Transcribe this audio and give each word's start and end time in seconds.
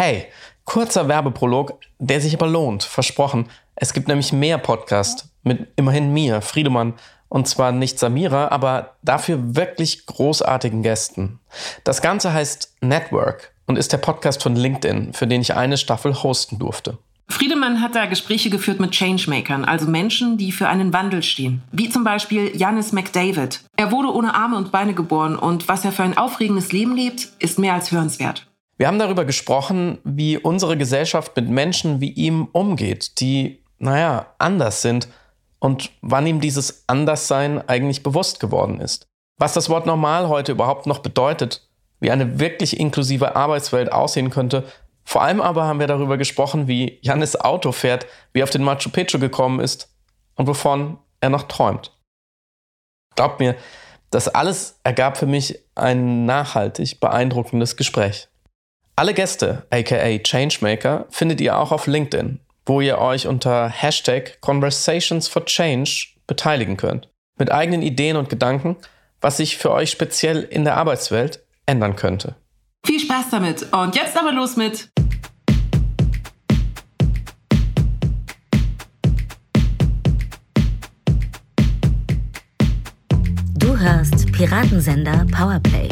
Hey, 0.00 0.26
kurzer 0.64 1.08
Werbeprolog, 1.08 1.80
der 1.98 2.20
sich 2.20 2.32
aber 2.32 2.46
lohnt, 2.46 2.84
versprochen. 2.84 3.48
Es 3.74 3.92
gibt 3.92 4.06
nämlich 4.06 4.32
mehr 4.32 4.56
Podcast 4.56 5.28
mit 5.42 5.66
immerhin 5.74 6.12
mir, 6.12 6.40
Friedemann, 6.40 6.94
und 7.28 7.48
zwar 7.48 7.72
nicht 7.72 7.98
Samira, 7.98 8.46
aber 8.52 8.94
dafür 9.02 9.56
wirklich 9.56 10.06
großartigen 10.06 10.84
Gästen. 10.84 11.40
Das 11.82 12.00
Ganze 12.00 12.32
heißt 12.32 12.76
Network 12.80 13.52
und 13.66 13.76
ist 13.76 13.92
der 13.92 13.98
Podcast 13.98 14.40
von 14.40 14.54
LinkedIn, 14.54 15.14
für 15.14 15.26
den 15.26 15.40
ich 15.40 15.54
eine 15.54 15.76
Staffel 15.76 16.22
hosten 16.22 16.60
durfte. 16.60 16.98
Friedemann 17.26 17.82
hat 17.82 17.96
da 17.96 18.06
Gespräche 18.06 18.50
geführt 18.50 18.78
mit 18.78 18.92
Changemakern, 18.92 19.64
also 19.64 19.88
Menschen, 19.88 20.38
die 20.38 20.52
für 20.52 20.68
einen 20.68 20.92
Wandel 20.92 21.24
stehen. 21.24 21.62
Wie 21.72 21.90
zum 21.90 22.04
Beispiel 22.04 22.56
Janis 22.56 22.92
McDavid. 22.92 23.64
Er 23.76 23.90
wurde 23.90 24.14
ohne 24.14 24.36
Arme 24.36 24.58
und 24.58 24.70
Beine 24.70 24.94
geboren 24.94 25.34
und 25.34 25.66
was 25.66 25.84
er 25.84 25.90
für 25.90 26.04
ein 26.04 26.16
aufregendes 26.16 26.70
Leben 26.70 26.94
lebt, 26.94 27.30
ist 27.40 27.58
mehr 27.58 27.74
als 27.74 27.90
hörenswert. 27.90 28.47
Wir 28.78 28.86
haben 28.86 28.98
darüber 28.98 29.24
gesprochen, 29.24 29.98
wie 30.04 30.38
unsere 30.38 30.78
Gesellschaft 30.78 31.36
mit 31.36 31.48
Menschen 31.48 32.00
wie 32.00 32.10
ihm 32.10 32.48
umgeht, 32.52 33.20
die, 33.20 33.62
naja, 33.78 34.34
anders 34.38 34.80
sind 34.80 35.08
und 35.58 35.90
wann 36.00 36.26
ihm 36.26 36.40
dieses 36.40 36.84
Anderssein 36.86 37.68
eigentlich 37.68 38.02
bewusst 38.02 38.40
geworden 38.40 38.80
ist. 38.80 39.06
Was 39.36 39.52
das 39.52 39.68
Wort 39.68 39.84
normal 39.84 40.28
heute 40.28 40.52
überhaupt 40.52 40.86
noch 40.86 41.00
bedeutet, 41.00 41.68
wie 42.00 42.10
eine 42.10 42.38
wirklich 42.38 42.78
inklusive 42.78 43.36
Arbeitswelt 43.36 43.92
aussehen 43.92 44.30
könnte 44.30 44.64
vor 45.08 45.22
allem 45.22 45.40
aber 45.40 45.64
haben 45.64 45.80
wir 45.80 45.86
darüber 45.86 46.18
gesprochen, 46.18 46.68
wie 46.68 46.98
Janis 47.00 47.34
Auto 47.34 47.72
fährt, 47.72 48.06
wie 48.34 48.40
er 48.40 48.44
auf 48.44 48.50
den 48.50 48.62
Machu 48.62 48.90
Picchu 48.90 49.18
gekommen 49.18 49.58
ist 49.58 49.90
und 50.34 50.46
wovon 50.46 50.98
er 51.22 51.30
noch 51.30 51.44
träumt. 51.44 51.98
Glaubt 53.16 53.40
mir, 53.40 53.56
das 54.10 54.28
alles 54.28 54.78
ergab 54.84 55.16
für 55.16 55.24
mich 55.24 55.60
ein 55.74 56.26
nachhaltig 56.26 57.00
beeindruckendes 57.00 57.78
Gespräch. 57.78 58.28
Alle 58.98 59.14
Gäste, 59.14 59.64
aka 59.70 60.18
Changemaker, 60.18 61.06
findet 61.08 61.40
ihr 61.40 61.56
auch 61.56 61.70
auf 61.70 61.86
LinkedIn, 61.86 62.40
wo 62.66 62.80
ihr 62.80 62.98
euch 62.98 63.28
unter 63.28 63.68
Hashtag 63.68 64.40
Conversations 64.40 65.28
for 65.28 65.44
Change 65.44 66.08
beteiligen 66.26 66.76
könnt. 66.76 67.08
Mit 67.38 67.52
eigenen 67.52 67.82
Ideen 67.82 68.16
und 68.16 68.28
Gedanken, 68.28 68.74
was 69.20 69.36
sich 69.36 69.56
für 69.56 69.70
euch 69.70 69.92
speziell 69.92 70.42
in 70.42 70.64
der 70.64 70.76
Arbeitswelt 70.76 71.44
ändern 71.64 71.94
könnte. 71.94 72.34
Viel 72.84 72.98
Spaß 72.98 73.26
damit 73.30 73.72
und 73.72 73.94
jetzt 73.94 74.16
aber 74.16 74.32
los 74.32 74.56
mit 74.56 74.88
Du 83.60 83.78
hörst 83.78 84.32
Piratensender 84.32 85.24
Powerplay. 85.30 85.88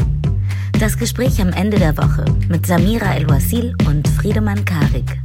Das 0.78 0.98
Gespräch 0.98 1.40
am 1.40 1.54
Ende 1.54 1.78
der 1.78 1.96
Woche 1.96 2.26
mit 2.50 2.66
Samira 2.66 3.14
El-Wasil 3.14 3.74
und 3.88 4.06
Friedemann 4.08 4.62
Karik. 4.66 5.18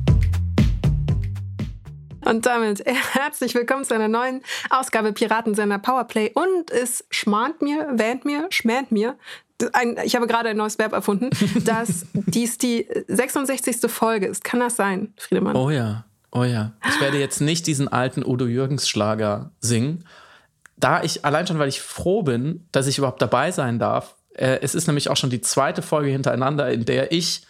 Und 2.24 2.46
damit 2.46 2.86
herzlich 3.14 3.54
willkommen 3.54 3.84
zu 3.84 3.94
einer 3.94 4.08
neuen 4.08 4.42
Ausgabe 4.70 5.12
Piratensender 5.12 5.78
Powerplay. 5.78 6.32
Und 6.34 6.72
es 6.72 7.04
schmahnt 7.10 7.62
mir, 7.62 7.86
wähnt 7.96 8.24
mir, 8.24 8.48
schmäht 8.50 8.94
mir, 8.94 9.18
ein, 9.74 9.98
ich 10.06 10.16
habe 10.16 10.26
gerade 10.26 10.48
ein 10.48 10.58
neues 10.58 10.80
Verb 10.80 10.94
erfunden, 10.94 11.30
dass 11.66 12.06
dies 12.14 12.58
die 12.58 12.88
66. 13.10 13.92
Folge 13.92 14.28
ist. 14.28 14.46
Kann 14.46 14.62
das 14.62 14.78
sein, 14.78 15.14
Friedemann? 15.18 15.58
Oh 15.58 15.70
ja, 15.70 16.06
oh 16.32 16.46
ja. 16.46 16.72
Ich 16.88 17.02
werde 17.02 17.20
jetzt 17.20 17.42
nicht 17.42 17.68
diesen 17.68 17.90
alten 17.90 18.24
Udo 18.26 18.46
Jürgens 18.46 18.88
Schlager 18.88 19.52
singen. 19.60 20.06
Da 20.78 21.04
ich, 21.04 21.26
allein 21.26 21.46
schon, 21.46 21.60
weil 21.60 21.68
ich 21.68 21.82
froh 21.82 22.24
bin, 22.24 22.68
dass 22.72 22.88
ich 22.88 22.98
überhaupt 22.98 23.22
dabei 23.22 23.52
sein 23.52 23.80
darf. 23.80 24.16
Äh, 24.34 24.60
es 24.62 24.76
ist 24.76 24.88
nämlich 24.88 25.10
auch 25.10 25.18
schon 25.18 25.30
die 25.30 25.42
zweite 25.42 25.82
Folge 25.82 26.10
hintereinander, 26.10 26.72
in 26.72 26.86
der 26.86 27.12
ich 27.12 27.44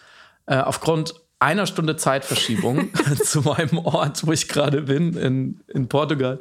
äh, 0.46 0.58
aufgrund 0.58 1.16
einer 1.40 1.66
Stunde 1.66 1.96
Zeitverschiebung 1.96 2.90
zu 3.24 3.42
meinem 3.42 3.80
Ort, 3.80 4.26
wo 4.26 4.32
ich 4.32 4.48
gerade 4.48 4.84
bin, 4.84 5.16
in, 5.18 5.62
in 5.68 5.90
Portugal, 5.90 6.40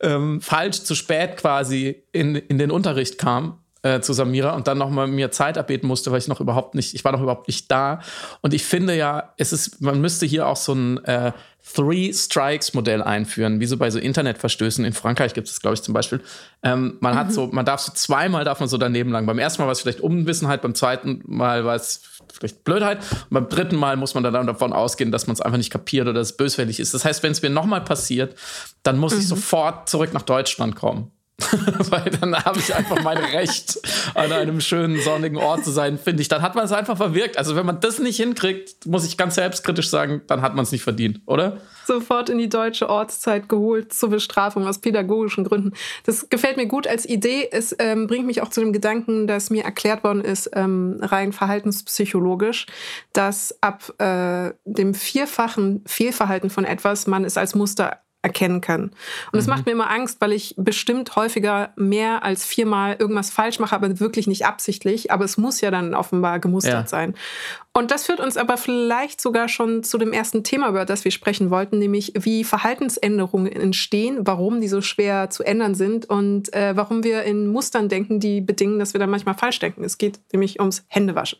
ähm, 0.00 0.40
falsch 0.40 0.82
zu 0.82 0.94
spät 0.94 1.36
quasi 1.38 2.04
in, 2.12 2.36
in 2.36 2.58
den 2.58 2.70
Unterricht 2.70 3.18
kam 3.18 3.61
äh, 3.82 4.00
zu 4.00 4.12
Samira 4.12 4.54
und 4.54 4.68
dann 4.68 4.78
nochmal 4.78 5.06
mir 5.06 5.30
Zeit 5.30 5.56
erbeten 5.56 5.86
musste, 5.86 6.12
weil 6.12 6.18
ich 6.18 6.28
noch 6.28 6.40
überhaupt 6.40 6.74
nicht, 6.74 6.94
ich 6.94 7.04
war 7.04 7.12
noch 7.12 7.22
überhaupt 7.22 7.48
nicht 7.48 7.70
da. 7.70 8.00
Und 8.40 8.54
ich 8.54 8.64
finde 8.64 8.96
ja, 8.96 9.32
es 9.36 9.52
ist, 9.52 9.80
man 9.80 10.00
müsste 10.00 10.24
hier 10.24 10.46
auch 10.46 10.56
so 10.56 10.72
ein 10.72 11.04
äh, 11.04 11.32
Three 11.74 12.12
Strikes 12.12 12.74
Modell 12.74 13.02
einführen, 13.02 13.60
wie 13.60 13.66
so 13.66 13.76
bei 13.76 13.88
so 13.90 13.98
Internetverstößen. 13.98 14.84
In 14.84 14.92
Frankreich 14.92 15.32
gibt 15.32 15.48
es, 15.48 15.60
glaube 15.60 15.74
ich, 15.74 15.82
zum 15.82 15.94
Beispiel. 15.94 16.20
Ähm, 16.62 16.96
man 17.00 17.14
mhm. 17.14 17.18
hat 17.18 17.32
so, 17.32 17.46
man 17.46 17.64
darf 17.64 17.80
so 17.80 17.92
zweimal 17.92 18.44
darf 18.44 18.58
man 18.60 18.68
so 18.68 18.78
daneben 18.78 19.10
lang. 19.10 19.26
Beim 19.26 19.38
ersten 19.38 19.62
Mal 19.62 19.66
war 19.66 19.72
es 19.72 19.80
vielleicht 19.80 20.00
Unwissenheit, 20.00 20.62
beim 20.62 20.74
zweiten 20.74 21.22
Mal 21.24 21.64
war 21.64 21.76
es 21.76 22.02
vielleicht 22.32 22.64
Blödheit. 22.64 22.98
Und 22.98 23.30
beim 23.30 23.48
dritten 23.48 23.76
Mal 23.76 23.96
muss 23.96 24.14
man 24.14 24.24
dann 24.24 24.46
davon 24.46 24.72
ausgehen, 24.72 25.12
dass 25.12 25.28
man 25.28 25.34
es 25.34 25.40
einfach 25.40 25.58
nicht 25.58 25.70
kapiert 25.70 26.06
oder 26.08 26.14
dass 26.14 26.30
es 26.30 26.36
böswillig 26.36 26.80
ist. 26.80 26.94
Das 26.94 27.04
heißt, 27.04 27.22
wenn 27.22 27.32
es 27.32 27.42
mir 27.42 27.50
nochmal 27.50 27.82
passiert, 27.82 28.36
dann 28.82 28.98
muss 28.98 29.14
mhm. 29.14 29.20
ich 29.20 29.28
sofort 29.28 29.88
zurück 29.88 30.12
nach 30.12 30.22
Deutschland 30.22 30.74
kommen. 30.74 31.12
Weil 31.90 32.10
dann 32.10 32.36
habe 32.44 32.58
ich 32.58 32.74
einfach 32.74 33.02
mein 33.02 33.18
Recht, 33.32 33.80
an 34.14 34.32
einem 34.32 34.60
schönen 34.60 35.00
sonnigen 35.00 35.36
Ort 35.36 35.64
zu 35.64 35.70
sein, 35.70 35.98
finde 35.98 36.22
ich. 36.22 36.28
Dann 36.28 36.42
hat 36.42 36.54
man 36.54 36.64
es 36.64 36.72
einfach 36.72 36.96
verwirkt. 36.96 37.38
Also 37.38 37.56
wenn 37.56 37.66
man 37.66 37.80
das 37.80 37.98
nicht 37.98 38.16
hinkriegt, 38.16 38.86
muss 38.86 39.06
ich 39.06 39.16
ganz 39.16 39.34
selbstkritisch 39.34 39.88
sagen, 39.88 40.22
dann 40.26 40.42
hat 40.42 40.54
man 40.54 40.64
es 40.64 40.72
nicht 40.72 40.82
verdient, 40.82 41.20
oder? 41.26 41.58
Sofort 41.86 42.28
in 42.28 42.38
die 42.38 42.48
deutsche 42.48 42.88
Ortszeit 42.88 43.48
geholt 43.48 43.92
zur 43.92 44.10
Bestrafung 44.10 44.66
aus 44.66 44.78
pädagogischen 44.78 45.44
Gründen. 45.44 45.72
Das 46.04 46.28
gefällt 46.30 46.56
mir 46.56 46.66
gut 46.66 46.86
als 46.86 47.08
Idee. 47.08 47.48
Es 47.50 47.74
ähm, 47.78 48.06
bringt 48.06 48.26
mich 48.26 48.40
auch 48.40 48.50
zu 48.50 48.60
dem 48.60 48.72
Gedanken, 48.72 49.26
dass 49.26 49.50
mir 49.50 49.64
erklärt 49.64 50.04
worden 50.04 50.20
ist, 50.20 50.50
ähm, 50.54 50.98
rein 51.00 51.32
verhaltenspsychologisch, 51.32 52.66
dass 53.12 53.56
ab 53.60 53.92
äh, 54.00 54.52
dem 54.64 54.94
vierfachen 54.94 55.82
Fehlverhalten 55.86 56.50
von 56.50 56.64
etwas 56.64 57.06
man 57.06 57.24
es 57.24 57.36
als 57.36 57.54
Muster 57.54 57.98
erkennen 58.22 58.60
kann. 58.60 58.84
Und 58.84 58.92
das 59.32 59.46
mhm. 59.46 59.50
macht 59.50 59.66
mir 59.66 59.72
immer 59.72 59.90
Angst, 59.90 60.20
weil 60.20 60.32
ich 60.32 60.54
bestimmt 60.56 61.16
häufiger 61.16 61.72
mehr 61.76 62.22
als 62.22 62.44
viermal 62.44 62.96
irgendwas 62.98 63.30
falsch 63.30 63.58
mache, 63.58 63.74
aber 63.74 63.98
wirklich 63.98 64.28
nicht 64.28 64.46
absichtlich. 64.46 65.10
Aber 65.10 65.24
es 65.24 65.36
muss 65.36 65.60
ja 65.60 65.72
dann 65.72 65.94
offenbar 65.94 66.38
gemustert 66.38 66.72
ja. 66.72 66.86
sein. 66.86 67.14
Und 67.72 67.90
das 67.90 68.06
führt 68.06 68.20
uns 68.20 68.36
aber 68.36 68.56
vielleicht 68.56 69.20
sogar 69.20 69.48
schon 69.48 69.82
zu 69.82 69.98
dem 69.98 70.12
ersten 70.12 70.44
Thema, 70.44 70.68
über 70.68 70.84
das 70.84 71.04
wir 71.04 71.10
sprechen 71.10 71.50
wollten, 71.50 71.78
nämlich 71.78 72.12
wie 72.14 72.44
Verhaltensänderungen 72.44 73.50
entstehen, 73.50 74.20
warum 74.20 74.60
die 74.60 74.68
so 74.68 74.82
schwer 74.82 75.30
zu 75.30 75.42
ändern 75.42 75.74
sind 75.74 76.08
und 76.08 76.52
äh, 76.54 76.76
warum 76.76 77.02
wir 77.02 77.24
in 77.24 77.48
Mustern 77.48 77.88
denken, 77.88 78.20
die 78.20 78.40
bedingen, 78.40 78.78
dass 78.78 78.94
wir 78.94 79.00
dann 79.00 79.10
manchmal 79.10 79.34
falsch 79.34 79.58
denken. 79.58 79.82
Es 79.82 79.98
geht 79.98 80.20
nämlich 80.32 80.60
ums 80.60 80.84
Händewaschen. 80.88 81.38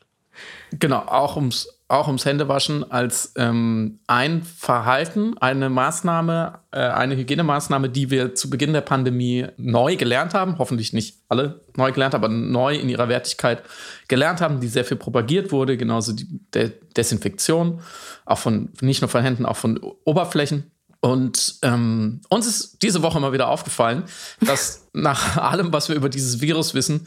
Genau, 0.78 1.00
auch 1.00 1.36
ums, 1.36 1.68
auch 1.92 2.06
ums 2.06 2.24
Händewaschen 2.24 2.90
als 2.90 3.32
ähm, 3.36 4.00
ein 4.06 4.42
Verhalten, 4.42 5.36
eine 5.38 5.68
Maßnahme, 5.68 6.60
äh, 6.70 6.78
eine 6.78 7.16
Hygienemaßnahme, 7.16 7.90
die 7.90 8.10
wir 8.10 8.34
zu 8.34 8.48
Beginn 8.48 8.72
der 8.72 8.80
Pandemie 8.80 9.46
neu 9.58 9.96
gelernt 9.96 10.32
haben. 10.32 10.58
Hoffentlich 10.58 10.94
nicht 10.94 11.18
alle 11.28 11.60
neu 11.76 11.92
gelernt, 11.92 12.14
aber 12.14 12.28
neu 12.28 12.76
in 12.76 12.88
ihrer 12.88 13.08
Wertigkeit 13.08 13.62
gelernt 14.08 14.40
haben, 14.40 14.60
die 14.60 14.68
sehr 14.68 14.86
viel 14.86 14.96
propagiert 14.96 15.52
wurde. 15.52 15.76
Genauso 15.76 16.14
die 16.14 16.26
De 16.54 16.72
Desinfektion, 16.96 17.80
auch 18.24 18.38
von 18.38 18.70
nicht 18.80 19.02
nur 19.02 19.08
von 19.08 19.22
Händen, 19.22 19.46
auch 19.46 19.56
von 19.56 19.78
Oberflächen. 20.04 20.70
Und 21.00 21.56
ähm, 21.62 22.20
uns 22.28 22.46
ist 22.46 22.82
diese 22.82 23.02
Woche 23.02 23.18
mal 23.18 23.32
wieder 23.32 23.48
aufgefallen, 23.48 24.04
dass 24.40 24.88
nach 24.92 25.36
allem, 25.36 25.72
was 25.72 25.88
wir 25.88 25.96
über 25.96 26.08
dieses 26.08 26.40
Virus 26.40 26.74
wissen, 26.74 27.06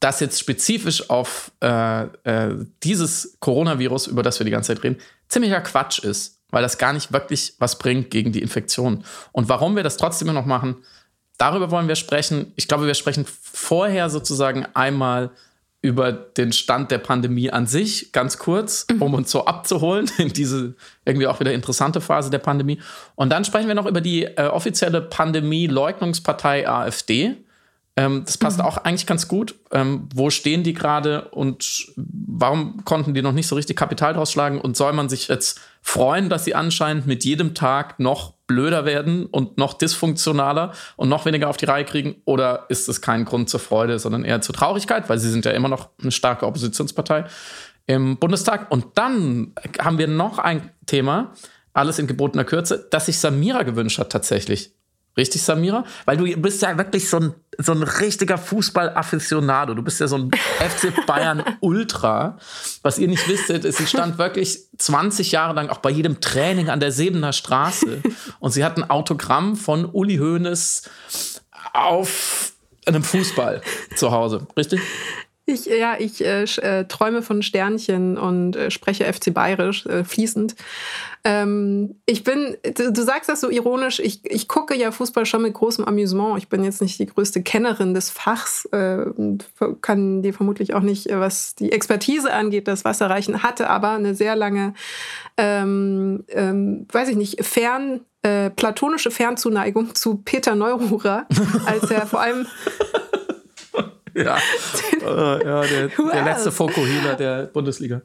das 0.00 0.20
jetzt 0.20 0.38
spezifisch 0.38 1.08
auf 1.08 1.52
äh, 1.62 2.04
äh, 2.24 2.66
dieses 2.82 3.36
Coronavirus, 3.40 4.06
über 4.08 4.22
das 4.22 4.38
wir 4.38 4.44
die 4.44 4.50
ganze 4.50 4.74
Zeit 4.74 4.84
reden, 4.84 5.00
ziemlicher 5.28 5.60
Quatsch 5.60 5.98
ist, 6.00 6.40
weil 6.50 6.62
das 6.62 6.78
gar 6.78 6.92
nicht 6.92 7.12
wirklich 7.12 7.54
was 7.58 7.78
bringt 7.78 8.10
gegen 8.10 8.32
die 8.32 8.42
Infektion. 8.42 9.04
Und 9.32 9.48
warum 9.48 9.76
wir 9.76 9.82
das 9.82 9.96
trotzdem 9.96 10.28
immer 10.28 10.38
noch 10.38 10.46
machen, 10.46 10.76
darüber 11.38 11.70
wollen 11.70 11.88
wir 11.88 11.96
sprechen. 11.96 12.52
Ich 12.56 12.68
glaube, 12.68 12.86
wir 12.86 12.94
sprechen 12.94 13.24
vorher 13.26 14.10
sozusagen 14.10 14.66
einmal 14.74 15.30
über 15.84 16.12
den 16.12 16.52
Stand 16.52 16.90
der 16.90 16.98
Pandemie 16.98 17.50
an 17.50 17.66
sich, 17.66 18.10
ganz 18.12 18.38
kurz, 18.38 18.86
mhm. 18.90 19.02
um 19.02 19.14
uns 19.14 19.30
so 19.30 19.44
abzuholen 19.44 20.10
in 20.18 20.32
diese 20.32 20.74
irgendwie 21.04 21.26
auch 21.26 21.40
wieder 21.40 21.52
interessante 21.52 22.00
Phase 22.00 22.30
der 22.30 22.38
Pandemie. 22.38 22.80
Und 23.16 23.30
dann 23.30 23.44
sprechen 23.44 23.68
wir 23.68 23.74
noch 23.74 23.86
über 23.86 24.00
die 24.00 24.24
äh, 24.24 24.46
offizielle 24.46 25.02
Pandemie-Leugnungspartei 25.02 26.66
AfD 26.66 27.36
ähm, 27.96 28.22
das 28.24 28.38
passt 28.38 28.58
mhm. 28.58 28.64
auch 28.64 28.78
eigentlich 28.78 29.06
ganz 29.06 29.28
gut. 29.28 29.54
Ähm, 29.70 30.08
wo 30.14 30.30
stehen 30.30 30.64
die 30.64 30.74
gerade 30.74 31.28
und 31.28 31.92
warum 31.96 32.84
konnten 32.84 33.14
die 33.14 33.22
noch 33.22 33.32
nicht 33.32 33.46
so 33.46 33.54
richtig 33.54 33.76
Kapital 33.76 34.14
draus 34.14 34.32
schlagen? 34.32 34.60
Und 34.60 34.76
soll 34.76 34.92
man 34.92 35.08
sich 35.08 35.28
jetzt 35.28 35.60
freuen, 35.80 36.28
dass 36.28 36.44
sie 36.44 36.54
anscheinend 36.54 37.06
mit 37.06 37.24
jedem 37.24 37.54
Tag 37.54 38.00
noch 38.00 38.32
blöder 38.46 38.84
werden 38.84 39.26
und 39.26 39.58
noch 39.58 39.74
dysfunktionaler 39.74 40.72
und 40.96 41.08
noch 41.08 41.24
weniger 41.24 41.48
auf 41.48 41.56
die 41.56 41.66
Reihe 41.66 41.84
kriegen? 41.84 42.16
Oder 42.24 42.66
ist 42.68 42.88
es 42.88 43.00
kein 43.00 43.24
Grund 43.24 43.48
zur 43.48 43.60
Freude, 43.60 43.98
sondern 44.00 44.24
eher 44.24 44.40
zur 44.40 44.54
Traurigkeit, 44.54 45.08
weil 45.08 45.18
sie 45.18 45.30
sind 45.30 45.44
ja 45.44 45.52
immer 45.52 45.68
noch 45.68 45.90
eine 46.02 46.10
starke 46.10 46.46
Oppositionspartei 46.46 47.24
im 47.86 48.16
Bundestag? 48.16 48.72
Und 48.72 48.86
dann 48.98 49.52
haben 49.78 49.98
wir 49.98 50.08
noch 50.08 50.38
ein 50.40 50.70
Thema, 50.86 51.32
alles 51.72 52.00
in 52.00 52.08
gebotener 52.08 52.44
Kürze, 52.44 52.88
das 52.90 53.06
sich 53.06 53.18
Samira 53.18 53.62
gewünscht 53.62 53.98
hat 54.00 54.10
tatsächlich. 54.10 54.72
Richtig, 55.16 55.42
Samira? 55.42 55.84
Weil 56.06 56.16
du 56.16 56.24
bist 56.40 56.60
ja 56.62 56.76
wirklich 56.76 57.08
so 57.08 57.18
ein 57.18 57.34
so 57.58 57.72
ein 57.72 57.82
richtiger 57.82 58.38
Fußball-Afficionado. 58.38 59.74
Du 59.74 59.82
bist 59.82 60.00
ja 60.00 60.08
so 60.08 60.16
ein 60.16 60.30
FC 60.58 61.06
Bayern-Ultra. 61.06 62.38
Was 62.82 62.98
ihr 62.98 63.08
nicht 63.08 63.28
wisstet, 63.28 63.64
ist, 63.64 63.78
sie 63.78 63.86
stand 63.86 64.18
wirklich 64.18 64.60
20 64.78 65.32
Jahre 65.32 65.54
lang 65.54 65.68
auch 65.68 65.78
bei 65.78 65.90
jedem 65.90 66.20
Training 66.20 66.70
an 66.70 66.80
der 66.80 66.92
Sebener 66.92 67.32
Straße. 67.32 68.02
Und 68.40 68.50
sie 68.52 68.64
hat 68.64 68.76
ein 68.76 68.88
Autogramm 68.88 69.56
von 69.56 69.84
Uli 69.84 70.16
Hoeneß 70.16 70.90
auf 71.72 72.52
einem 72.86 73.02
Fußball 73.02 73.62
zu 73.96 74.10
Hause. 74.10 74.46
Richtig? 74.56 74.80
Ich, 75.46 75.66
ja, 75.66 75.96
ich 75.98 76.24
äh, 76.24 76.44
äh, 76.44 76.84
träume 76.86 77.20
von 77.20 77.42
Sternchen 77.42 78.16
und 78.16 78.56
äh, 78.56 78.70
spreche 78.70 79.04
FC 79.04 79.34
Bayerisch 79.34 79.84
äh, 79.84 80.02
fließend. 80.02 80.54
Ähm, 81.22 81.96
ich 82.06 82.24
bin, 82.24 82.56
du, 82.62 82.90
du, 82.90 83.02
sagst 83.02 83.28
das 83.28 83.42
so 83.42 83.50
ironisch, 83.50 84.00
ich, 84.00 84.20
ich 84.24 84.48
gucke 84.48 84.74
ja 84.74 84.90
Fußball 84.90 85.26
schon 85.26 85.42
mit 85.42 85.52
großem 85.52 85.84
Amüsement. 85.84 86.38
Ich 86.38 86.48
bin 86.48 86.64
jetzt 86.64 86.80
nicht 86.80 86.98
die 86.98 87.04
größte 87.04 87.42
Kennerin 87.42 87.92
des 87.92 88.08
Fachs 88.08 88.66
äh, 88.72 89.04
und 89.04 89.44
kann 89.82 90.22
dir 90.22 90.32
vermutlich 90.32 90.72
auch 90.72 90.80
nicht, 90.80 91.10
äh, 91.10 91.20
was 91.20 91.54
die 91.54 91.72
Expertise 91.72 92.32
angeht, 92.32 92.66
das 92.66 92.86
Wasser 92.86 93.10
reichen, 93.10 93.42
hatte 93.42 93.68
aber 93.68 93.90
eine 93.90 94.14
sehr 94.14 94.36
lange, 94.36 94.72
ähm, 95.36 96.24
ähm, 96.28 96.86
weiß 96.90 97.10
ich 97.10 97.16
nicht, 97.16 97.44
fern, 97.44 98.00
platonische 98.56 99.10
Fernzuneigung 99.10 99.94
zu 99.94 100.16
Peter 100.16 100.54
Neururer, 100.54 101.26
als 101.66 101.90
er 101.90 102.06
vor 102.06 102.22
allem 102.22 102.46
ja, 104.14 104.36
äh, 105.02 105.44
ja 105.44 105.60
der, 105.62 105.88
der 105.88 106.24
letzte 106.24 106.52
Fokuhila 106.52 107.14
der 107.14 107.44
Bundesliga. 107.44 108.02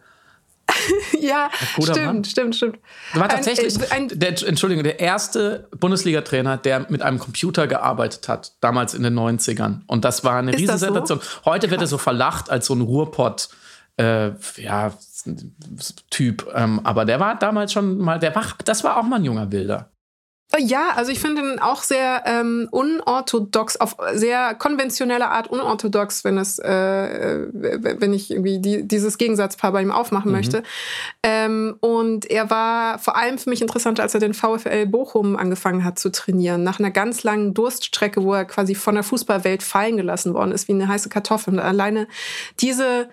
ja, 1.19 1.49
stimmt, 1.81 2.05
Mann. 2.05 2.23
stimmt, 2.23 2.55
stimmt. 2.55 2.79
Du 3.13 3.19
war 3.19 3.29
tatsächlich, 3.29 3.79
ein, 3.91 4.09
ein, 4.09 4.19
der, 4.19 4.29
Entschuldigung, 4.47 4.83
der 4.83 4.99
erste 4.99 5.67
Bundesliga-Trainer, 5.77 6.57
der 6.57 6.85
mit 6.89 7.01
einem 7.01 7.19
Computer 7.19 7.67
gearbeitet 7.67 8.27
hat, 8.27 8.53
damals 8.61 8.93
in 8.93 9.03
den 9.03 9.17
90ern. 9.17 9.81
Und 9.87 10.05
das 10.05 10.23
war 10.23 10.37
eine 10.37 10.53
Riesensensation. 10.53 11.19
So? 11.19 11.45
Heute 11.45 11.71
wird 11.71 11.81
er 11.81 11.87
so 11.87 11.97
verlacht 11.97 12.49
als 12.49 12.67
so 12.67 12.75
ein 12.75 12.81
Ruhrpott, 12.81 13.49
äh, 13.97 14.31
ja, 14.57 14.93
Typ. 16.09 16.49
Ähm, 16.53 16.79
aber 16.85 17.05
der 17.05 17.19
war 17.19 17.37
damals 17.37 17.73
schon 17.73 17.97
mal, 17.97 18.19
der 18.19 18.33
war, 18.35 18.45
das 18.63 18.83
war 18.83 18.97
auch 18.97 19.03
mal 19.03 19.17
ein 19.17 19.25
junger 19.25 19.51
Wilder. 19.51 19.91
Ja, 20.57 20.93
also 20.95 21.11
ich 21.11 21.19
finde 21.19 21.43
ihn 21.43 21.59
auch 21.59 21.83
sehr 21.83 22.23
ähm, 22.25 22.67
unorthodox, 22.71 23.77
auf 23.77 23.97
sehr 24.13 24.55
konventionelle 24.55 25.29
Art 25.29 25.47
unorthodox, 25.47 26.23
wenn 26.23 26.39
es, 26.39 26.57
äh, 26.57 27.47
wenn 27.51 28.13
ich 28.13 28.31
irgendwie 28.31 28.59
die, 28.59 28.87
dieses 28.87 29.19
Gegensatzpaar 29.19 29.71
bei 29.73 29.83
ihm 29.83 29.91
aufmachen 29.91 30.31
mhm. 30.31 30.37
möchte. 30.37 30.63
Ähm, 31.21 31.75
und 31.81 32.25
er 32.25 32.49
war 32.49 32.97
vor 32.97 33.15
allem 33.15 33.37
für 33.37 33.51
mich 33.51 33.61
interessant, 33.61 33.99
als 33.99 34.15
er 34.15 34.21
den 34.21 34.33
VfL 34.33 34.87
Bochum 34.87 35.35
angefangen 35.35 35.83
hat 35.83 35.99
zu 35.99 36.11
trainieren, 36.11 36.63
nach 36.63 36.79
einer 36.79 36.89
ganz 36.89 37.21
langen 37.21 37.53
Durststrecke, 37.53 38.23
wo 38.23 38.33
er 38.33 38.45
quasi 38.45 38.73
von 38.73 38.95
der 38.95 39.03
Fußballwelt 39.03 39.61
fallen 39.61 39.97
gelassen 39.97 40.33
worden 40.33 40.51
ist, 40.51 40.67
wie 40.67 40.73
eine 40.73 40.87
heiße 40.87 41.09
Kartoffel. 41.09 41.53
Und 41.53 41.59
alleine 41.59 42.07
diese 42.59 43.09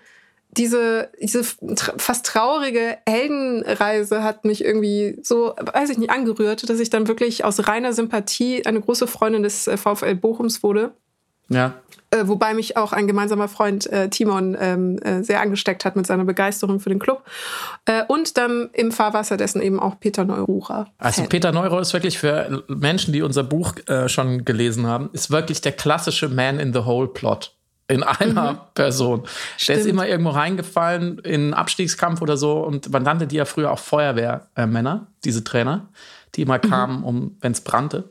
diese, 0.56 1.10
diese 1.20 1.44
fast 1.44 2.26
traurige 2.26 2.98
Heldenreise 3.06 4.22
hat 4.22 4.44
mich 4.44 4.64
irgendwie 4.64 5.18
so, 5.22 5.54
weiß 5.72 5.90
ich 5.90 5.98
nicht, 5.98 6.10
angerührt, 6.10 6.68
dass 6.68 6.80
ich 6.80 6.90
dann 6.90 7.08
wirklich 7.08 7.44
aus 7.44 7.66
reiner 7.68 7.92
Sympathie 7.92 8.64
eine 8.66 8.80
große 8.80 9.06
Freundin 9.06 9.42
des 9.42 9.66
äh, 9.66 9.76
VfL 9.76 10.14
Bochums 10.14 10.62
wurde. 10.62 10.92
Ja. 11.48 11.74
Äh, 12.10 12.28
wobei 12.28 12.54
mich 12.54 12.76
auch 12.76 12.92
ein 12.92 13.06
gemeinsamer 13.06 13.48
Freund 13.48 13.86
äh, 13.92 14.08
Timon 14.08 14.56
ähm, 14.58 14.98
äh, 14.98 15.22
sehr 15.22 15.40
angesteckt 15.40 15.84
hat 15.84 15.96
mit 15.96 16.06
seiner 16.06 16.24
Begeisterung 16.24 16.80
für 16.80 16.88
den 16.88 16.98
Club. 16.98 17.24
Äh, 17.84 18.04
und 18.08 18.36
dann 18.36 18.70
im 18.72 18.92
Fahrwasser 18.92 19.36
dessen 19.36 19.60
eben 19.60 19.78
auch 19.80 19.98
Peter 20.00 20.24
Neururer. 20.24 20.88
Also 20.98 21.24
Peter 21.24 21.52
Neururer 21.52 21.80
ist 21.80 21.92
wirklich 21.92 22.18
für 22.18 22.64
Menschen, 22.68 23.12
die 23.12 23.22
unser 23.22 23.42
Buch 23.42 23.74
äh, 23.86 24.08
schon 24.08 24.44
gelesen 24.44 24.86
haben, 24.86 25.10
ist 25.12 25.30
wirklich 25.30 25.60
der 25.60 25.72
klassische 25.72 26.28
Man 26.28 26.58
in 26.58 26.72
the 26.72 26.80
Hole 26.80 27.08
Plot 27.08 27.55
in 27.88 28.02
einer 28.02 28.52
mhm. 28.52 28.58
Person. 28.74 29.22
Stimmt. 29.56 29.76
Der 29.76 29.84
ist 29.84 29.86
immer 29.86 30.08
irgendwo 30.08 30.30
reingefallen 30.30 31.18
in 31.20 31.34
einen 31.34 31.54
Abstiegskampf 31.54 32.20
oder 32.20 32.36
so 32.36 32.60
und 32.60 32.90
man 32.90 33.02
nannte 33.02 33.26
die 33.26 33.36
ja 33.36 33.44
früher 33.44 33.70
auch 33.70 33.78
Feuerwehrmänner, 33.78 35.06
diese 35.24 35.44
Trainer, 35.44 35.88
die 36.34 36.42
immer 36.42 36.58
mhm. 36.58 36.68
kamen, 36.68 37.04
um, 37.04 37.36
wenn 37.40 37.52
es 37.52 37.60
brannte. 37.60 38.10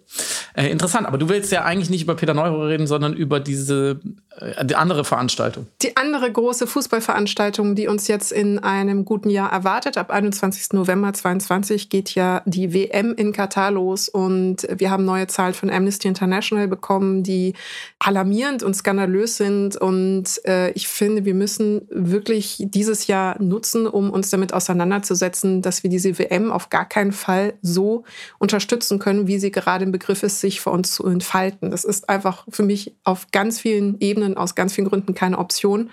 Äh, 0.56 0.70
interessant, 0.70 1.06
aber 1.06 1.18
du 1.18 1.28
willst 1.28 1.52
ja 1.52 1.64
eigentlich 1.66 1.90
nicht 1.90 2.04
über 2.04 2.16
Peter 2.16 2.34
Neurohr 2.34 2.68
reden, 2.68 2.88
sondern 2.88 3.14
über 3.14 3.42
diese 3.42 4.00
äh, 4.40 4.66
die 4.66 4.76
andere 4.76 5.04
Veranstaltung. 5.04 5.68
Die 5.82 5.98
andere 5.98 6.32
große 6.32 6.68
Fußballveranstaltung, 6.68 7.76
die 7.76 7.88
uns 7.88 8.08
jetzt 8.08 8.32
in 8.32 8.60
einem 8.60 9.06
guten 9.06 9.30
Jahr 9.30 9.52
erwartet. 9.52 9.98
Ab 9.98 10.12
21. 10.12 10.74
November 10.74 11.14
2022 11.14 11.90
geht 11.90 12.16
ja 12.16 12.42
die 12.46 12.74
WM 12.74 13.14
in 13.16 13.34
Katar 13.34 13.72
los 13.72 14.10
und 14.10 14.68
wir 14.70 14.92
haben 14.92 15.06
neue 15.06 15.28
Zahlen 15.28 15.54
von 15.54 15.70
Amnesty 15.70 16.08
International 16.08 16.68
bekommen, 16.68 17.24
die 17.24 17.54
alarmierend 18.00 18.64
und 18.64 18.76
skandalös 18.76 19.38
sind. 19.38 19.76
Und 19.78 20.42
äh, 20.46 20.72
ich 20.72 20.88
finde, 20.88 21.26
wir 21.26 21.34
müssen 21.34 21.82
wirklich 21.90 22.64
dieses 22.68 23.08
Jahr 23.08 23.42
nutzen, 23.42 23.88
um 23.88 24.10
uns 24.10 24.30
damit 24.30 24.54
auseinanderzusetzen, 24.54 25.62
dass 25.62 25.84
wir 25.84 25.90
diese 25.90 26.18
WM 26.18 26.52
auf 26.52 26.70
gar 26.70 26.88
keinen 26.88 27.12
Fall 27.12 27.54
so 27.62 28.04
unterstützen 28.40 29.00
können, 29.00 29.28
wie 29.28 29.40
sie 29.40 29.52
gerade 29.52 29.84
im 29.84 29.92
Begriff 29.92 30.24
ist, 30.24 30.45
sich 30.46 30.62
für 30.62 30.70
uns 30.70 30.94
zu 30.94 31.06
entfalten. 31.08 31.72
Das 31.72 31.84
ist 31.84 32.08
einfach 32.08 32.46
für 32.50 32.64
mich 32.64 32.94
auf 33.04 33.28
ganz 33.32 33.60
vielen 33.60 34.00
Ebenen 34.00 34.38
aus 34.38 34.54
ganz 34.54 34.74
vielen 34.74 34.88
Gründen 34.88 35.16
keine 35.16 35.40
Option. 35.40 35.90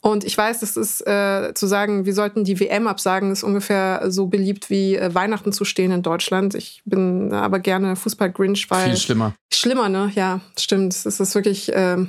Und 0.00 0.24
ich 0.24 0.36
weiß, 0.36 0.60
das 0.60 0.76
ist 0.76 1.06
äh, 1.06 1.52
zu 1.54 1.66
sagen, 1.66 2.04
wir 2.04 2.14
sollten 2.14 2.44
die 2.44 2.60
WM 2.60 2.86
absagen, 2.86 3.32
ist 3.32 3.42
ungefähr 3.42 4.04
so 4.08 4.26
beliebt 4.26 4.68
wie 4.70 4.96
äh, 4.96 5.14
Weihnachten 5.14 5.52
zu 5.52 5.64
stehen 5.64 5.90
in 5.90 6.02
Deutschland. 6.02 6.54
Ich 6.54 6.82
bin 6.84 7.32
aber 7.32 7.60
gerne 7.60 7.96
Fußball-Grinch, 7.96 8.70
weil. 8.70 8.90
Viel 8.90 8.96
schlimmer. 8.96 9.34
Schlimmer, 9.52 9.88
ne? 9.88 10.12
Ja, 10.14 10.40
stimmt. 10.58 10.94
Es 10.94 11.06
ist 11.06 11.34
wirklich. 11.34 11.72
Äh, 11.72 12.06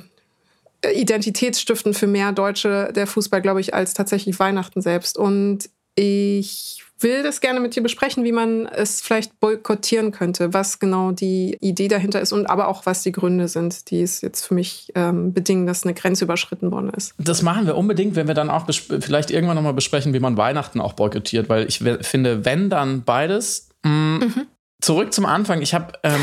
identitätsstiftend 0.94 1.94
für 1.94 2.06
mehr 2.06 2.32
Deutsche 2.32 2.90
der 2.94 3.06
Fußball, 3.06 3.42
glaube 3.42 3.60
ich, 3.60 3.74
als 3.74 3.92
tatsächlich 3.92 4.38
Weihnachten 4.40 4.80
selbst. 4.80 5.18
Und 5.18 5.68
ich 5.94 6.84
will 7.02 7.22
das 7.22 7.40
gerne 7.40 7.60
mit 7.60 7.74
dir 7.76 7.82
besprechen, 7.82 8.24
wie 8.24 8.32
man 8.32 8.66
es 8.66 9.00
vielleicht 9.00 9.38
boykottieren 9.40 10.12
könnte, 10.12 10.52
was 10.52 10.78
genau 10.78 11.12
die 11.12 11.56
Idee 11.60 11.88
dahinter 11.88 12.20
ist 12.20 12.32
und 12.32 12.46
aber 12.46 12.68
auch 12.68 12.86
was 12.86 13.02
die 13.02 13.12
Gründe 13.12 13.48
sind, 13.48 13.90
die 13.90 14.02
es 14.02 14.20
jetzt 14.20 14.44
für 14.46 14.54
mich 14.54 14.92
ähm, 14.94 15.32
bedingen, 15.32 15.66
dass 15.66 15.84
eine 15.84 15.94
Grenze 15.94 16.24
überschritten 16.24 16.70
worden 16.70 16.90
ist. 16.90 17.14
Das 17.18 17.42
machen 17.42 17.66
wir 17.66 17.76
unbedingt, 17.76 18.16
wenn 18.16 18.26
wir 18.26 18.34
dann 18.34 18.50
auch 18.50 18.66
vielleicht 18.68 19.30
irgendwann 19.30 19.56
nochmal 19.56 19.74
besprechen, 19.74 20.14
wie 20.14 20.20
man 20.20 20.36
Weihnachten 20.36 20.80
auch 20.80 20.92
boykottiert, 20.92 21.48
weil 21.48 21.66
ich 21.66 21.78
finde, 21.78 22.44
wenn 22.44 22.70
dann 22.70 23.04
beides. 23.04 23.68
Mh, 23.82 23.90
mm, 23.90 24.18
mhm. 24.18 24.46
Zurück 24.80 25.12
zum 25.12 25.26
Anfang. 25.26 25.60
Ich 25.60 25.74
habe 25.74 25.92
ähm, 26.02 26.20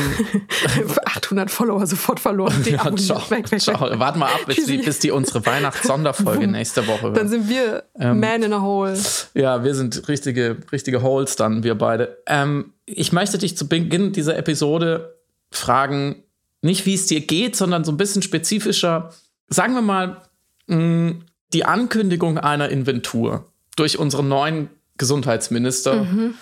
800 1.06 1.52
Follower 1.52 1.86
sofort 1.86 2.20
verloren. 2.20 2.56
ja, 2.66 2.96
ciao, 2.96 3.30
weg, 3.30 3.52
weg, 3.52 3.62
ciao. 3.62 3.80
Warte 4.00 4.18
mal 4.18 4.28
ab, 4.28 4.42
bis 4.48 4.66
die, 4.66 4.78
bis 4.78 5.00
die 5.00 5.12
unsere 5.12 5.46
Weihnachts-Sonderfolge 5.46 6.48
nächste 6.48 6.88
Woche. 6.88 7.14
Dann 7.14 7.30
sind 7.30 7.50
wir 7.50 7.84
ähm, 8.00 8.20
Man 8.20 8.44
in 8.44 8.54
a 8.54 8.62
Hole. 8.62 8.98
Ja, 9.34 9.64
wir 9.64 9.76
sind 9.76 10.08
richtige, 10.08 10.58
richtige 10.72 11.02
Holes 11.02 11.36
dann, 11.36 11.64
wir 11.64 11.76
beide. 11.76 12.18
Ähm, 12.26 12.74
ich 12.86 13.12
möchte 13.12 13.38
dich 13.38 13.58
zu 13.58 13.68
Beginn 13.68 14.12
dieser 14.12 14.38
Episode 14.38 15.18
fragen, 15.52 16.24
nicht 16.62 16.86
wie 16.86 16.96
es 16.96 17.06
dir 17.06 17.22
geht, 17.22 17.56
sondern 17.56 17.84
so 17.84 17.92
ein 17.92 17.98
bisschen 17.98 18.22
spezifischer. 18.22 19.14
Sagen 19.50 19.76
wir 19.76 19.82
mal, 19.82 20.22
mh, 20.68 21.16
die 21.54 21.66
Ankündigung 21.66 22.38
einer 22.38 22.70
Inventur 22.70 23.46
durch 23.76 24.00
unseren 24.00 24.28
neuen 24.28 24.70
Gesundheitsminister 24.98 26.04
mhm. 26.04 26.34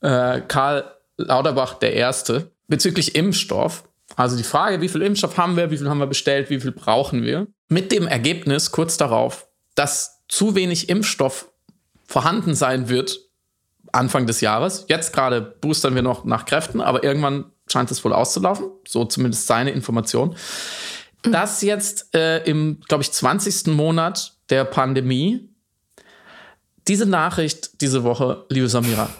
äh, 0.00 0.40
Karl 0.40 0.84
Lauterbach 1.24 1.74
der 1.74 1.94
Erste 1.94 2.50
bezüglich 2.68 3.14
Impfstoff. 3.14 3.84
Also 4.16 4.36
die 4.36 4.42
Frage, 4.42 4.80
wie 4.80 4.88
viel 4.88 5.02
Impfstoff 5.02 5.36
haben 5.36 5.56
wir, 5.56 5.70
wie 5.70 5.78
viel 5.78 5.88
haben 5.88 5.98
wir 5.98 6.06
bestellt, 6.06 6.50
wie 6.50 6.60
viel 6.60 6.72
brauchen 6.72 7.22
wir. 7.22 7.46
Mit 7.68 7.92
dem 7.92 8.06
Ergebnis 8.06 8.70
kurz 8.70 8.96
darauf, 8.96 9.46
dass 9.74 10.20
zu 10.28 10.54
wenig 10.54 10.88
Impfstoff 10.88 11.50
vorhanden 12.06 12.54
sein 12.54 12.88
wird 12.88 13.20
Anfang 13.92 14.26
des 14.26 14.40
Jahres. 14.40 14.86
Jetzt 14.88 15.12
gerade 15.12 15.40
boostern 15.40 15.94
wir 15.94 16.02
noch 16.02 16.24
nach 16.24 16.44
Kräften, 16.44 16.80
aber 16.80 17.02
irgendwann 17.02 17.46
scheint 17.68 17.90
es 17.90 18.04
wohl 18.04 18.12
auszulaufen. 18.12 18.70
So 18.86 19.04
zumindest 19.04 19.46
seine 19.46 19.70
Information. 19.70 20.36
Das 21.22 21.62
jetzt 21.62 22.14
äh, 22.14 22.42
im, 22.44 22.80
glaube 22.88 23.02
ich, 23.02 23.12
20. 23.12 23.66
Monat 23.68 24.34
der 24.48 24.64
Pandemie. 24.64 25.48
Diese 26.88 27.06
Nachricht 27.06 27.80
diese 27.80 28.04
Woche, 28.04 28.46
liebe 28.48 28.68
Samira, 28.68 29.10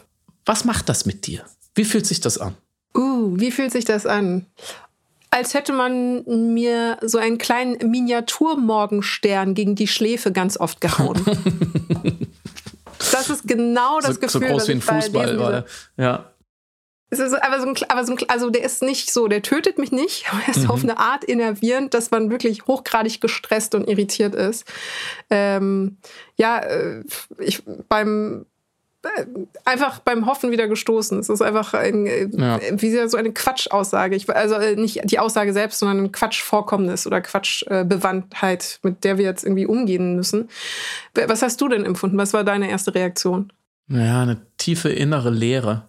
was 0.47 0.65
macht 0.65 0.89
das 0.89 1.05
mit 1.05 1.27
dir? 1.27 1.45
Wie 1.75 1.85
fühlt 1.85 2.07
sich 2.07 2.21
das 2.21 2.39
an? 2.39 2.57
Uh, 2.97 3.39
wie 3.39 3.51
fühlt 3.51 3.73
sich 3.73 3.85
das 3.85 4.07
an? 4.07 4.47
Als 5.31 5.55
hätte 5.55 5.73
man 5.73 6.25
mir 6.55 6.99
so 7.03 7.19
einen 7.19 7.39
kleinen 7.39 7.79
Miniatur-Morgenstern 7.89 9.55
gegen 9.55 9.77
die 9.77 9.87
Schläfe 9.87 10.33
ganz 10.33 10.59
oft 10.59 10.81
gehauen. 10.81 11.25
das 12.99 13.31
ist 13.31 13.47
genau 13.47 14.01
das 14.01 14.17
so, 14.17 14.21
Gefühl, 14.21 14.41
so 14.41 14.47
groß 14.47 14.69
wie 14.69 14.73
ein 14.73 14.81
Fußball, 14.81 15.39
war, 15.39 15.65
ja. 15.97 16.31
Es 17.11 17.19
ist 17.19 17.35
aber 17.35 17.61
so 17.61 17.67
ein, 17.67 17.75
aber 17.89 18.05
so 18.05 18.13
ein, 18.13 18.19
also 18.29 18.51
der 18.51 18.63
ist 18.63 18.83
nicht 18.83 19.13
so, 19.13 19.27
der 19.27 19.43
tötet 19.43 19.79
mich 19.79 19.91
nicht, 19.91 20.27
aber 20.33 20.43
er 20.43 20.49
ist 20.49 20.65
mhm. 20.65 20.71
auf 20.71 20.83
eine 20.83 20.99
Art 20.99 21.25
innervierend, 21.25 21.93
dass 21.93 22.11
man 22.11 22.31
wirklich 22.31 22.67
hochgradig 22.67 23.21
gestresst 23.21 23.75
und 23.75 23.89
irritiert 23.89 24.35
ist. 24.35 24.65
Ähm, 25.29 25.99
ja, 26.37 26.59
äh, 26.61 27.05
ich 27.39 27.63
beim 27.89 28.47
einfach 29.65 30.01
beim 30.01 30.27
Hoffen 30.27 30.51
wieder 30.51 30.69
gestoßen. 30.69 31.19
Es 31.19 31.29
ist 31.29 31.41
einfach 31.41 31.75
ein, 31.75 32.07
äh, 32.07 32.29
ja. 32.31 32.61
wie 32.73 33.09
so 33.09 33.17
eine 33.17 33.33
Quatschaussage. 33.33 34.15
Ich, 34.15 34.29
also 34.29 34.57
äh, 34.57 34.77
nicht 34.77 35.01
die 35.05 35.19
Aussage 35.19 35.53
selbst, 35.53 35.79
sondern 35.79 36.05
ein 36.05 36.13
Quatschvorkommnis 36.13 37.07
oder 37.07 37.21
Quatschbewandtheit, 37.21 38.81
mit 38.83 39.05
der 39.05 39.17
wir 39.17 39.25
jetzt 39.25 39.45
irgendwie 39.45 39.67
umgehen 39.67 40.17
müssen. 40.17 40.49
Was 41.15 41.43
hast 41.43 41.61
du 41.61 41.69
denn 41.69 41.85
empfunden? 41.85 42.19
Was 42.19 42.33
war 42.35 42.45
deine 42.45 42.71
erste 42.71 42.95
Reaktion? 42.95 43.53
Ja, 43.89 44.23
eine 44.23 44.41
tiefe 44.59 44.91
innere 44.91 45.31
Leere. 45.31 45.89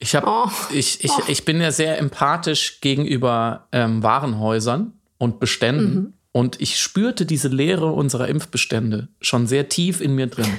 Ich, 0.00 0.14
hab, 0.14 0.26
oh. 0.26 0.50
ich, 0.70 1.02
ich, 1.04 1.10
oh. 1.10 1.22
ich 1.26 1.44
bin 1.44 1.60
ja 1.60 1.70
sehr 1.70 1.98
empathisch 1.98 2.80
gegenüber 2.80 3.66
ähm, 3.72 4.02
Warenhäusern 4.02 4.92
und 5.18 5.40
Beständen. 5.40 5.94
Mhm. 5.94 6.12
Und 6.32 6.60
ich 6.60 6.78
spürte 6.78 7.26
diese 7.26 7.48
Leere 7.48 7.86
unserer 7.86 8.28
Impfbestände 8.28 9.08
schon 9.20 9.46
sehr 9.46 9.68
tief 9.68 10.00
in 10.00 10.14
mir 10.14 10.26
drin. 10.26 10.58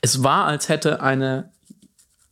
Es 0.00 0.22
war, 0.22 0.44
als 0.44 0.68
hätte 0.68 1.00
eine, 1.00 1.50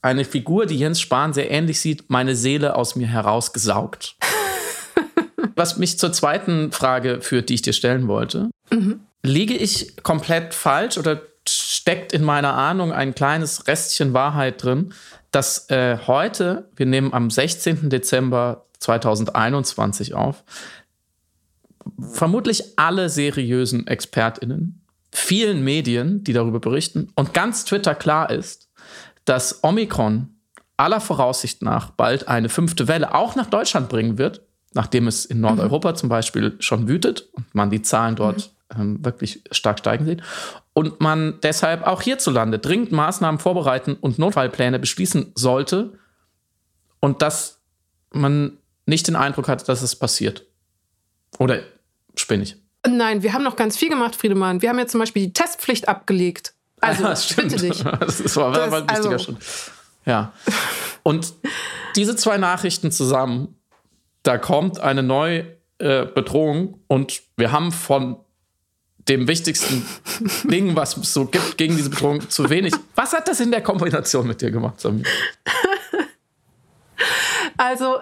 eine 0.02 0.24
Figur, 0.24 0.66
die 0.66 0.78
Jens 0.78 1.00
Spahn 1.00 1.32
sehr 1.32 1.50
ähnlich 1.50 1.80
sieht, 1.80 2.10
meine 2.10 2.36
Seele 2.36 2.76
aus 2.76 2.94
mir 2.94 3.06
herausgesaugt. 3.06 4.16
Was 5.56 5.78
mich 5.78 5.98
zur 5.98 6.12
zweiten 6.12 6.72
Frage 6.72 7.20
führt, 7.20 7.48
die 7.48 7.54
ich 7.54 7.62
dir 7.62 7.72
stellen 7.72 8.06
wollte. 8.06 8.50
Mhm. 8.70 9.00
Liege 9.22 9.54
ich 9.54 9.96
komplett 10.02 10.52
falsch 10.52 10.98
oder 10.98 11.22
steckt 11.48 12.12
in 12.12 12.22
meiner 12.22 12.54
Ahnung 12.54 12.92
ein 12.92 13.14
kleines 13.14 13.66
Restchen 13.66 14.14
Wahrheit 14.14 14.62
drin, 14.62 14.92
dass 15.30 15.68
äh, 15.70 15.98
heute, 16.06 16.68
wir 16.76 16.86
nehmen 16.86 17.12
am 17.12 17.30
16. 17.30 17.90
Dezember 17.90 18.66
2021 18.78 20.14
auf, 20.14 20.44
vermutlich 21.98 22.62
alle 22.76 23.08
seriösen 23.08 23.86
ExpertInnen, 23.86 24.82
vielen 25.12 25.62
Medien, 25.62 26.24
die 26.24 26.32
darüber 26.32 26.60
berichten 26.60 27.08
und 27.14 27.34
ganz 27.34 27.64
Twitter 27.64 27.94
klar 27.94 28.30
ist, 28.30 28.68
dass 29.24 29.62
Omikron 29.62 30.28
aller 30.76 31.00
Voraussicht 31.00 31.62
nach 31.62 31.90
bald 31.90 32.28
eine 32.28 32.48
fünfte 32.48 32.88
Welle 32.88 33.14
auch 33.14 33.36
nach 33.36 33.46
Deutschland 33.46 33.88
bringen 33.88 34.18
wird, 34.18 34.42
nachdem 34.72 35.06
es 35.06 35.24
in 35.24 35.40
Nordeuropa 35.40 35.92
mhm. 35.92 35.96
zum 35.96 36.08
Beispiel 36.08 36.56
schon 36.58 36.88
wütet 36.88 37.28
und 37.32 37.54
man 37.54 37.70
die 37.70 37.82
Zahlen 37.82 38.16
dort 38.16 38.50
mhm. 38.74 38.80
ähm, 38.80 39.04
wirklich 39.04 39.42
stark 39.52 39.78
steigen 39.78 40.04
sieht. 40.04 40.22
Und 40.72 41.00
man 41.00 41.38
deshalb 41.42 41.86
auch 41.86 42.02
hierzulande 42.02 42.58
dringend 42.58 42.90
Maßnahmen 42.90 43.38
vorbereiten 43.38 43.94
und 43.94 44.18
Notfallpläne 44.18 44.80
beschließen 44.80 45.32
sollte 45.36 45.92
und 46.98 47.22
dass 47.22 47.60
man 48.12 48.58
nicht 48.86 49.06
den 49.06 49.16
Eindruck 49.16 49.48
hat, 49.48 49.68
dass 49.68 49.82
es 49.82 49.94
passiert. 49.96 50.44
Oder 51.38 51.60
spinne 52.16 52.42
ich? 52.44 52.56
Nein, 52.87 53.23
wir 53.23 53.33
haben 53.33 53.44
noch 53.44 53.56
ganz 53.56 53.76
viel 53.76 53.88
gemacht, 53.88 54.14
Friedemann. 54.14 54.62
Wir 54.62 54.68
haben 54.68 54.78
ja 54.78 54.87
zum 54.87 55.00
Beispiel 55.00 55.26
die 55.26 55.33
Testpflicht 55.33 55.88
abgelegt. 55.88 56.54
Also, 56.80 57.04
ja, 57.04 57.14
bitte 57.37 57.56
dich. 57.56 57.85
Das 58.00 58.37
war, 58.37 58.52
das, 58.52 58.71
war 58.71 58.80
ein 58.80 58.88
wichtiger 58.88 59.12
also. 59.12 59.18
Schritt. 59.18 59.37
Ja. 60.04 60.33
Und 61.02 61.33
diese 61.97 62.16
zwei 62.16 62.37
Nachrichten 62.37 62.90
zusammen, 62.90 63.56
da 64.23 64.38
kommt 64.38 64.80
eine 64.80 65.02
neue 65.02 65.47
äh, 65.78 66.06
Bedrohung 66.06 66.80
und 66.88 67.23
wir 67.37 67.52
haben 67.52 67.73
von 67.73 68.16
dem 69.09 69.28
wichtigsten 69.28 69.87
Ding, 70.44 70.76
was 70.76 70.97
es 70.97 71.12
so 71.12 71.26
gibt 71.26 71.59
gegen 71.59 71.76
diese 71.76 71.90
Bedrohung, 71.90 72.28
zu 72.28 72.49
wenig. 72.49 72.75
Was 72.94 73.12
hat 73.12 73.28
das 73.28 73.40
in 73.40 73.50
der 73.50 73.62
Kombination 73.62 74.26
mit 74.26 74.40
dir 74.40 74.50
gemacht, 74.50 74.80
Samir? 74.80 75.04
Also 77.56 77.99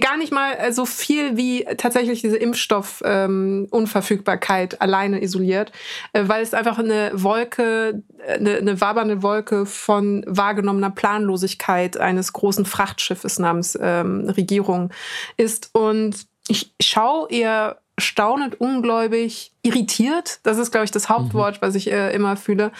gar 0.00 0.16
nicht 0.16 0.32
mal 0.32 0.54
äh, 0.54 0.72
so 0.72 0.86
viel 0.86 1.36
wie 1.36 1.64
tatsächlich 1.76 2.22
diese 2.22 2.38
Impfstoffunverfügbarkeit 2.38 4.72
ähm, 4.74 4.78
alleine 4.80 5.22
isoliert, 5.22 5.70
äh, 6.12 6.24
weil 6.26 6.42
es 6.42 6.54
einfach 6.54 6.78
eine 6.78 7.12
Wolke, 7.14 8.02
eine, 8.26 8.56
eine 8.56 8.80
wabernde 8.80 9.22
Wolke 9.22 9.66
von 9.66 10.24
wahrgenommener 10.26 10.90
Planlosigkeit 10.90 11.98
eines 11.98 12.32
großen 12.32 12.64
Frachtschiffes 12.64 13.38
namens 13.38 13.78
ähm, 13.80 14.28
Regierung 14.30 14.90
ist. 15.36 15.70
Und 15.74 16.26
ich 16.48 16.74
schaue 16.80 17.30
eher 17.30 17.78
staunend, 17.98 18.58
ungläubig, 18.60 19.52
irritiert, 19.62 20.40
das 20.44 20.56
ist, 20.56 20.70
glaube 20.72 20.86
ich, 20.86 20.90
das 20.90 21.10
Hauptwort, 21.10 21.56
mhm. 21.56 21.66
was 21.66 21.74
ich 21.74 21.92
äh, 21.92 22.14
immer 22.14 22.36
fühle, 22.36 22.72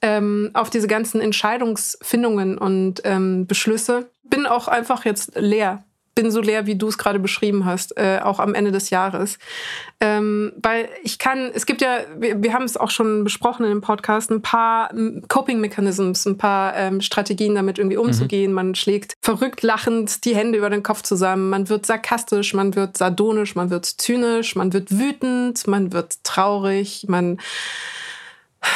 ähm, 0.00 0.50
auf 0.54 0.70
diese 0.70 0.86
ganzen 0.86 1.20
Entscheidungsfindungen 1.20 2.56
und 2.56 3.00
ähm, 3.04 3.48
Beschlüsse. 3.48 4.08
Bin 4.22 4.46
auch 4.46 4.68
einfach 4.68 5.04
jetzt 5.04 5.32
leer 5.34 5.82
bin 6.14 6.30
so 6.30 6.40
leer, 6.40 6.66
wie 6.66 6.76
du 6.76 6.88
es 6.88 6.98
gerade 6.98 7.18
beschrieben 7.18 7.64
hast, 7.64 7.96
äh, 7.96 8.20
auch 8.22 8.38
am 8.38 8.54
Ende 8.54 8.70
des 8.70 8.90
Jahres. 8.90 9.38
Ähm, 10.00 10.52
weil 10.62 10.88
ich 11.02 11.18
kann, 11.18 11.50
es 11.54 11.64
gibt 11.64 11.80
ja, 11.80 12.00
wir, 12.18 12.42
wir 12.42 12.52
haben 12.52 12.64
es 12.64 12.76
auch 12.76 12.90
schon 12.90 13.24
besprochen 13.24 13.64
in 13.64 13.70
dem 13.70 13.80
Podcast, 13.80 14.30
ein 14.30 14.42
paar 14.42 14.90
Coping 15.28 15.60
Mechanisms, 15.60 16.26
ein 16.26 16.36
paar 16.36 16.76
ähm, 16.76 17.00
Strategien 17.00 17.54
damit 17.54 17.78
irgendwie 17.78 17.96
umzugehen. 17.96 18.50
Mhm. 18.50 18.54
Man 18.54 18.74
schlägt 18.74 19.14
verrückt 19.22 19.62
lachend 19.62 20.24
die 20.24 20.34
Hände 20.34 20.58
über 20.58 20.70
den 20.70 20.82
Kopf 20.82 21.02
zusammen, 21.02 21.48
man 21.48 21.68
wird 21.68 21.86
sarkastisch, 21.86 22.52
man 22.52 22.74
wird 22.74 22.96
sardonisch, 22.96 23.54
man 23.54 23.70
wird 23.70 23.86
zynisch, 23.86 24.54
man 24.54 24.72
wird 24.72 24.90
wütend, 24.90 25.66
man 25.66 25.92
wird 25.92 26.24
traurig, 26.24 27.06
man 27.08 27.40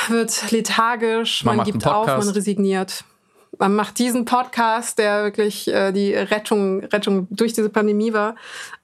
wird 0.08 0.50
lethargisch, 0.50 1.44
man, 1.44 1.58
man 1.58 1.66
gibt 1.66 1.86
auf, 1.86 2.06
man 2.06 2.28
resigniert 2.28 3.04
man 3.58 3.74
macht 3.74 3.98
diesen 3.98 4.24
Podcast, 4.24 4.98
der 4.98 5.24
wirklich 5.24 5.68
äh, 5.68 5.92
die 5.92 6.14
Rettung, 6.14 6.84
Rettung 6.84 7.26
durch 7.30 7.52
diese 7.52 7.70
Pandemie 7.70 8.12
war. 8.12 8.34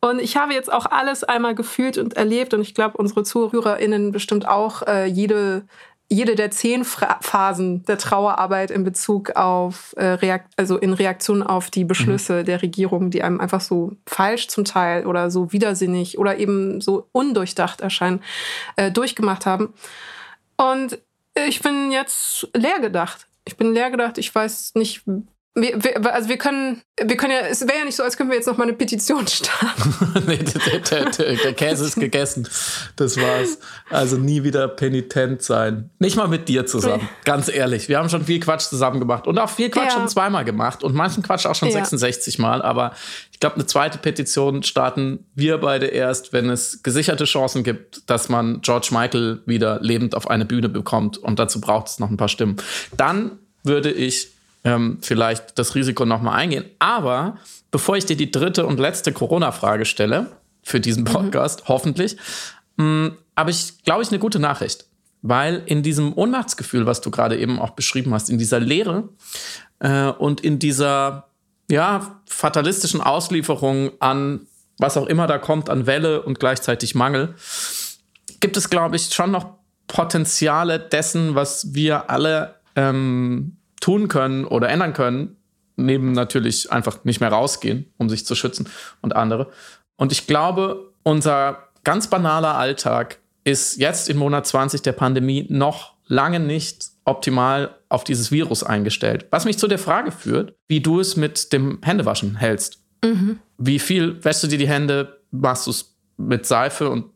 Und 0.01 0.21
ich 0.21 0.37
habe 0.37 0.55
jetzt 0.55 0.73
auch 0.73 0.87
alles 0.87 1.25
einmal 1.25 1.55
gefühlt 1.55 1.99
und 1.99 2.15
erlebt 2.15 2.55
und 2.55 2.61
ich 2.61 2.75
glaube, 2.75 2.97
unsere 2.99 3.23
ZuhörerInnen 3.23 4.13
bestimmt 4.13 4.47
auch 4.47 4.83
äh, 4.87 5.07
jede, 5.07 5.65
jede 6.09 6.35
der 6.35 6.51
zehn 6.51 6.85
Fra 6.85 7.19
Phasen 7.21 7.85
der 7.85 7.99
Trauerarbeit 7.99 8.71
in 8.71 8.85
Bezug 8.85 9.37
auf, 9.37 9.95
äh, 9.97 10.05
Reakt 10.05 10.53
also 10.57 10.77
in 10.77 10.93
Reaktion 10.93 11.43
auf 11.43 11.71
die 11.71 11.85
Beschlüsse 11.85 12.41
mhm. 12.41 12.45
der 12.45 12.63
Regierung, 12.63 13.11
die 13.11 13.23
einem 13.23 13.41
einfach 13.41 13.61
so 13.61 13.93
falsch 14.07 14.49
zum 14.49 14.65
Teil 14.65 15.07
oder 15.07 15.31
so 15.31 15.53
widersinnig 15.53 16.19
oder 16.19 16.39
eben 16.39 16.81
so 16.81 17.09
undurchdacht 17.13 17.81
erscheinen, 17.81 18.23
äh, 18.77 18.91
durchgemacht 18.91 19.47
haben. 19.47 19.73
Und 20.57 20.99
ich 21.35 21.63
bin 21.63 21.91
jetzt 21.93 22.49
leer 22.55 22.79
gedacht 22.81 23.27
ich 23.45 23.57
bin 23.57 23.73
leer 23.73 23.91
gedacht, 23.91 24.19
ich 24.19 24.35
weiß 24.35 24.75
nicht. 24.75 25.03
Wir, 25.55 25.85
wir, 25.85 26.15
also 26.15 26.31
wir 26.31 26.39
können, 26.39 26.81
wir 26.99 27.15
können 27.19 27.35
ja, 27.35 27.41
es 27.41 27.61
wäre 27.61 27.81
ja 27.81 27.85
nicht 27.85 27.97
so, 27.97 28.03
als 28.03 28.17
können 28.17 28.31
wir 28.31 28.37
jetzt 28.37 28.47
noch 28.47 28.57
mal 28.57 28.65
eine 28.65 28.73
Petition 28.73 29.27
starten. 29.29 30.25
nee, 30.27 30.39
der, 30.39 30.79
der, 30.81 31.11
der, 31.11 31.37
der, 31.37 31.53
Käse 31.53 31.85
ist 31.85 31.97
gegessen. 31.97 32.49
Das 32.97 33.19
war's. 33.19 33.59
Also 33.91 34.17
nie 34.17 34.45
wieder 34.45 34.67
penitent 34.67 35.43
sein. 35.43 35.91
Nicht 35.99 36.17
mal 36.17 36.27
mit 36.27 36.49
dir 36.49 36.65
zusammen. 36.65 37.07
Ganz 37.27 37.51
ehrlich. 37.51 37.91
Wir 37.91 37.99
haben 37.99 38.09
schon 38.09 38.25
viel 38.25 38.41
Quatsch 38.41 38.63
zusammen 38.63 38.99
gemacht 38.99 39.27
und 39.27 39.39
auch 39.39 39.51
viel 39.51 39.69
Quatsch 39.69 39.91
ja. 39.91 39.91
schon 39.91 40.09
zweimal 40.09 40.47
gemacht 40.47 40.83
und 40.83 40.95
manchen 40.95 41.23
Quatsch 41.23 41.45
auch 41.45 41.55
schon 41.55 41.69
ja. 41.69 41.75
66 41.75 42.39
Mal. 42.39 42.63
Aber 42.63 42.95
ich 43.31 43.39
glaube, 43.39 43.57
eine 43.57 43.67
zweite 43.67 43.99
Petition 43.99 44.63
starten 44.63 45.27
wir 45.35 45.59
beide 45.59 45.87
erst, 45.87 46.33
wenn 46.33 46.49
es 46.49 46.83
gesicherte 46.83 47.25
Chancen 47.25 47.63
gibt, 47.63 48.09
dass 48.09 48.31
man 48.31 48.63
George 48.63 48.89
Michael 48.91 49.43
wieder 49.45 49.81
lebend 49.83 50.15
auf 50.15 50.31
eine 50.31 50.47
Bühne 50.47 50.71
bekommt. 50.71 51.19
Und 51.19 51.39
dazu 51.39 51.61
braucht 51.61 51.89
es 51.89 51.99
noch 51.99 52.09
ein 52.09 52.17
paar 52.17 52.29
Stimmen. 52.29 52.57
Dann 52.97 53.33
würde 53.65 53.91
ich 53.93 54.32
ähm, 54.65 54.99
vielleicht 55.01 55.59
das 55.59 55.75
Risiko 55.75 56.05
nochmal 56.05 56.39
eingehen. 56.39 56.65
Aber 56.79 57.39
bevor 57.71 57.97
ich 57.97 58.07
dir 58.07 58.17
die 58.17 58.31
dritte 58.31 58.67
und 58.67 58.79
letzte 58.79 59.13
Corona-Frage 59.13 59.85
stelle, 59.85 60.33
für 60.63 60.81
diesen 60.81 61.03
mhm. 61.03 61.09
Podcast, 61.09 61.61
mhm. 61.61 61.69
hoffentlich, 61.69 62.17
ähm, 62.79 63.19
habe 63.37 63.51
ich, 63.51 63.83
glaube 63.83 64.03
ich, 64.03 64.11
eine 64.11 64.19
gute 64.19 64.39
Nachricht. 64.39 64.87
Weil 65.23 65.63
in 65.67 65.83
diesem 65.83 66.17
Ohnmachtsgefühl, 66.17 66.87
was 66.87 67.01
du 67.01 67.11
gerade 67.11 67.39
eben 67.39 67.61
auch 67.61 67.71
beschrieben 67.71 68.13
hast, 68.13 68.29
in 68.29 68.39
dieser 68.39 68.59
Leere 68.59 69.09
äh, 69.79 70.07
und 70.09 70.41
in 70.41 70.59
dieser 70.59 71.29
ja, 71.71 72.21
fatalistischen 72.27 73.01
Auslieferung 73.01 73.93
an 74.01 74.47
was 74.79 74.97
auch 74.97 75.07
immer 75.07 75.27
da 75.27 75.39
kommt, 75.39 75.71
an 75.71 75.87
Welle 75.87 76.23
und 76.23 76.41
gleichzeitig 76.41 76.95
Mangel, 76.95 77.35
gibt 78.41 78.57
es, 78.57 78.69
glaube 78.69 78.97
ich, 78.97 79.15
schon 79.15 79.31
noch 79.31 79.55
Potenziale 79.87 80.79
dessen, 80.79 81.35
was 81.35 81.75
wir 81.75 82.11
alle 82.11 82.57
ähm, 82.77 83.57
tun 83.83 84.09
können 84.09 84.47
oder 84.47 84.71
ändern 84.71 84.95
können, 84.95 85.37
neben 85.77 86.13
natürlich 86.13 86.73
einfach 86.73 87.05
nicht 87.05 87.21
mehr 87.21 87.31
rausgehen, 87.31 87.93
um 87.99 88.09
sich 88.09 88.25
zu 88.25 88.35
schützen 88.35 88.69
und 89.03 89.15
andere. 89.15 89.51
Und 89.97 90.13
ich 90.13 90.27
glaube, 90.27 90.93
unser 91.03 91.69
ganz 91.85 92.09
banaler 92.09 92.57
Alltag 92.57 93.19
ist 93.45 93.77
jetzt 93.77 94.09
im 94.09 94.19
Monat 94.19 94.47
20 94.47 94.83
der 94.83 94.93
Pandemie 94.93 95.47
noch 95.49 95.95
lange 96.07 96.41
nicht 96.41 96.87
optimal 97.05 97.77
auf 97.89 98.05
dieses 98.05 98.31
Virus 98.31 98.63
eingestellt. 98.63 99.27
Was 99.31 99.45
mich 99.45 99.59
zu 99.59 99.67
der 99.67 99.79
Frage 99.79 100.13
führt, 100.13 100.55
wie 100.69 100.81
du 100.81 101.01
es 101.01 101.17
mit 101.17 101.53
dem 101.53 101.81
Händewaschen 101.83 102.37
hältst. 102.37 102.81
Mhm. 103.05 103.41
Wie 103.59 103.79
viel 103.79 104.23
wäschst 104.25 104.45
du 104.45 104.47
dir 104.47 104.59
die 104.59 104.69
Hände? 104.69 105.21
Machst 105.33 105.67
du 105.67 105.71
es 105.73 105.97
mit 106.17 106.47
Seife 106.47 106.89
und 106.89 107.07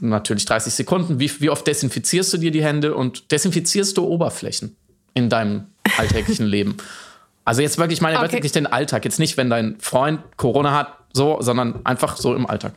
natürlich 0.00 0.44
30 0.46 0.72
Sekunden? 0.72 1.20
Wie, 1.20 1.30
wie 1.40 1.50
oft 1.50 1.66
desinfizierst 1.66 2.32
du 2.32 2.38
dir 2.38 2.50
die 2.50 2.64
Hände 2.64 2.94
und 2.94 3.30
desinfizierst 3.30 3.96
du 3.96 4.04
Oberflächen 4.04 4.76
in 5.14 5.28
deinem 5.28 5.66
alltäglichen 6.00 6.46
Leben? 6.46 6.76
Also 7.44 7.62
jetzt 7.62 7.78
wirklich, 7.78 7.98
ich 7.98 8.02
meine 8.02 8.18
okay. 8.18 8.32
wirklich 8.32 8.52
den 8.52 8.66
Alltag. 8.66 9.04
Jetzt 9.04 9.18
nicht, 9.18 9.36
wenn 9.36 9.50
dein 9.50 9.76
Freund 9.80 10.20
Corona 10.36 10.72
hat, 10.72 10.98
so, 11.12 11.38
sondern 11.40 11.80
einfach 11.84 12.16
so 12.16 12.34
im 12.34 12.46
Alltag. 12.46 12.74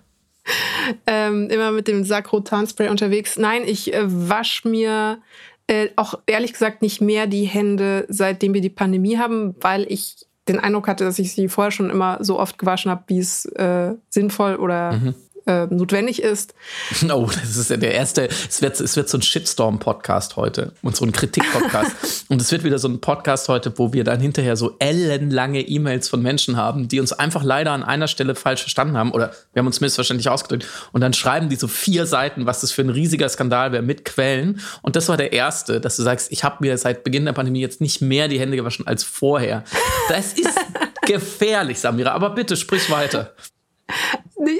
Ähm, 1.05 1.49
immer 1.49 1.71
mit 1.71 1.87
dem 1.87 2.03
Sakrotan-Spray 2.03 2.89
unterwegs. 2.89 3.37
Nein, 3.37 3.63
ich 3.65 3.93
äh, 3.93 4.03
wasche 4.05 4.67
mir 4.67 5.19
Äh, 5.65 5.91
auch 5.95 6.15
ehrlich 6.25 6.51
gesagt 6.51 6.81
nicht 6.81 6.99
mehr 6.99 7.25
die 7.25 7.45
Hände, 7.45 8.05
seitdem 8.09 8.53
wir 8.53 8.59
die 8.59 8.69
Pandemie 8.69 9.17
haben, 9.17 9.55
weil 9.61 9.85
ich 9.89 10.25
den 10.49 10.59
Eindruck 10.59 10.89
hatte, 10.89 11.05
dass 11.05 11.19
ich 11.19 11.31
sie 11.31 11.47
vorher 11.47 11.71
schon 11.71 11.89
immer 11.89 12.17
so 12.19 12.37
oft 12.37 12.57
gewaschen 12.57 12.91
habe, 12.91 13.03
wie 13.07 13.19
es 13.19 13.45
äh, 13.45 13.93
sinnvoll 14.09 14.57
oder 14.57 14.91
mhm 14.91 15.15
äh, 15.45 15.65
notwendig 15.67 16.21
ist. 16.21 16.53
Oh, 17.13 17.27
das 17.27 17.57
ist 17.57 17.69
ja 17.69 17.77
der 17.77 17.93
erste. 17.93 18.27
Es 18.27 18.61
wird, 18.61 18.79
es 18.79 18.95
wird 18.95 19.07
so 19.07 19.17
ein 19.17 19.21
Shitstorm-Podcast 19.21 20.35
heute 20.35 20.71
und 20.81 20.95
so 20.95 21.05
ein 21.05 21.11
Kritik-Podcast. 21.11 22.25
und 22.29 22.41
es 22.41 22.51
wird 22.51 22.63
wieder 22.63 22.79
so 22.79 22.87
ein 22.87 23.01
Podcast 23.01 23.49
heute, 23.49 23.77
wo 23.77 23.93
wir 23.93 24.03
dann 24.03 24.19
hinterher 24.19 24.55
so 24.55 24.75
ellenlange 24.79 25.61
E-Mails 25.61 26.09
von 26.09 26.21
Menschen 26.23 26.57
haben, 26.57 26.87
die 26.87 26.99
uns 26.99 27.13
einfach 27.13 27.43
leider 27.43 27.71
an 27.71 27.83
einer 27.83 28.07
Stelle 28.07 28.35
falsch 28.35 28.61
verstanden 28.61 28.97
haben 28.97 29.11
oder 29.11 29.31
wir 29.53 29.59
haben 29.59 29.67
uns 29.67 29.81
missverständlich 29.81 30.29
ausgedrückt. 30.29 30.65
Und 30.91 31.01
dann 31.01 31.13
schreiben 31.13 31.49
die 31.49 31.55
so 31.55 31.67
vier 31.67 32.05
Seiten, 32.05 32.45
was 32.45 32.61
das 32.61 32.71
für 32.71 32.81
ein 32.81 32.89
riesiger 32.89 33.29
Skandal 33.29 33.71
wäre 33.71 33.83
mit 33.83 34.05
Quellen. 34.05 34.61
Und 34.81 34.95
das 34.95 35.09
war 35.09 35.17
der 35.17 35.33
erste, 35.33 35.79
dass 35.79 35.97
du 35.97 36.03
sagst, 36.03 36.31
ich 36.31 36.43
habe 36.43 36.57
mir 36.61 36.77
seit 36.77 37.03
Beginn 37.03 37.25
der 37.25 37.33
Pandemie 37.33 37.61
jetzt 37.61 37.81
nicht 37.81 38.01
mehr 38.01 38.27
die 38.27 38.39
Hände 38.39 38.57
gewaschen 38.57 38.87
als 38.87 39.03
vorher. 39.03 39.63
Das 40.09 40.33
ist 40.33 40.57
gefährlich, 41.05 41.79
Samira. 41.79 42.11
Aber 42.11 42.31
bitte 42.31 42.55
sprich 42.55 42.89
weiter. 42.89 43.33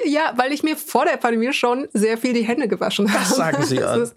Ja, 0.06 0.34
weil 0.36 0.54
ich 0.54 0.64
mir 0.64 0.78
vor 0.78 1.06
der 1.06 1.18
Pandemie 1.18 1.52
schon 1.54 1.88
sehr 1.94 2.18
viel 2.18 2.34
die 2.34 2.44
Hände 2.44 2.68
gewaschen 2.68 3.12
habe. 3.12 3.24
Das 3.24 3.36
sagen 3.36 3.64
Sie 3.64 3.84
an. 3.84 4.10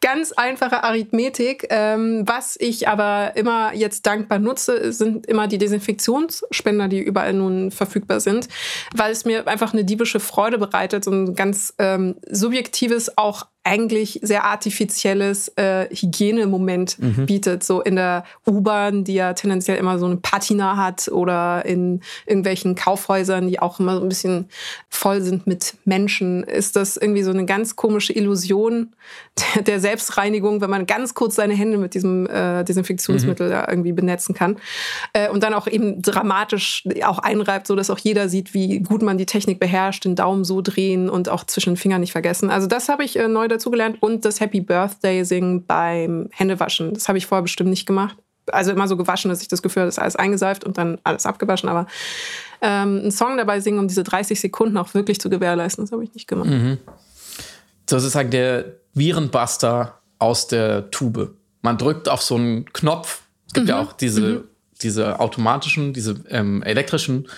Ganz 0.00 0.32
einfache 0.32 0.82
Arithmetik. 0.84 1.66
Ähm, 1.70 2.22
was 2.26 2.56
ich 2.58 2.88
aber 2.88 3.32
immer 3.34 3.74
jetzt 3.74 4.06
dankbar 4.06 4.38
nutze, 4.38 4.92
sind 4.92 5.26
immer 5.26 5.48
die 5.48 5.58
Desinfektionsspender, 5.58 6.88
die 6.88 7.00
überall 7.00 7.34
nun 7.34 7.70
verfügbar 7.70 8.20
sind, 8.20 8.48
weil 8.94 9.12
es 9.12 9.24
mir 9.24 9.46
einfach 9.46 9.72
eine 9.72 9.84
diebische 9.84 10.20
Freude 10.20 10.58
bereitet 10.58 11.06
und 11.06 11.24
ein 11.24 11.34
ganz 11.34 11.74
ähm, 11.78 12.16
subjektives, 12.30 13.18
auch 13.18 13.46
eigentlich 13.62 14.20
sehr 14.22 14.44
artifizielles 14.44 15.48
äh, 15.56 15.86
Hygienemoment 15.94 16.98
mhm. 16.98 17.26
bietet. 17.26 17.62
So 17.62 17.82
in 17.82 17.96
der 17.96 18.24
U-Bahn, 18.46 19.04
die 19.04 19.14
ja 19.14 19.34
tendenziell 19.34 19.76
immer 19.76 19.98
so 19.98 20.06
eine 20.06 20.16
Patina 20.16 20.78
hat 20.78 21.08
oder 21.08 21.64
in 21.66 22.00
irgendwelchen 22.26 22.74
Kaufhäusern, 22.74 23.48
die 23.48 23.60
auch 23.60 23.78
immer 23.78 23.96
so 23.96 24.02
ein 24.02 24.08
bisschen 24.08 24.48
voll 24.88 25.20
sind 25.20 25.46
mit 25.46 25.74
Menschen, 25.84 26.42
ist 26.42 26.74
das 26.74 26.96
irgendwie 26.96 27.22
so 27.22 27.30
eine 27.30 27.44
ganz 27.44 27.76
komische 27.76 28.14
Illusion 28.14 28.94
der, 29.54 29.62
der 29.62 29.80
Selbstreinigung, 29.80 30.62
wenn 30.62 30.70
man 30.70 30.86
ganz 30.86 31.12
kurz 31.12 31.34
seine 31.34 31.54
Hände 31.54 31.76
mit 31.76 31.92
diesem 31.92 32.26
äh, 32.28 32.64
Desinfektionsmittel 32.64 33.50
mhm. 33.50 33.64
irgendwie 33.68 33.92
benetzen 33.92 34.34
kann. 34.34 34.56
Äh, 35.12 35.28
und 35.28 35.42
dann 35.42 35.52
auch 35.52 35.66
eben 35.66 36.00
dramatisch 36.00 36.84
auch 37.04 37.18
einreibt, 37.18 37.66
so 37.66 37.76
dass 37.76 37.90
auch 37.90 37.98
jeder 37.98 38.30
sieht, 38.30 38.54
wie 38.54 38.80
gut 38.80 39.02
man 39.02 39.18
die 39.18 39.26
Technik 39.26 39.60
beherrscht, 39.60 40.06
den 40.06 40.16
Daumen 40.16 40.44
so 40.44 40.62
drehen 40.62 41.10
und 41.10 41.28
auch 41.28 41.44
zwischen 41.44 41.74
den 41.74 41.76
Fingern 41.76 42.00
nicht 42.00 42.12
vergessen. 42.12 42.48
Also 42.48 42.66
das 42.66 42.88
habe 42.88 43.04
ich 43.04 43.16
äh, 43.16 43.28
neu 43.28 43.49
dazugelernt 43.50 43.98
und 44.00 44.24
das 44.24 44.40
Happy 44.40 44.60
Birthday 44.60 45.24
singen 45.24 45.66
beim 45.66 46.28
Händewaschen. 46.32 46.94
Das 46.94 47.08
habe 47.08 47.18
ich 47.18 47.26
vorher 47.26 47.42
bestimmt 47.42 47.70
nicht 47.70 47.86
gemacht. 47.86 48.16
Also 48.52 48.72
immer 48.72 48.88
so 48.88 48.96
gewaschen, 48.96 49.28
dass 49.28 49.42
ich 49.42 49.48
das 49.48 49.62
Gefühl 49.62 49.82
habe, 49.82 49.88
das 49.88 49.96
ist 49.96 50.02
alles 50.02 50.16
eingeseift 50.16 50.64
und 50.64 50.78
dann 50.78 50.98
alles 51.04 51.26
abgewaschen. 51.26 51.68
Aber 51.68 51.86
ähm, 52.62 53.00
einen 53.00 53.10
Song 53.10 53.36
dabei 53.36 53.60
singen, 53.60 53.78
um 53.78 53.88
diese 53.88 54.02
30 54.02 54.40
Sekunden 54.40 54.76
auch 54.76 54.94
wirklich 54.94 55.20
zu 55.20 55.30
gewährleisten, 55.30 55.84
das 55.84 55.92
habe 55.92 56.02
ich 56.02 56.14
nicht 56.14 56.26
gemacht. 56.26 56.48
Mhm. 56.48 56.78
Sozusagen 57.88 58.30
der 58.30 58.64
Virenbuster 58.94 60.00
aus 60.18 60.48
der 60.48 60.90
Tube. 60.90 61.34
Man 61.62 61.78
drückt 61.78 62.08
auf 62.08 62.22
so 62.22 62.36
einen 62.36 62.64
Knopf. 62.72 63.22
Es 63.46 63.52
gibt 63.52 63.66
mhm. 63.66 63.70
ja 63.70 63.80
auch 63.80 63.92
diese, 63.92 64.20
mhm. 64.20 64.44
diese 64.82 65.20
automatischen, 65.20 65.92
diese 65.92 66.16
ähm, 66.28 66.62
elektrischen 66.62 67.28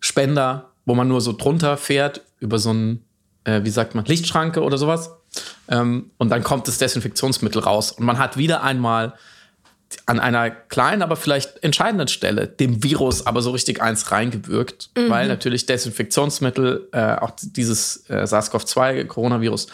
Spender, 0.00 0.70
wo 0.84 0.94
man 0.94 1.08
nur 1.08 1.20
so 1.20 1.32
drunter 1.32 1.76
fährt 1.76 2.22
über 2.38 2.58
so 2.58 2.70
einen, 2.70 3.04
äh, 3.44 3.62
wie 3.64 3.70
sagt 3.70 3.94
man, 3.94 4.04
Lichtschranke 4.04 4.62
oder 4.62 4.78
sowas. 4.78 5.10
Ähm, 5.68 6.10
und 6.18 6.30
dann 6.30 6.42
kommt 6.42 6.68
das 6.68 6.78
Desinfektionsmittel 6.78 7.62
raus. 7.62 7.92
Und 7.92 8.04
man 8.04 8.18
hat 8.18 8.36
wieder 8.36 8.62
einmal 8.62 9.14
an 10.06 10.20
einer 10.20 10.50
kleinen, 10.50 11.02
aber 11.02 11.16
vielleicht 11.16 11.62
entscheidenden 11.64 12.08
Stelle 12.08 12.46
dem 12.46 12.82
Virus 12.84 13.26
aber 13.26 13.42
so 13.42 13.50
richtig 13.50 13.82
eins 13.82 14.12
reingewirkt, 14.12 14.90
mhm. 14.96 15.10
weil 15.10 15.28
natürlich 15.28 15.66
Desinfektionsmittel, 15.66 16.88
äh, 16.92 17.16
auch 17.16 17.32
dieses 17.40 18.08
äh, 18.08 18.26
SARS-CoV-2-Coronavirus, 18.26 19.66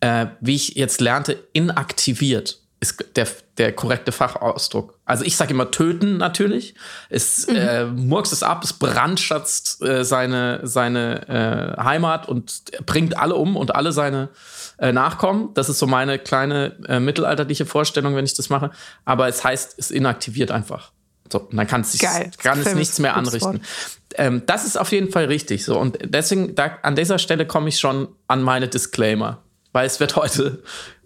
äh, 0.00 0.26
wie 0.40 0.54
ich 0.54 0.74
jetzt 0.76 1.00
lernte, 1.00 1.38
inaktiviert 1.52 2.60
ist 2.78 3.04
der, 3.16 3.26
der 3.56 3.72
korrekte 3.72 4.12
Fachausdruck. 4.12 4.98
Also 5.06 5.24
ich 5.24 5.36
sage 5.36 5.54
immer 5.54 5.70
töten 5.70 6.18
natürlich. 6.18 6.74
Es 7.08 7.46
mhm. 7.46 7.56
äh, 7.56 7.84
murks 7.86 8.32
es 8.32 8.42
ab, 8.42 8.62
es 8.64 8.74
brandschatzt 8.74 9.82
äh, 9.82 10.04
seine, 10.04 10.60
seine 10.64 11.76
äh, 11.78 11.82
Heimat 11.82 12.28
und 12.28 12.62
bringt 12.84 13.16
alle 13.16 13.34
um 13.34 13.56
und 13.56 13.74
alle 13.74 13.92
seine 13.92 14.28
äh, 14.78 14.92
nachkommen. 14.92 15.50
Das 15.54 15.68
ist 15.68 15.78
so 15.78 15.86
meine 15.86 16.18
kleine 16.18 16.76
äh, 16.88 17.00
mittelalterliche 17.00 17.66
Vorstellung, 17.66 18.14
wenn 18.16 18.24
ich 18.24 18.34
das 18.34 18.50
mache. 18.50 18.70
Aber 19.04 19.28
es 19.28 19.44
heißt, 19.44 19.78
es 19.78 19.90
inaktiviert 19.90 20.50
einfach. 20.50 20.92
So, 21.32 21.40
und 21.40 21.56
dann 21.56 21.66
kann 21.66 21.80
es, 21.80 21.98
Geil. 21.98 22.30
kann 22.38 22.60
es 22.60 22.74
nichts 22.74 22.98
mehr 22.98 23.16
anrichten. 23.16 23.60
Ähm, 24.14 24.42
das 24.46 24.64
ist 24.64 24.78
auf 24.78 24.92
jeden 24.92 25.10
Fall 25.10 25.24
richtig. 25.24 25.64
So, 25.64 25.78
und 25.78 25.98
deswegen, 26.02 26.54
da, 26.54 26.78
an 26.82 26.94
dieser 26.94 27.18
Stelle 27.18 27.46
komme 27.46 27.68
ich 27.68 27.78
schon 27.78 28.08
an 28.28 28.42
meine 28.42 28.68
Disclaimer. 28.68 29.42
Weil 29.72 29.86
es 29.86 30.00
wird 30.00 30.16
heute, 30.16 30.62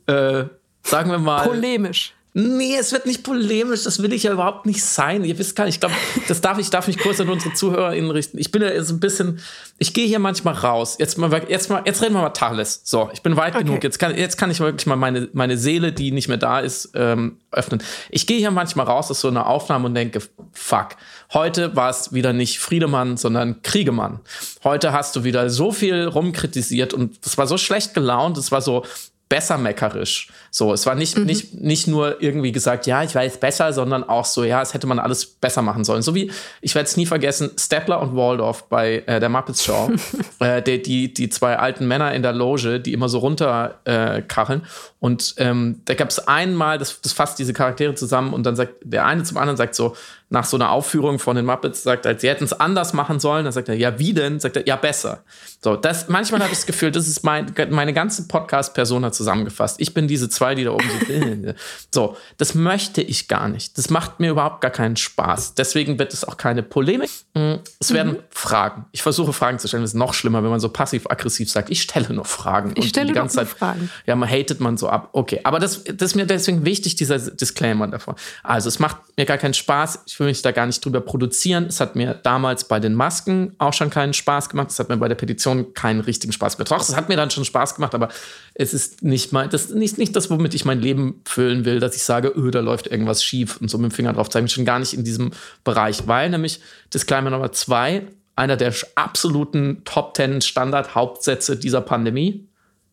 äh, 0.07 0.45
sagen 0.83 1.11
wir 1.11 1.19
mal. 1.19 1.47
Polemisch. 1.47 2.15
Nee, 2.33 2.77
es 2.77 2.93
wird 2.93 3.07
nicht 3.07 3.25
polemisch, 3.25 3.83
das 3.83 4.01
will 4.01 4.12
ich 4.12 4.23
ja 4.23 4.33
überhaupt 4.33 4.64
nicht 4.64 4.85
sein. 4.85 5.25
Ihr 5.25 5.37
wisst 5.38 5.57
gar 5.57 5.64
nicht, 5.64 5.75
ich 5.75 5.81
glaube, 5.81 5.97
das 6.29 6.40
darf 6.40 6.59
ich, 6.59 6.71
darf 6.71 6.87
ich 6.87 6.97
kurz 6.97 7.19
an 7.21 7.29
unsere 7.29 7.55
ZuhörerInnen 7.55 8.11
richten. 8.12 8.38
Ich 8.38 8.53
bin 8.53 8.62
ja 8.62 8.81
so 8.85 8.95
ein 8.95 9.01
bisschen, 9.01 9.40
ich 9.79 9.95
gehe 9.95 10.07
hier 10.07 10.21
manchmal 10.21 10.55
raus. 10.55 10.97
Jetzt 11.01 11.19
mal, 11.19 11.33
jetzt 11.49 11.71
mal, 11.71 11.83
jetzt 11.85 12.03
reden 12.03 12.14
wir 12.14 12.23
mal 12.23 12.31
Tacheles. 12.31 12.83
So, 12.85 13.11
ich 13.12 13.23
bin 13.23 13.37
weit 13.37 13.57
okay. 13.57 13.64
genug. 13.64 13.83
Jetzt 13.83 13.99
kann, 13.99 14.16
jetzt 14.16 14.38
kann 14.38 14.49
ich 14.51 14.61
wirklich 14.61 14.87
mal 14.87 14.95
meine, 14.95 15.29
meine 15.33 15.59
Seele, 15.59 15.93
die 15.93 16.12
nicht 16.12 16.29
mehr 16.29 16.37
da 16.37 16.61
ist, 16.61 16.90
ähm, 16.95 17.38
öffnen. 17.51 17.83
Ich 18.11 18.29
gehe 18.29 18.38
hier 18.38 18.53
manchmal 18.53 18.87
raus 18.87 19.11
aus 19.11 19.21
so 19.21 19.29
einer 19.29 19.49
Aufnahme 19.49 19.87
und 19.87 19.95
denke, 19.95 20.21
fuck, 20.53 20.90
heute 21.33 21.75
war 21.75 21.90
es 21.90 22.12
wieder 22.12 22.33
nicht 22.33 22.61
Friedemann, 22.61 23.16
sondern 23.16 23.62
Kriegemann. 23.62 24.21
Heute 24.62 24.93
hast 24.93 25.16
du 25.16 25.25
wieder 25.25 25.51
so 25.51 25.73
viel 25.73 26.05
rumkritisiert 26.05 26.95
und 26.95 27.19
es 27.27 27.37
war 27.38 27.49
so 27.49 27.59
schlecht 27.59 27.93
gelaunt, 27.93 28.38
es 28.38 28.53
war 28.53 28.62
so, 28.62 28.85
bessermeckerisch. 29.31 30.29
So, 30.51 30.73
es 30.73 30.85
war 30.87 30.97
nicht, 30.97 31.16
mhm. 31.16 31.25
nicht, 31.25 31.55
nicht 31.55 31.87
nur 31.87 32.21
irgendwie 32.21 32.51
gesagt, 32.51 32.87
ja, 32.87 33.05
ich 33.05 33.14
weiß 33.14 33.38
besser, 33.38 33.73
sondern 33.73 34.03
auch 34.03 34.25
so, 34.25 34.43
ja, 34.43 34.61
es 34.61 34.75
hätte 34.75 34.88
man 34.88 34.99
alles 34.99 35.25
besser 35.25 35.62
machen 35.62 35.85
sollen. 35.85 36.03
So 36.03 36.16
wie, 36.16 36.33
ich 36.61 36.75
werde 36.75 36.88
es 36.88 36.97
nie 36.97 37.07
vergessen, 37.07 37.53
Stepler 37.57 38.01
und 38.01 38.16
Waldorf 38.16 38.64
bei 38.64 39.05
äh, 39.07 39.21
der 39.21 39.29
Muppets 39.29 39.64
Show. 39.64 39.93
äh, 40.40 40.61
die, 40.61 40.83
die, 40.83 41.14
die 41.14 41.29
zwei 41.31 41.57
alten 41.57 41.87
Männer 41.87 42.12
in 42.12 42.23
der 42.23 42.33
Loge, 42.33 42.81
die 42.81 42.93
immer 42.93 43.09
so 43.09 43.19
runterkacheln. 43.19 44.61
Äh, 44.62 44.66
und 44.99 45.35
ähm, 45.38 45.81
da 45.85 45.95
gab 45.95 46.11
es 46.11 46.19
einmal, 46.27 46.79
das, 46.79 47.01
das 47.01 47.12
fasst 47.12 47.38
diese 47.38 47.53
Charaktere 47.53 47.95
zusammen 47.95 48.35
und 48.35 48.45
dann 48.45 48.57
sagt 48.57 48.75
der 48.83 49.07
eine 49.07 49.23
zum 49.23 49.38
anderen 49.38 49.57
sagt 49.57 49.77
so, 49.77 49.95
nach 50.33 50.45
so 50.45 50.57
einer 50.57 50.71
Aufführung 50.71 51.19
von 51.19 51.35
den 51.35 51.45
Muppets 51.45 51.83
sagt 51.83 52.07
er, 52.07 52.16
sie 52.16 52.29
hätten 52.29 52.45
es 52.45 52.53
anders 52.53 52.93
machen 52.93 53.19
sollen. 53.19 53.43
Dann 53.43 53.53
sagt 53.53 53.69
er, 53.69 53.75
ja, 53.75 53.99
wie 53.99 54.14
denn? 54.14 54.38
Sagt 54.38 54.57
er, 54.57 54.66
ja, 54.66 54.77
besser. 54.77 55.25
So, 55.61 55.75
das, 55.75 56.09
manchmal 56.09 56.40
habe 56.40 56.53
ich 56.53 56.59
das 56.59 56.66
Gefühl, 56.66 56.93
das 56.93 57.09
ist 57.09 57.25
mein, 57.25 57.53
meine 57.71 57.93
ganze 57.93 58.29
Podcast-Persona 58.29 59.11
zusammengefasst. 59.11 59.81
Ich 59.81 59.93
bin 59.93 60.07
diese 60.07 60.29
zwei, 60.29 60.55
die 60.55 60.62
da 60.62 60.71
oben 60.71 60.88
so, 60.88 61.53
so, 61.90 62.16
das 62.38 62.55
möchte 62.55 63.03
ich 63.03 63.27
gar 63.27 63.49
nicht. 63.49 63.77
Das 63.77 63.90
macht 63.90 64.21
mir 64.21 64.31
überhaupt 64.31 64.61
gar 64.61 64.71
keinen 64.71 64.97
Spaß. 64.97 65.55
Deswegen 65.55 65.99
wird 65.99 66.14
es 66.14 66.25
auch 66.25 66.37
keine 66.37 66.62
Polemik. 66.62 67.11
Mm, 67.35 67.55
es 67.81 67.93
werden 67.93 68.12
mhm. 68.12 68.19
Fragen. 68.31 68.85
Ich 68.93 69.03
versuche 69.03 69.33
Fragen 69.33 69.59
zu 69.59 69.66
stellen. 69.66 69.83
Das 69.83 69.90
ist 69.90 69.99
noch 69.99 70.14
schlimmer, 70.14 70.45
wenn 70.45 70.51
man 70.51 70.61
so 70.61 70.69
passiv-aggressiv 70.69 71.51
sagt, 71.51 71.71
ich 71.71 71.83
stelle 71.83 72.14
nur 72.14 72.25
Fragen. 72.25 72.73
Ich 72.77 72.90
stelle 72.90 73.09
die 73.09 73.14
ganze 73.14 73.37
Zeit, 73.37 73.49
Fragen. 73.49 73.90
Ja, 74.07 74.14
man 74.14 74.29
hatet 74.29 74.61
man 74.61 74.77
so 74.77 74.88
ab. 74.88 75.09
Okay, 75.12 75.40
aber 75.43 75.59
das, 75.59 75.83
das 75.83 76.12
ist 76.12 76.14
mir 76.14 76.27
deswegen 76.27 76.64
wichtig, 76.64 76.95
dieser 76.95 77.19
Disclaimer 77.19 77.88
davor. 77.88 78.14
Also, 78.45 78.69
es 78.69 78.79
macht 78.79 78.97
mir 79.16 79.27
gar 79.27 79.38
keinen 79.38 79.55
Spaß. 79.55 80.05
Ich 80.07 80.20
will 80.21 80.27
mich 80.27 80.43
da 80.43 80.53
gar 80.53 80.67
nicht 80.67 80.85
drüber 80.85 81.01
produzieren. 81.01 81.65
Es 81.65 81.81
hat 81.81 81.97
mir 81.97 82.15
damals 82.15 82.65
bei 82.65 82.79
den 82.79 82.95
Masken 82.95 83.55
auch 83.59 83.73
schon 83.73 83.91
keinen 83.91 84.13
Spaß 84.13 84.51
gemacht. 84.51 84.71
Es 84.71 84.79
hat 84.79 84.89
mir 84.91 84.99
bei 84.99 85.09
der 85.09 85.15
Petition 85.15 85.73
keinen 85.75 86.01
richtigen 86.01 86.33
Spaß 86.33 86.57
gemacht. 86.57 86.71
Doch, 86.71 86.81
es 86.81 86.95
hat 86.95 87.09
mir 87.09 87.17
dann 87.17 87.31
schon 87.31 87.45
Spaß 87.45 87.75
gemacht, 87.75 87.95
aber 87.95 88.11
es 88.55 88.75
ist 88.75 89.03
nicht 89.03 89.33
mal, 89.33 89.49
das 89.49 89.71
nicht, 89.71 89.99
nicht 89.99 90.15
das, 90.15 90.31
womit 90.31 90.55
ich 90.55 90.65
mein 90.65 90.81
Leben 90.81 91.23
füllen 91.25 91.65
will, 91.65 91.81
dass 91.81 91.97
ich 91.97 92.03
sage, 92.03 92.29
öh, 92.29 92.51
da 92.51 92.61
läuft 92.61 92.87
irgendwas 92.87 93.25
schief 93.25 93.57
und 93.61 93.71
so 93.71 93.79
mit 93.79 93.91
dem 93.91 93.95
Finger 93.95 94.13
drauf 94.13 94.29
zeigen. 94.29 94.49
Schon 94.49 94.65
gar 94.65 94.79
nicht 94.79 94.93
in 94.93 95.03
diesem 95.03 95.31
Bereich, 95.65 96.07
weil 96.07 96.31
nämlich 96.31 96.61
Disclaimer 96.93 97.31
Nummer 97.31 97.53
zwei, 97.53 98.07
einer 98.37 98.57
der 98.57 98.75
absoluten 98.95 99.83
Top 99.85 100.15
Ten 100.15 100.41
Standard 100.43 100.95
Hauptsätze 100.95 101.57
dieser 101.57 101.81
Pandemie. 101.81 102.47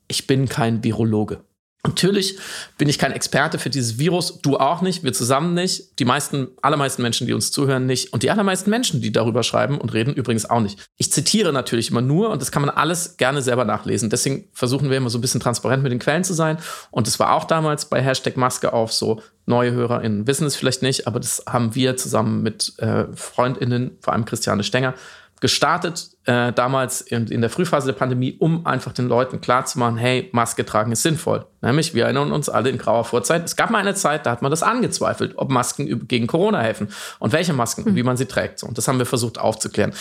Ich 0.07 0.27
bin 0.27 0.47
kein 0.47 0.83
Virologe. 0.83 1.41
Natürlich 1.87 2.37
bin 2.77 2.89
ich 2.89 2.99
kein 2.99 3.13
Experte 3.13 3.59
für 3.59 3.69
dieses 3.69 3.97
Virus, 3.97 4.41
du 4.41 4.57
auch 4.57 4.81
nicht, 4.81 5.03
wir 5.03 5.13
zusammen 5.13 5.53
nicht, 5.53 5.97
die 5.99 6.05
meisten, 6.05 6.49
allermeisten 6.61 7.01
Menschen, 7.01 7.27
die 7.27 7.33
uns 7.33 7.51
zuhören, 7.51 7.85
nicht 7.85 8.11
und 8.11 8.23
die 8.23 8.29
allermeisten 8.29 8.69
Menschen, 8.69 9.01
die 9.01 9.11
darüber 9.11 9.41
schreiben 9.41 9.79
und 9.79 9.93
reden, 9.93 10.13
übrigens 10.13 10.49
auch 10.49 10.59
nicht. 10.59 10.77
Ich 10.97 11.11
zitiere 11.11 11.53
natürlich 11.53 11.89
immer 11.89 12.01
nur 12.01 12.29
und 12.29 12.41
das 12.41 12.51
kann 12.51 12.61
man 12.61 12.69
alles 12.69 13.15
gerne 13.15 13.41
selber 13.41 13.63
nachlesen. 13.63 14.09
Deswegen 14.09 14.49
versuchen 14.51 14.89
wir 14.89 14.97
immer 14.97 15.09
so 15.09 15.17
ein 15.17 15.21
bisschen 15.21 15.39
transparent 15.39 15.81
mit 15.81 15.93
den 15.93 15.99
Quellen 15.99 16.25
zu 16.25 16.33
sein 16.33 16.57
und 16.91 17.07
das 17.07 17.19
war 17.19 17.33
auch 17.33 17.45
damals 17.45 17.85
bei 17.85 18.01
Hashtag 18.01 18.35
Maske 18.35 18.73
auf 18.73 18.91
so. 18.91 19.21
Neue 19.49 19.71
HörerInnen 19.71 20.27
wissen 20.27 20.45
es 20.45 20.57
vielleicht 20.57 20.81
nicht, 20.81 21.07
aber 21.07 21.21
das 21.21 21.43
haben 21.47 21.73
wir 21.73 21.95
zusammen 21.95 22.43
mit 22.43 22.73
äh, 22.79 23.05
FreundInnen, 23.15 23.91
vor 24.01 24.11
allem 24.11 24.25
Christiane 24.25 24.65
Stenger, 24.65 24.93
gestartet, 25.39 26.09
äh, 26.25 26.51
damals 26.51 27.01
in, 27.01 27.27
in, 27.27 27.41
der 27.41 27.49
Frühphase 27.49 27.87
der 27.87 27.93
Pandemie, 27.93 28.35
um 28.39 28.65
einfach 28.65 28.91
den 28.91 29.07
Leuten 29.07 29.39
klarzumachen, 29.39 29.97
hey, 29.97 30.29
Maske 30.31 30.65
tragen 30.65 30.91
ist 30.91 31.03
sinnvoll. 31.03 31.45
Nämlich, 31.61 31.93
wir 31.93 32.05
erinnern 32.05 32.31
uns 32.31 32.49
alle 32.49 32.69
in 32.69 32.77
grauer 32.77 33.05
Vorzeit, 33.05 33.45
es 33.45 33.55
gab 33.55 33.69
mal 33.69 33.79
eine 33.79 33.93
Zeit, 33.93 34.25
da 34.25 34.31
hat 34.31 34.41
man 34.41 34.51
das 34.51 34.63
angezweifelt, 34.63 35.33
ob 35.35 35.51
Masken 35.51 36.07
gegen 36.07 36.27
Corona 36.27 36.59
helfen 36.59 36.89
und 37.19 37.33
welche 37.33 37.53
Masken 37.53 37.81
mhm. 37.81 37.87
und 37.87 37.95
wie 37.95 38.03
man 38.03 38.17
sie 38.17 38.25
trägt. 38.25 38.59
So, 38.59 38.67
und 38.67 38.77
das 38.77 38.87
haben 38.87 38.97
wir 38.97 39.05
versucht 39.05 39.37
aufzuklären. 39.37 39.93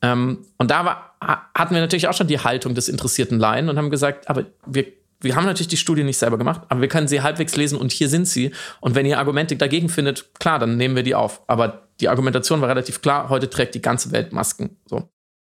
Ähm, 0.00 0.46
und 0.58 0.70
da 0.70 0.84
war, 0.84 1.16
hatten 1.54 1.74
wir 1.74 1.80
natürlich 1.80 2.08
auch 2.08 2.14
schon 2.14 2.28
die 2.28 2.38
Haltung 2.38 2.74
des 2.74 2.88
interessierten 2.88 3.38
Laien 3.38 3.68
und 3.68 3.76
haben 3.78 3.90
gesagt, 3.90 4.28
aber 4.28 4.44
wir 4.66 4.86
wir 5.24 5.36
haben 5.36 5.46
natürlich 5.46 5.68
die 5.68 5.78
Studie 5.78 6.04
nicht 6.04 6.18
selber 6.18 6.36
gemacht, 6.36 6.60
aber 6.68 6.82
wir 6.82 6.88
können 6.88 7.08
sie 7.08 7.22
halbwegs 7.22 7.56
lesen 7.56 7.78
und 7.78 7.92
hier 7.92 8.10
sind 8.10 8.28
sie. 8.28 8.52
Und 8.80 8.94
wenn 8.94 9.06
ihr 9.06 9.18
Argumente 9.18 9.56
dagegen 9.56 9.88
findet, 9.88 10.34
klar, 10.38 10.58
dann 10.58 10.76
nehmen 10.76 10.96
wir 10.96 11.02
die 11.02 11.14
auf. 11.14 11.40
Aber 11.46 11.83
die 12.00 12.08
Argumentation 12.08 12.60
war 12.60 12.68
relativ 12.68 13.02
klar, 13.02 13.28
heute 13.28 13.48
trägt 13.48 13.74
die 13.74 13.82
ganze 13.82 14.10
Welt 14.12 14.32
Masken. 14.32 14.76
So. 14.86 15.08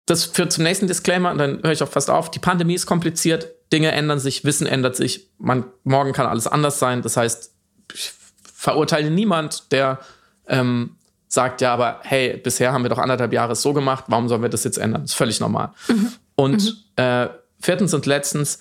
Das 0.06 0.24
führt 0.24 0.52
zum 0.52 0.64
nächsten 0.64 0.86
Disclaimer 0.86 1.30
und 1.30 1.38
dann 1.38 1.62
höre 1.62 1.72
ich 1.72 1.82
auch 1.82 1.88
fast 1.88 2.10
auf. 2.10 2.30
Die 2.30 2.40
Pandemie 2.40 2.74
ist 2.74 2.86
kompliziert, 2.86 3.48
Dinge 3.72 3.92
ändern 3.92 4.18
sich, 4.18 4.44
Wissen 4.44 4.66
ändert 4.66 4.96
sich. 4.96 5.30
Man, 5.38 5.64
morgen 5.84 6.12
kann 6.12 6.26
alles 6.26 6.46
anders 6.46 6.78
sein. 6.78 7.02
Das 7.02 7.16
heißt, 7.16 7.54
ich 7.94 8.12
verurteile 8.42 9.10
niemand, 9.10 9.70
der 9.72 10.00
ähm, 10.46 10.96
sagt, 11.28 11.60
ja, 11.60 11.72
aber 11.72 12.00
hey, 12.02 12.36
bisher 12.36 12.72
haben 12.72 12.82
wir 12.82 12.90
doch 12.90 12.98
anderthalb 12.98 13.32
Jahre 13.32 13.56
so 13.56 13.72
gemacht, 13.72 14.04
warum 14.08 14.28
sollen 14.28 14.42
wir 14.42 14.48
das 14.48 14.64
jetzt 14.64 14.76
ändern? 14.76 15.02
Das 15.02 15.12
ist 15.12 15.16
völlig 15.16 15.40
normal. 15.40 15.70
Mhm. 15.88 16.12
Und 16.34 16.64
mhm. 16.64 17.02
Äh, 17.02 17.28
viertens 17.58 17.94
und 17.94 18.04
letztens, 18.04 18.58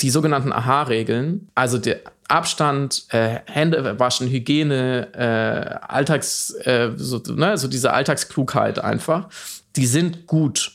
die 0.00 0.08
sogenannten 0.10 0.52
AHA-Regeln, 0.52 1.50
also 1.54 1.76
der 1.76 2.00
Abstand, 2.28 3.06
äh, 3.08 3.40
Hände 3.46 3.98
waschen, 3.98 4.28
Hygiene, 4.28 5.08
äh, 5.14 5.86
Alltags, 5.92 6.50
äh, 6.62 6.90
so, 6.96 7.20
ne, 7.34 7.56
so 7.56 7.68
diese 7.68 7.92
Alltagsklugheit 7.92 8.78
einfach, 8.78 9.28
die 9.76 9.86
sind 9.86 10.26
gut, 10.26 10.72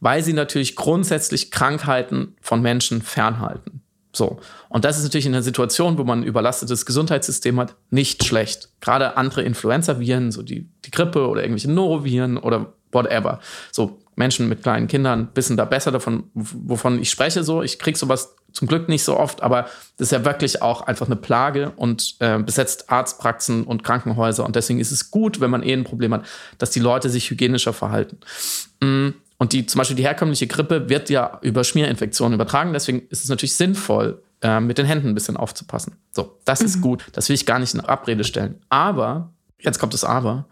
weil 0.00 0.22
sie 0.22 0.32
natürlich 0.32 0.76
grundsätzlich 0.76 1.50
Krankheiten 1.50 2.36
von 2.40 2.62
Menschen 2.62 3.02
fernhalten. 3.02 3.82
So. 4.12 4.38
Und 4.68 4.84
das 4.84 4.98
ist 4.98 5.04
natürlich 5.04 5.26
in 5.26 5.34
einer 5.34 5.42
Situation, 5.42 5.98
wo 5.98 6.04
man 6.04 6.20
ein 6.20 6.26
überlastetes 6.26 6.86
Gesundheitssystem 6.86 7.58
hat, 7.58 7.74
nicht 7.90 8.24
schlecht. 8.24 8.70
Gerade 8.80 9.16
andere 9.16 9.42
Influenza-Viren, 9.42 10.32
so 10.32 10.42
die, 10.42 10.68
die 10.84 10.90
Grippe 10.90 11.28
oder 11.28 11.42
irgendwelche 11.42 11.70
Noroviren 11.70 12.36
oder 12.36 12.72
whatever. 12.92 13.40
So 13.72 13.98
Menschen 14.16 14.48
mit 14.48 14.62
kleinen 14.62 14.88
Kindern 14.88 15.28
wissen 15.34 15.56
da 15.56 15.64
besser 15.64 15.92
davon, 15.92 16.24
wovon 16.34 17.00
ich 17.00 17.10
spreche. 17.10 17.44
So, 17.44 17.62
ich 17.62 17.78
kriege 17.78 17.98
sowas 17.98 18.34
zum 18.52 18.66
Glück 18.68 18.88
nicht 18.88 19.04
so 19.04 19.16
oft, 19.16 19.42
aber 19.42 19.62
das 19.96 20.08
ist 20.08 20.12
ja 20.12 20.24
wirklich 20.24 20.62
auch 20.62 20.82
einfach 20.82 21.06
eine 21.06 21.16
Plage 21.16 21.72
und 21.76 22.16
äh, 22.20 22.38
besetzt 22.38 22.90
Arztpraxen 22.90 23.64
und 23.64 23.84
Krankenhäuser. 23.84 24.44
Und 24.44 24.56
deswegen 24.56 24.80
ist 24.80 24.90
es 24.90 25.10
gut, 25.10 25.40
wenn 25.40 25.50
man 25.50 25.62
eh 25.62 25.72
ein 25.72 25.84
Problem 25.84 26.14
hat, 26.14 26.24
dass 26.58 26.70
die 26.70 26.80
Leute 26.80 27.10
sich 27.10 27.30
hygienischer 27.30 27.72
verhalten. 27.72 28.18
Mm, 28.80 29.10
und 29.38 29.52
die, 29.52 29.66
zum 29.66 29.78
Beispiel 29.78 29.96
die 29.96 30.02
herkömmliche 30.02 30.46
Grippe 30.46 30.88
wird 30.88 31.10
ja 31.10 31.38
über 31.42 31.62
Schmierinfektionen 31.62 32.34
übertragen. 32.34 32.72
Deswegen 32.72 33.02
ist 33.08 33.22
es 33.22 33.28
natürlich 33.28 33.54
sinnvoll, 33.54 34.22
äh, 34.42 34.60
mit 34.60 34.78
den 34.78 34.86
Händen 34.86 35.08
ein 35.08 35.14
bisschen 35.14 35.36
aufzupassen. 35.36 35.96
So, 36.10 36.38
das 36.44 36.60
mhm. 36.60 36.66
ist 36.66 36.80
gut. 36.80 37.06
Das 37.12 37.28
will 37.28 37.34
ich 37.34 37.46
gar 37.46 37.58
nicht 37.58 37.74
in 37.74 37.80
Abrede 37.80 38.24
stellen. 38.24 38.60
Aber, 38.68 39.32
jetzt 39.60 39.78
kommt 39.78 39.94
das 39.94 40.04
Aber, 40.04 40.46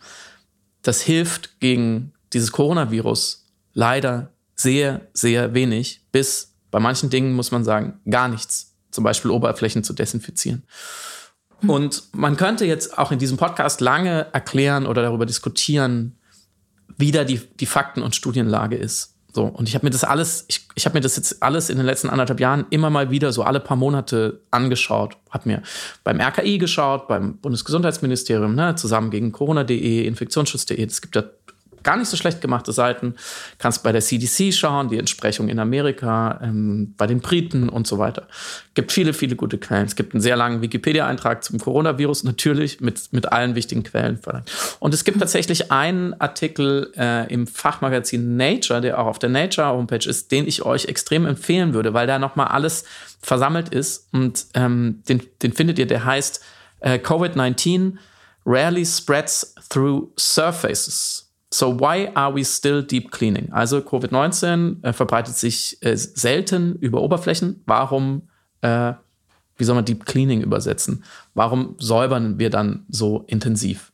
das 0.82 1.00
hilft 1.00 1.59
gegen 1.61 2.12
dieses 2.32 2.52
Coronavirus 2.52 3.46
leider 3.72 4.30
sehr, 4.54 5.02
sehr 5.12 5.54
wenig, 5.54 6.02
bis 6.12 6.56
bei 6.70 6.81
manchen 6.81 7.11
Dingen 7.11 7.35
muss 7.35 7.50
man 7.50 7.64
sagen, 7.64 8.00
gar 8.09 8.29
nichts. 8.29 8.74
Zum 8.90 9.05
Beispiel 9.05 9.31
Oberflächen 9.31 9.85
zu 9.85 9.92
desinfizieren. 9.92 10.64
Hm. 11.61 11.70
Und 11.70 12.02
man 12.12 12.37
könnte 12.37 12.64
jetzt 12.64 12.98
auch 12.98 13.12
in 13.12 13.18
diesem 13.18 13.37
Podcast 13.37 13.81
lange 13.81 14.26
erklären 14.33 14.87
oder 14.87 15.02
darüber 15.02 15.26
diskutieren, 15.26 16.18
wie 16.96 17.12
da 17.12 17.24
die, 17.24 17.40
die 17.61 17.66
Fakten- 17.66 18.02
und 18.02 18.14
Studienlage 18.14 18.76
ist. 18.76 19.16
So, 19.37 19.44
und 19.44 19.68
ich 19.68 19.74
habe 19.74 19.85
mir 19.85 19.90
das 19.90 20.02
alles, 20.02 20.46
ich, 20.48 20.66
ich 20.76 20.87
habe 20.87 20.96
mir 20.96 21.02
das 21.02 21.16
jetzt 21.16 21.42
alles 21.42 21.68
in 21.68 21.76
den 21.76 21.85
letzten 21.85 22.09
anderthalb 22.09 22.40
Jahren 22.40 22.64
immer 22.70 22.88
mal 22.88 23.11
wieder 23.11 23.33
so 23.35 23.42
alle 23.42 23.61
paar 23.61 23.76
Monate 23.76 24.40
angeschaut. 24.50 25.18
Habe 25.29 25.50
mir 25.50 25.62
beim 26.05 26.22
RKI 26.22 26.57
geschaut, 26.57 27.07
beim 27.07 27.37
Bundesgesundheitsministerium, 27.37 28.55
ne, 28.55 28.76
zusammen 28.76 29.11
gegen 29.11 29.33
Corona.de, 29.33 30.07
Infektionsschutz.de. 30.07 30.83
Es 30.83 31.02
gibt 31.02 31.16
ja 31.16 31.24
gar 31.87 31.96
nicht 31.96 32.09
so 32.09 32.16
schlecht 32.16 32.40
gemachte 32.40 32.72
Seiten. 32.72 33.14
Kannst 33.59 33.85
bei 33.85 33.92
der 33.92 34.01
CDC 34.01 34.53
schauen, 34.53 34.88
die 34.88 34.99
Entsprechung 34.99 35.49
in 35.49 35.61
Amerika, 35.61 36.40
ähm, 36.42 36.94
bei 36.96 37.07
den 37.07 37.20
Briten 37.20 37.68
und 37.68 37.87
so 37.87 37.99
weiter. 37.99 38.27
Gibt 38.75 38.90
viele, 38.90 39.14
viele 39.14 39.37
gute 39.37 39.57
Quellen. 39.57 39.87
Es 39.87 39.94
gibt 39.94 40.12
einen 40.12 40.20
sehr 40.20 40.37
langen 40.37 40.62
Wikipedia-Eintrag 40.62 41.44
zum 41.44 41.61
Coronavirus, 41.61 42.25
natürlich 42.25 42.81
mit, 42.81 43.12
mit 43.12 43.33
allen 43.33 43.55
wichtigen 43.55 43.85
Quellen. 43.85 44.18
Und 44.81 44.94
es 44.94 45.05
gibt 45.05 45.20
tatsächlich 45.20 45.70
einen 45.70 46.20
Artikel 46.20 46.92
äh, 46.96 47.33
im 47.33 47.46
Fachmagazin 47.46 48.37
Nature, 48.37 48.81
der 48.81 48.99
auch 48.99 49.07
auf 49.07 49.20
der 49.20 49.31
Nature-Homepage 49.31 50.09
ist, 50.09 50.33
den 50.33 50.49
ich 50.49 50.62
euch 50.66 50.87
extrem 50.87 51.25
empfehlen 51.25 51.72
würde, 51.72 51.94
weil 51.94 52.09
da 52.09 52.18
nochmal 52.18 52.49
alles 52.49 52.85
versammelt 53.22 53.68
ist. 53.68 54.09
Und 54.12 54.46
ähm, 54.55 55.03
den, 55.09 55.22
den 55.40 55.53
findet 55.53 55.79
ihr, 55.79 55.87
der 55.87 56.05
heißt 56.05 56.44
äh, 56.81 56.99
Covid-19 56.99 57.92
rarely 58.44 58.85
spreads 58.85 59.55
through 59.68 60.09
surfaces. 60.18 61.25
So 61.57 61.81
why 61.81 62.11
are 62.14 62.35
we 62.35 62.45
still 62.45 62.83
deep 62.83 63.11
cleaning? 63.11 63.51
Also 63.51 63.79
Covid-19 63.79 64.85
äh, 64.85 64.92
verbreitet 64.92 65.37
sich 65.37 65.79
äh, 65.81 65.97
selten 65.97 66.77
über 66.81 67.01
Oberflächen. 67.01 67.62
Warum, 67.64 68.29
äh, 68.61 68.92
wie 69.57 69.64
soll 69.64 69.75
man 69.75 69.87
Deep 69.87 70.05
Cleaning 70.05 70.42
übersetzen? 70.42 71.03
Warum 71.33 71.75
säubern 71.79 72.38
wir 72.38 72.51
dann 72.51 72.85
so 72.90 73.25
intensiv? 73.27 73.90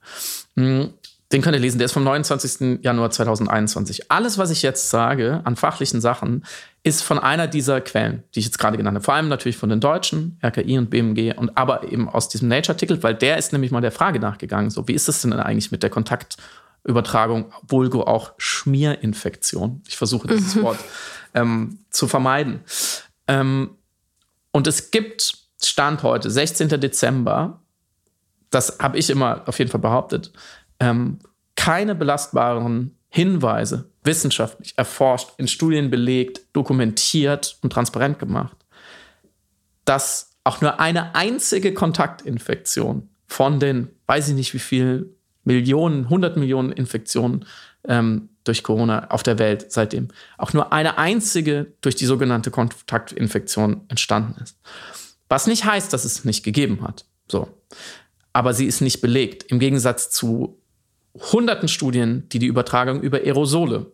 Hm, 0.57 0.91
den 1.31 1.41
könnt 1.41 1.55
ihr 1.55 1.61
lesen, 1.61 1.79
der 1.79 1.85
ist 1.85 1.93
vom 1.93 2.03
29. 2.03 2.83
Januar 2.83 3.11
2021. 3.11 4.11
Alles, 4.11 4.39
was 4.39 4.51
ich 4.51 4.63
jetzt 4.63 4.91
sage 4.91 5.41
an 5.45 5.55
fachlichen 5.55 6.01
Sachen, 6.01 6.45
ist 6.83 7.05
von 7.05 7.21
einer 7.21 7.47
dieser 7.47 7.81
Quellen, 7.81 8.25
die 8.35 8.41
ich 8.41 8.47
jetzt 8.47 8.59
gerade 8.59 8.77
genannt 8.77 8.97
habe. 8.97 9.05
Vor 9.05 9.15
allem 9.15 9.29
natürlich 9.29 9.57
von 9.57 9.69
den 9.69 9.81
Deutschen, 9.81 10.37
RKI 10.45 10.79
und 10.79 10.91
BMG, 10.91 11.35
und 11.37 11.57
aber 11.57 11.91
eben 11.93 12.09
aus 12.09 12.29
diesem 12.29 12.49
Nature-Artikel, 12.49 13.01
weil 13.05 13.15
der 13.15 13.39
ist 13.39 13.53
nämlich 13.53 13.71
mal 13.71 13.81
der 13.81 13.93
Frage 13.93 14.19
nachgegangen, 14.19 14.71
so 14.71 14.89
wie 14.89 14.95
ist 14.95 15.09
es 15.09 15.23
denn 15.23 15.33
eigentlich 15.33 15.71
mit 15.71 15.85
der 15.85 15.91
Kontakt- 15.91 16.39
Übertragung, 16.85 17.53
vulgo 17.63 18.03
auch 18.03 18.33
Schmierinfektion. 18.39 19.83
Ich 19.87 19.97
versuche 19.97 20.29
dieses 20.29 20.57
mhm. 20.57 20.63
Wort 20.63 20.79
ähm, 21.35 21.79
zu 21.91 22.09
vermeiden. 22.09 22.61
Ähm, 23.29 23.77
und 24.51 24.67
es 24.67 24.91
gibt 24.91 25.35
Stand 25.65 26.03
heute, 26.03 26.31
16. 26.31 26.69
Dezember, 26.81 27.63
das 28.51 28.79
habe 28.81 28.99
ich 28.99 29.11
immer 29.11 29.43
auf 29.47 29.59
jeden 29.59 29.71
Fall 29.71 29.81
behauptet, 29.81 30.33
ähm, 30.81 31.19
keine 31.55 31.95
belastbaren 31.95 32.99
Hinweise, 33.09 33.91
wissenschaftlich 34.05 34.77
erforscht, 34.77 35.31
in 35.37 35.47
Studien 35.47 35.91
belegt, 35.91 36.41
dokumentiert 36.53 37.59
und 37.63 37.73
transparent 37.73 38.19
gemacht, 38.19 38.57
dass 39.85 40.31
auch 40.45 40.61
nur 40.61 40.81
eine 40.81 41.15
einzige 41.15 41.73
Kontaktinfektion 41.75 43.09
von 43.27 43.61
den, 43.61 43.91
weiß 44.07 44.29
ich 44.29 44.35
nicht 44.35 44.55
wie 44.55 44.59
viel 44.59 45.15
Millionen, 45.45 46.05
100 46.05 46.37
Millionen 46.37 46.73
Infektionen 46.73 47.45
ähm, 47.89 48.29
durch 48.45 48.63
Corona 48.63 49.09
auf 49.11 49.23
der 49.23 49.39
Welt 49.39 49.71
seitdem. 49.71 50.09
Auch 50.39 50.53
nur 50.53 50.73
eine 50.73 50.99
einzige 50.99 51.73
durch 51.81 51.97
die 51.97 52.07
sogenannte 52.07 52.51
Kontaktinfektion 52.51 53.83
entstanden 53.89 54.41
ist. 54.43 54.59
Was 55.29 55.47
nicht 55.47 55.65
heißt, 55.65 55.93
dass 55.93 56.05
es 56.05 56.25
nicht 56.25 56.43
gegeben 56.43 56.83
hat. 56.83 57.05
So. 57.29 57.49
Aber 58.33 58.55
sie 58.55 58.67
ist 58.67 58.81
nicht 58.81 59.01
belegt. 59.01 59.45
Im 59.45 59.59
Gegensatz 59.59 60.11
zu 60.11 60.59
hunderten 61.33 61.69
Studien, 61.69 62.29
die 62.31 62.39
die 62.39 62.47
Übertragung 62.47 63.01
über 63.03 63.19
Aerosole 63.19 63.93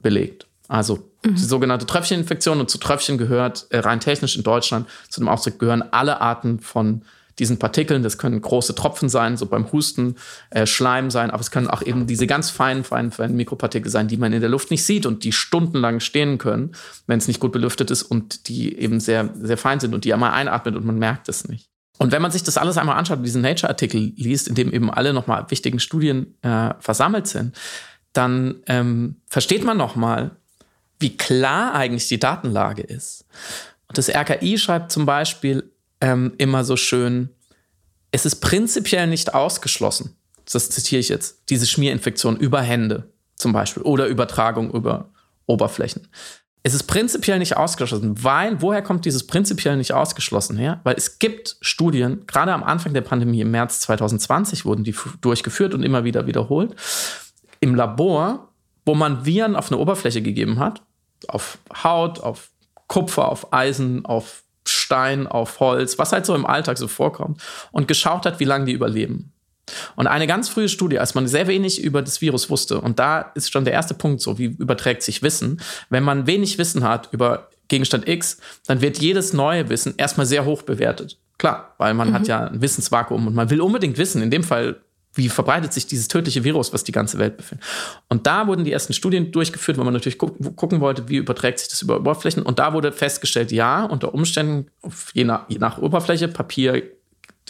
belegt. 0.00 0.46
Also 0.68 1.10
mhm. 1.24 1.34
die 1.34 1.42
sogenannte 1.42 1.86
Tröpfcheninfektion 1.86 2.60
und 2.60 2.70
zu 2.70 2.78
Tröpfchen 2.78 3.18
gehört 3.18 3.66
äh, 3.70 3.78
rein 3.78 4.00
technisch 4.00 4.36
in 4.36 4.42
Deutschland 4.42 4.88
zu 5.10 5.20
dem 5.20 5.28
Ausdruck 5.28 5.58
gehören 5.58 5.82
alle 5.82 6.20
Arten 6.20 6.58
von 6.60 7.02
diesen 7.38 7.58
Partikeln. 7.58 8.02
Das 8.02 8.18
können 8.18 8.40
große 8.40 8.74
Tropfen 8.74 9.08
sein, 9.08 9.36
so 9.36 9.46
beim 9.46 9.70
Husten, 9.72 10.16
äh, 10.50 10.66
Schleim 10.66 11.10
sein, 11.10 11.30
aber 11.30 11.40
es 11.40 11.50
können 11.50 11.68
auch 11.68 11.82
eben 11.82 12.06
diese 12.06 12.26
ganz 12.26 12.50
feinen, 12.50 12.84
feinen, 12.84 13.10
feinen 13.10 13.36
Mikropartikel 13.36 13.90
sein, 13.90 14.08
die 14.08 14.16
man 14.16 14.32
in 14.32 14.40
der 14.40 14.50
Luft 14.50 14.70
nicht 14.70 14.84
sieht 14.84 15.06
und 15.06 15.24
die 15.24 15.32
stundenlang 15.32 16.00
stehen 16.00 16.38
können, 16.38 16.72
wenn 17.06 17.18
es 17.18 17.28
nicht 17.28 17.40
gut 17.40 17.52
belüftet 17.52 17.90
ist 17.90 18.02
und 18.02 18.48
die 18.48 18.76
eben 18.78 19.00
sehr, 19.00 19.30
sehr 19.40 19.58
fein 19.58 19.80
sind 19.80 19.94
und 19.94 20.04
die 20.04 20.12
einmal 20.12 20.32
einatmet 20.32 20.76
und 20.76 20.84
man 20.84 20.98
merkt 20.98 21.28
es 21.28 21.48
nicht. 21.48 21.68
Und 21.98 22.10
wenn 22.10 22.22
man 22.22 22.32
sich 22.32 22.42
das 22.42 22.58
alles 22.58 22.76
einmal 22.76 22.96
anschaut, 22.96 23.24
diesen 23.24 23.42
Nature-Artikel 23.42 24.12
liest, 24.16 24.48
in 24.48 24.56
dem 24.56 24.72
eben 24.72 24.90
alle 24.90 25.12
nochmal 25.12 25.46
wichtigen 25.50 25.78
Studien 25.78 26.34
äh, 26.42 26.74
versammelt 26.80 27.28
sind, 27.28 27.56
dann 28.12 28.56
ähm, 28.66 29.16
versteht 29.26 29.64
man 29.64 29.76
nochmal, 29.76 30.32
wie 30.98 31.16
klar 31.16 31.74
eigentlich 31.74 32.08
die 32.08 32.18
Datenlage 32.18 32.82
ist. 32.82 33.26
Und 33.88 33.98
das 33.98 34.08
RKI 34.08 34.58
schreibt 34.58 34.90
zum 34.90 35.06
Beispiel, 35.06 35.70
ähm, 36.04 36.34
immer 36.36 36.64
so 36.64 36.76
schön, 36.76 37.30
es 38.10 38.26
ist 38.26 38.36
prinzipiell 38.36 39.06
nicht 39.06 39.32
ausgeschlossen, 39.32 40.16
das 40.52 40.68
zitiere 40.68 41.00
ich 41.00 41.08
jetzt, 41.08 41.48
diese 41.48 41.66
Schmierinfektion 41.66 42.36
über 42.36 42.60
Hände 42.60 43.10
zum 43.36 43.54
Beispiel 43.54 43.82
oder 43.82 44.06
Übertragung 44.06 44.70
über 44.70 45.08
Oberflächen. 45.46 46.08
Es 46.62 46.74
ist 46.74 46.84
prinzipiell 46.84 47.38
nicht 47.38 47.56
ausgeschlossen, 47.56 48.22
weil, 48.22 48.60
woher 48.60 48.82
kommt 48.82 49.06
dieses 49.06 49.26
prinzipiell 49.26 49.76
nicht 49.76 49.92
ausgeschlossen 49.92 50.58
her? 50.58 50.80
Weil 50.84 50.94
es 50.96 51.18
gibt 51.18 51.56
Studien, 51.62 52.26
gerade 52.26 52.52
am 52.52 52.62
Anfang 52.62 52.92
der 52.92 53.00
Pandemie 53.00 53.40
im 53.40 53.50
März 53.50 53.80
2020 53.80 54.66
wurden 54.66 54.84
die 54.84 54.94
durchgeführt 55.22 55.72
und 55.72 55.82
immer 55.82 56.04
wieder 56.04 56.26
wiederholt, 56.26 56.74
im 57.60 57.74
Labor, 57.74 58.50
wo 58.84 58.94
man 58.94 59.24
Viren 59.24 59.56
auf 59.56 59.70
eine 59.70 59.80
Oberfläche 59.80 60.20
gegeben 60.20 60.58
hat, 60.58 60.82
auf 61.28 61.58
Haut, 61.82 62.20
auf 62.20 62.50
Kupfer, 62.88 63.30
auf 63.30 63.52
Eisen, 63.52 64.04
auf 64.04 64.44
Stein, 64.84 65.26
auf 65.26 65.60
Holz, 65.60 65.98
was 65.98 66.12
halt 66.12 66.26
so 66.26 66.34
im 66.34 66.46
Alltag 66.46 66.78
so 66.78 66.88
vorkommt, 66.88 67.40
und 67.72 67.88
geschaut 67.88 68.26
hat, 68.26 68.38
wie 68.38 68.44
lange 68.44 68.66
die 68.66 68.72
überleben. 68.72 69.32
Und 69.96 70.06
eine 70.06 70.26
ganz 70.26 70.48
frühe 70.48 70.68
Studie, 70.68 70.98
als 70.98 71.14
man 71.14 71.26
sehr 71.26 71.46
wenig 71.46 71.82
über 71.82 72.02
das 72.02 72.20
Virus 72.20 72.50
wusste, 72.50 72.80
und 72.80 72.98
da 72.98 73.32
ist 73.34 73.50
schon 73.50 73.64
der 73.64 73.72
erste 73.72 73.94
Punkt 73.94 74.20
so, 74.20 74.38
wie 74.38 74.44
überträgt 74.44 75.02
sich 75.02 75.22
Wissen. 75.22 75.60
Wenn 75.88 76.04
man 76.04 76.26
wenig 76.26 76.58
Wissen 76.58 76.84
hat 76.84 77.08
über 77.12 77.48
Gegenstand 77.68 78.06
X, 78.06 78.38
dann 78.66 78.82
wird 78.82 78.98
jedes 78.98 79.32
neue 79.32 79.68
Wissen 79.70 79.94
erstmal 79.96 80.26
sehr 80.26 80.44
hoch 80.44 80.62
bewertet. 80.62 81.18
Klar, 81.38 81.74
weil 81.78 81.94
man 81.94 82.10
mhm. 82.10 82.14
hat 82.14 82.28
ja 82.28 82.46
ein 82.46 82.60
Wissensvakuum 82.60 83.26
und 83.26 83.34
man 83.34 83.50
will 83.50 83.60
unbedingt 83.60 83.98
wissen, 83.98 84.22
in 84.22 84.30
dem 84.30 84.44
Fall, 84.44 84.76
wie 85.14 85.28
verbreitet 85.28 85.72
sich 85.72 85.86
dieses 85.86 86.08
tödliche 86.08 86.44
Virus, 86.44 86.72
was 86.72 86.84
die 86.84 86.92
ganze 86.92 87.18
Welt 87.18 87.36
befindet. 87.36 87.64
Und 88.08 88.26
da 88.26 88.46
wurden 88.46 88.64
die 88.64 88.72
ersten 88.72 88.92
Studien 88.92 89.32
durchgeführt, 89.32 89.78
wo 89.78 89.84
man 89.84 89.92
natürlich 89.92 90.18
gu 90.18 90.28
gucken 90.56 90.80
wollte, 90.80 91.08
wie 91.08 91.16
überträgt 91.16 91.60
sich 91.60 91.68
das 91.68 91.82
über 91.82 91.98
Oberflächen. 91.98 92.42
Und 92.42 92.58
da 92.58 92.72
wurde 92.72 92.92
festgestellt, 92.92 93.52
ja, 93.52 93.84
unter 93.84 94.14
Umständen, 94.14 94.70
je 95.12 95.24
nach, 95.24 95.48
je 95.48 95.58
nach 95.58 95.78
Oberfläche, 95.78 96.28
Papier 96.28 96.82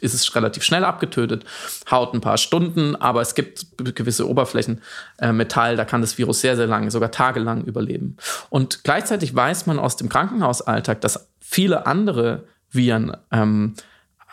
ist 0.00 0.14
es 0.14 0.35
relativ 0.35 0.62
schnell 0.62 0.85
abgetötet, 0.85 1.44
Haut 1.90 2.14
ein 2.14 2.20
paar 2.20 2.37
Stunden, 2.37 2.96
aber 2.96 3.20
es 3.22 3.35
gibt 3.35 3.66
gewisse 3.94 4.29
Oberflächen, 4.29 4.83
äh, 5.18 5.33
Metall, 5.33 5.77
da 5.77 5.85
kann 5.85 6.00
das 6.00 6.18
Virus 6.18 6.40
sehr, 6.40 6.57
sehr 6.57 6.66
lange, 6.66 6.90
sogar 6.90 7.11
tagelang 7.11 7.64
überleben. 7.64 8.16
Und 8.50 8.85
gleichzeitig 8.85 9.35
weiß 9.35 9.66
man 9.66 9.79
aus 9.79 9.96
dem 9.96 10.09
Krankenhausalltag, 10.09 11.00
dass 11.00 11.29
viele 11.40 11.87
andere 11.87 12.44
Viren 12.70 13.16
ähm, 13.31 13.74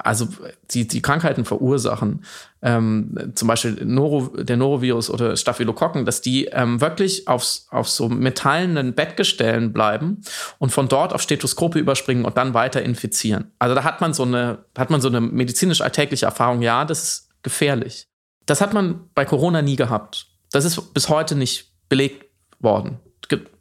also 0.04 0.28
die, 0.72 0.88
die 0.88 1.02
Krankheiten 1.02 1.46
verursachen, 1.46 2.24
ähm, 2.62 3.32
zum 3.36 3.48
Beispiel 3.48 3.84
Noro, 3.86 4.28
der 4.38 4.58
Norovirus 4.58 5.10
oder 5.10 5.36
Staphylokokken, 5.36 6.06
dass 6.06 6.22
die 6.22 6.46
ähm, 6.46 6.82
wirklich 6.82 7.28
aufs, 7.28 7.68
auf 7.72 7.90
so 7.90 8.10
metallenen 8.10 8.94
Bettgestellen 8.94 9.74
bleiben 9.74 10.22
und 10.60 10.72
von 10.72 10.88
dort 10.88 11.14
auf 11.14 11.22
Stethoskope 11.22 11.80
überspringen 11.80 12.26
und 12.26 12.38
dann 12.38 12.54
weiter 12.54 12.82
infizieren. 12.82 13.52
Also 13.60 13.76
da 13.76 13.84
hat 13.84 14.02
man 14.02 14.14
so 14.14 14.24
eine, 14.24 14.66
hat 14.78 14.90
man 14.90 15.02
so 15.02 15.08
eine 15.08 15.22
medizinisch 15.22 15.82
alltägliche 15.82 16.26
Erfahrung, 16.26 16.62
ja, 16.62 16.86
das 16.86 17.04
ist 17.04 17.30
gefährlich. 17.44 18.08
Das 18.46 18.62
hat 18.62 18.74
man 18.74 19.10
bei 19.14 19.26
Corona 19.26 19.62
nie 19.62 19.76
gehabt. 19.76 20.28
Das 20.52 20.66
ist 20.66 20.94
bis 20.94 21.10
heute 21.10 21.36
nicht 21.36 21.72
belegt 21.90 22.26
worden. 22.60 23.00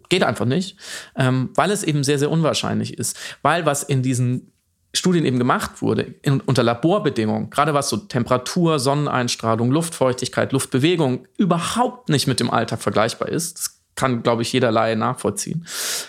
Geht 0.09 0.24
einfach 0.24 0.44
nicht, 0.44 0.76
ähm, 1.14 1.50
weil 1.55 1.70
es 1.70 1.85
eben 1.85 2.03
sehr, 2.03 2.18
sehr 2.18 2.33
unwahrscheinlich 2.33 2.98
ist. 2.98 3.16
Weil 3.42 3.64
was 3.64 3.85
in 3.85 4.03
diesen 4.03 4.49
Studien 4.92 5.24
eben 5.24 5.38
gemacht 5.38 5.83
wurde, 5.83 6.14
in, 6.22 6.40
unter 6.40 6.62
Laborbedingungen, 6.62 7.50
gerade 7.50 7.74
was 7.74 7.88
so 7.88 7.96
Temperatur, 7.96 8.79
Sonneneinstrahlung, 8.79 9.70
Luftfeuchtigkeit, 9.70 10.53
Luftbewegung 10.53 11.26
überhaupt 11.37 12.09
nicht 12.09 12.26
mit 12.26 12.40
dem 12.40 12.50
Alltag 12.50 12.83
vergleichbar 12.83 13.29
ist. 13.29 13.59
Das 13.59 13.81
kann, 13.94 14.22
glaube 14.22 14.42
ich, 14.42 14.53
jeder 14.53 14.72
Laie 14.72 14.96
nachvollziehen. 14.96 15.66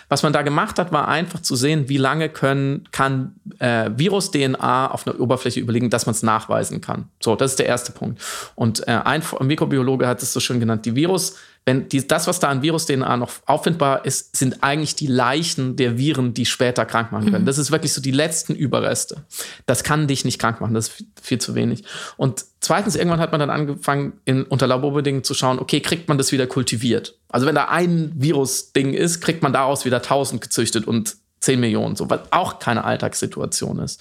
Was 0.07 0.23
man 0.23 0.31
da 0.31 0.43
gemacht 0.43 0.79
hat, 0.79 0.91
war 0.91 1.07
einfach 1.09 1.41
zu 1.41 1.55
sehen, 1.55 1.89
wie 1.89 1.97
lange 1.97 2.29
können, 2.29 2.87
kann 2.91 3.35
äh, 3.59 3.89
Virus-DNA 3.93 4.89
auf 4.89 5.05
einer 5.05 5.19
Oberfläche 5.19 5.59
überlegen, 5.59 5.89
dass 5.89 6.05
man 6.05 6.15
es 6.15 6.23
nachweisen 6.23 6.79
kann. 6.79 7.09
So, 7.19 7.35
das 7.35 7.51
ist 7.51 7.59
der 7.59 7.65
erste 7.65 7.91
Punkt. 7.91 8.21
Und 8.55 8.87
äh, 8.87 8.91
ein 9.03 9.21
Mikrobiologe 9.41 10.07
hat 10.07 10.23
es 10.23 10.31
so 10.31 10.39
schön 10.39 10.59
genannt, 10.59 10.85
die 10.85 10.95
Virus- 10.95 11.35
wenn 11.65 11.89
die, 11.89 12.07
das, 12.07 12.25
was 12.25 12.39
da 12.39 12.49
an 12.49 12.63
Virus-DNA 12.63 13.17
noch 13.17 13.33
auffindbar 13.45 14.03
ist, 14.05 14.35
sind 14.35 14.63
eigentlich 14.63 14.95
die 14.95 15.05
Leichen 15.05 15.75
der 15.75 15.97
Viren, 15.97 16.33
die 16.33 16.47
später 16.47 16.85
krank 16.85 17.11
machen 17.11 17.25
können. 17.25 17.43
Mhm. 17.43 17.47
Das 17.47 17.59
ist 17.59 17.71
wirklich 17.71 17.93
so 17.93 18.01
die 18.01 18.11
letzten 18.11 18.55
Überreste. 18.55 19.25
Das 19.67 19.83
kann 19.83 20.07
dich 20.07 20.25
nicht 20.25 20.39
krank 20.39 20.59
machen, 20.59 20.73
das 20.73 20.87
ist 20.87 21.05
viel 21.21 21.39
zu 21.39 21.53
wenig. 21.53 21.83
Und 22.17 22.45
zweitens, 22.61 22.95
irgendwann 22.95 23.19
hat 23.19 23.31
man 23.31 23.39
dann 23.39 23.51
angefangen, 23.51 24.13
in, 24.25 24.43
unter 24.43 24.65
Laborbedingungen 24.65 25.23
zu 25.23 25.35
schauen, 25.35 25.59
okay, 25.59 25.81
kriegt 25.81 26.09
man 26.09 26.17
das 26.17 26.31
wieder 26.31 26.47
kultiviert? 26.47 27.19
Also 27.29 27.45
wenn 27.45 27.55
da 27.55 27.65
ein 27.65 28.11
Virus-Ding 28.15 28.93
ist, 28.93 29.21
kriegt 29.21 29.43
man 29.43 29.53
daraus 29.53 29.85
wieder 29.85 30.01
tausend 30.01 30.41
gezüchtet 30.41 30.87
und 30.87 31.17
10 31.41 31.59
Millionen, 31.59 31.95
so, 31.95 32.09
was 32.09 32.21
auch 32.31 32.59
keine 32.59 32.83
Alltagssituation 32.83 33.79
ist. 33.79 33.99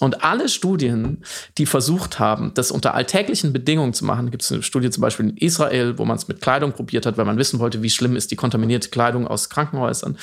Und 0.00 0.24
alle 0.24 0.48
Studien, 0.48 1.24
die 1.56 1.66
versucht 1.66 2.18
haben, 2.18 2.52
das 2.54 2.72
unter 2.72 2.94
alltäglichen 2.94 3.52
Bedingungen 3.52 3.94
zu 3.94 4.04
machen, 4.04 4.30
gibt 4.30 4.42
es 4.42 4.52
eine 4.52 4.62
Studie 4.62 4.90
zum 4.90 5.00
Beispiel 5.00 5.30
in 5.30 5.36
Israel, 5.36 5.96
wo 5.96 6.04
man 6.04 6.16
es 6.16 6.26
mit 6.26 6.40
Kleidung 6.40 6.72
probiert 6.72 7.06
hat, 7.06 7.16
weil 7.16 7.24
man 7.24 7.38
wissen 7.38 7.60
wollte, 7.60 7.82
wie 7.82 7.90
schlimm 7.90 8.16
ist 8.16 8.32
die 8.32 8.36
kontaminierte 8.36 8.90
Kleidung 8.90 9.28
aus 9.28 9.48
Krankenhäusern. 9.48 10.18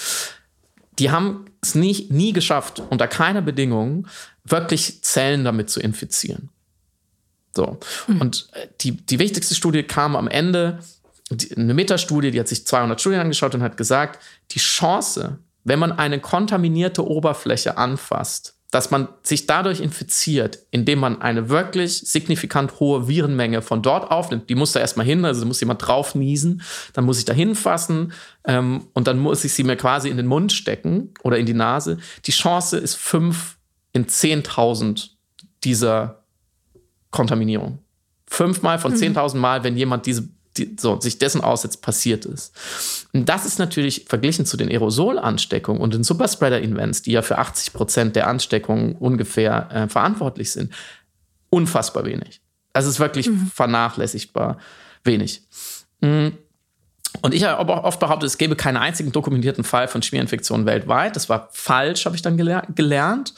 Die 1.00 1.12
haben 1.12 1.46
es 1.62 1.76
nie, 1.76 2.08
nie 2.12 2.34
geschafft, 2.34 2.82
unter 2.90 3.08
keiner 3.08 3.42
Bedingung 3.42 4.08
wirklich 4.44 5.02
Zellen 5.02 5.46
damit 5.46 5.70
zu 5.70 5.80
infizieren. 5.80 6.50
So. 7.56 7.80
Mhm. 8.08 8.22
Und 8.22 8.50
äh, 8.52 8.68
die, 8.82 8.92
die 8.92 9.20
wichtigste 9.20 9.56
Studie 9.56 9.84
kam 9.84 10.18
am 10.18 10.28
Ende, 10.28 10.80
eine 11.56 11.74
Metastudie, 11.74 12.32
die 12.32 12.40
hat 12.40 12.48
sich 12.48 12.66
200 12.66 13.00
Studien 13.00 13.22
angeschaut 13.22 13.56
und 13.56 13.62
hat 13.62 13.78
gesagt, 13.78 14.22
die 14.52 14.60
Chance, 14.60 15.40
wenn 15.70 15.80
man 15.80 15.92
eine 15.92 16.20
kontaminierte 16.20 17.08
Oberfläche 17.08 17.78
anfasst, 17.78 18.56
dass 18.72 18.92
man 18.92 19.08
sich 19.24 19.48
dadurch 19.48 19.80
infiziert, 19.82 20.60
indem 20.72 21.00
man 21.00 21.22
eine 21.22 21.50
wirklich 21.50 22.02
signifikant 22.02 22.80
hohe 22.80 23.08
Virenmenge 23.08 23.62
von 23.62 23.82
dort 23.82 24.12
aufnimmt. 24.12 24.50
Die 24.50 24.56
muss 24.56 24.74
da 24.74 24.80
erstmal 24.80 25.06
hin, 25.06 25.26
also 25.26 25.46
muss 25.46 25.60
jemand 25.60 25.88
drauf 25.88 26.14
niesen, 26.14 26.62
dann 26.94 27.06
muss 27.06 27.18
ich 27.18 27.26
da 27.26 27.34
hinfassen 27.34 28.14
ähm, 28.46 28.88
und 28.94 29.08
dann 29.08 29.18
muss 29.20 29.44
ich 29.44 29.54
sie 29.54 29.64
mir 29.64 29.76
quasi 29.76 30.10
in 30.10 30.18
den 30.18 30.28
Mund 30.28 30.52
stecken 30.52 31.14
oder 31.24 31.38
in 31.38 31.46
die 31.46 31.54
Nase. 31.54 31.98
Die 32.26 32.32
Chance 32.32 32.78
ist 32.78 32.96
fünf 32.96 33.58
in 33.94 34.06
10.000 34.06 35.10
dieser 35.64 36.24
Kontaminierung. 37.12 37.80
Fünfmal 38.28 38.78
von 38.78 38.92
mhm. 38.92 38.98
10.000 38.98 39.38
Mal, 39.38 39.64
wenn 39.64 39.78
jemand 39.78 40.06
diese 40.06 40.30
die, 40.58 40.76
so, 40.80 41.00
sich 41.00 41.20
dessen 41.20 41.42
aussetzt, 41.42 41.82
passiert 41.82 42.26
ist. 42.26 42.54
Und 43.14 43.30
das 43.30 43.46
ist 43.46 43.60
natürlich 43.60 44.06
verglichen 44.08 44.46
zu 44.46 44.58
den 44.58 44.70
Aerosolansteckungen 44.70 45.82
und 45.82 45.94
den 45.94 46.04
Superspreader-Events, 46.04 47.04
die 47.04 47.12
ja 47.12 47.22
für 47.22 47.38
80 47.38 47.74
Prozent 47.74 48.16
der 48.16 48.28
Ansteckungen 48.28 48.96
ungefähr 48.96 49.70
äh, 49.72 49.88
verantwortlich 49.88 50.52
sind, 50.52 50.74
unfassbar 51.50 52.06
wenig. 52.06 52.42
Also 52.74 52.90
es 52.90 52.96
ist 52.96 53.00
wirklich 53.00 53.30
mhm. 53.30 53.52
vernachlässigbar 53.54 54.58
wenig. 55.04 55.44
Mhm. 56.02 56.34
Und 57.22 57.34
ich 57.34 57.44
habe 57.44 57.74
auch 57.74 57.84
oft 57.84 58.00
behauptet, 58.00 58.28
es 58.28 58.38
gäbe 58.38 58.56
keinen 58.56 58.78
einzigen 58.78 59.12
dokumentierten 59.12 59.64
Fall 59.64 59.88
von 59.88 60.04
Schmierinfektionen 60.04 60.66
weltweit. 60.66 61.16
Das 61.16 61.28
war 61.28 61.50
falsch, 61.52 62.06
habe 62.06 62.16
ich 62.16 62.22
dann 62.22 62.38
gelernt. 62.38 63.34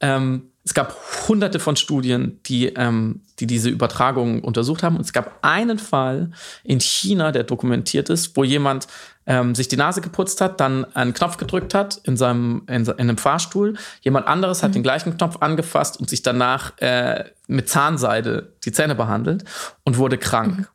Ähm, 0.00 0.50
es 0.64 0.74
gab 0.74 0.96
hunderte 1.28 1.60
von 1.60 1.76
Studien, 1.76 2.40
die, 2.46 2.66
ähm, 2.66 3.22
die 3.42 3.46
diese 3.48 3.68
Übertragung 3.68 4.40
untersucht 4.44 4.84
haben. 4.84 4.94
Und 4.94 5.02
es 5.02 5.12
gab 5.12 5.38
einen 5.42 5.80
Fall 5.80 6.30
in 6.62 6.78
China, 6.78 7.32
der 7.32 7.42
dokumentiert 7.42 8.08
ist, 8.08 8.36
wo 8.36 8.44
jemand 8.44 8.86
ähm, 9.26 9.56
sich 9.56 9.66
die 9.66 9.76
Nase 9.76 10.00
geputzt 10.00 10.40
hat, 10.40 10.60
dann 10.60 10.84
einen 10.94 11.12
Knopf 11.12 11.38
gedrückt 11.38 11.74
hat 11.74 12.00
in 12.04 12.16
seinem 12.16 12.62
in, 12.68 12.84
in 12.84 12.92
einem 12.92 13.18
Fahrstuhl. 13.18 13.74
Jemand 14.02 14.28
anderes 14.28 14.62
hat 14.62 14.70
mhm. 14.70 14.74
den 14.74 14.82
gleichen 14.84 15.16
Knopf 15.16 15.38
angefasst 15.40 15.98
und 15.98 16.08
sich 16.08 16.22
danach 16.22 16.78
äh, 16.78 17.24
mit 17.48 17.68
Zahnseide 17.68 18.52
die 18.64 18.70
Zähne 18.70 18.94
behandelt 18.94 19.44
und 19.84 19.98
wurde 19.98 20.18
krank. 20.18 20.58
Mhm. 20.58 20.66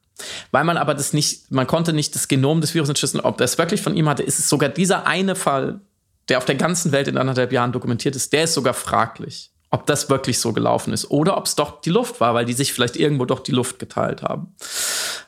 Weil 0.51 0.65
man 0.65 0.75
aber 0.75 0.93
das 0.93 1.13
nicht, 1.13 1.49
man 1.51 1.67
konnte 1.67 1.93
nicht 1.93 2.15
das 2.15 2.27
Genom 2.27 2.59
des 2.59 2.73
Virus 2.73 2.89
entschlüsseln, 2.89 3.23
ob 3.23 3.37
das 3.37 3.57
wirklich 3.57 3.81
von 3.81 3.95
ihm 3.95 4.09
hatte, 4.09 4.23
ist 4.23 4.39
es 4.39 4.49
sogar 4.49 4.69
dieser 4.69 5.07
eine 5.07 5.35
Fall, 5.35 5.79
der 6.27 6.39
auf 6.39 6.45
der 6.45 6.55
ganzen 6.55 6.91
Welt 6.91 7.07
in 7.07 7.17
anderthalb 7.17 7.53
Jahren 7.53 7.71
dokumentiert 7.71 8.15
ist, 8.15 8.33
der 8.33 8.43
ist 8.43 8.55
sogar 8.55 8.73
fraglich 8.73 9.51
ob 9.69 9.85
das 9.85 10.09
wirklich 10.09 10.39
so 10.39 10.53
gelaufen 10.53 10.93
ist 10.93 11.11
oder 11.11 11.37
ob 11.37 11.45
es 11.45 11.55
doch 11.55 11.81
die 11.81 11.89
Luft 11.89 12.21
war, 12.21 12.33
weil 12.33 12.45
die 12.45 12.53
sich 12.53 12.73
vielleicht 12.73 12.95
irgendwo 12.95 13.25
doch 13.25 13.41
die 13.41 13.51
Luft 13.51 13.79
geteilt 13.79 14.23
haben. 14.23 14.55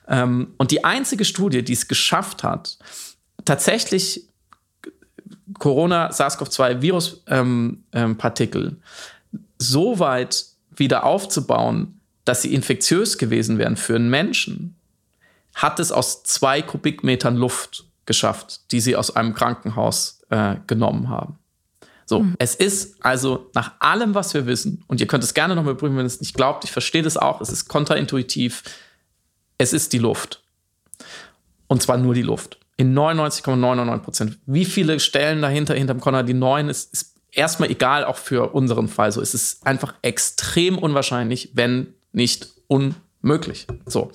Ähm, 0.07 0.53
und 0.57 0.71
die 0.71 0.83
einzige 0.83 1.25
Studie, 1.25 1.63
die 1.63 1.73
es 1.73 1.87
geschafft 1.87 2.43
hat, 2.43 2.79
tatsächlich 3.45 4.23
Corona, 5.57 6.11
SARS-CoV-2-Viruspartikel 6.11 8.67
ähm, 8.67 8.71
ähm, 8.71 8.81
so 9.57 9.99
weit 9.99 10.45
wieder 10.75 11.03
aufzubauen, 11.03 11.99
dass 12.23 12.43
sie 12.43 12.53
infektiös 12.53 13.17
gewesen 13.17 13.57
wären 13.57 13.75
für 13.75 13.95
einen 13.95 14.09
Menschen, 14.09 14.75
hat 15.55 15.79
es 15.79 15.91
aus 15.91 16.23
zwei 16.23 16.61
Kubikmetern 16.61 17.35
Luft 17.35 17.85
geschafft, 18.05 18.71
die 18.71 18.79
sie 18.79 18.95
aus 18.95 19.15
einem 19.15 19.33
Krankenhaus 19.33 20.21
äh, 20.29 20.55
genommen 20.67 21.09
haben. 21.09 21.38
So, 22.09 22.21
mhm. 22.21 22.33
es 22.39 22.55
ist 22.55 23.05
also 23.05 23.51
nach 23.53 23.73
allem, 23.79 24.15
was 24.15 24.33
wir 24.33 24.47
wissen, 24.47 24.83
und 24.87 24.99
ihr 24.99 25.05
könnt 25.05 25.23
es 25.23 25.35
gerne 25.35 25.55
nochmal 25.55 25.75
prüfen, 25.75 25.95
wenn 25.95 26.05
ihr 26.05 26.07
es 26.07 26.19
nicht 26.19 26.33
glaubt, 26.33 26.63
ich 26.63 26.71
verstehe 26.71 27.03
das 27.03 27.17
auch, 27.17 27.39
es 27.39 27.49
ist 27.49 27.67
kontraintuitiv, 27.67 28.63
es 29.59 29.73
ist 29.73 29.93
die 29.93 29.99
Luft. 29.99 30.41
Und 31.67 31.83
zwar 31.83 31.97
nur 31.97 32.15
die 32.15 32.23
Luft. 32.23 32.57
In 32.77 32.97
99,99 32.97 33.97
Prozent. 33.99 34.39
Wie 34.47 34.65
viele 34.65 34.99
Stellen 34.99 35.43
dahinter, 35.43 35.75
hinterm 35.75 35.99
Connor, 35.99 36.23
die 36.23 36.33
neun, 36.33 36.67
ist, 36.67 36.91
ist 36.91 37.13
erstmal 37.31 37.69
egal, 37.69 38.05
auch 38.05 38.17
für 38.17 38.55
unseren 38.55 38.87
Fall. 38.87 39.11
So, 39.11 39.21
es 39.21 39.35
ist 39.35 39.67
einfach 39.67 39.93
extrem 40.01 40.79
unwahrscheinlich, 40.79 41.51
wenn 41.53 41.93
nicht 42.11 42.47
unmöglich. 42.67 43.67
So 43.85 44.11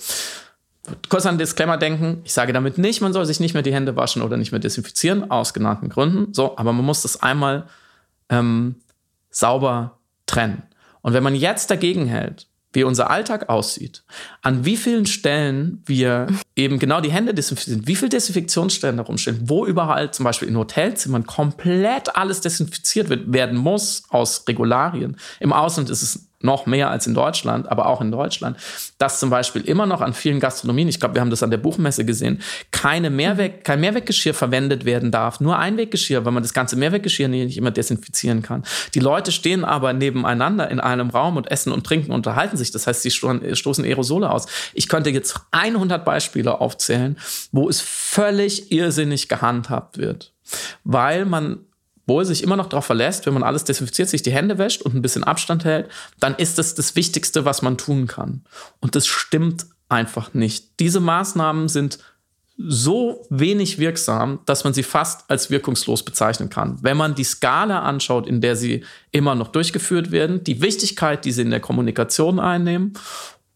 kurz 1.08 1.24
an 1.26 1.38
Disclaimer 1.38 1.78
denken. 1.78 2.20
Ich 2.24 2.32
sage 2.32 2.52
damit 2.52 2.76
nicht, 2.76 3.00
man 3.00 3.12
soll 3.12 3.24
sich 3.24 3.40
nicht 3.40 3.54
mehr 3.54 3.62
die 3.62 3.72
Hände 3.72 3.96
waschen 3.96 4.20
oder 4.20 4.36
nicht 4.36 4.52
mehr 4.52 4.58
desinfizieren, 4.58 5.30
aus 5.30 5.54
genannten 5.54 5.88
Gründen. 5.88 6.34
So, 6.34 6.58
aber 6.58 6.72
man 6.72 6.84
muss 6.84 7.02
das 7.02 7.22
einmal 7.22 7.66
ähm, 8.28 8.76
sauber 9.30 9.98
trennen. 10.26 10.62
Und 11.02 11.12
wenn 11.12 11.22
man 11.22 11.34
jetzt 11.34 11.70
dagegen 11.70 12.06
hält, 12.06 12.48
wie 12.72 12.84
unser 12.84 13.10
Alltag 13.10 13.48
aussieht, 13.48 14.02
an 14.42 14.64
wie 14.64 14.76
vielen 14.76 15.06
Stellen 15.06 15.82
wir 15.86 16.26
eben 16.56 16.78
genau 16.78 17.00
die 17.00 17.12
Hände 17.12 17.34
desinfizieren, 17.34 17.86
wie 17.86 17.96
viele 17.96 18.08
Desinfektionsstellen 18.10 18.96
da 18.96 19.04
rumstehen, 19.04 19.48
wo 19.48 19.64
überall 19.64 20.12
zum 20.12 20.24
Beispiel 20.24 20.48
in 20.48 20.56
Hotelzimmern 20.56 21.26
komplett 21.26 22.16
alles 22.16 22.40
desinfiziert 22.40 23.08
wird, 23.08 23.32
werden 23.32 23.58
muss 23.58 24.04
aus 24.08 24.44
Regularien. 24.48 25.16
Im 25.40 25.52
Ausland 25.52 25.90
ist 25.90 26.02
es 26.02 26.28
noch 26.44 26.66
mehr 26.66 26.90
als 26.90 27.06
in 27.06 27.14
Deutschland, 27.14 27.70
aber 27.70 27.86
auch 27.86 28.00
in 28.00 28.12
Deutschland, 28.12 28.56
dass 28.98 29.18
zum 29.18 29.30
Beispiel 29.30 29.62
immer 29.62 29.86
noch 29.86 30.00
an 30.00 30.12
vielen 30.12 30.40
Gastronomien, 30.40 30.88
ich 30.88 31.00
glaube, 31.00 31.14
wir 31.14 31.20
haben 31.20 31.30
das 31.30 31.42
an 31.42 31.50
der 31.50 31.58
Buchmesse 31.58 32.04
gesehen, 32.04 32.40
keine 32.70 33.10
Mehrweg, 33.10 33.64
kein 33.64 33.80
Mehrweggeschirr 33.80 34.34
verwendet 34.34 34.84
werden 34.84 35.10
darf, 35.10 35.40
nur 35.40 35.58
Einweggeschirr, 35.58 36.24
weil 36.24 36.32
man 36.32 36.42
das 36.42 36.52
ganze 36.52 36.76
Mehrweggeschirr 36.76 37.28
nicht 37.28 37.56
immer 37.56 37.70
desinfizieren 37.70 38.42
kann. 38.42 38.64
Die 38.94 39.00
Leute 39.00 39.32
stehen 39.32 39.64
aber 39.64 39.92
nebeneinander 39.92 40.70
in 40.70 40.80
einem 40.80 41.10
Raum 41.10 41.36
und 41.36 41.50
essen 41.50 41.72
und 41.72 41.86
trinken 41.86 42.10
und 42.10 42.18
unterhalten 42.18 42.56
sich. 42.56 42.70
Das 42.70 42.86
heißt, 42.86 43.02
sie 43.02 43.10
stoßen 43.10 43.84
Aerosole 43.84 44.30
aus. 44.30 44.46
Ich 44.74 44.88
könnte 44.88 45.10
jetzt 45.10 45.40
100 45.52 46.04
Beispiele 46.04 46.60
aufzählen, 46.60 47.16
wo 47.52 47.68
es 47.68 47.80
völlig 47.80 48.70
irrsinnig 48.70 49.28
gehandhabt 49.28 49.98
wird, 49.98 50.32
weil 50.84 51.24
man 51.24 51.60
wohl 52.06 52.24
sich 52.24 52.42
immer 52.42 52.56
noch 52.56 52.68
darauf 52.68 52.86
verlässt, 52.86 53.26
wenn 53.26 53.34
man 53.34 53.42
alles 53.42 53.64
desinfiziert, 53.64 54.08
sich 54.08 54.22
die 54.22 54.32
Hände 54.32 54.58
wäscht 54.58 54.82
und 54.82 54.94
ein 54.94 55.02
bisschen 55.02 55.24
Abstand 55.24 55.64
hält, 55.64 55.88
dann 56.20 56.34
ist 56.34 56.58
das 56.58 56.74
das 56.74 56.96
Wichtigste, 56.96 57.44
was 57.44 57.62
man 57.62 57.78
tun 57.78 58.06
kann. 58.06 58.44
Und 58.80 58.94
das 58.94 59.06
stimmt 59.06 59.66
einfach 59.88 60.34
nicht. 60.34 60.80
Diese 60.80 61.00
Maßnahmen 61.00 61.68
sind 61.68 61.98
so 62.56 63.26
wenig 63.30 63.78
wirksam, 63.78 64.40
dass 64.46 64.62
man 64.64 64.74
sie 64.74 64.84
fast 64.84 65.28
als 65.28 65.50
wirkungslos 65.50 66.04
bezeichnen 66.04 66.50
kann. 66.50 66.78
Wenn 66.82 66.96
man 66.96 67.14
die 67.14 67.24
Skala 67.24 67.80
anschaut, 67.82 68.28
in 68.28 68.40
der 68.40 68.54
sie 68.54 68.84
immer 69.10 69.34
noch 69.34 69.48
durchgeführt 69.48 70.12
werden, 70.12 70.44
die 70.44 70.62
Wichtigkeit, 70.62 71.24
die 71.24 71.32
sie 71.32 71.42
in 71.42 71.50
der 71.50 71.60
Kommunikation 71.60 72.38
einnehmen 72.38 72.92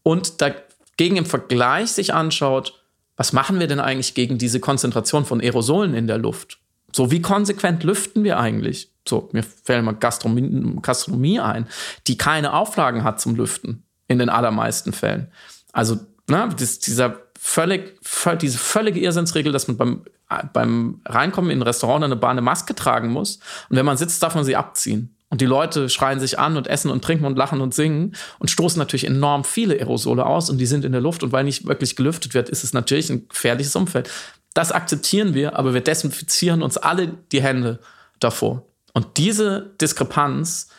und 0.03 0.41
dagegen 0.41 1.15
im 1.15 1.25
Vergleich 1.25 1.91
sich 1.91 2.13
anschaut, 2.13 2.83
was 3.15 3.31
machen 3.31 3.59
wir 3.59 3.67
denn 3.67 3.79
eigentlich 3.79 4.15
gegen 4.15 4.37
diese 4.37 4.59
Konzentration 4.59 5.25
von 5.25 5.41
Aerosolen 5.41 5.93
in 5.93 6.07
der 6.07 6.17
Luft? 6.17 6.59
So, 6.91 7.11
wie 7.11 7.21
konsequent 7.21 7.83
lüften 7.83 8.23
wir 8.23 8.39
eigentlich? 8.39 8.91
So, 9.07 9.29
mir 9.31 9.43
fällt 9.43 9.83
mal 9.83 9.93
Gastronomie, 9.93 10.79
Gastronomie 10.81 11.39
ein, 11.39 11.67
die 12.07 12.17
keine 12.17 12.53
Auflagen 12.53 13.03
hat 13.03 13.19
zum 13.19 13.35
Lüften 13.35 13.83
in 14.07 14.19
den 14.19 14.29
allermeisten 14.29 14.93
Fällen. 14.93 15.31
Also, 15.71 15.97
ne, 16.27 16.49
das, 16.57 16.79
dieser 16.79 17.17
völlig, 17.39 17.97
diese 18.41 18.57
völlige 18.57 18.99
Irrsinnsregel, 18.99 19.51
dass 19.53 19.67
man 19.67 19.77
beim, 19.77 20.05
beim 20.53 21.01
Reinkommen 21.05 21.51
in 21.51 21.59
ein 21.59 21.63
Restaurant 21.63 21.99
oder 21.99 22.13
eine 22.13 22.15
Bar 22.17 22.31
eine 22.31 22.41
Maske 22.41 22.75
tragen 22.75 23.09
muss. 23.09 23.39
Und 23.69 23.77
wenn 23.77 23.85
man 23.85 23.97
sitzt, 23.97 24.21
darf 24.21 24.35
man 24.35 24.43
sie 24.43 24.55
abziehen. 24.55 25.15
Und 25.29 25.41
die 25.41 25.45
Leute 25.45 25.89
schreien 25.89 26.19
sich 26.19 26.39
an 26.39 26.57
und 26.57 26.67
essen 26.67 26.89
und 26.89 27.03
trinken 27.03 27.25
und 27.25 27.37
lachen 27.37 27.61
und 27.61 27.73
singen 27.73 28.15
und 28.39 28.49
stoßen 28.49 28.79
natürlich 28.79 29.05
enorm 29.05 29.43
viele 29.43 29.75
Aerosole 29.75 30.25
aus 30.25 30.49
und 30.49 30.57
die 30.57 30.65
sind 30.65 30.83
in 30.83 30.91
der 30.91 31.01
Luft. 31.01 31.23
Und 31.23 31.31
weil 31.31 31.43
nicht 31.43 31.67
wirklich 31.67 31.95
gelüftet 31.95 32.33
wird, 32.33 32.49
ist 32.49 32.63
es 32.63 32.73
natürlich 32.73 33.09
ein 33.11 33.27
gefährliches 33.29 33.75
Umfeld. 33.75 34.09
Das 34.53 34.71
akzeptieren 34.71 35.33
wir, 35.33 35.57
aber 35.57 35.73
wir 35.73 35.81
desinfizieren 35.81 36.61
uns 36.63 36.77
alle 36.77 37.07
die 37.31 37.41
Hände 37.41 37.79
davor. 38.19 38.65
Und 38.93 39.17
diese 39.17 39.71
Diskrepanz, 39.79 40.69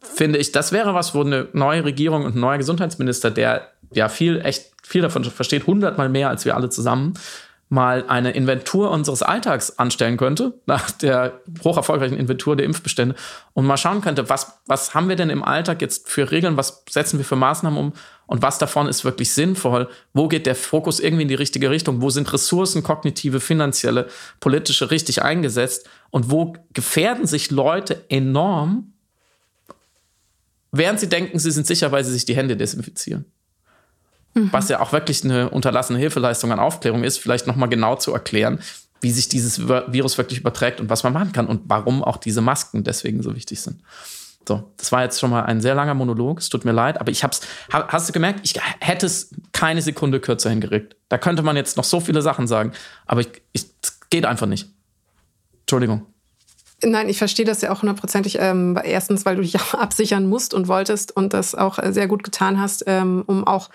finde 0.00 0.38
ich, 0.38 0.52
das 0.52 0.72
wäre 0.72 0.94
was, 0.94 1.14
wo 1.14 1.22
eine 1.22 1.48
neue 1.52 1.84
Regierung 1.84 2.24
und 2.24 2.36
ein 2.36 2.40
neuer 2.40 2.58
Gesundheitsminister, 2.58 3.30
der 3.30 3.68
ja 3.92 4.08
viel, 4.08 4.40
echt 4.40 4.70
viel 4.82 5.02
davon 5.02 5.24
versteht, 5.24 5.66
hundertmal 5.66 6.08
mehr 6.08 6.28
als 6.28 6.44
wir 6.44 6.54
alle 6.54 6.68
zusammen, 6.68 7.14
mal 7.70 8.04
eine 8.08 8.32
Inventur 8.32 8.90
unseres 8.90 9.22
Alltags 9.22 9.78
anstellen 9.78 10.16
könnte, 10.16 10.58
nach 10.66 10.90
der 10.90 11.40
hoch 11.64 11.76
erfolgreichen 11.76 12.18
Inventur 12.18 12.56
der 12.56 12.66
Impfbestände, 12.66 13.14
und 13.54 13.64
mal 13.64 13.76
schauen 13.76 14.00
könnte, 14.00 14.28
was, 14.28 14.60
was 14.66 14.92
haben 14.92 15.08
wir 15.08 15.16
denn 15.16 15.30
im 15.30 15.42
Alltag 15.42 15.80
jetzt 15.80 16.08
für 16.08 16.30
Regeln, 16.30 16.56
was 16.56 16.84
setzen 16.90 17.18
wir 17.18 17.24
für 17.24 17.36
Maßnahmen 17.36 17.78
um 17.78 17.92
und 18.26 18.42
was 18.42 18.58
davon 18.58 18.88
ist 18.88 19.04
wirklich 19.04 19.32
sinnvoll, 19.32 19.88
wo 20.12 20.28
geht 20.28 20.46
der 20.46 20.56
Fokus 20.56 21.00
irgendwie 21.00 21.22
in 21.22 21.28
die 21.28 21.34
richtige 21.34 21.70
Richtung, 21.70 22.02
wo 22.02 22.10
sind 22.10 22.32
Ressourcen, 22.32 22.82
kognitive, 22.82 23.40
finanzielle, 23.40 24.08
politische 24.40 24.90
richtig 24.90 25.22
eingesetzt 25.22 25.88
und 26.10 26.30
wo 26.30 26.54
gefährden 26.72 27.26
sich 27.26 27.52
Leute 27.52 28.04
enorm, 28.08 28.92
während 30.72 30.98
sie 30.98 31.08
denken, 31.08 31.38
sie 31.38 31.50
sind 31.52 31.66
sicher, 31.66 31.92
weil 31.92 32.04
sie 32.04 32.12
sich 32.12 32.24
die 32.24 32.36
Hände 32.36 32.56
desinfizieren 32.56 33.26
mhm. 34.34 34.52
was 34.52 34.68
ja 34.68 34.80
auch 34.80 34.92
wirklich 34.92 35.24
eine 35.24 35.50
unterlassene 35.50 35.98
Hilfeleistung 35.98 36.52
an 36.52 36.58
Aufklärung 36.58 37.04
ist, 37.04 37.18
vielleicht 37.18 37.46
nochmal 37.46 37.68
genau 37.68 37.96
zu 37.96 38.12
erklären, 38.12 38.60
wie 39.00 39.10
sich 39.10 39.28
dieses 39.28 39.66
Virus 39.68 40.18
wirklich 40.18 40.40
überträgt 40.40 40.80
und 40.80 40.90
was 40.90 41.02
man 41.02 41.12
machen 41.12 41.32
kann 41.32 41.46
und 41.46 41.62
warum 41.66 42.04
auch 42.04 42.18
diese 42.18 42.40
Masken 42.40 42.84
deswegen 42.84 43.22
so 43.22 43.34
wichtig 43.34 43.60
sind. 43.60 43.80
So, 44.46 44.72
das 44.76 44.90
war 44.90 45.02
jetzt 45.02 45.20
schon 45.20 45.30
mal 45.30 45.42
ein 45.42 45.60
sehr 45.60 45.74
langer 45.74 45.94
Monolog. 45.94 46.38
Es 46.38 46.48
tut 46.48 46.64
mir 46.64 46.72
leid, 46.72 47.00
aber 47.00 47.10
ich 47.12 47.22
hab's. 47.22 47.42
Hast 47.70 48.08
du 48.08 48.12
gemerkt? 48.12 48.40
Ich 48.42 48.54
hätte 48.80 49.06
es 49.06 49.30
keine 49.52 49.82
Sekunde 49.82 50.18
kürzer 50.18 50.50
hingeregt. 50.50 50.96
Da 51.08 51.18
könnte 51.18 51.42
man 51.42 51.56
jetzt 51.56 51.76
noch 51.76 51.84
so 51.84 52.00
viele 52.00 52.22
Sachen 52.22 52.46
sagen, 52.46 52.72
aber 53.06 53.20
ich, 53.20 53.28
ich, 53.52 53.66
es 53.82 54.00
geht 54.10 54.26
einfach 54.26 54.46
nicht. 54.46 54.68
Entschuldigung. 55.60 56.06
Nein, 56.82 57.08
ich 57.08 57.18
verstehe 57.18 57.44
das 57.44 57.60
ja 57.60 57.70
auch 57.72 57.82
hundertprozentig. 57.82 58.38
Ähm, 58.40 58.78
erstens, 58.82 59.26
weil 59.26 59.36
du 59.36 59.42
dich 59.42 59.56
auch 59.60 59.74
absichern 59.74 60.26
musst 60.26 60.54
und 60.54 60.68
wolltest 60.68 61.16
und 61.16 61.32
das 61.32 61.54
auch 61.54 61.78
äh, 61.78 61.92
sehr 61.92 62.08
gut 62.08 62.22
getan 62.22 62.60
hast, 62.60 62.84
ähm, 62.86 63.22
um 63.26 63.46
auch 63.46 63.70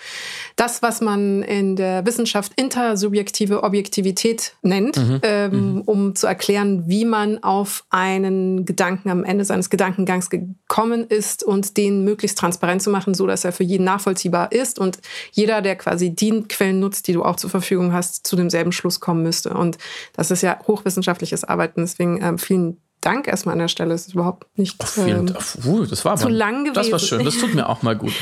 das, 0.55 0.81
was 0.81 1.01
man 1.01 1.43
in 1.43 1.75
der 1.75 2.05
Wissenschaft 2.05 2.53
intersubjektive 2.55 3.63
Objektivität 3.63 4.55
nennt, 4.61 4.97
mhm. 4.97 5.19
Ähm, 5.23 5.73
mhm. 5.73 5.81
um 5.81 6.15
zu 6.15 6.27
erklären, 6.27 6.83
wie 6.87 7.05
man 7.05 7.43
auf 7.43 7.85
einen 7.89 8.65
Gedanken 8.65 9.09
am 9.09 9.23
Ende 9.23 9.45
seines 9.45 9.69
Gedankengangs 9.69 10.29
gekommen 10.29 11.05
ist 11.07 11.43
und 11.43 11.77
den 11.77 12.03
möglichst 12.03 12.37
transparent 12.37 12.81
zu 12.81 12.89
machen, 12.89 13.13
so 13.13 13.27
dass 13.27 13.45
er 13.45 13.51
für 13.51 13.63
jeden 13.63 13.83
nachvollziehbar 13.83 14.51
ist 14.51 14.79
und 14.79 14.99
jeder, 15.31 15.61
der 15.61 15.75
quasi 15.75 16.15
die 16.15 16.43
Quellen 16.43 16.79
nutzt, 16.79 17.07
die 17.07 17.13
du 17.13 17.23
auch 17.23 17.35
zur 17.35 17.49
Verfügung 17.49 17.93
hast, 17.93 18.25
zu 18.25 18.35
demselben 18.35 18.71
Schluss 18.71 18.99
kommen 18.99 19.23
müsste. 19.23 19.53
Und 19.53 19.77
das 20.13 20.31
ist 20.31 20.41
ja 20.41 20.59
hochwissenschaftliches 20.67 21.43
Arbeiten. 21.43 21.81
Deswegen 21.81 22.21
ähm, 22.21 22.37
vielen 22.37 22.77
Dank 23.05 23.27
erstmal 23.27 23.53
an 23.53 23.59
der 23.59 23.67
Stelle. 23.67 23.93
Es 23.93 24.07
ist 24.07 24.13
überhaupt 24.13 24.47
nicht 24.57 24.83
ähm, 24.97 25.33
uh, 25.65 25.85
das 25.85 26.05
war 26.05 26.17
zu 26.17 26.25
aber, 26.25 26.31
lang 26.31 26.65
gewesen. 26.65 26.73
Das 26.75 26.91
war 26.91 26.99
schön. 26.99 27.23
Das 27.23 27.37
tut 27.37 27.53
mir 27.53 27.69
auch 27.69 27.81
mal 27.81 27.95
gut. 27.95 28.13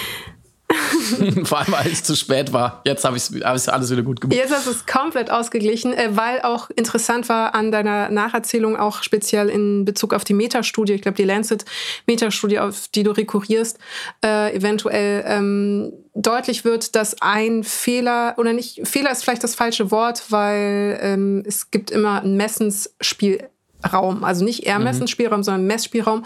Vor 1.44 1.60
allem, 1.60 1.72
weil 1.72 1.88
es 1.92 2.04
zu 2.04 2.16
spät 2.16 2.54
war. 2.54 2.82
Jetzt 2.86 3.06
habe 3.06 3.18
ich 3.18 3.30
es 3.30 3.70
alles 3.70 3.92
wieder 3.92 4.02
gut 4.02 4.22
gemacht. 4.22 4.38
Jetzt 4.38 4.52
hast 4.52 4.68
du 4.68 4.72
es 4.72 4.86
komplett 4.86 5.30
ausgeglichen, 5.30 5.94
äh, 5.94 6.10
weil 6.16 6.42
auch 6.42 6.70
interessant 6.72 7.30
war 7.30 7.56
an 7.56 7.72
deiner 7.72 8.10
Nacherzählung, 8.10 8.78
auch 8.78 9.04
speziell 9.04 9.50
in 9.50 9.86
Bezug 9.86 10.14
auf 10.14 10.24
die 10.24 10.34
Metastudie, 10.34 10.94
ich 10.94 11.02
glaube, 11.02 11.18
die 11.18 11.26
Lancet-Metastudie, 11.26 12.60
auf 12.60 12.88
die 12.90 13.04
du 13.04 13.12
rekurrierst, 13.12 13.78
äh, 14.24 14.56
eventuell 14.56 15.24
ähm, 15.28 15.94
deutlich 16.16 16.66
wird, 16.66 16.96
dass 16.96 17.22
ein 17.22 17.64
Fehler, 17.64 18.36
oder 18.38 18.54
nicht, 18.54 18.88
Fehler 18.88 19.12
ist 19.12 19.24
vielleicht 19.24 19.44
das 19.44 19.56
falsche 19.56 19.92
Wort, 19.92 20.24
weil 20.30 21.00
ähm, 21.02 21.44
es 21.46 21.72
gibt 21.72 21.92
immer 21.92 22.22
ein 22.22 22.36
Messensspiel 22.38 23.50
Raum, 23.92 24.24
also 24.24 24.46
nicht 24.46 24.66
eher 24.66 24.80
mhm. 24.80 25.04
Sondern 25.14 25.66
Messspielraum, 25.66 26.24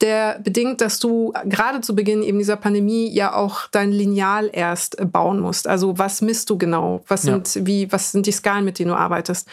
der 0.00 0.38
bedingt, 0.42 0.80
dass 0.80 0.98
du 0.98 1.32
gerade 1.44 1.80
zu 1.80 1.94
Beginn 1.94 2.22
eben 2.22 2.38
dieser 2.38 2.56
Pandemie 2.56 3.08
ja 3.12 3.34
auch 3.34 3.68
dein 3.70 3.92
Lineal 3.92 4.50
erst 4.52 4.96
bauen 5.12 5.40
musst. 5.40 5.66
Also 5.68 5.98
was 5.98 6.22
misst 6.22 6.50
du 6.50 6.58
genau? 6.58 7.02
Was 7.08 7.22
sind 7.22 7.54
ja. 7.54 7.66
wie 7.66 7.92
was 7.92 8.12
sind 8.12 8.26
die 8.26 8.32
Skalen, 8.32 8.64
mit 8.64 8.78
denen 8.78 8.90
du 8.90 8.96
arbeitest? 8.96 9.48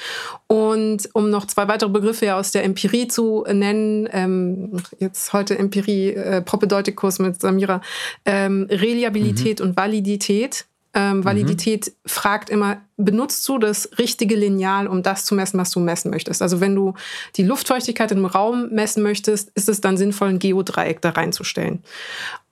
Und 0.47 1.09
um 1.13 1.29
noch 1.29 1.47
zwei 1.47 1.67
weitere 1.67 1.89
Begriffe 1.89 2.25
ja 2.25 2.37
aus 2.37 2.51
der 2.51 2.63
Empirie 2.63 3.07
zu 3.07 3.45
nennen, 3.51 4.07
ähm, 4.11 4.81
jetzt 4.99 5.33
heute 5.33 5.57
Empirie 5.57 6.09
äh, 6.09 6.41
Propedeutikus 6.41 7.19
mit 7.19 7.39
Samira, 7.39 7.81
ähm, 8.25 8.67
Reliabilität 8.69 9.59
mhm. 9.59 9.67
und 9.67 9.77
Validität. 9.77 10.65
Ähm, 10.93 11.17
mhm. 11.17 11.25
Validität 11.25 11.87
mhm. 11.87 11.91
fragt 12.05 12.49
immer, 12.49 12.81
benutzt 13.05 13.47
du 13.47 13.57
das 13.57 13.89
richtige 13.97 14.35
Lineal, 14.35 14.87
um 14.87 15.03
das 15.03 15.25
zu 15.25 15.35
messen, 15.35 15.59
was 15.59 15.71
du 15.71 15.79
messen 15.79 16.11
möchtest? 16.11 16.41
Also 16.41 16.61
wenn 16.61 16.75
du 16.75 16.93
die 17.35 17.43
Luftfeuchtigkeit 17.43 18.11
im 18.11 18.25
Raum 18.25 18.69
messen 18.71 19.03
möchtest, 19.03 19.51
ist 19.55 19.69
es 19.69 19.81
dann 19.81 19.97
sinnvoll, 19.97 20.29
ein 20.29 20.39
Geodreieck 20.39 21.01
da 21.01 21.11
reinzustellen. 21.11 21.83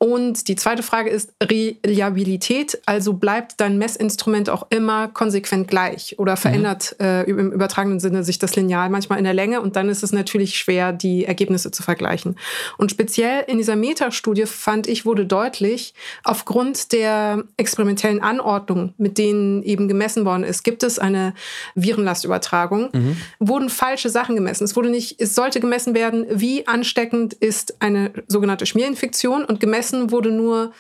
Und 0.01 0.47
die 0.47 0.55
zweite 0.55 0.81
Frage 0.81 1.09
ist 1.09 1.33
Reliabilität. 1.43 2.79
Also 2.85 3.13
bleibt 3.13 3.59
dein 3.59 3.77
Messinstrument 3.77 4.49
auch 4.49 4.65
immer 4.69 5.09
konsequent 5.09 5.67
gleich 5.67 6.17
oder 6.17 6.33
mhm. 6.33 6.37
verändert 6.37 6.95
mhm. 6.99 7.05
äh, 7.05 7.23
im 7.23 7.51
übertragenen 7.51 7.99
Sinne 7.99 8.23
sich 8.23 8.39
das 8.39 8.55
Lineal 8.55 8.89
manchmal 8.89 9.17
in 9.17 9.25
der 9.25 9.33
Länge 9.33 9.59
und 9.59 9.75
dann 9.75 9.89
ist 9.89 10.01
es 10.01 10.13
natürlich 10.13 10.57
schwer, 10.57 10.93
die 10.93 11.25
Ergebnisse 11.25 11.71
zu 11.71 11.83
vergleichen. 11.83 12.37
Und 12.77 12.91
speziell 12.91 13.43
in 13.47 13.57
dieser 13.57 13.75
Metastudie 13.75 14.45
fand 14.45 14.87
ich, 14.87 15.05
wurde 15.05 15.25
deutlich, 15.25 15.93
aufgrund 16.23 16.93
der 16.93 17.43
experimentellen 17.57 18.21
Anordnung, 18.21 18.93
mit 18.97 19.17
denen 19.17 19.63
eben 19.63 19.89
gemessen 19.89 20.23
worden 20.23 20.38
ist, 20.43 20.63
gibt 20.63 20.83
es 20.83 20.99
eine 20.99 21.33
Virenlastübertragung, 21.75 22.89
mhm. 22.93 23.17
wurden 23.39 23.69
falsche 23.69 24.09
Sachen 24.09 24.35
gemessen. 24.35 24.63
Es 24.63 24.75
wurde 24.75 24.89
nicht, 24.89 25.21
es 25.21 25.35
sollte 25.35 25.59
gemessen 25.59 25.93
werden, 25.93 26.25
wie 26.29 26.67
ansteckend 26.67 27.33
ist 27.33 27.81
eine 27.81 28.11
sogenannte 28.27 28.65
Schmierinfektion 28.65 29.45
und 29.45 29.59
gemessen 29.59 30.11
wurde 30.11 30.31
nur, 30.31 30.71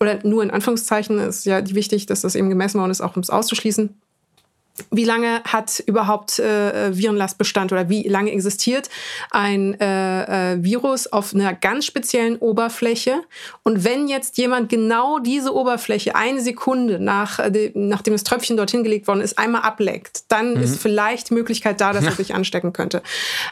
oder 0.00 0.20
nur 0.22 0.42
in 0.42 0.50
Anführungszeichen 0.50 1.18
ist 1.18 1.44
ja 1.44 1.62
wichtig, 1.74 2.06
dass 2.06 2.20
das 2.20 2.34
eben 2.34 2.48
gemessen 2.48 2.80
worden 2.80 2.90
ist, 2.90 3.00
auch 3.00 3.16
um 3.16 3.22
es 3.22 3.30
auszuschließen, 3.30 3.94
wie 4.90 5.04
lange 5.04 5.42
hat 5.44 5.80
überhaupt 5.86 6.38
äh, 6.38 6.96
Virenlast 6.96 7.38
Bestand 7.38 7.72
oder 7.72 7.88
wie 7.88 8.08
lange 8.08 8.32
existiert 8.32 8.88
ein 9.30 9.78
äh, 9.80 10.54
äh, 10.54 10.62
Virus 10.62 11.06
auf 11.06 11.34
einer 11.34 11.54
ganz 11.54 11.84
speziellen 11.84 12.36
Oberfläche. 12.36 13.22
Und 13.62 13.84
wenn 13.84 14.08
jetzt 14.08 14.38
jemand 14.38 14.68
genau 14.68 15.18
diese 15.18 15.54
Oberfläche 15.54 16.14
eine 16.14 16.40
Sekunde 16.40 16.98
nach, 16.98 17.38
äh, 17.38 17.72
nachdem 17.74 18.14
das 18.14 18.24
Tröpfchen 18.24 18.56
dorthin 18.56 18.84
gelegt 18.84 19.08
worden 19.08 19.20
ist, 19.20 19.38
einmal 19.38 19.62
ableckt, 19.62 20.22
dann 20.28 20.54
mhm. 20.54 20.62
ist 20.62 20.80
vielleicht 20.80 21.30
die 21.30 21.34
Möglichkeit 21.34 21.80
da, 21.80 21.92
dass 21.92 22.04
er 22.06 22.12
sich 22.12 22.34
anstecken 22.34 22.72
könnte. 22.72 23.02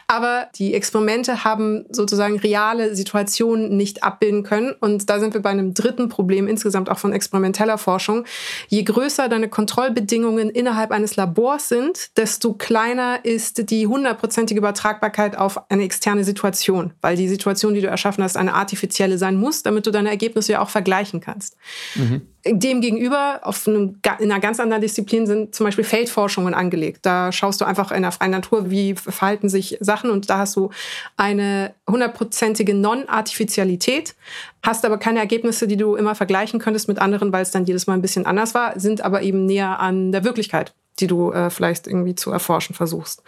Aber 0.07 0.47
die 0.55 0.73
Experimente 0.73 1.43
haben 1.43 1.85
sozusagen 1.89 2.39
reale 2.39 2.95
Situationen 2.95 3.75
nicht 3.75 4.03
abbilden 4.03 4.43
können. 4.43 4.73
Und 4.79 5.09
da 5.09 5.19
sind 5.19 5.33
wir 5.33 5.41
bei 5.41 5.49
einem 5.49 5.73
dritten 5.73 6.09
Problem 6.09 6.47
insgesamt 6.47 6.89
auch 6.89 6.99
von 6.99 7.13
experimenteller 7.13 7.77
Forschung. 7.77 8.25
Je 8.67 8.83
größer 8.83 9.29
deine 9.29 9.49
Kontrollbedingungen 9.49 10.49
innerhalb 10.49 10.91
eines 10.91 11.15
Labors 11.17 11.67
sind, 11.67 12.15
desto 12.15 12.53
kleiner 12.53 13.25
ist 13.25 13.71
die 13.71 13.87
hundertprozentige 13.87 14.59
Übertragbarkeit 14.59 15.37
auf 15.37 15.69
eine 15.69 15.83
externe 15.83 16.23
Situation, 16.23 16.93
weil 17.01 17.17
die 17.17 17.27
Situation, 17.27 17.73
die 17.73 17.81
du 17.81 17.87
erschaffen 17.87 18.23
hast, 18.23 18.37
eine 18.37 18.53
artifizielle 18.53 19.17
sein 19.17 19.35
muss, 19.35 19.63
damit 19.63 19.87
du 19.87 19.91
deine 19.91 20.09
Ergebnisse 20.09 20.53
ja 20.53 20.61
auch 20.61 20.69
vergleichen 20.69 21.19
kannst. 21.19 21.57
Mhm. 21.95 22.21
Demgegenüber 22.45 23.41
auf 23.43 23.67
einem, 23.67 23.99
in 24.19 24.31
einer 24.31 24.39
ganz 24.39 24.59
anderen 24.59 24.81
Disziplin 24.81 25.25
sind 25.25 25.55
zum 25.55 25.65
Beispiel 25.65 25.83
Feldforschungen 25.83 26.53
angelegt. 26.53 26.99
Da 27.01 27.31
schaust 27.31 27.59
du 27.59 27.65
einfach 27.65 27.91
in 27.91 28.03
der 28.03 28.11
freien 28.11 28.31
Natur, 28.31 28.69
wie 28.69 28.95
verhalten 28.95 29.49
sich 29.49 29.77
Sachen 29.81 30.11
und 30.11 30.29
da 30.29 30.37
hast 30.37 30.55
du 30.55 30.69
eine 31.17 31.73
hundertprozentige 31.89 32.73
Non-Artificialität, 32.73 34.15
hast 34.63 34.85
aber 34.85 34.97
keine 34.97 35.19
Ergebnisse, 35.19 35.67
die 35.67 35.77
du 35.77 35.95
immer 35.95 36.15
vergleichen 36.15 36.59
könntest 36.59 36.87
mit 36.87 36.99
anderen, 36.99 37.33
weil 37.33 37.41
es 37.41 37.51
dann 37.51 37.65
jedes 37.65 37.87
Mal 37.87 37.95
ein 37.95 38.01
bisschen 38.01 38.25
anders 38.25 38.53
war, 38.53 38.79
sind 38.79 39.01
aber 39.01 39.23
eben 39.23 39.45
näher 39.45 39.79
an 39.79 40.11
der 40.11 40.23
Wirklichkeit 40.23 40.73
die 40.99 41.07
du 41.07 41.31
äh, 41.31 41.49
vielleicht 41.49 41.87
irgendwie 41.87 42.15
zu 42.15 42.31
erforschen 42.31 42.75
versuchst. 42.75 43.23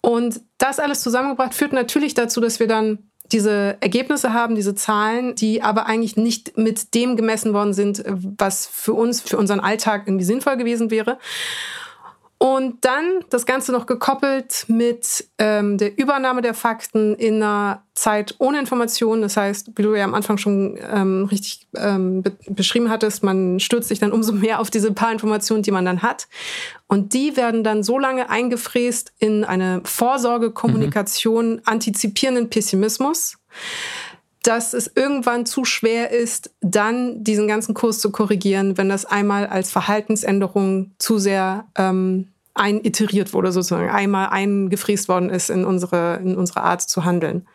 Und 0.00 0.40
das 0.58 0.78
alles 0.78 1.02
zusammengebracht 1.02 1.54
führt 1.54 1.72
natürlich 1.72 2.14
dazu, 2.14 2.40
dass 2.40 2.60
wir 2.60 2.66
dann 2.66 3.10
diese 3.30 3.76
Ergebnisse 3.80 4.32
haben, 4.32 4.54
diese 4.54 4.74
Zahlen, 4.74 5.34
die 5.34 5.62
aber 5.62 5.86
eigentlich 5.86 6.16
nicht 6.16 6.58
mit 6.58 6.94
dem 6.94 7.16
gemessen 7.16 7.54
worden 7.54 7.72
sind, 7.72 8.04
was 8.06 8.66
für 8.66 8.92
uns, 8.92 9.20
für 9.20 9.38
unseren 9.38 9.60
Alltag 9.60 10.02
irgendwie 10.06 10.24
sinnvoll 10.24 10.56
gewesen 10.56 10.90
wäre. 10.90 11.18
Und 12.42 12.84
dann 12.84 13.20
das 13.30 13.46
Ganze 13.46 13.70
noch 13.70 13.86
gekoppelt 13.86 14.64
mit 14.66 15.28
ähm, 15.38 15.78
der 15.78 15.96
Übernahme 15.96 16.42
der 16.42 16.54
Fakten 16.54 17.14
in 17.14 17.36
einer 17.36 17.84
Zeit 17.94 18.34
ohne 18.38 18.58
Informationen. 18.58 19.22
Das 19.22 19.36
heißt, 19.36 19.70
wie 19.76 19.82
du 19.82 19.94
ja 19.94 20.02
am 20.02 20.12
Anfang 20.12 20.38
schon 20.38 20.76
ähm, 20.92 21.26
richtig 21.30 21.68
ähm, 21.76 22.22
be 22.22 22.32
beschrieben 22.48 22.90
hattest, 22.90 23.22
man 23.22 23.60
stürzt 23.60 23.88
sich 23.88 24.00
dann 24.00 24.10
umso 24.10 24.32
mehr 24.32 24.58
auf 24.58 24.70
diese 24.70 24.90
paar 24.92 25.12
Informationen, 25.12 25.62
die 25.62 25.70
man 25.70 25.84
dann 25.84 26.02
hat. 26.02 26.26
Und 26.88 27.14
die 27.14 27.36
werden 27.36 27.62
dann 27.62 27.84
so 27.84 27.96
lange 27.96 28.28
eingefräst 28.28 29.12
in 29.20 29.44
eine 29.44 29.80
Vorsorgekommunikation, 29.84 31.52
mhm. 31.52 31.60
antizipierenden 31.64 32.50
Pessimismus 32.50 33.36
dass 34.44 34.74
es 34.74 34.90
irgendwann 34.96 35.46
zu 35.46 35.64
schwer 35.64 36.10
ist, 36.10 36.50
dann 36.60 37.22
diesen 37.22 37.46
ganzen 37.46 37.74
Kurs 37.74 38.00
zu 38.00 38.10
korrigieren, 38.10 38.76
wenn 38.76 38.88
das 38.88 39.04
einmal 39.04 39.46
als 39.46 39.70
Verhaltensänderung 39.70 40.90
zu 40.98 41.18
sehr 41.18 41.68
ähm, 41.76 42.31
einiteriert 42.54 43.32
wurde, 43.32 43.52
sozusagen 43.52 43.90
einmal 43.90 44.28
eingefräst 44.28 45.08
worden 45.08 45.30
ist 45.30 45.50
in 45.50 45.64
unsere, 45.64 46.16
in 46.16 46.36
unsere 46.36 46.62
Art 46.62 46.82
zu 46.82 47.04
handeln. 47.04 47.46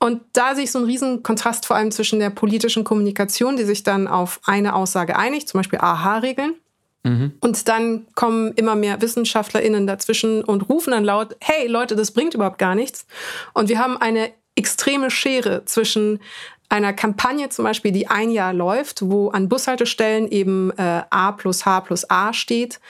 Und 0.00 0.22
da 0.32 0.54
sehe 0.54 0.64
ich 0.64 0.70
so 0.70 0.78
einen 0.78 0.86
riesen 0.86 1.22
Kontrast 1.22 1.66
vor 1.66 1.76
allem 1.76 1.90
zwischen 1.90 2.20
der 2.20 2.30
politischen 2.30 2.84
Kommunikation, 2.84 3.56
die 3.56 3.64
sich 3.64 3.82
dann 3.82 4.06
auf 4.06 4.40
eine 4.44 4.74
Aussage 4.74 5.16
einigt, 5.16 5.48
zum 5.48 5.58
Beispiel 5.58 5.80
AHA-Regeln. 5.80 6.54
Mhm. 7.02 7.32
Und 7.40 7.68
dann 7.68 8.06
kommen 8.14 8.52
immer 8.52 8.76
mehr 8.76 9.00
WissenschaftlerInnen 9.00 9.86
dazwischen 9.86 10.44
und 10.44 10.68
rufen 10.68 10.92
dann 10.92 11.04
laut, 11.04 11.36
hey 11.40 11.66
Leute, 11.66 11.96
das 11.96 12.12
bringt 12.12 12.34
überhaupt 12.34 12.58
gar 12.58 12.74
nichts. 12.74 13.06
Und 13.54 13.68
wir 13.68 13.78
haben 13.78 13.96
eine 13.96 14.30
extreme 14.54 15.10
Schere 15.10 15.64
zwischen 15.64 16.20
einer 16.68 16.92
Kampagne 16.92 17.48
zum 17.48 17.64
Beispiel, 17.64 17.92
die 17.92 18.08
ein 18.08 18.30
Jahr 18.30 18.52
läuft, 18.52 19.02
wo 19.02 19.30
an 19.30 19.48
Bushaltestellen 19.48 20.28
eben 20.28 20.70
äh, 20.76 21.02
A 21.10 21.32
plus 21.32 21.64
H 21.64 21.80
plus 21.80 22.08
A 22.10 22.32
steht 22.32 22.80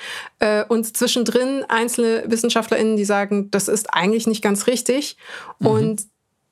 äh, 0.40 0.64
und 0.64 0.96
zwischendrin 0.96 1.64
einzelne 1.68 2.24
WissenschaftlerInnen, 2.26 2.96
die 2.96 3.04
sagen, 3.04 3.50
das 3.50 3.68
ist 3.68 3.94
eigentlich 3.94 4.26
nicht 4.26 4.42
ganz 4.42 4.66
richtig. 4.66 5.16
Mhm. 5.60 5.66
Und 5.66 6.02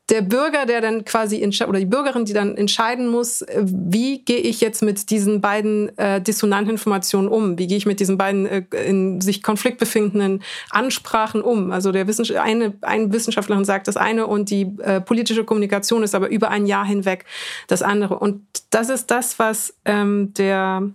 der 0.09 0.23
Bürger, 0.23 0.67
der 0.67 0.81
dann 0.81 1.05
quasi 1.05 1.45
oder 1.67 1.81
die 1.81 1.87
Bürgerin, 1.87 2.25
die 2.25 2.33
dann 2.33 2.57
entscheiden 2.57 3.09
muss, 3.09 3.43
äh, 3.43 3.63
wie 3.67 4.25
gehe 4.25 4.39
ich 4.39 4.61
jetzt 4.61 4.83
mit 4.83 5.11
diesen 5.11 5.41
beiden 5.41 5.97
äh, 5.99 6.21
dissonanten 6.21 6.71
Informationen 6.71 7.29
um? 7.29 7.59
Wie 7.59 7.67
gehe 7.67 7.77
ich 7.77 7.87
mit 7.87 7.99
diesen 7.99 8.17
beiden 8.17 8.47
äh, 8.47 8.63
in 8.87 9.21
sich 9.21 9.43
Konflikt 9.43 9.79
befindenden 9.79 10.43
Ansprachen 10.71 11.43
um? 11.43 11.73
Also 11.73 11.91
der 11.91 12.07
Wissenschaftler, 12.07 12.45
eine, 12.45 12.75
ein 12.83 13.13
Wissenschaftlerin 13.13 13.65
sagt 13.65 13.89
das 13.89 13.97
eine 13.97 14.27
und 14.27 14.51
die 14.51 14.77
äh, 14.79 15.01
politische 15.01 15.45
Kommunikation 15.45 16.05
ist 16.05 16.15
aber 16.15 16.29
über 16.29 16.51
ein 16.51 16.67
Jahr 16.67 16.87
hinweg 16.87 17.25
das 17.67 17.83
andere. 17.83 18.19
Und 18.19 18.43
das 18.71 18.91
ist 18.91 19.11
das, 19.11 19.41
was 19.41 19.75
ähm, 19.85 20.33
der 20.35 20.89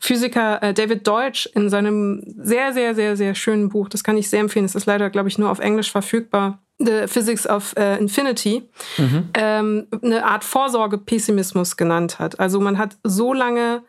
Physiker 0.00 0.62
äh, 0.62 0.74
David 0.74 1.06
Deutsch 1.06 1.48
in 1.54 1.70
seinem 1.70 2.22
sehr, 2.42 2.72
sehr, 2.72 2.94
sehr, 2.94 3.16
sehr 3.16 3.34
schönen 3.34 3.68
Buch, 3.68 3.88
das 3.88 4.04
kann 4.04 4.16
ich 4.16 4.28
sehr 4.28 4.40
empfehlen, 4.40 4.66
es 4.66 4.74
ist 4.74 4.86
leider, 4.86 5.08
glaube 5.08 5.28
ich, 5.28 5.38
nur 5.38 5.50
auf 5.50 5.60
Englisch 5.60 5.90
verfügbar, 5.90 6.58
The 6.78 7.06
Physics 7.06 7.46
of 7.46 7.74
äh, 7.76 7.98
Infinity, 7.98 8.68
mhm. 8.98 9.30
ähm, 9.34 9.86
eine 10.02 10.24
Art 10.24 10.44
Vorsorgepessimismus 10.44 11.76
genannt 11.76 12.18
hat. 12.18 12.40
Also 12.40 12.60
man 12.60 12.78
hat 12.78 12.96
so 13.04 13.32
lange 13.32 13.82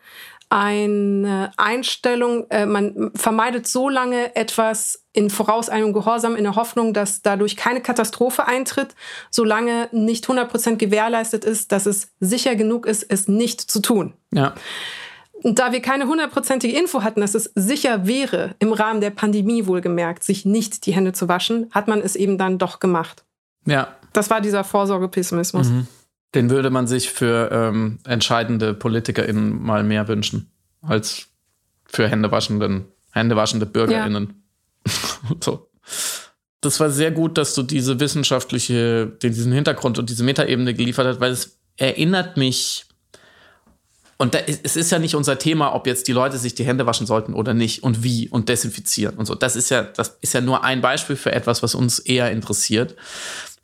eine 0.48 1.50
Einstellung, 1.56 2.48
äh, 2.50 2.66
man 2.66 3.10
vermeidet 3.14 3.66
so 3.66 3.88
lange 3.88 4.36
etwas 4.36 5.04
in 5.12 5.30
vorauseilendem 5.30 5.92
Gehorsam 5.92 6.36
in 6.36 6.44
der 6.44 6.54
Hoffnung, 6.54 6.94
dass 6.94 7.22
dadurch 7.22 7.56
keine 7.56 7.80
Katastrophe 7.80 8.46
eintritt, 8.46 8.94
solange 9.30 9.88
nicht 9.90 10.26
100% 10.26 10.76
gewährleistet 10.76 11.44
ist, 11.44 11.72
dass 11.72 11.86
es 11.86 12.12
sicher 12.20 12.54
genug 12.54 12.86
ist, 12.86 13.02
es 13.02 13.26
nicht 13.26 13.60
zu 13.60 13.80
tun. 13.80 14.14
Ja. 14.32 14.54
Da 15.42 15.72
wir 15.72 15.80
keine 15.82 16.06
hundertprozentige 16.06 16.76
Info 16.76 17.02
hatten, 17.02 17.20
dass 17.20 17.34
es 17.34 17.50
sicher 17.54 18.06
wäre, 18.06 18.54
im 18.58 18.72
Rahmen 18.72 19.00
der 19.00 19.10
Pandemie 19.10 19.66
wohlgemerkt, 19.66 20.24
sich 20.24 20.44
nicht 20.44 20.86
die 20.86 20.92
Hände 20.92 21.12
zu 21.12 21.28
waschen, 21.28 21.66
hat 21.72 21.88
man 21.88 22.00
es 22.00 22.16
eben 22.16 22.38
dann 22.38 22.58
doch 22.58 22.80
gemacht. 22.80 23.24
Ja. 23.66 23.94
Das 24.12 24.30
war 24.30 24.40
dieser 24.40 24.64
Vorsorgepessimismus. 24.64 25.68
Mhm. 25.68 25.86
Den 26.34 26.50
würde 26.50 26.70
man 26.70 26.86
sich 26.86 27.10
für 27.10 27.50
ähm, 27.52 27.98
entscheidende 28.04 28.74
PolitikerInnen 28.74 29.62
mal 29.62 29.84
mehr 29.84 30.08
wünschen, 30.08 30.50
als 30.82 31.28
für 31.84 32.08
händewaschenden, 32.08 32.86
händewaschende 33.12 33.66
BürgerInnen. 33.66 34.42
Ja. 34.86 34.92
so. 35.40 35.68
Das 36.60 36.80
war 36.80 36.90
sehr 36.90 37.10
gut, 37.10 37.38
dass 37.38 37.54
du 37.54 37.62
diese 37.62 38.00
wissenschaftliche, 38.00 39.06
diesen 39.22 39.52
Hintergrund 39.52 39.98
und 39.98 40.10
diese 40.10 40.24
Metaebene 40.24 40.74
geliefert 40.74 41.06
hast, 41.06 41.20
weil 41.20 41.30
es 41.30 41.58
erinnert 41.76 42.36
mich 42.36 42.86
und 44.18 44.34
da, 44.34 44.38
es 44.38 44.76
ist 44.76 44.90
ja 44.90 44.98
nicht 44.98 45.14
unser 45.14 45.38
Thema, 45.38 45.74
ob 45.74 45.86
jetzt 45.86 46.08
die 46.08 46.12
Leute 46.12 46.38
sich 46.38 46.54
die 46.54 46.64
Hände 46.64 46.86
waschen 46.86 47.06
sollten 47.06 47.34
oder 47.34 47.52
nicht 47.52 47.82
und 47.82 48.02
wie 48.02 48.28
und 48.30 48.48
desinfizieren 48.48 49.16
und 49.16 49.26
so. 49.26 49.34
Das 49.34 49.56
ist 49.56 49.70
ja, 49.70 49.82
das 49.82 50.16
ist 50.22 50.32
ja 50.32 50.40
nur 50.40 50.64
ein 50.64 50.80
Beispiel 50.80 51.16
für 51.16 51.32
etwas, 51.32 51.62
was 51.62 51.74
uns 51.74 51.98
eher 51.98 52.30
interessiert. 52.30 52.94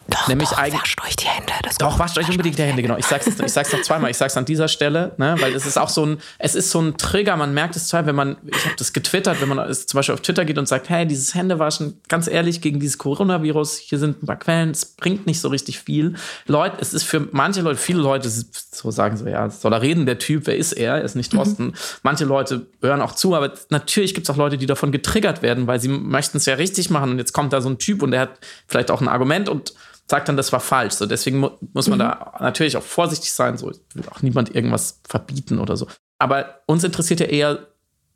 Doch, 0.09 0.29
nämlich 0.29 0.49
doch, 0.49 0.59
eigentlich, 0.59 0.81
wascht 0.81 1.01
euch 1.07 1.17
die 1.17 1.27
Hände. 1.27 1.53
doch, 1.79 1.99
wascht 1.99 2.19
euch 2.19 2.29
unbedingt 2.29 2.59
die 2.59 2.63
Hände, 2.63 2.83
genau. 2.83 2.97
Ich 2.97 3.07
sag's, 3.07 3.27
ich 3.27 3.53
sag's 3.53 3.73
noch 3.73 3.83
zweimal. 3.83 4.11
Ich 4.11 4.17
sag's 4.17 4.37
an 4.37 4.45
dieser 4.45 4.69
Stelle, 4.69 5.13
ne, 5.17 5.37
weil 5.39 5.55
es 5.55 5.65
ist 5.67 5.79
auch 5.79 5.89
so 5.89 6.05
ein, 6.05 6.19
es 6.39 6.55
ist 6.55 6.71
so 6.71 6.81
ein 6.81 6.97
Trigger. 6.97 7.37
Man 7.37 7.55
merkt 7.55 7.77
es 7.77 7.89
zwar, 7.89 8.05
wenn 8.07 8.15
man, 8.15 8.37
ich 8.47 8.65
habe 8.65 8.75
das 8.77 8.93
getwittert, 8.93 9.41
wenn 9.41 9.49
man 9.49 9.73
zum 9.73 9.99
Beispiel 9.99 10.15
auf 10.15 10.21
Twitter 10.21 10.45
geht 10.45 10.59
und 10.59 10.67
sagt, 10.67 10.89
hey, 10.89 11.07
dieses 11.07 11.35
Händewaschen, 11.35 12.01
ganz 12.09 12.27
ehrlich, 12.27 12.61
gegen 12.61 12.81
dieses 12.81 12.99
Coronavirus, 12.99 13.79
hier 13.79 13.99
sind 13.99 14.23
ein 14.23 14.27
paar 14.27 14.39
Quellen, 14.39 14.71
es 14.71 14.85
bringt 14.85 15.27
nicht 15.27 15.41
so 15.41 15.49
richtig 15.49 15.79
viel. 15.79 16.15
Leute, 16.47 16.77
es 16.81 16.93
ist 16.93 17.05
für 17.05 17.29
manche 17.33 17.63
Leute, 17.63 17.79
viele 17.79 18.01
Leute 18.01 18.29
so 18.29 18.91
sagen 18.91 19.17
so, 19.17 19.27
ja, 19.27 19.51
soll 19.51 19.73
er 19.73 19.83
reden, 19.83 20.07
der 20.07 20.19
Typ, 20.19 20.47
wer 20.47 20.57
ist 20.57 20.73
er? 20.73 20.97
Er 20.97 21.03
ist 21.03 21.15
nicht 21.15 21.33
Drosten. 21.33 21.67
Mhm. 21.67 21.75
Manche 22.03 22.25
Leute 22.25 22.67
hören 22.81 23.01
auch 23.01 23.15
zu, 23.15 23.35
aber 23.35 23.53
natürlich 23.71 24.15
gibt 24.15 24.29
es 24.29 24.31
auch 24.35 24.37
Leute, 24.37 24.59
die 24.59 24.67
davon 24.67 24.93
getriggert 24.93 25.43
werden, 25.43 25.67
weil 25.67 25.81
sie 25.81 25.89
möchten 25.89 26.39
es 26.39 26.47
ja 26.47 26.55
richtig 26.55 26.91
machen 26.91 27.13
und 27.13 27.19
jetzt 27.19 27.33
kommt 27.33 27.53
da 27.53 27.61
so 27.61 27.69
ein 27.69 27.79
Typ 27.79 28.03
und 28.03 28.11
der 28.11 28.21
hat 28.21 28.39
vielleicht 28.67 28.91
auch 28.91 29.01
ein 29.01 29.09
Argument 29.09 29.49
und 29.49 29.75
sagt 30.13 30.29
dann, 30.29 30.37
das 30.37 30.53
war 30.53 30.61
falsch. 30.61 30.93
So, 30.93 31.07
deswegen 31.07 31.39
mu 31.39 31.49
muss 31.73 31.89
man 31.89 31.97
mhm. 31.97 32.03
da 32.03 32.35
natürlich 32.39 32.77
auch 32.77 32.83
vorsichtig 32.83 33.33
sein. 33.33 33.57
So, 33.57 33.73
will 33.95 34.05
auch 34.11 34.21
niemand 34.21 34.55
irgendwas 34.55 35.01
verbieten 35.09 35.59
oder 35.59 35.79
so. 35.79 35.87
Aber 36.19 36.61
uns 36.67 36.85
interessiert 36.85 37.21
ja 37.21 37.27
eher, 37.27 37.69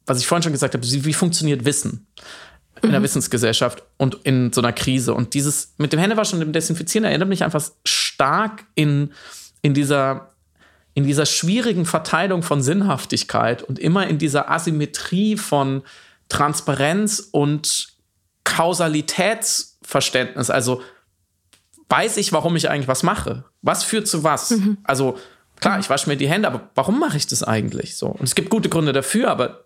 was 0.04 0.20
ich 0.20 0.26
vorhin 0.26 0.42
schon 0.42 0.52
gesagt 0.52 0.74
habe, 0.74 0.84
wie, 0.84 1.14
funktioniert 1.14 1.64
Wissen 1.64 2.06
in 2.82 2.90
der 2.90 3.00
mhm. 3.00 3.04
Wissensgesellschaft 3.04 3.82
und 3.96 4.16
in 4.24 4.52
so 4.52 4.60
einer 4.60 4.74
Krise. 4.74 5.14
Und 5.14 5.32
dieses 5.32 5.72
mit 5.78 5.94
dem 5.94 5.98
Händewaschen 5.98 6.38
und 6.38 6.40
dem 6.40 6.52
Desinfizieren 6.52 7.06
erinnert 7.06 7.30
mich 7.30 7.42
einfach 7.42 7.64
stark 7.86 8.66
in, 8.74 9.14
in 9.62 9.72
dieser 9.72 10.34
in 10.92 11.04
dieser 11.04 11.24
schwierigen 11.26 11.86
Verteilung 11.86 12.42
von 12.42 12.60
Sinnhaftigkeit 12.62 13.62
und 13.62 13.78
immer 13.78 14.06
in 14.06 14.18
dieser 14.18 14.50
Asymmetrie 14.50 15.36
von 15.36 15.82
Transparenz 16.28 17.28
und 17.32 17.88
Kausalitätsverständnis. 18.44 20.50
Also 20.50 20.82
weiß 21.88 22.16
ich, 22.16 22.32
warum 22.32 22.56
ich 22.56 22.68
eigentlich 22.70 22.88
was 22.88 23.02
mache? 23.02 23.44
Was 23.62 23.84
führt 23.84 24.08
zu 24.08 24.24
was? 24.24 24.50
Mhm. 24.50 24.78
Also 24.84 25.18
klar, 25.60 25.78
ich 25.78 25.90
wasche 25.90 26.08
mir 26.08 26.16
die 26.16 26.28
Hände, 26.28 26.48
aber 26.48 26.68
warum 26.74 26.98
mache 26.98 27.16
ich 27.16 27.26
das 27.26 27.42
eigentlich 27.42 27.96
so? 27.96 28.08
Und 28.08 28.22
es 28.22 28.34
gibt 28.34 28.50
gute 28.50 28.68
Gründe 28.68 28.92
dafür, 28.92 29.30
aber 29.30 29.64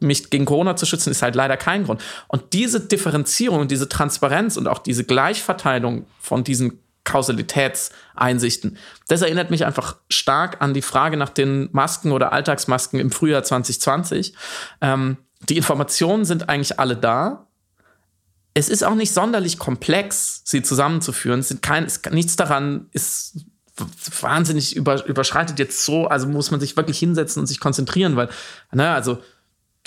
mich 0.00 0.30
gegen 0.30 0.44
Corona 0.44 0.76
zu 0.76 0.86
schützen, 0.86 1.10
ist 1.10 1.22
halt 1.22 1.34
leider 1.34 1.56
kein 1.56 1.84
Grund. 1.84 2.02
Und 2.28 2.52
diese 2.52 2.80
Differenzierung 2.80 3.60
und 3.60 3.70
diese 3.70 3.88
Transparenz 3.88 4.56
und 4.56 4.68
auch 4.68 4.78
diese 4.78 5.04
Gleichverteilung 5.04 6.06
von 6.20 6.44
diesen 6.44 6.80
Kausalitätseinsichten, 7.04 8.78
das 9.08 9.22
erinnert 9.22 9.50
mich 9.50 9.64
einfach 9.64 9.96
stark 10.08 10.62
an 10.62 10.74
die 10.74 10.82
Frage 10.82 11.16
nach 11.16 11.28
den 11.28 11.68
Masken 11.72 12.12
oder 12.12 12.32
Alltagsmasken 12.32 13.00
im 13.00 13.10
Frühjahr 13.10 13.42
2020. 13.42 14.34
Ähm, 14.80 15.18
die 15.48 15.56
Informationen 15.56 16.24
sind 16.24 16.48
eigentlich 16.48 16.78
alle 16.78 16.96
da. 16.96 17.46
Es 18.54 18.68
ist 18.68 18.84
auch 18.84 18.94
nicht 18.94 19.12
sonderlich 19.12 19.58
komplex, 19.58 20.42
sie 20.44 20.62
zusammenzuführen. 20.62 21.40
Es 21.40 21.48
sind 21.48 21.60
kein, 21.60 21.84
es, 21.84 22.00
nichts 22.10 22.36
daran 22.36 22.86
ist 22.92 23.44
wahnsinnig 24.20 24.76
über, 24.76 25.04
überschreitet 25.06 25.58
jetzt 25.58 25.84
so, 25.84 26.06
also 26.06 26.28
muss 26.28 26.50
man 26.50 26.60
sich 26.60 26.76
wirklich 26.76 26.98
hinsetzen 26.98 27.40
und 27.40 27.46
sich 27.46 27.58
konzentrieren, 27.58 28.14
weil, 28.14 28.28
ne, 28.72 28.90
also 28.90 29.18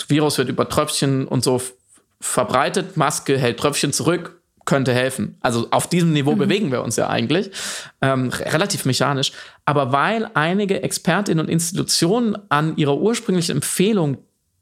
Virus 0.08 0.36
wird 0.38 0.50
über 0.50 0.68
Tröpfchen 0.68 1.26
und 1.26 1.42
so 1.42 1.62
verbreitet, 2.20 2.96
Maske 2.96 3.38
hält 3.38 3.58
Tröpfchen 3.58 3.92
zurück, 3.92 4.42
könnte 4.64 4.92
helfen. 4.92 5.38
Also 5.40 5.68
auf 5.70 5.88
diesem 5.88 6.12
Niveau 6.12 6.32
mhm. 6.32 6.38
bewegen 6.38 6.72
wir 6.72 6.82
uns 6.82 6.96
ja 6.96 7.08
eigentlich, 7.08 7.50
ähm, 8.02 8.28
relativ 8.28 8.84
mechanisch. 8.84 9.32
Aber 9.64 9.92
weil 9.92 10.30
einige 10.34 10.82
Expertinnen 10.82 11.44
und 11.44 11.50
Institutionen 11.50 12.36
an 12.50 12.76
ihrer 12.76 12.98
ursprünglichen 12.98 13.56
Empfehlung 13.56 14.18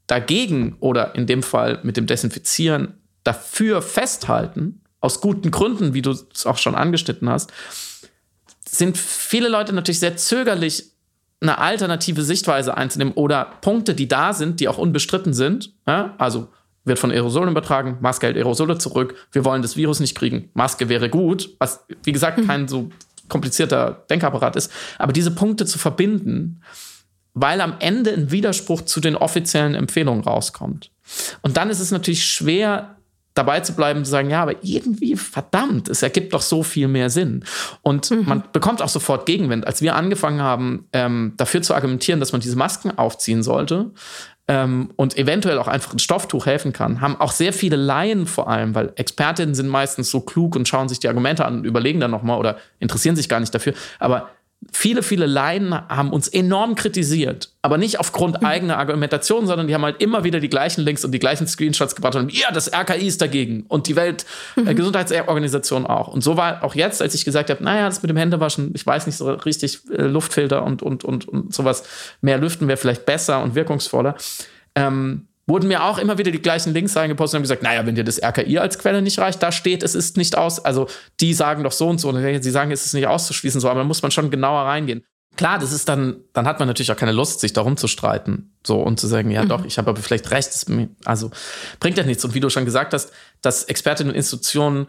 dagegen 0.07 0.77
oder 0.79 1.13
in 1.15 1.27
dem 1.27 1.43
Fall 1.43 1.81
mit 1.83 1.97
dem 1.97 2.05
Desinfizieren 2.05 2.93
dafür 3.27 3.81
festhalten, 3.81 4.81
aus 4.99 5.21
guten 5.21 5.51
Gründen, 5.51 5.93
wie 5.93 6.01
du 6.01 6.11
es 6.11 6.45
auch 6.45 6.57
schon 6.57 6.75
angeschnitten 6.75 7.29
hast, 7.29 7.51
sind 8.69 8.97
viele 8.97 9.49
Leute 9.49 9.73
natürlich 9.73 9.99
sehr 9.99 10.17
zögerlich, 10.17 10.91
eine 11.39 11.59
alternative 11.59 12.23
Sichtweise 12.23 12.75
einzunehmen 12.75 13.13
oder 13.13 13.45
Punkte, 13.61 13.93
die 13.93 14.07
da 14.07 14.33
sind, 14.33 14.59
die 14.59 14.67
auch 14.67 14.79
unbestritten 14.79 15.33
sind. 15.33 15.73
Ja? 15.85 16.15
Also 16.17 16.47
wird 16.83 16.97
von 16.97 17.11
Aerosolen 17.11 17.49
übertragen, 17.49 17.97
Maske 18.01 18.27
hält 18.27 18.37
Aerosole 18.37 18.77
zurück, 18.77 19.15
wir 19.31 19.45
wollen 19.45 19.61
das 19.61 19.75
Virus 19.75 19.99
nicht 19.99 20.15
kriegen, 20.15 20.49
Maske 20.53 20.89
wäre 20.89 21.09
gut, 21.09 21.49
was 21.59 21.85
wie 22.03 22.13
gesagt 22.13 22.45
kein 22.47 22.67
so 22.67 22.89
komplizierter 23.27 24.05
Denkapparat 24.09 24.55
ist, 24.55 24.71
aber 24.97 25.13
diese 25.13 25.31
Punkte 25.31 25.65
zu 25.65 25.77
verbinden, 25.77 26.61
weil 27.33 27.61
am 27.61 27.75
Ende 27.79 28.13
ein 28.13 28.31
Widerspruch 28.31 28.81
zu 28.83 28.99
den 28.99 29.15
offiziellen 29.15 29.75
Empfehlungen 29.75 30.23
rauskommt. 30.23 30.91
Und 31.41 31.57
dann 31.57 31.69
ist 31.69 31.81
es 31.81 31.91
natürlich 31.91 32.25
schwer, 32.25 32.96
dabei 33.37 33.59
zu 33.61 33.73
bleiben, 33.73 34.03
zu 34.03 34.11
sagen, 34.11 34.29
ja, 34.29 34.41
aber 34.41 34.55
irgendwie, 34.63 35.15
verdammt, 35.15 35.89
es 35.89 36.01
ergibt 36.01 36.33
doch 36.33 36.41
so 36.41 36.63
viel 36.63 36.87
mehr 36.87 37.09
Sinn. 37.09 37.43
Und 37.81 38.11
mhm. 38.11 38.23
man 38.25 38.43
bekommt 38.51 38.81
auch 38.81 38.89
sofort 38.89 39.25
Gegenwind. 39.25 39.67
Als 39.67 39.81
wir 39.81 39.95
angefangen 39.95 40.41
haben, 40.41 40.87
ähm, 40.93 41.33
dafür 41.37 41.61
zu 41.61 41.73
argumentieren, 41.73 42.19
dass 42.19 42.31
man 42.31 42.41
diese 42.41 42.57
Masken 42.57 42.97
aufziehen 42.97 43.43
sollte, 43.43 43.91
ähm, 44.49 44.91
und 44.95 45.17
eventuell 45.17 45.59
auch 45.59 45.67
einfach 45.67 45.93
ein 45.93 45.99
Stofftuch 45.99 46.45
helfen 46.45 46.71
kann, 46.71 47.01
haben 47.01 47.19
auch 47.19 47.33
sehr 47.33 47.51
viele 47.51 47.75
Laien 47.75 48.25
vor 48.25 48.49
allem, 48.49 48.75
weil 48.75 48.93
Expertinnen 48.95 49.53
sind 49.53 49.67
meistens 49.67 50.09
so 50.09 50.21
klug 50.21 50.55
und 50.55 50.67
schauen 50.67 50.87
sich 50.87 50.99
die 50.99 51.09
Argumente 51.09 51.45
an 51.45 51.59
und 51.59 51.65
überlegen 51.65 51.99
dann 51.99 52.11
nochmal 52.11 52.39
oder 52.39 52.57
interessieren 52.79 53.17
sich 53.17 53.27
gar 53.27 53.41
nicht 53.41 53.53
dafür. 53.53 53.73
Aber 53.99 54.29
viele, 54.71 55.03
viele 55.03 55.25
Laien 55.25 55.73
haben 55.73 56.11
uns 56.11 56.27
enorm 56.27 56.75
kritisiert, 56.75 57.51
aber 57.61 57.77
nicht 57.77 57.99
aufgrund 57.99 58.41
mhm. 58.41 58.47
eigener 58.47 58.77
Argumentation, 58.77 59.47
sondern 59.47 59.67
die 59.67 59.73
haben 59.73 59.83
halt 59.83 60.01
immer 60.01 60.23
wieder 60.23 60.39
die 60.39 60.49
gleichen 60.49 60.81
Links 60.81 61.05
und 61.05 61.11
die 61.11 61.19
gleichen 61.19 61.47
Screenshots 61.47 61.95
gebracht 61.95 62.15
und 62.15 62.33
ja, 62.33 62.51
das 62.51 62.71
RKI 62.73 63.07
ist 63.07 63.21
dagegen 63.21 63.65
und 63.67 63.87
die 63.87 63.95
Weltgesundheitsorganisation 63.95 65.83
mhm. 65.83 65.87
äh, 65.87 65.91
auch. 65.91 66.07
Und 66.09 66.23
so 66.23 66.37
war 66.37 66.63
auch 66.63 66.75
jetzt, 66.75 67.01
als 67.01 67.13
ich 67.13 67.25
gesagt 67.25 67.49
habe, 67.49 67.63
naja, 67.63 67.85
das 67.85 68.01
mit 68.01 68.09
dem 68.09 68.17
Händewaschen, 68.17 68.71
ich 68.75 68.85
weiß 68.85 69.05
nicht 69.07 69.17
so 69.17 69.31
richtig, 69.31 69.79
äh, 69.91 70.03
Luftfilter 70.03 70.63
und, 70.63 70.81
und, 70.81 71.03
und, 71.03 71.27
und 71.27 71.53
sowas, 71.53 71.83
mehr 72.21 72.37
lüften 72.37 72.67
wäre 72.67 72.77
vielleicht 72.77 73.05
besser 73.05 73.43
und 73.43 73.55
wirkungsvoller. 73.55 74.15
Ähm, 74.75 75.27
wurden 75.47 75.67
mir 75.69 75.83
auch 75.83 75.97
immer 75.97 76.17
wieder 76.17 76.31
die 76.31 76.41
gleichen 76.41 76.73
Links 76.73 76.95
reingepostet 76.95 77.35
und 77.35 77.39
haben 77.39 77.43
gesagt, 77.43 77.63
naja, 77.63 77.85
wenn 77.85 77.95
dir 77.95 78.03
das 78.03 78.21
RKI 78.21 78.59
als 78.59 78.77
Quelle 78.77 79.01
nicht 79.01 79.17
reicht, 79.17 79.41
da 79.41 79.51
steht, 79.51 79.81
es 79.81 79.95
ist 79.95 80.17
nicht 80.17 80.37
aus, 80.37 80.63
also 80.63 80.87
die 81.21 81.33
sagen 81.33 81.63
doch 81.63 81.71
so 81.71 81.87
und 81.87 81.99
so, 81.99 82.09
und 82.09 82.43
sie 82.43 82.51
sagen, 82.51 82.71
es 82.71 82.85
ist 82.85 82.93
nicht 82.93 83.07
auszuschließen, 83.07 83.61
so, 83.61 83.69
aber 83.69 83.79
da 83.79 83.85
muss 83.85 84.01
man 84.01 84.11
schon 84.11 84.29
genauer 84.29 84.63
reingehen. 84.63 85.03
Klar, 85.37 85.59
das 85.59 85.71
ist 85.71 85.87
dann, 85.87 86.17
dann 86.33 86.47
hat 86.47 86.59
man 86.59 86.67
natürlich 86.67 86.91
auch 86.91 86.97
keine 86.97 87.11
Lust, 87.11 87.39
sich 87.39 87.53
darum 87.53 87.77
zu 87.77 87.87
streiten, 87.87 88.55
so 88.65 88.81
und 88.81 88.99
zu 88.99 89.07
sagen, 89.07 89.31
ja 89.31 89.43
mhm. 89.43 89.49
doch, 89.49 89.65
ich 89.65 89.77
habe 89.77 89.89
aber 89.89 90.01
vielleicht 90.01 90.31
recht, 90.31 90.65
also 91.05 91.31
bringt 91.79 91.97
ja 91.97 92.03
nichts. 92.03 92.25
Und 92.25 92.33
wie 92.33 92.39
du 92.39 92.49
schon 92.49 92.65
gesagt 92.65 92.93
hast, 92.93 93.11
dass 93.41 93.63
Expertinnen 93.63 94.11
und 94.11 94.17
Institutionen 94.17 94.87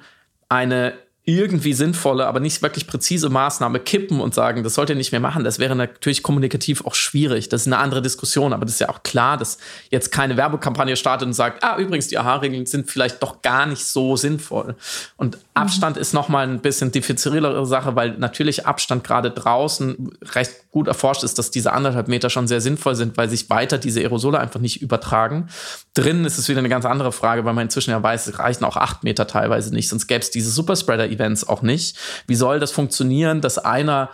eine 0.49 0.95
irgendwie 1.29 1.75
sinnvolle, 1.75 2.27
aber 2.27 2.41
nicht 2.41 2.63
wirklich 2.63 2.87
präzise 2.87 3.29
Maßnahme 3.29 3.81
kippen 3.81 4.19
und 4.23 4.35
sagen, 4.35 4.63
das 4.63 4.73
sollt 4.73 4.89
ihr 4.89 4.97
nicht 4.97 5.13
mehr 5.13 5.21
machen, 5.21 5.45
das 5.45 5.59
wäre 5.59 5.77
natürlich 5.77 6.23
kommunikativ 6.23 6.87
auch 6.87 6.95
schwierig. 6.95 7.51
Das 7.51 7.61
ist 7.61 7.67
eine 7.67 7.77
andere 7.77 8.01
Diskussion, 8.01 8.55
aber 8.55 8.65
das 8.65 8.77
ist 8.77 8.81
ja 8.81 8.89
auch 8.89 9.03
klar, 9.03 9.37
dass 9.37 9.59
jetzt 9.91 10.11
keine 10.11 10.39
Werbekampagne 10.39 10.97
startet 10.97 11.27
und 11.27 11.35
sagt, 11.35 11.63
ah, 11.63 11.77
übrigens, 11.77 12.09
die 12.09 12.17
AHA-Regeln 12.17 12.65
sind 12.65 12.91
vielleicht 12.91 13.23
doch 13.23 13.43
gar 13.43 13.67
nicht 13.67 13.85
so 13.85 14.17
sinnvoll. 14.17 14.75
Und 15.19 15.37
Abstand 15.53 15.97
mhm. 15.97 16.03
ist 16.03 16.15
nochmal 16.15 16.49
ein 16.49 16.61
bisschen 16.61 16.93
diffizilere 16.93 17.67
Sache, 17.67 17.95
weil 17.95 18.13
natürlich 18.13 18.65
Abstand 18.65 19.05
gerade 19.05 19.31
draußen 19.31 20.11
recht 20.35 20.53
gut 20.79 20.87
erforscht 20.87 21.25
ist, 21.25 21.41
dass 21.41 21.51
diese 21.51 21.73
anderthalb 21.73 22.07
Meter 22.07 22.31
schon 22.31 22.47
sehr 22.47 22.61
sinnvoll 22.61 22.95
sind, 22.95 23.17
weil 23.17 23.29
sich 23.29 23.51
weiter 23.51 23.79
diese 23.79 23.99
Aerosole 23.99 24.39
einfach 24.39 24.61
nicht 24.61 24.81
übertragen. 24.81 25.49
Drinnen 25.95 26.25
ist 26.25 26.39
es 26.39 26.49
wieder 26.49 26.61
eine 26.61 26.69
ganz 26.69 26.85
andere 26.85 27.11
Frage, 27.11 27.45
weil 27.45 27.53
man 27.53 27.65
inzwischen 27.65 27.91
ja 27.91 28.01
weiß, 28.01 28.29
es 28.29 28.39
reichen 28.39 28.65
auch 28.65 28.77
acht 28.77 29.03
Meter 29.03 29.27
teilweise 29.27 29.75
nicht, 29.75 29.89
sonst 29.89 30.07
gäbe 30.07 30.21
es 30.21 30.31
diese 30.31 30.51
Superspreader-Events 30.53 31.49
auch 31.49 31.63
nicht. 31.63 31.99
Wie 32.29 32.37
soll 32.37 32.61
das 32.61 32.71
funktionieren, 32.71 33.41
dass 33.41 33.59
einer 33.59 34.11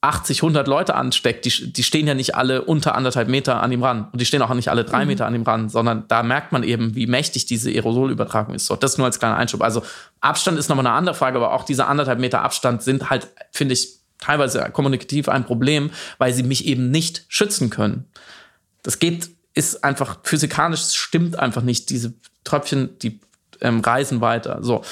80, 0.00 0.38
100 0.38 0.68
Leute 0.68 0.94
ansteckt, 0.94 1.44
die, 1.44 1.72
die 1.72 1.82
stehen 1.82 2.06
ja 2.06 2.14
nicht 2.14 2.34
alle 2.34 2.62
unter 2.62 2.94
anderthalb 2.94 3.28
Meter 3.28 3.62
an 3.62 3.72
ihm 3.72 3.82
ran. 3.82 4.08
Und 4.12 4.20
die 4.20 4.24
stehen 4.24 4.40
auch 4.40 4.54
nicht 4.54 4.70
alle 4.70 4.84
drei 4.84 5.02
mhm. 5.02 5.08
Meter 5.08 5.26
an 5.26 5.34
ihm 5.34 5.42
ran, 5.42 5.68
sondern 5.68 6.04
da 6.08 6.22
merkt 6.22 6.52
man 6.52 6.62
eben, 6.62 6.94
wie 6.94 7.06
mächtig 7.06 7.44
diese 7.44 7.70
Aerosolübertragung 7.70 8.54
ist. 8.54 8.66
So, 8.66 8.76
das 8.76 8.96
nur 8.96 9.06
als 9.06 9.18
kleiner 9.18 9.36
Einschub. 9.36 9.62
Also 9.62 9.82
Abstand 10.20 10.58
ist 10.58 10.68
nochmal 10.70 10.86
eine 10.86 10.94
andere 10.94 11.14
Frage, 11.14 11.36
aber 11.36 11.52
auch 11.52 11.64
diese 11.64 11.86
anderthalb 11.86 12.20
Meter 12.20 12.42
Abstand 12.42 12.82
sind 12.82 13.10
halt, 13.10 13.28
finde 13.50 13.74
ich, 13.74 13.96
teilweise 14.18 14.60
kommunikativ 14.72 15.28
ein 15.28 15.44
Problem, 15.44 15.90
weil 16.18 16.32
sie 16.32 16.42
mich 16.42 16.66
eben 16.66 16.90
nicht 16.90 17.24
schützen 17.28 17.70
können. 17.70 18.04
Das 18.82 18.98
geht, 18.98 19.30
ist 19.54 19.84
einfach 19.84 20.18
physikalisch, 20.22 20.92
stimmt 20.92 21.38
einfach 21.38 21.62
nicht. 21.62 21.90
Diese 21.90 22.14
Tröpfchen, 22.44 22.98
die 23.00 23.20
ähm, 23.60 23.80
reisen 23.80 24.20
weiter. 24.20 24.58
So. 24.62 24.82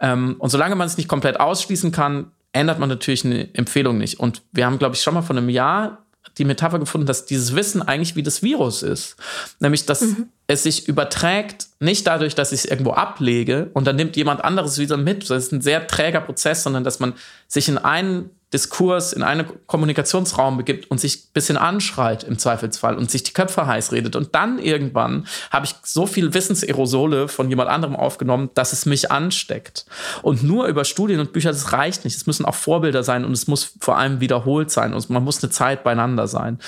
Ähm, 0.00 0.36
und 0.38 0.50
solange 0.50 0.76
man 0.76 0.86
es 0.86 0.96
nicht 0.96 1.08
komplett 1.08 1.38
ausschließen 1.38 1.92
kann, 1.92 2.32
ändert 2.52 2.78
man 2.78 2.88
natürlich 2.88 3.24
eine 3.24 3.52
Empfehlung 3.54 3.98
nicht. 3.98 4.20
Und 4.20 4.42
wir 4.52 4.66
haben, 4.66 4.78
glaube 4.78 4.94
ich, 4.94 5.02
schon 5.02 5.14
mal 5.14 5.22
vor 5.22 5.36
einem 5.36 5.48
Jahr 5.48 6.04
die 6.38 6.44
Metapher 6.44 6.78
gefunden, 6.78 7.06
dass 7.06 7.26
dieses 7.26 7.54
Wissen 7.54 7.82
eigentlich 7.82 8.16
wie 8.16 8.22
das 8.22 8.42
Virus 8.42 8.82
ist. 8.82 9.16
Nämlich, 9.60 9.86
dass 9.86 10.00
mhm. 10.00 10.28
es 10.46 10.64
sich 10.64 10.88
überträgt, 10.88 11.68
nicht 11.80 12.06
dadurch, 12.06 12.34
dass 12.34 12.52
ich 12.52 12.60
es 12.60 12.64
irgendwo 12.64 12.92
ablege 12.92 13.70
und 13.72 13.86
dann 13.86 13.96
nimmt 13.96 14.16
jemand 14.16 14.42
anderes 14.42 14.78
wieder 14.78 14.96
mit. 14.96 15.30
Das 15.30 15.44
ist 15.44 15.52
ein 15.52 15.60
sehr 15.60 15.86
träger 15.86 16.20
Prozess, 16.20 16.62
sondern 16.62 16.82
dass 16.82 16.98
man 16.98 17.14
sich 17.46 17.68
in 17.68 17.78
einen 17.78 18.30
Diskurs 18.52 19.12
in 19.12 19.22
einen 19.22 19.46
Kommunikationsraum 19.66 20.56
begibt 20.56 20.90
und 20.90 21.00
sich 21.00 21.16
ein 21.16 21.32
bisschen 21.32 21.56
anschreit 21.56 22.22
im 22.22 22.38
Zweifelsfall 22.38 22.96
und 22.96 23.10
sich 23.10 23.24
die 23.24 23.32
Köpfe 23.32 23.66
heiß 23.66 23.90
redet. 23.90 24.14
Und 24.14 24.34
dann 24.34 24.58
irgendwann 24.58 25.26
habe 25.50 25.66
ich 25.66 25.74
so 25.82 26.06
viel 26.06 26.34
Wissensaerosole 26.34 27.26
von 27.26 27.48
jemand 27.48 27.68
anderem 27.68 27.96
aufgenommen, 27.96 28.50
dass 28.54 28.72
es 28.72 28.86
mich 28.86 29.10
ansteckt. 29.10 29.86
Und 30.22 30.44
nur 30.44 30.66
über 30.66 30.84
Studien 30.84 31.18
und 31.18 31.32
Bücher, 31.32 31.50
das 31.50 31.72
reicht 31.72 32.04
nicht. 32.04 32.16
Es 32.16 32.26
müssen 32.26 32.44
auch 32.44 32.54
Vorbilder 32.54 33.02
sein 33.02 33.24
und 33.24 33.32
es 33.32 33.48
muss 33.48 33.74
vor 33.80 33.98
allem 33.98 34.20
wiederholt 34.20 34.70
sein 34.70 34.94
und 34.94 35.10
man 35.10 35.24
muss 35.24 35.42
eine 35.42 35.50
Zeit 35.50 35.82
beieinander 35.82 36.28
sein. 36.28 36.60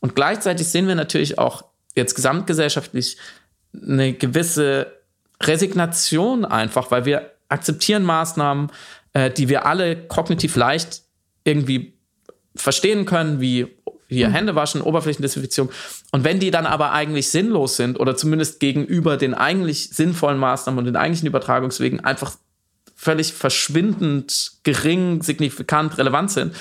Und 0.00 0.14
gleichzeitig 0.14 0.66
sehen 0.68 0.88
wir 0.88 0.94
natürlich 0.94 1.38
auch 1.38 1.64
jetzt 1.94 2.14
gesamtgesellschaftlich 2.14 3.18
eine 3.74 4.14
gewisse 4.14 4.86
Resignation 5.42 6.44
einfach, 6.44 6.90
weil 6.90 7.04
wir 7.04 7.30
akzeptieren 7.48 8.04
Maßnahmen, 8.04 8.70
äh, 9.12 9.30
die 9.30 9.48
wir 9.48 9.66
alle 9.66 9.96
kognitiv 9.96 10.56
leicht 10.56 11.03
irgendwie 11.44 11.94
verstehen 12.56 13.04
können, 13.04 13.40
wie 13.40 13.68
hier 14.08 14.28
mhm. 14.28 14.32
Hände 14.32 14.54
waschen, 14.54 14.80
Oberflächendesinfektion. 14.80 15.70
Und 16.12 16.24
wenn 16.24 16.40
die 16.40 16.50
dann 16.50 16.66
aber 16.66 16.92
eigentlich 16.92 17.30
sinnlos 17.30 17.76
sind 17.76 17.98
oder 17.98 18.16
zumindest 18.16 18.60
gegenüber 18.60 19.16
den 19.16 19.34
eigentlich 19.34 19.90
sinnvollen 19.90 20.38
Maßnahmen 20.38 20.78
und 20.78 20.84
den 20.84 20.96
eigentlichen 20.96 21.28
Übertragungswegen 21.28 22.00
einfach 22.00 22.32
völlig 22.94 23.32
verschwindend 23.32 24.52
gering, 24.62 25.22
signifikant 25.22 25.98
relevant 25.98 26.30
sind, 26.30 26.54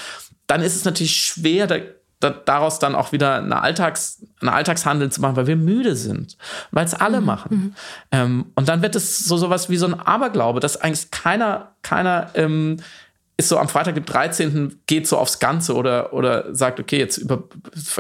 dann 0.48 0.62
ist 0.62 0.76
es 0.76 0.84
natürlich 0.84 1.16
schwer, 1.16 1.68
da, 1.68 1.78
da, 2.20 2.32
daraus 2.32 2.80
dann 2.80 2.96
auch 2.96 3.12
wieder 3.12 3.36
eine 3.36 3.62
Alltags, 3.62 4.24
ein 4.42 4.50
Alltagshandeln 4.50 5.12
zu 5.12 5.22
machen, 5.22 5.36
weil 5.36 5.48
wir 5.48 5.56
müde 5.56 5.96
sind, 5.96 6.38
weil 6.72 6.86
es 6.86 6.94
alle 6.94 7.22
mhm. 7.22 7.26
machen. 7.26 7.56
Mhm. 7.56 7.76
Ähm, 8.12 8.46
und 8.56 8.68
dann 8.68 8.82
wird 8.82 8.96
es 8.96 9.20
so 9.20 9.38
sowas 9.38 9.70
wie 9.70 9.78
so 9.78 9.86
ein 9.86 9.94
Aberglaube, 9.94 10.60
dass 10.60 10.78
eigentlich 10.78 11.12
keiner, 11.12 11.76
keiner 11.82 12.32
ähm, 12.34 12.78
ist 13.38 13.50
so 13.50 13.58
am 13.58 13.68
Freitag, 13.68 13.96
dem 13.96 14.06
13. 14.06 14.82
geht 14.86 15.08
so 15.08 15.18
aufs 15.18 15.40
Ganze 15.40 15.76
oder, 15.76 16.14
oder 16.14 16.54
sagt, 16.54 16.80
okay, 16.80 17.00
jetzt 17.00 17.18
über, 17.18 17.44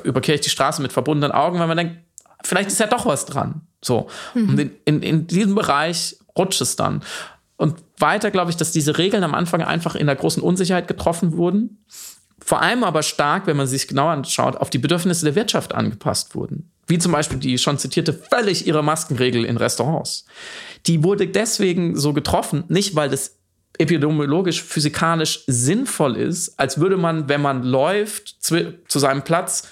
überkehre 0.03 0.35
ich 0.35 0.41
die 0.41 0.49
Straße 0.49 0.81
mit 0.81 0.93
verbundenen 0.93 1.31
Augen, 1.31 1.59
weil 1.59 1.67
man 1.67 1.77
denkt, 1.77 1.97
vielleicht 2.43 2.69
ist 2.69 2.79
ja 2.79 2.87
doch 2.87 3.05
was 3.05 3.25
dran. 3.25 3.61
So. 3.81 4.07
Mhm. 4.33 4.49
Und 4.49 4.59
in, 4.59 4.71
in, 4.85 5.01
in 5.01 5.27
diesem 5.27 5.55
Bereich 5.55 6.17
rutscht 6.37 6.61
es 6.61 6.75
dann. 6.75 7.03
Und 7.57 7.75
weiter 7.97 8.31
glaube 8.31 8.51
ich, 8.51 8.57
dass 8.57 8.71
diese 8.71 8.97
Regeln 8.97 9.23
am 9.23 9.33
Anfang 9.33 9.61
einfach 9.61 9.95
in 9.95 10.07
der 10.07 10.15
großen 10.15 10.43
Unsicherheit 10.43 10.87
getroffen 10.87 11.37
wurden. 11.37 11.83
Vor 12.39 12.61
allem 12.61 12.83
aber 12.83 13.03
stark, 13.03 13.47
wenn 13.47 13.57
man 13.57 13.67
sich 13.67 13.87
genau 13.87 14.09
anschaut, 14.09 14.57
auf 14.57 14.69
die 14.69 14.79
Bedürfnisse 14.79 15.25
der 15.25 15.35
Wirtschaft 15.35 15.73
angepasst 15.73 16.35
wurden. 16.35 16.69
wie 16.87 16.99
zum 16.99 17.13
Beispiel 17.13 17.39
die 17.39 17.57
schon 17.57 17.77
zitierte 17.77 18.11
völlig 18.11 18.67
ihre 18.67 18.83
Maskenregel 18.83 19.45
in 19.45 19.55
Restaurants. 19.55 20.25
Die 20.85 21.01
wurde 21.01 21.27
deswegen 21.27 21.95
so 21.97 22.11
getroffen, 22.11 22.65
nicht 22.67 22.95
weil 22.95 23.09
das 23.09 23.37
epidemiologisch, 23.77 24.63
physikalisch 24.63 25.43
sinnvoll 25.47 26.15
ist, 26.15 26.59
als 26.59 26.79
würde 26.79 26.97
man, 26.97 27.27
wenn 27.29 27.41
man 27.41 27.63
läuft, 27.63 28.37
zu, 28.39 28.77
zu 28.87 28.99
seinem 28.99 29.23
Platz 29.23 29.69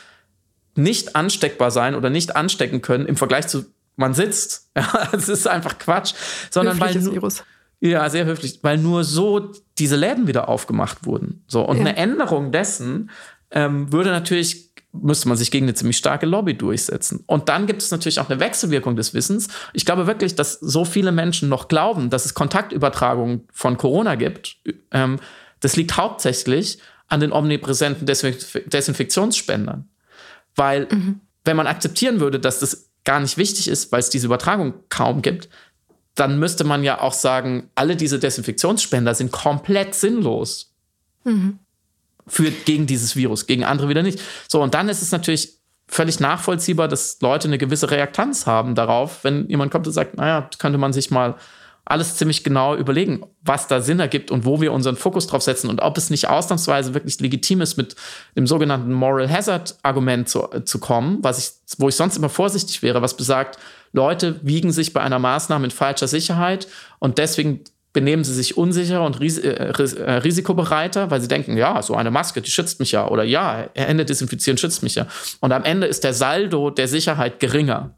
nicht 0.76 1.16
ansteckbar 1.16 1.72
sein 1.72 1.96
oder 1.96 2.10
nicht 2.10 2.36
anstecken 2.36 2.82
können 2.82 3.06
im 3.06 3.16
Vergleich 3.16 3.48
zu 3.48 3.66
man 3.96 4.14
sitzt. 4.14 4.70
Ja, 4.78 5.10
es 5.12 5.28
ist 5.28 5.48
einfach 5.48 5.78
Quatsch, 5.78 6.14
sondern 6.50 6.80
weil 6.80 6.96
nur, 6.96 7.14
Virus. 7.14 7.44
ja 7.82 8.10
sehr 8.10 8.26
höflich, 8.26 8.60
weil 8.62 8.78
nur 8.78 9.04
so 9.04 9.52
diese 9.78 9.98
Läden 9.98 10.28
wieder 10.28 10.48
aufgemacht 10.48 11.06
wurden. 11.06 11.44
So 11.48 11.62
und 11.62 11.76
ja. 11.76 11.82
eine 11.82 11.98
Änderung 11.98 12.54
dessen 12.54 13.12
ähm, 13.52 13.92
würde 13.92 14.12
natürlich 14.12 14.71
müsste 14.94 15.28
man 15.30 15.38
sich 15.38 15.52
gegen 15.52 15.66
eine 15.66 15.74
ziemlich 15.74 15.98
starke 15.98 16.26
Lobby 16.26 16.58
durchsetzen. 16.58 17.24
Und 17.26 17.50
dann 17.50 17.66
gibt 17.66 17.82
es 17.82 17.92
natürlich 17.92 18.20
auch 18.20 18.30
eine 18.30 18.40
Wechselwirkung 18.40 18.96
des 18.96 19.14
Wissens. 19.14 19.48
Ich 19.74 19.86
glaube 19.86 20.08
wirklich, 20.08 20.36
dass 20.36 20.54
so 20.54 20.86
viele 20.86 21.12
Menschen 21.12 21.50
noch 21.50 21.68
glauben, 21.68 22.10
dass 22.10 22.26
es 22.26 22.34
Kontaktübertragungen 22.34 23.48
von 23.54 23.78
Corona 23.78 24.16
gibt. 24.16 24.58
Ähm, 24.92 25.20
das 25.62 25.76
liegt 25.76 25.96
hauptsächlich 25.96 26.80
an 27.08 27.20
den 27.20 27.32
omnipräsenten 27.32 28.06
Desinfektionsspendern. 28.06 29.88
Weil, 30.56 30.88
mhm. 30.92 31.22
wenn 31.46 31.58
man 31.58 31.68
akzeptieren 31.68 32.20
würde, 32.20 32.40
dass 32.40 32.60
das 32.60 32.90
gar 33.06 33.20
nicht 33.20 33.38
wichtig 33.38 33.68
ist, 33.68 33.92
weil 33.92 34.00
es 34.00 34.10
diese 34.10 34.28
Übertragung 34.28 34.74
kaum 34.90 35.22
gibt, 35.22 35.50
dann 36.16 36.40
müsste 36.40 36.66
man 36.66 36.84
ja 36.84 37.00
auch 37.00 37.14
sagen, 37.14 37.70
alle 37.76 37.96
diese 37.96 38.20
Desinfektionsspender 38.20 39.16
sind 39.16 39.32
komplett 39.32 39.96
sinnlos. 39.96 40.74
Mhm 41.24 41.60
für, 42.32 42.50
gegen 42.50 42.88
dieses 42.88 43.16
Virus, 43.18 43.46
gegen 43.46 43.66
andere 43.66 43.90
wieder 43.90 44.04
nicht. 44.04 44.22
So, 44.48 44.62
und 44.62 44.74
dann 44.74 44.88
ist 44.88 45.02
es 45.02 45.12
natürlich 45.12 45.58
völlig 45.88 46.22
nachvollziehbar, 46.22 46.88
dass 46.88 47.20
Leute 47.20 47.50
eine 47.50 47.58
gewisse 47.58 47.92
Reaktanz 47.92 48.48
haben 48.48 48.74
darauf, 48.74 49.26
wenn 49.26 49.50
jemand 49.50 49.72
kommt 49.72 49.86
und 49.86 49.94
sagt, 49.94 50.16
naja, 50.16 50.50
könnte 50.58 50.78
man 50.78 50.94
sich 50.94 51.12
mal 51.12 51.36
alles 51.84 52.16
ziemlich 52.16 52.46
genau 52.46 52.76
überlegen, 52.76 53.26
was 53.42 53.68
da 53.68 53.82
Sinn 53.82 54.00
ergibt 54.00 54.32
und 54.32 54.46
wo 54.46 54.62
wir 54.62 54.72
unseren 54.72 54.96
Fokus 54.96 55.28
drauf 55.28 55.42
setzen 55.42 55.70
und 55.70 55.82
ob 55.82 55.98
es 55.98 56.10
nicht 56.10 56.30
ausnahmsweise 56.30 56.94
wirklich 56.94 57.20
legitim 57.20 57.60
ist, 57.60 57.76
mit 57.76 57.98
dem 58.38 58.48
sogenannten 58.48 58.94
Moral 58.94 59.30
Hazard 59.30 59.76
Argument 59.84 60.30
zu, 60.30 60.48
zu 60.64 60.80
kommen, 60.80 61.18
was 61.22 61.40
ich, 61.40 61.80
wo 61.80 61.90
ich 61.90 61.96
sonst 61.96 62.16
immer 62.16 62.30
vorsichtig 62.30 62.82
wäre, 62.82 63.02
was 63.02 63.18
besagt, 63.18 63.58
Leute 63.92 64.40
wiegen 64.44 64.72
sich 64.72 64.94
bei 64.94 65.02
einer 65.02 65.20
Maßnahme 65.20 65.66
in 65.66 65.72
falscher 65.72 66.08
Sicherheit 66.08 66.68
und 67.00 67.18
deswegen 67.18 67.66
benehmen 67.94 68.24
sie 68.24 68.34
sich 68.34 68.58
unsicher 68.58 69.04
und 69.04 69.20
ris 69.20 69.38
äh, 69.38 69.50
äh, 69.50 70.12
risikobereiter, 70.12 71.12
weil 71.12 71.22
sie 71.22 71.28
denken, 71.28 71.58
ja, 71.58 71.82
so 71.82 71.96
eine 71.96 72.12
Maske, 72.12 72.42
die 72.42 72.52
schützt 72.52 72.80
mich 72.80 72.92
ja. 72.92 73.08
Oder 73.08 73.24
ja, 73.24 73.70
Hände 73.74 74.06
desinfizieren 74.06 74.58
schützt 74.58 74.84
mich 74.84 74.96
ja. 74.96 75.08
Und 75.40 75.52
am 75.52 75.64
Ende 75.64 75.88
ist 75.88 76.04
der 76.04 76.14
Saldo 76.14 76.70
der 76.70 76.88
Sicherheit 76.88 77.40
geringer. 77.40 77.96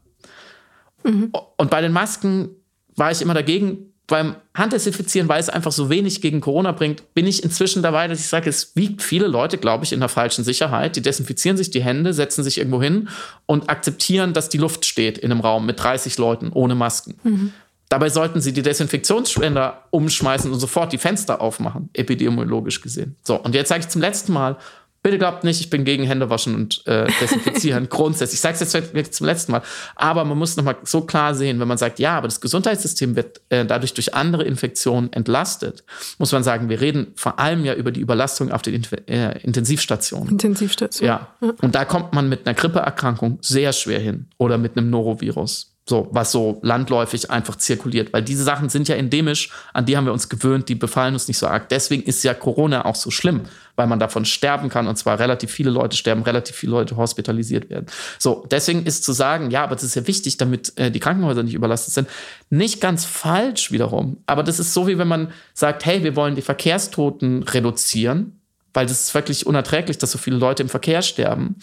Mhm. 1.04 1.32
Und 1.56 1.70
bei 1.70 1.80
den 1.80 1.92
Masken 1.92 2.50
war 2.96 3.10
ich 3.10 3.22
immer 3.22 3.34
dagegen. 3.34 3.90
Beim 4.06 4.36
Handdesinfizieren, 4.54 5.30
weil 5.30 5.40
es 5.40 5.48
einfach 5.48 5.72
so 5.72 5.88
wenig 5.88 6.20
gegen 6.20 6.42
Corona 6.42 6.72
bringt, 6.72 7.14
bin 7.14 7.26
ich 7.26 7.42
inzwischen 7.42 7.82
dabei, 7.82 8.06
dass 8.06 8.20
ich 8.20 8.26
sage, 8.26 8.50
es 8.50 8.76
wiegt 8.76 9.00
viele 9.00 9.28
Leute, 9.28 9.56
glaube 9.56 9.84
ich, 9.86 9.94
in 9.94 10.00
der 10.00 10.10
falschen 10.10 10.44
Sicherheit. 10.44 10.96
Die 10.96 11.00
desinfizieren 11.00 11.56
sich 11.56 11.70
die 11.70 11.82
Hände, 11.82 12.12
setzen 12.12 12.44
sich 12.44 12.58
irgendwo 12.58 12.82
hin 12.82 13.08
und 13.46 13.70
akzeptieren, 13.70 14.34
dass 14.34 14.50
die 14.50 14.58
Luft 14.58 14.84
steht 14.84 15.16
in 15.16 15.30
einem 15.30 15.40
Raum 15.40 15.64
mit 15.64 15.82
30 15.82 16.18
Leuten 16.18 16.50
ohne 16.52 16.74
Masken. 16.74 17.14
Mhm. 17.22 17.52
Dabei 17.94 18.08
sollten 18.08 18.40
sie 18.40 18.52
die 18.52 18.62
Desinfektionsspender 18.62 19.84
umschmeißen 19.90 20.50
und 20.50 20.58
sofort 20.58 20.92
die 20.92 20.98
Fenster 20.98 21.40
aufmachen, 21.40 21.90
epidemiologisch 21.92 22.80
gesehen. 22.80 23.14
So, 23.22 23.36
und 23.36 23.54
jetzt 23.54 23.68
sage 23.68 23.82
ich 23.82 23.88
zum 23.88 24.00
letzten 24.00 24.32
Mal, 24.32 24.56
bitte 25.04 25.16
glaubt 25.16 25.44
nicht, 25.44 25.60
ich 25.60 25.70
bin 25.70 25.84
gegen 25.84 26.02
Händewaschen 26.02 26.56
und 26.56 26.84
äh, 26.88 27.06
Desinfizieren 27.20 27.88
grundsätzlich. 27.88 28.38
Ich 28.38 28.40
sage 28.40 28.54
es 28.54 28.72
jetzt 28.72 28.74
wirklich 28.74 29.12
zum 29.12 29.28
letzten 29.28 29.52
Mal. 29.52 29.62
Aber 29.94 30.24
man 30.24 30.36
muss 30.36 30.56
nochmal 30.56 30.74
so 30.82 31.02
klar 31.02 31.36
sehen, 31.36 31.60
wenn 31.60 31.68
man 31.68 31.78
sagt, 31.78 32.00
ja, 32.00 32.16
aber 32.18 32.26
das 32.26 32.40
Gesundheitssystem 32.40 33.14
wird 33.14 33.40
äh, 33.48 33.64
dadurch 33.64 33.94
durch 33.94 34.12
andere 34.12 34.42
Infektionen 34.42 35.12
entlastet, 35.12 35.84
muss 36.18 36.32
man 36.32 36.42
sagen, 36.42 36.68
wir 36.68 36.80
reden 36.80 37.12
vor 37.14 37.38
allem 37.38 37.64
ja 37.64 37.74
über 37.74 37.92
die 37.92 38.00
Überlastung 38.00 38.50
auf 38.50 38.62
den 38.62 38.74
Inf 38.74 38.90
äh, 39.06 39.38
Intensivstationen. 39.38 40.30
Intensivstationen. 40.30 41.06
Ja. 41.06 41.28
ja. 41.40 41.54
Und 41.62 41.76
da 41.76 41.84
kommt 41.84 42.12
man 42.12 42.28
mit 42.28 42.44
einer 42.44 42.54
Grippeerkrankung 42.54 43.38
sehr 43.40 43.72
schwer 43.72 44.00
hin 44.00 44.26
oder 44.36 44.58
mit 44.58 44.76
einem 44.76 44.90
Norovirus. 44.90 45.73
So, 45.86 46.08
was 46.12 46.32
so 46.32 46.60
landläufig 46.62 47.30
einfach 47.30 47.56
zirkuliert. 47.56 48.14
Weil 48.14 48.22
diese 48.22 48.42
Sachen 48.42 48.70
sind 48.70 48.88
ja 48.88 48.94
endemisch, 48.94 49.50
an 49.74 49.84
die 49.84 49.98
haben 49.98 50.06
wir 50.06 50.14
uns 50.14 50.30
gewöhnt, 50.30 50.70
die 50.70 50.74
befallen 50.74 51.12
uns 51.12 51.28
nicht 51.28 51.36
so 51.36 51.46
arg. 51.46 51.68
Deswegen 51.68 52.02
ist 52.04 52.24
ja 52.24 52.32
Corona 52.32 52.86
auch 52.86 52.94
so 52.94 53.10
schlimm, 53.10 53.42
weil 53.76 53.86
man 53.86 53.98
davon 53.98 54.24
sterben 54.24 54.70
kann 54.70 54.88
und 54.88 54.96
zwar 54.96 55.18
relativ 55.18 55.50
viele 55.50 55.68
Leute 55.68 55.94
sterben, 55.94 56.22
relativ 56.22 56.56
viele 56.56 56.72
Leute 56.72 56.96
hospitalisiert 56.96 57.68
werden. 57.68 57.84
So, 58.18 58.46
deswegen 58.50 58.86
ist 58.86 59.04
zu 59.04 59.12
sagen, 59.12 59.50
ja, 59.50 59.62
aber 59.62 59.74
das 59.74 59.84
ist 59.84 59.94
ja 59.94 60.06
wichtig, 60.06 60.38
damit 60.38 60.72
äh, 60.78 60.90
die 60.90 61.00
Krankenhäuser 61.00 61.42
nicht 61.42 61.54
überlastet 61.54 61.92
sind, 61.92 62.08
nicht 62.48 62.80
ganz 62.80 63.04
falsch 63.04 63.70
wiederum. 63.70 64.16
Aber 64.24 64.42
das 64.42 64.58
ist 64.58 64.72
so, 64.72 64.86
wie 64.86 64.96
wenn 64.96 65.08
man 65.08 65.32
sagt, 65.52 65.84
hey, 65.84 66.02
wir 66.02 66.16
wollen 66.16 66.34
die 66.34 66.40
Verkehrstoten 66.40 67.42
reduzieren, 67.42 68.40
weil 68.72 68.86
das 68.86 69.02
ist 69.02 69.14
wirklich 69.14 69.46
unerträglich, 69.46 69.98
dass 69.98 70.12
so 70.12 70.18
viele 70.18 70.36
Leute 70.36 70.62
im 70.62 70.70
Verkehr 70.70 71.02
sterben. 71.02 71.56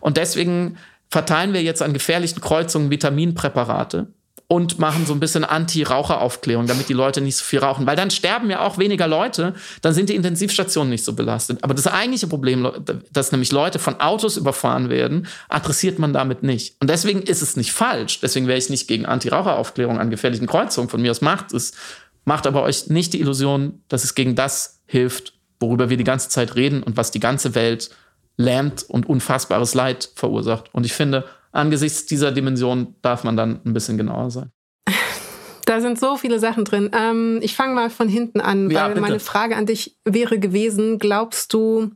Und 0.00 0.16
deswegen 0.16 0.76
verteilen 1.10 1.52
wir 1.52 1.62
jetzt 1.62 1.82
an 1.82 1.92
gefährlichen 1.92 2.40
Kreuzungen 2.40 2.90
Vitaminpräparate 2.90 4.08
und 4.50 4.78
machen 4.78 5.04
so 5.04 5.12
ein 5.12 5.20
bisschen 5.20 5.44
Anti-Raucheraufklärung, 5.44 6.66
damit 6.66 6.88
die 6.88 6.94
Leute 6.94 7.20
nicht 7.20 7.36
so 7.36 7.44
viel 7.44 7.58
rauchen. 7.58 7.86
Weil 7.86 7.96
dann 7.96 8.10
sterben 8.10 8.48
ja 8.48 8.60
auch 8.60 8.78
weniger 8.78 9.06
Leute, 9.06 9.54
dann 9.82 9.92
sind 9.92 10.08
die 10.08 10.14
Intensivstationen 10.14 10.88
nicht 10.88 11.04
so 11.04 11.12
belastet. 11.12 11.62
Aber 11.62 11.74
das 11.74 11.86
eigentliche 11.86 12.26
Problem, 12.26 12.66
dass 13.12 13.30
nämlich 13.30 13.52
Leute 13.52 13.78
von 13.78 14.00
Autos 14.00 14.38
überfahren 14.38 14.88
werden, 14.88 15.26
adressiert 15.50 15.98
man 15.98 16.14
damit 16.14 16.42
nicht. 16.42 16.76
Und 16.80 16.88
deswegen 16.88 17.20
ist 17.20 17.42
es 17.42 17.56
nicht 17.56 17.72
falsch. 17.72 18.20
Deswegen 18.20 18.46
wäre 18.46 18.58
ich 18.58 18.70
nicht 18.70 18.88
gegen 18.88 19.04
Anti-Raucheraufklärung 19.04 19.98
an 19.98 20.08
gefährlichen 20.08 20.46
Kreuzungen. 20.46 20.88
Von 20.88 21.02
mir 21.02 21.10
aus 21.10 21.20
macht 21.20 21.52
es. 21.52 21.72
Macht 22.24 22.46
aber 22.46 22.62
euch 22.62 22.88
nicht 22.88 23.12
die 23.12 23.20
Illusion, 23.20 23.82
dass 23.88 24.04
es 24.04 24.14
gegen 24.14 24.34
das 24.34 24.80
hilft, 24.86 25.34
worüber 25.60 25.90
wir 25.90 25.98
die 25.98 26.04
ganze 26.04 26.30
Zeit 26.30 26.56
reden 26.56 26.82
und 26.82 26.96
was 26.96 27.10
die 27.10 27.20
ganze 27.20 27.54
Welt 27.54 27.90
lähmt 28.38 28.84
und 28.88 29.06
unfassbares 29.06 29.74
Leid 29.74 30.10
verursacht. 30.14 30.72
Und 30.72 30.86
ich 30.86 30.94
finde, 30.94 31.24
angesichts 31.52 32.06
dieser 32.06 32.32
Dimension 32.32 32.94
darf 33.02 33.24
man 33.24 33.36
dann 33.36 33.60
ein 33.66 33.74
bisschen 33.74 33.98
genauer 33.98 34.30
sein. 34.30 34.50
Da 35.66 35.82
sind 35.82 36.00
so 36.00 36.16
viele 36.16 36.38
Sachen 36.38 36.64
drin. 36.64 36.88
Ähm, 36.98 37.40
ich 37.42 37.54
fange 37.54 37.74
mal 37.74 37.90
von 37.90 38.08
hinten 38.08 38.40
an, 38.40 38.70
ja, 38.70 38.84
weil 38.84 38.88
bitte. 38.88 39.00
meine 39.02 39.20
Frage 39.20 39.54
an 39.54 39.66
dich 39.66 39.98
wäre 40.06 40.38
gewesen, 40.38 40.98
glaubst 40.98 41.52
du, 41.52 41.90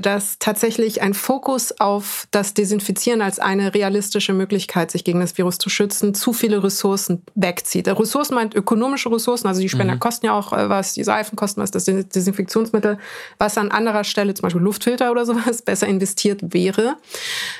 dass 0.00 0.38
tatsächlich 0.38 1.02
ein 1.02 1.14
Fokus 1.14 1.78
auf 1.80 2.26
das 2.30 2.54
Desinfizieren 2.54 3.22
als 3.22 3.38
eine 3.38 3.74
realistische 3.74 4.32
Möglichkeit, 4.32 4.90
sich 4.90 5.04
gegen 5.04 5.20
das 5.20 5.36
Virus 5.38 5.58
zu 5.58 5.70
schützen, 5.70 6.14
zu 6.14 6.32
viele 6.32 6.62
Ressourcen 6.62 7.22
wegzieht. 7.34 7.88
Ressourcen 7.88 8.34
meint 8.34 8.54
ökonomische 8.54 9.10
Ressourcen, 9.10 9.46
also 9.46 9.60
die 9.60 9.68
Spender 9.68 9.94
mhm. 9.94 10.00
kosten 10.00 10.26
ja 10.26 10.32
auch 10.32 10.52
äh, 10.52 10.68
was, 10.68 10.94
die 10.94 11.04
Seifen 11.04 11.36
kosten 11.36 11.60
was, 11.60 11.70
das 11.70 11.84
Desinfektionsmittel, 11.84 12.98
was 13.38 13.58
an 13.58 13.70
anderer 13.70 14.04
Stelle, 14.04 14.34
zum 14.34 14.42
Beispiel 14.42 14.62
Luftfilter 14.62 15.10
oder 15.10 15.26
sowas, 15.26 15.62
besser 15.62 15.86
investiert 15.86 16.40
wäre. 16.52 16.96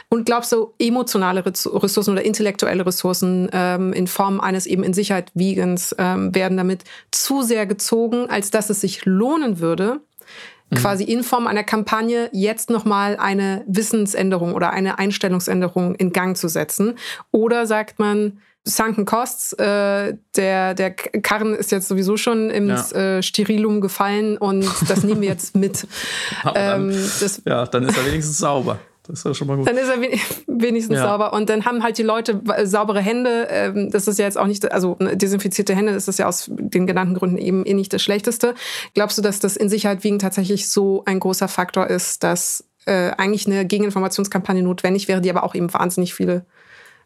Und 0.09 0.27
glaubst 0.27 0.53
du, 0.53 0.73
emotionale 0.79 1.45
Ressourcen 1.45 2.13
oder 2.13 2.25
intellektuelle 2.25 2.85
Ressourcen 2.85 3.49
ähm, 3.53 3.93
in 3.93 4.07
Form 4.07 4.41
eines 4.41 4.67
eben 4.67 4.83
in 4.83 4.93
Sicherheit 4.93 5.31
Vegans 5.35 5.95
ähm, 5.99 6.35
werden 6.35 6.57
damit 6.57 6.85
zu 7.11 7.43
sehr 7.43 7.67
gezogen, 7.67 8.29
als 8.29 8.51
dass 8.51 8.71
es 8.71 8.81
sich 8.81 9.05
lohnen 9.05 9.61
würde, 9.61 10.01
Mhm. 10.71 10.77
quasi 10.77 11.05
in 11.05 11.23
Form 11.23 11.47
einer 11.47 11.65
Kampagne 11.65 12.29
jetzt 12.33 12.71
nochmal 12.71 13.17
eine 13.17 13.65
Wissensänderung 13.67 14.55
oder 14.55 14.71
eine 14.71 14.99
Einstellungsänderung 14.99 15.95
in 15.95 16.13
Gang 16.13 16.37
zu 16.37 16.49
setzen? 16.49 16.95
Oder 17.31 17.67
sagt 17.67 17.99
man, 17.99 18.41
Sunken 18.65 19.07
Costs, 19.07 19.55
äh, 19.55 20.15
der, 20.37 20.75
der 20.75 20.91
Karren 20.91 21.55
ist 21.55 21.71
jetzt 21.71 21.89
sowieso 21.89 22.17
schon 22.17 22.51
ins 22.51 22.91
ja. 22.91 23.19
äh, 23.19 23.23
Sterilum 23.23 23.81
gefallen 23.81 24.37
und 24.37 24.69
das 24.89 25.05
nehmen 25.05 25.23
wir 25.23 25.29
jetzt 25.29 25.57
mit. 25.57 25.87
ähm, 26.55 26.91
das, 26.91 27.43
ja, 27.47 27.67
dann 27.67 27.85
ist 27.85 27.97
er 27.97 28.05
wenigstens 28.05 28.39
sauber. 28.39 28.79
Das 29.09 29.21
ist 29.21 29.25
ja 29.25 29.35
schon 29.35 29.49
mal 29.49 29.57
gut. 29.57 29.67
Dann 29.67 29.77
ist 29.77 29.89
er 29.89 30.01
wenigstens 30.47 30.97
ja. 30.97 31.09
sauber. 31.09 31.33
Und 31.33 31.49
dann 31.49 31.65
haben 31.65 31.83
halt 31.83 31.97
die 31.97 32.03
Leute 32.03 32.41
saubere 32.65 33.01
Hände. 33.01 33.49
Ähm, 33.51 33.91
das 33.91 34.07
ist 34.07 34.19
ja 34.19 34.27
jetzt 34.27 34.37
auch 34.37 34.47
nicht, 34.47 34.71
also 34.71 34.97
ne, 35.01 35.17
desinfizierte 35.17 35.75
Hände, 35.75 35.95
das 35.95 36.09
ist 36.09 36.19
ja 36.19 36.29
aus 36.29 36.51
den 36.51 36.87
genannten 36.87 37.15
Gründen 37.15 37.39
eben 37.39 37.65
eh 37.65 37.75
nicht 37.75 37.93
das 37.93 38.03
Schlechteste. 38.03 38.55
Glaubst 38.95 39.17
du, 39.17 39.23
dass 39.23 39.41
das 39.41 39.57
in 39.57 39.71
Sicherheit 39.71 40.05
wiegen 40.05 40.19
tatsächlich 40.19 40.69
so 40.69 41.03
ein 41.07 41.21
großer 41.21 41.49
Faktor 41.49 41.87
ist, 41.87 42.23
dass 42.23 42.65
äh, 42.85 43.11
eigentlich 43.17 43.47
eine 43.47 43.67
Gegeninformationskampagne 43.67 44.63
notwendig 44.63 45.09
wäre, 45.09 45.23
die 45.23 45.31
aber 45.31 45.43
auch 45.43 45.55
eben 45.55 45.73
wahnsinnig 45.73 46.15
viele, 46.15 46.45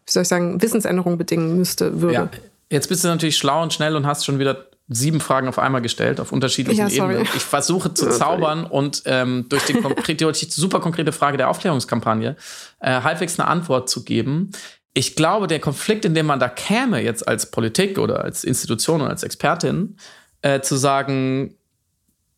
wie 0.04 0.12
soll 0.12 0.22
ich 0.22 0.28
sagen, 0.28 0.60
Wissensänderungen 0.60 1.18
bedingen 1.18 1.56
müsste, 1.56 2.00
würde? 2.00 2.14
Ja. 2.14 2.30
Jetzt 2.70 2.88
bist 2.88 3.04
du 3.04 3.08
natürlich 3.08 3.36
schlau 3.36 3.62
und 3.62 3.72
schnell 3.72 3.94
und 3.96 4.06
hast 4.06 4.24
schon 4.24 4.38
wieder 4.38 4.66
sieben 4.88 5.20
Fragen 5.20 5.48
auf 5.48 5.58
einmal 5.58 5.80
gestellt, 5.80 6.20
auf 6.20 6.32
unterschiedlichen 6.32 6.88
ja, 6.88 7.04
Ebenen. 7.04 7.22
Ich 7.34 7.42
versuche 7.42 7.94
zu 7.94 8.10
zaubern 8.10 8.64
und 8.64 9.02
ähm, 9.06 9.46
durch, 9.48 9.64
die 9.64 10.16
durch 10.16 10.40
die 10.40 10.50
super 10.50 10.80
konkrete 10.80 11.12
Frage 11.12 11.36
der 11.36 11.48
Aufklärungskampagne 11.48 12.36
äh, 12.80 13.00
halbwegs 13.02 13.38
eine 13.38 13.48
Antwort 13.48 13.88
zu 13.88 14.04
geben. 14.04 14.50
Ich 14.94 15.16
glaube, 15.16 15.46
der 15.46 15.60
Konflikt, 15.60 16.04
in 16.04 16.14
dem 16.14 16.26
man 16.26 16.38
da 16.38 16.48
käme, 16.48 17.02
jetzt 17.02 17.26
als 17.26 17.50
Politik 17.50 17.98
oder 17.98 18.22
als 18.24 18.44
Institution 18.44 19.00
oder 19.00 19.10
als 19.10 19.22
Expertin, 19.22 19.96
äh, 20.42 20.60
zu 20.60 20.76
sagen, 20.76 21.54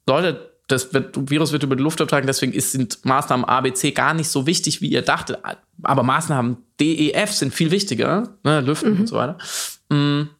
Leute, 0.06 0.54
das 0.68 0.94
wird, 0.94 1.30
Virus 1.30 1.52
wird 1.52 1.62
über 1.62 1.76
die 1.76 1.82
Luft 1.82 2.00
übertragen, 2.00 2.26
deswegen 2.26 2.52
ist, 2.52 2.72
sind 2.72 3.04
Maßnahmen 3.04 3.44
A, 3.44 3.60
B, 3.60 3.72
C 3.72 3.90
gar 3.90 4.14
nicht 4.14 4.28
so 4.28 4.46
wichtig, 4.46 4.80
wie 4.80 4.88
ihr 4.88 5.02
dachtet. 5.02 5.38
Aber 5.82 6.02
Maßnahmen 6.02 6.58
D, 6.80 6.94
E, 6.94 7.12
F 7.12 7.32
sind 7.32 7.52
viel 7.52 7.70
wichtiger, 7.70 8.34
ne, 8.44 8.60
Lüften 8.60 8.94
mhm. 8.94 9.00
und 9.00 9.06
so 9.08 9.16
weiter. 9.16 9.38
Mhm. 9.90 10.30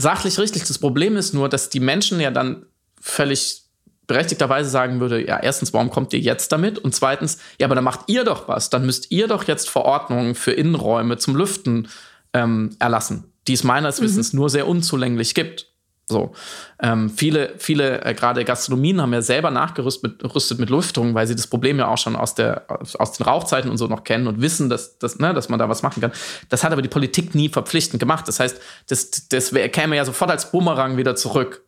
Sachlich 0.00 0.38
richtig. 0.38 0.64
Das 0.64 0.78
Problem 0.78 1.16
ist 1.16 1.34
nur, 1.34 1.48
dass 1.48 1.68
die 1.68 1.80
Menschen 1.80 2.20
ja 2.20 2.30
dann 2.30 2.64
völlig 3.00 3.64
berechtigterweise 4.06 4.68
sagen 4.70 4.98
würde, 4.98 5.24
ja, 5.24 5.38
erstens, 5.38 5.72
warum 5.72 5.90
kommt 5.90 6.12
ihr 6.12 6.18
jetzt 6.18 6.50
damit? 6.52 6.78
Und 6.78 6.94
zweitens, 6.94 7.38
ja, 7.60 7.66
aber 7.66 7.74
dann 7.74 7.84
macht 7.84 8.08
ihr 8.08 8.24
doch 8.24 8.48
was. 8.48 8.70
Dann 8.70 8.86
müsst 8.86 9.10
ihr 9.10 9.28
doch 9.28 9.44
jetzt 9.44 9.68
Verordnungen 9.68 10.34
für 10.34 10.52
Innenräume 10.52 11.18
zum 11.18 11.36
Lüften 11.36 11.88
ähm, 12.32 12.74
erlassen, 12.78 13.32
die 13.46 13.52
es 13.52 13.62
meines 13.62 14.00
mhm. 14.00 14.04
Wissens 14.04 14.32
nur 14.32 14.48
sehr 14.48 14.66
unzulänglich 14.66 15.34
gibt. 15.34 15.69
So. 16.10 16.32
Ähm, 16.82 17.08
viele, 17.08 17.54
viele, 17.56 18.04
äh, 18.04 18.14
gerade 18.14 18.44
Gastronomien 18.44 19.00
haben 19.00 19.12
ja 19.12 19.22
selber 19.22 19.50
nachgerüstet 19.50 20.02
mit, 20.20 20.58
mit 20.58 20.70
Lüftung, 20.70 21.14
weil 21.14 21.26
sie 21.26 21.34
das 21.34 21.46
Problem 21.46 21.78
ja 21.78 21.88
auch 21.88 21.98
schon 21.98 22.16
aus, 22.16 22.34
der, 22.34 22.66
aus 22.98 23.12
den 23.12 23.24
Rauchzeiten 23.24 23.70
und 23.70 23.78
so 23.78 23.86
noch 23.86 24.04
kennen 24.04 24.26
und 24.26 24.42
wissen, 24.42 24.68
dass, 24.68 24.98
dass, 24.98 25.18
ne, 25.18 25.32
dass 25.32 25.48
man 25.48 25.58
da 25.58 25.68
was 25.68 25.82
machen 25.82 26.00
kann. 26.00 26.12
Das 26.48 26.62
hat 26.62 26.72
aber 26.72 26.82
die 26.82 26.88
Politik 26.88 27.34
nie 27.34 27.48
verpflichtend 27.48 28.00
gemacht. 28.00 28.28
Das 28.28 28.40
heißt, 28.40 28.60
das, 28.88 29.28
das 29.28 29.54
wär, 29.54 29.68
käme 29.70 29.96
ja 29.96 30.04
sofort 30.04 30.30
als 30.30 30.50
Bumerang 30.50 30.96
wieder 30.96 31.16
zurück 31.16 31.62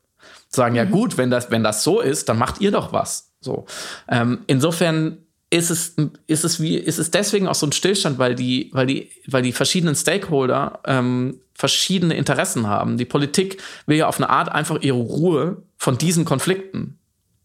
sagen, 0.54 0.74
ja 0.74 0.84
mhm. 0.84 0.90
gut, 0.90 1.18
wenn 1.18 1.30
das, 1.30 1.50
wenn 1.50 1.64
das 1.64 1.82
so 1.82 2.00
ist, 2.00 2.28
dann 2.28 2.38
macht 2.38 2.60
ihr 2.60 2.70
doch 2.70 2.92
was. 2.92 3.32
So. 3.40 3.66
Ähm, 4.08 4.40
insofern 4.46 5.18
ist 5.52 5.70
es, 5.70 5.94
ist 6.26 6.44
es 6.44 6.60
wie, 6.60 6.76
ist 6.76 6.98
es 6.98 7.10
deswegen 7.10 7.46
auch 7.46 7.54
so 7.54 7.66
ein 7.66 7.72
Stillstand, 7.72 8.18
weil 8.18 8.34
die, 8.34 8.70
weil 8.72 8.86
die, 8.86 9.10
weil 9.26 9.42
die 9.42 9.52
verschiedenen 9.52 9.94
Stakeholder 9.94 10.80
ähm, 10.86 11.40
verschiedene 11.52 12.14
Interessen 12.14 12.66
haben. 12.66 12.96
Die 12.96 13.04
Politik 13.04 13.62
will 13.84 13.98
ja 13.98 14.08
auf 14.08 14.16
eine 14.16 14.30
Art 14.30 14.50
einfach 14.50 14.80
ihre 14.80 14.96
Ruhe 14.96 15.58
von 15.76 15.98
diesen 15.98 16.24
Konflikten. 16.24 16.98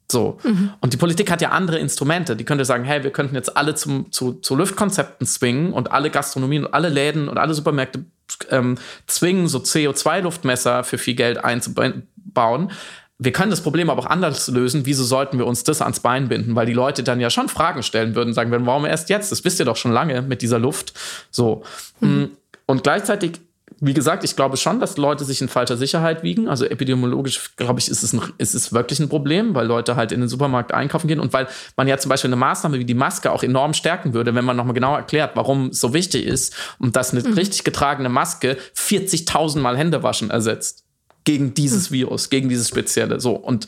So. 0.10 0.38
Mhm. 0.44 0.72
Und 0.80 0.94
die 0.94 0.98
Politik 0.98 1.30
hat 1.30 1.42
ja 1.42 1.50
andere 1.50 1.80
Instrumente. 1.80 2.38
Die 2.38 2.46
könnte 2.46 2.64
sagen, 2.64 2.86
hey, 2.86 3.04
wir 3.04 3.12
könnten 3.12 3.36
jetzt 3.36 3.58
alle 3.58 3.76
zum, 3.76 4.10
zu, 4.14 4.36
zu 4.36 4.56
Luftkonzepten 4.56 5.28
zwingen 5.28 5.74
und 5.74 5.92
alle 5.92 6.10
Gastronomien 6.10 6.66
und 6.66 6.74
alle 6.74 6.88
Läden 6.88 7.28
und 7.28 7.38
alle 7.38 7.54
Supermärkte 7.54 8.06
ähm, 8.50 8.78
zwingen, 9.08 9.50
so 9.50 9.58
CO2-Luftmesser 9.58 10.86
für 10.86 10.98
viel 10.98 11.16
Geld 11.16 11.44
einzubauen 11.44 12.08
bauen. 12.16 12.72
Wir 13.20 13.32
können 13.32 13.50
das 13.50 13.62
Problem 13.62 13.90
aber 13.90 14.02
auch 14.02 14.06
anders 14.06 14.48
lösen. 14.48 14.86
Wieso 14.86 15.04
sollten 15.04 15.40
wir 15.40 15.48
uns 15.48 15.64
das 15.64 15.82
ans 15.82 16.02
Bein 16.02 16.28
binden? 16.28 16.56
Weil 16.56 16.68
die 16.68 16.74
Leute 16.74 17.02
dann 17.02 17.20
ja 17.20 17.30
schon 17.30 17.50
Fragen 17.50 17.82
stellen 17.82 18.14
würden, 18.14 18.34
sagen 18.34 18.52
würden, 18.52 18.66
warum 18.66 18.86
erst 18.86 19.10
jetzt? 19.10 19.32
Das 19.32 19.44
wisst 19.44 19.60
ihr 19.60 19.66
doch 19.66 19.76
schon 19.76 19.92
lange 19.92 20.22
mit 20.22 20.42
dieser 20.42 20.60
Luft. 20.60 20.94
So. 21.32 21.64
Mhm. 22.00 22.32
Und 22.68 22.84
gleichzeitig 22.84 23.40
wie 23.80 23.94
gesagt, 23.94 24.24
ich 24.24 24.36
glaube 24.36 24.58
schon, 24.58 24.80
dass 24.80 24.98
Leute 24.98 25.24
sich 25.24 25.42
in 25.42 25.50
falscher 25.50 25.78
Sicherheit 25.78 26.24
wiegen. 26.24 26.48
Also 26.48 26.66
epidemiologisch, 26.66 27.56
glaube 27.58 27.80
ich, 27.80 27.90
ist 27.90 28.02
es, 28.02 28.14
ein, 28.14 28.22
ist 28.38 28.56
es 28.56 28.74
wirklich 28.74 29.00
ein 29.00 29.10
Problem, 29.10 29.54
weil 29.54 29.68
Leute 29.68 29.96
halt 29.96 30.12
in 30.12 30.20
den 30.20 30.30
Supermarkt 30.30 30.74
einkaufen 30.74 31.08
gehen 31.08 31.20
und 31.20 31.34
weil 31.34 31.48
man 31.76 31.88
ja 31.88 31.98
zum 31.98 32.10
Beispiel 32.10 32.30
eine 32.30 32.38
Maßnahme 32.38 32.80
wie 32.80 32.86
die 32.86 32.96
Maske 32.96 33.32
auch 33.32 33.44
enorm 33.44 33.74
stärken 33.74 34.14
würde, 34.14 34.34
wenn 34.34 34.46
man 34.46 34.58
nochmal 34.58 34.74
genau 34.74 34.96
erklärt, 34.96 35.36
warum 35.36 35.68
es 35.68 35.80
so 35.80 35.94
wichtig 35.94 36.26
ist 36.26 36.56
und 36.80 36.96
dass 36.96 37.12
eine 37.12 37.22
mhm. 37.22 37.34
richtig 37.34 37.64
getragene 37.64 38.10
Maske 38.10 38.58
40.000 38.76 39.60
Mal 39.60 39.78
Hände 39.78 40.02
waschen 40.02 40.32
ersetzt 40.32 40.87
gegen 41.28 41.54
dieses 41.54 41.88
hm. 41.88 41.94
Virus, 41.94 42.30
gegen 42.30 42.48
dieses 42.48 42.70
spezielle. 42.70 43.20
So 43.20 43.36
und 43.36 43.68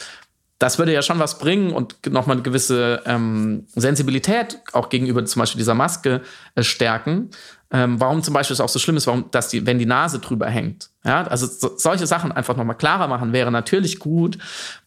das 0.59 0.79
würde 0.79 0.93
ja 0.93 1.01
schon 1.01 1.19
was 1.19 1.37
bringen 1.39 1.73
und 1.73 2.05
nochmal 2.09 2.37
eine 2.37 2.41
gewisse 2.41 3.01
ähm, 3.05 3.65
Sensibilität 3.75 4.59
auch 4.71 4.89
gegenüber 4.89 5.23
zum 5.25 5.41
Beispiel 5.41 5.59
dieser 5.59 5.73
Maske 5.73 6.21
äh, 6.55 6.63
stärken. 6.63 7.31
Ähm, 7.71 7.99
warum 7.99 8.23
zum 8.23 8.33
Beispiel 8.33 8.53
es 8.53 8.61
auch 8.61 8.69
so 8.69 8.79
schlimm 8.79 8.95
ist, 8.95 9.07
warum, 9.07 9.29
dass 9.31 9.49
die, 9.49 9.65
wenn 9.65 9.77
die 9.77 9.85
Nase 9.85 10.19
drüber 10.19 10.47
hängt. 10.47 10.89
Ja, 11.03 11.27
also 11.27 11.47
so, 11.47 11.77
solche 11.77 12.07
Sachen 12.07 12.31
einfach 12.31 12.55
nochmal 12.55 12.77
klarer 12.77 13.07
machen 13.07 13.33
wäre 13.33 13.51
natürlich 13.51 13.99
gut. 13.99 14.37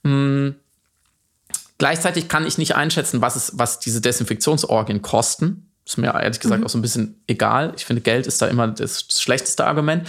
Hm. 0.03 0.55
Gleichzeitig 1.77 2.29
kann 2.29 2.47
ich 2.47 2.57
nicht 2.57 2.75
einschätzen, 2.75 3.21
was, 3.21 3.37
es, 3.37 3.53
was 3.55 3.81
diese 3.81 4.01
Desinfektionsorgien 4.01 5.03
kosten. 5.03 5.69
Ist 5.85 5.99
mir 5.99 6.15
ehrlich 6.15 6.41
gesagt 6.41 6.61
mhm. 6.61 6.67
auch 6.67 6.71
so 6.71 6.79
ein 6.79 6.83
bisschen 6.83 7.23
egal. 7.27 7.73
Ich 7.77 7.85
finde, 7.85 8.03
Geld 8.03 8.27
ist 8.27 8.41
da 8.41 8.47
immer 8.47 8.69
das 8.69 9.07
schlechteste 9.11 9.67
Argument. 9.67 10.09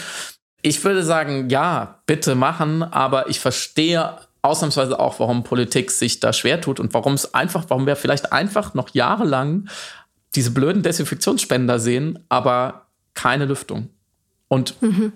Ich 0.63 0.83
würde 0.83 1.03
sagen, 1.03 1.49
ja, 1.49 1.99
bitte 2.05 2.33
machen, 2.35 2.81
aber 2.81 3.29
ich 3.29 3.39
verstehe 3.39 4.17
ausnahmsweise 4.41 4.99
auch, 4.99 5.19
warum 5.19 5.43
Politik 5.43 5.91
sich 5.91 6.19
da 6.19 6.33
schwer 6.33 6.59
tut 6.61 6.79
und 6.79 6.93
warum 6.93 7.13
es 7.13 7.33
einfach, 7.33 7.65
warum 7.67 7.85
wir 7.85 7.95
vielleicht 7.95 8.31
einfach 8.33 8.73
noch 8.73 8.89
jahrelang 8.93 9.69
diese 10.35 10.51
blöden 10.51 10.81
Desinfektionsspender 10.81 11.79
sehen, 11.79 12.19
aber 12.29 12.87
keine 13.13 13.45
Lüftung. 13.45 13.89
Und 14.47 14.81
mhm. 14.81 15.13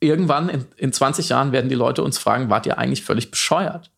irgendwann 0.00 0.48
in, 0.48 0.66
in 0.76 0.92
20 0.92 1.30
Jahren 1.30 1.52
werden 1.52 1.68
die 1.68 1.74
Leute 1.74 2.02
uns 2.02 2.18
fragen, 2.18 2.48
wart 2.48 2.66
ihr 2.66 2.78
eigentlich 2.78 3.04
völlig 3.04 3.30
bescheuert? 3.30 3.90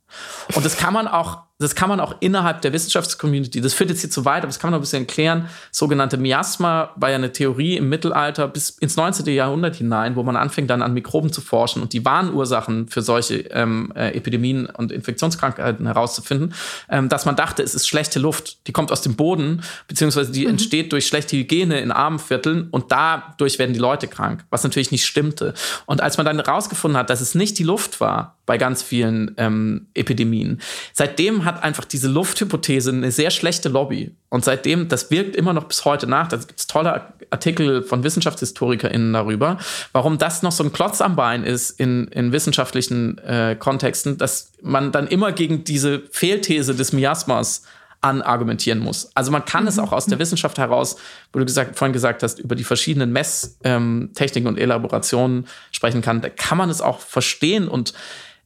Und 0.54 0.64
das 0.64 0.76
kann 0.76 0.94
man 0.94 1.06
auch 1.06 1.42
das 1.60 1.74
kann 1.74 1.88
man 1.90 2.00
auch 2.00 2.14
innerhalb 2.20 2.62
der 2.62 2.72
Wissenschaftscommunity, 2.72 3.60
das 3.60 3.74
führt 3.74 3.90
jetzt 3.90 4.00
hier 4.00 4.10
zu 4.10 4.24
weit, 4.24 4.38
aber 4.38 4.46
das 4.46 4.58
kann 4.58 4.70
man 4.70 4.72
noch 4.72 4.78
ein 4.78 4.88
bisschen 4.88 5.02
erklären. 5.02 5.48
Sogenannte 5.70 6.16
Miasma 6.16 6.90
war 6.96 7.10
ja 7.10 7.16
eine 7.16 7.32
Theorie 7.32 7.76
im 7.76 7.90
Mittelalter 7.90 8.48
bis 8.48 8.70
ins 8.70 8.96
19. 8.96 9.26
Jahrhundert 9.26 9.76
hinein, 9.76 10.16
wo 10.16 10.22
man 10.22 10.36
anfängt 10.36 10.70
dann 10.70 10.80
an 10.80 10.94
Mikroben 10.94 11.32
zu 11.32 11.42
forschen 11.42 11.82
und 11.82 11.92
die 11.92 12.04
wahren 12.04 12.32
Ursachen 12.32 12.88
für 12.88 13.02
solche 13.02 13.40
ähm, 13.50 13.92
äh, 13.94 14.16
Epidemien 14.16 14.66
und 14.66 14.90
Infektionskrankheiten 14.90 15.86
herauszufinden, 15.86 16.54
ähm, 16.88 17.10
dass 17.10 17.26
man 17.26 17.36
dachte, 17.36 17.62
es 17.62 17.74
ist 17.74 17.86
schlechte 17.86 18.18
Luft, 18.18 18.66
die 18.66 18.72
kommt 18.72 18.90
aus 18.90 19.02
dem 19.02 19.16
Boden, 19.16 19.62
beziehungsweise 19.86 20.32
die 20.32 20.44
mhm. 20.44 20.52
entsteht 20.52 20.92
durch 20.92 21.06
schlechte 21.06 21.36
Hygiene 21.36 21.80
in 21.80 21.92
armen 21.92 22.18
Vierteln 22.18 22.68
und 22.70 22.90
dadurch 22.90 23.58
werden 23.58 23.74
die 23.74 23.80
Leute 23.80 24.08
krank, 24.08 24.44
was 24.48 24.64
natürlich 24.64 24.92
nicht 24.92 25.04
stimmte. 25.04 25.52
Und 25.84 26.00
als 26.00 26.16
man 26.16 26.24
dann 26.24 26.36
herausgefunden 26.36 26.98
hat, 26.98 27.10
dass 27.10 27.20
es 27.20 27.34
nicht 27.34 27.58
die 27.58 27.64
Luft 27.64 28.00
war 28.00 28.39
bei 28.50 28.58
ganz 28.58 28.82
vielen 28.82 29.36
ähm, 29.36 29.86
Epidemien, 29.94 30.60
seitdem 30.92 31.44
hat 31.44 31.62
einfach 31.62 31.84
diese 31.84 32.08
Lufthypothese 32.08 32.90
eine 32.90 33.12
sehr 33.12 33.30
schlechte 33.30 33.68
Lobby. 33.68 34.10
Und 34.28 34.44
seitdem, 34.44 34.88
das 34.88 35.12
wirkt 35.12 35.36
immer 35.36 35.52
noch 35.52 35.66
bis 35.68 35.84
heute 35.84 36.08
nach. 36.08 36.26
Da 36.26 36.36
gibt 36.36 36.58
es 36.58 36.66
tolle 36.66 37.12
Artikel 37.30 37.84
von 37.84 38.02
WissenschaftshistorikerInnen 38.02 39.12
darüber, 39.12 39.58
warum 39.92 40.18
das 40.18 40.42
noch 40.42 40.50
so 40.50 40.64
ein 40.64 40.72
Klotz 40.72 41.00
am 41.00 41.14
Bein 41.14 41.44
ist 41.44 41.78
in, 41.78 42.08
in 42.08 42.32
wissenschaftlichen 42.32 43.18
äh, 43.18 43.54
Kontexten, 43.56 44.18
dass 44.18 44.50
man 44.60 44.90
dann 44.90 45.06
immer 45.06 45.30
gegen 45.30 45.62
diese 45.62 46.02
Fehlthese 46.10 46.74
des 46.74 46.92
Miasmas 46.92 47.62
anargumentieren 48.00 48.78
muss. 48.78 49.10
Also 49.14 49.30
man 49.30 49.44
kann 49.44 49.64
mhm. 49.64 49.68
es 49.68 49.78
auch 49.78 49.92
aus 49.92 50.06
der 50.06 50.18
Wissenschaft 50.18 50.58
heraus, 50.58 50.96
wo 51.32 51.38
du 51.38 51.44
gesagt, 51.44 51.76
vorhin 51.78 51.92
gesagt 51.92 52.22
hast, 52.22 52.38
über 52.38 52.54
die 52.54 52.64
verschiedenen 52.64 53.12
Messtechniken 53.12 54.46
ähm, 54.46 54.46
und 54.46 54.58
Elaborationen 54.58 55.46
sprechen 55.70 56.00
kann, 56.00 56.20
da 56.20 56.30
kann 56.30 56.58
man 56.58 56.70
es 56.70 56.80
auch 56.80 57.00
verstehen 57.00 57.68
und 57.68 57.92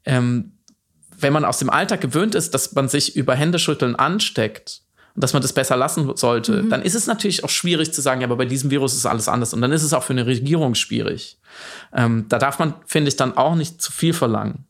ähm, 0.05 0.53
wenn 1.17 1.33
man 1.33 1.45
aus 1.45 1.59
dem 1.59 1.71
Alltag 1.71 2.01
gewöhnt 2.01 2.35
ist, 2.35 2.55
dass 2.55 2.73
man 2.75 2.89
sich 2.89 3.17
über 3.17 3.35
Händeschütteln 3.35 3.97
ansteckt 3.97 4.83
und 5.15 5.23
dass 5.23 5.33
man 5.33 5.43
das 5.43 5.53
besser 5.53 5.77
lassen 5.77 6.17
sollte, 6.17 6.63
mhm. 6.63 6.71
dann 6.71 6.83
ist 6.83 6.95
es 6.95 7.07
natürlich 7.07 7.45
auch 7.45 7.51
schwierig 7.51 7.93
zu 7.93 8.01
sagen, 8.01 8.21
ja, 8.21 8.27
aber 8.27 8.37
bei 8.37 8.45
diesem 8.45 8.71
Virus 8.71 8.95
ist 8.95 9.07
alles 9.07 9.29
anders. 9.29 9.55
Und 9.55 9.61
dann 9.63 9.73
ist 9.73 9.83
es 9.83 9.93
auch 9.93 10.03
für 10.03 10.13
eine 10.13 10.27
Regierung 10.27 10.75
schwierig. 10.75 11.39
Ähm, 11.93 12.27
da 12.29 12.39
darf 12.39 12.59
man, 12.59 12.75
finde 12.87 13.09
ich, 13.09 13.17
dann 13.17 13.37
auch 13.37 13.55
nicht 13.55 13.81
zu 13.81 13.93
viel 13.93 14.13
verlangen. 14.13 14.65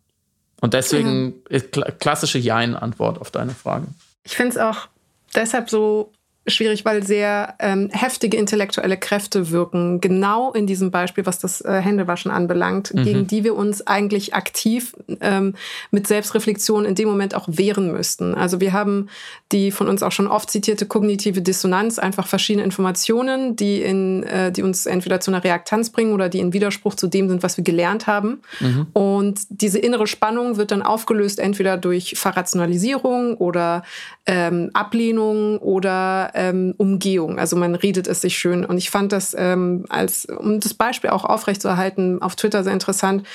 Und 0.61 0.74
deswegen 0.74 1.35
ja. 1.51 1.61
klassische 1.99 2.39
Jein-Antwort 2.39 3.20
auf 3.20 3.30
deine 3.30 3.55
Frage. 3.55 3.87
Ich 4.22 4.37
finde 4.37 4.53
es 4.53 4.59
auch 4.59 4.89
deshalb 5.35 5.68
so 5.68 6.12
schwierig, 6.47 6.85
weil 6.85 7.03
sehr 7.03 7.55
ähm, 7.59 7.89
heftige 7.91 8.37
intellektuelle 8.37 8.97
Kräfte 8.97 9.51
wirken, 9.51 10.01
genau 10.01 10.53
in 10.53 10.67
diesem 10.67 10.91
Beispiel, 10.91 11.25
was 11.25 11.39
das 11.39 11.61
äh, 11.63 11.81
Händewaschen 11.81 12.31
anbelangt, 12.31 12.93
mhm. 12.95 13.05
gegen 13.05 13.27
die 13.27 13.45
wir 13.45 13.55
uns 13.55 13.87
eigentlich 13.87 14.35
aktiv 14.35 14.95
ähm, 15.21 15.55
mit 15.91 16.07
Selbstreflexion 16.07 16.85
in 16.85 16.95
dem 16.95 17.09
Moment 17.09 17.35
auch 17.35 17.49
wehren 17.49 17.93
müssten. 17.93 18.35
Also 18.35 18.61
wir 18.61 18.73
haben 18.73 19.09
die 19.53 19.71
von 19.71 19.89
uns 19.89 20.03
auch 20.03 20.13
schon 20.13 20.27
oft 20.27 20.51
zitierte 20.51 20.87
kognitive 20.87 21.41
Dissonanz, 21.41 21.99
einfach 21.99 22.27
verschiedene 22.27 22.65
Informationen, 22.65 23.57
die, 23.57 23.81
in, 23.81 24.23
äh, 24.25 24.53
die 24.53 24.63
uns 24.63 24.87
entweder 24.87 25.21
zu 25.21 25.31
einer 25.31 25.43
Reaktanz 25.43 25.91
bringen 25.91 26.13
oder 26.13 26.29
die 26.29 26.41
in 26.41 26.53
Widerspruch 26.53 26.95
zu 26.95 27.07
dem 27.07 27.29
sind, 27.29 27.43
was 27.43 27.57
wir 27.57 27.65
gelernt 27.65 28.07
haben. 28.07 28.43
Mhm. 28.61 28.87
Und 28.93 29.41
diese 29.49 29.79
innere 29.79 30.07
Spannung 30.07 30.57
wird 30.57 30.71
dann 30.73 30.83
aufgelöst, 30.83 31.39
entweder 31.39 31.79
durch 31.79 32.15
Verrationalisierung 32.17 33.37
oder 33.37 33.83
ähm, 34.27 34.70
Ablehnung 34.72 35.59
oder 35.59 36.31
ähm, 36.35 36.75
Umgehung. 36.79 37.39
Also 37.39 37.57
man 37.57 37.75
redet 37.75 38.07
es 38.07 38.22
sich 38.22 38.39
schön. 38.39 38.64
Und 38.64 38.79
ich 38.79 38.89
fand 38.91 39.12
das 39.12 39.37
ähm, 39.39 39.85
als, 39.91 40.25
um 40.27 40.61
das 40.61 40.72
Beispiel 40.72 41.11
auch 41.11 41.25
aufrechtzuerhalten, 41.25 42.22
auf 42.22 42.35
Twitter 42.35 42.64
sehr 42.64 42.72
interessant, 42.72 43.27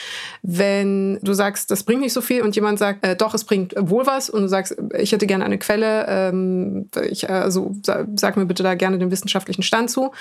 wenn 0.41 1.19
du 1.21 1.33
sagst, 1.33 1.69
das 1.69 1.83
bringt 1.83 2.01
nicht 2.01 2.13
so 2.13 2.21
viel 2.21 2.41
und 2.41 2.55
jemand 2.55 2.79
sagt, 2.79 3.05
äh, 3.05 3.15
doch, 3.15 3.35
es 3.35 3.43
bringt 3.43 3.75
wohl 3.77 4.07
was 4.07 4.31
und 4.31 4.41
du 4.41 4.47
sagst, 4.47 4.77
ich 4.97 5.11
hätte 5.11 5.27
gerne 5.27 5.45
eine 5.45 5.59
Quelle, 5.59 6.05
ähm, 6.07 6.89
ich, 7.07 7.29
also 7.29 7.75
sag 8.15 8.37
mir 8.37 8.45
bitte 8.45 8.63
da 8.63 8.73
gerne 8.73 8.97
den 8.97 9.11
wissenschaftlichen 9.11 9.61
Stand 9.61 9.91
zu. 9.91 10.11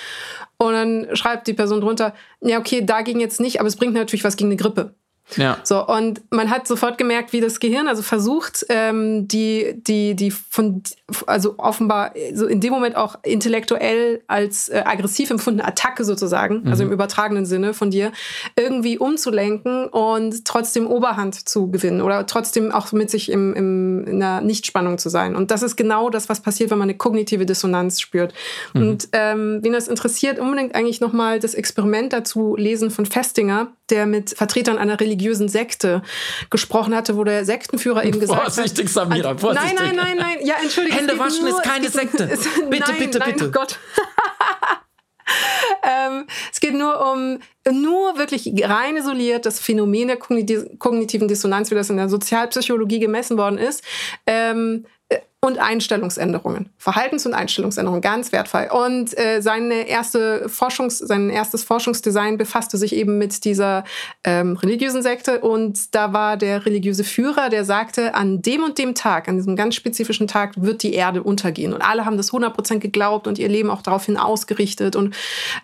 Und 0.58 0.72
dann 0.72 1.06
schreibt 1.14 1.46
die 1.46 1.54
Person 1.54 1.80
drunter, 1.80 2.12
ja, 2.42 2.58
okay, 2.58 2.84
dagegen 2.84 3.20
jetzt 3.20 3.40
nicht, 3.40 3.60
aber 3.60 3.68
es 3.68 3.76
bringt 3.76 3.94
natürlich 3.94 4.24
was 4.24 4.36
gegen 4.36 4.50
eine 4.50 4.56
Grippe. 4.56 4.94
Ja. 5.36 5.58
So, 5.62 5.86
und 5.86 6.22
man 6.30 6.50
hat 6.50 6.66
sofort 6.66 6.98
gemerkt, 6.98 7.32
wie 7.32 7.40
das 7.40 7.60
Gehirn 7.60 7.88
also 7.88 8.02
versucht, 8.02 8.64
ähm, 8.68 9.28
die, 9.28 9.74
die, 9.76 10.14
die 10.14 10.30
von, 10.30 10.82
also 11.26 11.54
offenbar 11.58 12.12
so 12.32 12.46
in 12.46 12.60
dem 12.60 12.72
Moment 12.72 12.96
auch 12.96 13.16
intellektuell 13.22 14.22
als 14.26 14.68
äh, 14.68 14.82
aggressiv 14.84 15.30
empfundene 15.30 15.68
Attacke 15.68 16.04
sozusagen, 16.04 16.62
mhm. 16.62 16.68
also 16.68 16.82
im 16.84 16.92
übertragenen 16.92 17.46
Sinne 17.46 17.74
von 17.74 17.90
dir, 17.90 18.12
irgendwie 18.56 18.98
umzulenken 18.98 19.86
und 19.86 20.44
trotzdem 20.44 20.86
Oberhand 20.86 21.48
zu 21.48 21.70
gewinnen 21.70 22.00
oder 22.00 22.26
trotzdem 22.26 22.72
auch 22.72 22.92
mit 22.92 23.10
sich 23.10 23.30
im, 23.30 23.54
im, 23.54 24.06
in 24.06 24.22
einer 24.22 24.40
Nichtspannung 24.40 24.98
zu 24.98 25.08
sein. 25.10 25.36
Und 25.36 25.50
das 25.50 25.62
ist 25.62 25.76
genau 25.76 26.10
das, 26.10 26.28
was 26.28 26.40
passiert, 26.40 26.70
wenn 26.70 26.78
man 26.78 26.88
eine 26.88 26.96
kognitive 26.96 27.44
Dissonanz 27.44 28.00
spürt. 28.00 28.32
Mhm. 28.72 28.82
Und 28.82 29.08
ähm, 29.12 29.58
wen 29.62 29.72
das 29.72 29.88
interessiert, 29.88 30.38
unbedingt 30.38 30.74
eigentlich 30.74 31.00
nochmal 31.00 31.38
das 31.38 31.54
Experiment 31.54 32.12
dazu 32.12 32.56
lesen 32.56 32.90
von 32.90 33.04
Festinger, 33.06 33.72
der 33.91 34.07
mit 34.07 34.36
Vertretern 34.36 34.78
einer 34.78 35.01
religiösen 35.01 35.49
Sekte 35.49 36.03
gesprochen 36.51 36.95
hatte, 36.95 37.16
wo 37.16 37.24
der 37.24 37.45
Sektenführer 37.45 38.05
eben 38.05 38.20
gesagt 38.20 38.41
vorsichtig, 38.41 38.86
hat... 38.86 38.93
Samira, 38.93 39.36
vorsichtig, 39.36 39.78
Nein, 39.78 39.97
nein, 39.97 39.97
nein, 39.97 40.16
nein. 40.18 40.47
Ja, 40.47 40.57
entschuldige. 40.62 40.97
Hände 40.97 41.18
waschen 41.18 41.45
nur, 41.45 41.57
ist 41.57 41.62
keine 41.62 41.89
Sekte. 41.89 42.24
Ist, 42.39 42.45
bitte, 42.70 42.91
nein, 42.91 42.99
bitte, 42.99 43.18
nein, 43.18 43.32
bitte. 43.32 43.49
Oh 43.49 43.51
Gott. 43.51 43.78
ähm, 45.82 46.26
es 46.53 46.61
geht 46.61 46.74
nur 46.74 47.12
um 47.12 47.39
nur 47.70 48.18
wirklich 48.18 48.53
rein 48.64 48.97
isoliert 48.97 49.47
das 49.47 49.61
Phänomen 49.61 50.09
der 50.09 50.18
kognitiven 50.18 51.28
Dissonanz, 51.28 51.70
wie 51.70 51.74
das 51.74 51.91
in 51.91 51.97
der 51.97 52.09
Sozialpsychologie 52.09 52.99
gemessen 52.99 53.36
worden 53.36 53.59
ist. 53.59 53.84
Ähm, 54.26 54.86
und 55.41 55.59
Einstellungsänderungen. 55.59 56.70
Verhaltens- 56.78 57.24
und 57.24 57.32
Einstellungsänderungen, 57.32 58.01
ganz 58.01 58.32
wertvoll. 58.32 58.68
Und 58.72 59.16
äh, 59.16 59.41
seine 59.41 59.86
erste 59.86 60.49
Forschungs-, 60.49 61.07
sein 61.07 61.30
erstes 61.30 61.62
Forschungsdesign 61.62 62.39
befasste 62.39 62.76
sich 62.76 62.93
eben 62.93 63.18
mit 63.18 63.45
dieser 63.45 63.84
ähm, 64.24 64.57
religiösen 64.57 65.01
Sekte. 65.01 65.39
Und 65.41 65.95
da 65.95 66.12
war 66.12 66.36
der 66.36 66.66
religiöse 66.66 67.05
Führer, 67.05 67.51
der 67.51 67.64
sagte, 67.64 68.16
an 68.16 68.43
dem 68.43 68.64
und 68.64 68.78
dem 68.78 68.97
Tag, 68.97 69.28
an 69.28 69.36
diesem 69.36 69.55
ganz 69.55 69.76
spezifischen 69.76 70.26
Tag, 70.26 70.61
wird 70.61 70.82
die 70.82 70.95
Erde 70.95 71.22
untergehen. 71.22 71.72
Und 71.72 71.82
alle 71.82 72.05
haben 72.05 72.16
das 72.16 72.32
100% 72.32 72.80
geglaubt 72.80 73.28
und 73.28 73.39
ihr 73.39 73.49
Leben 73.49 73.70
auch 73.70 73.82
daraufhin 73.82 74.16
ausgerichtet 74.16 74.97
und 74.97 75.14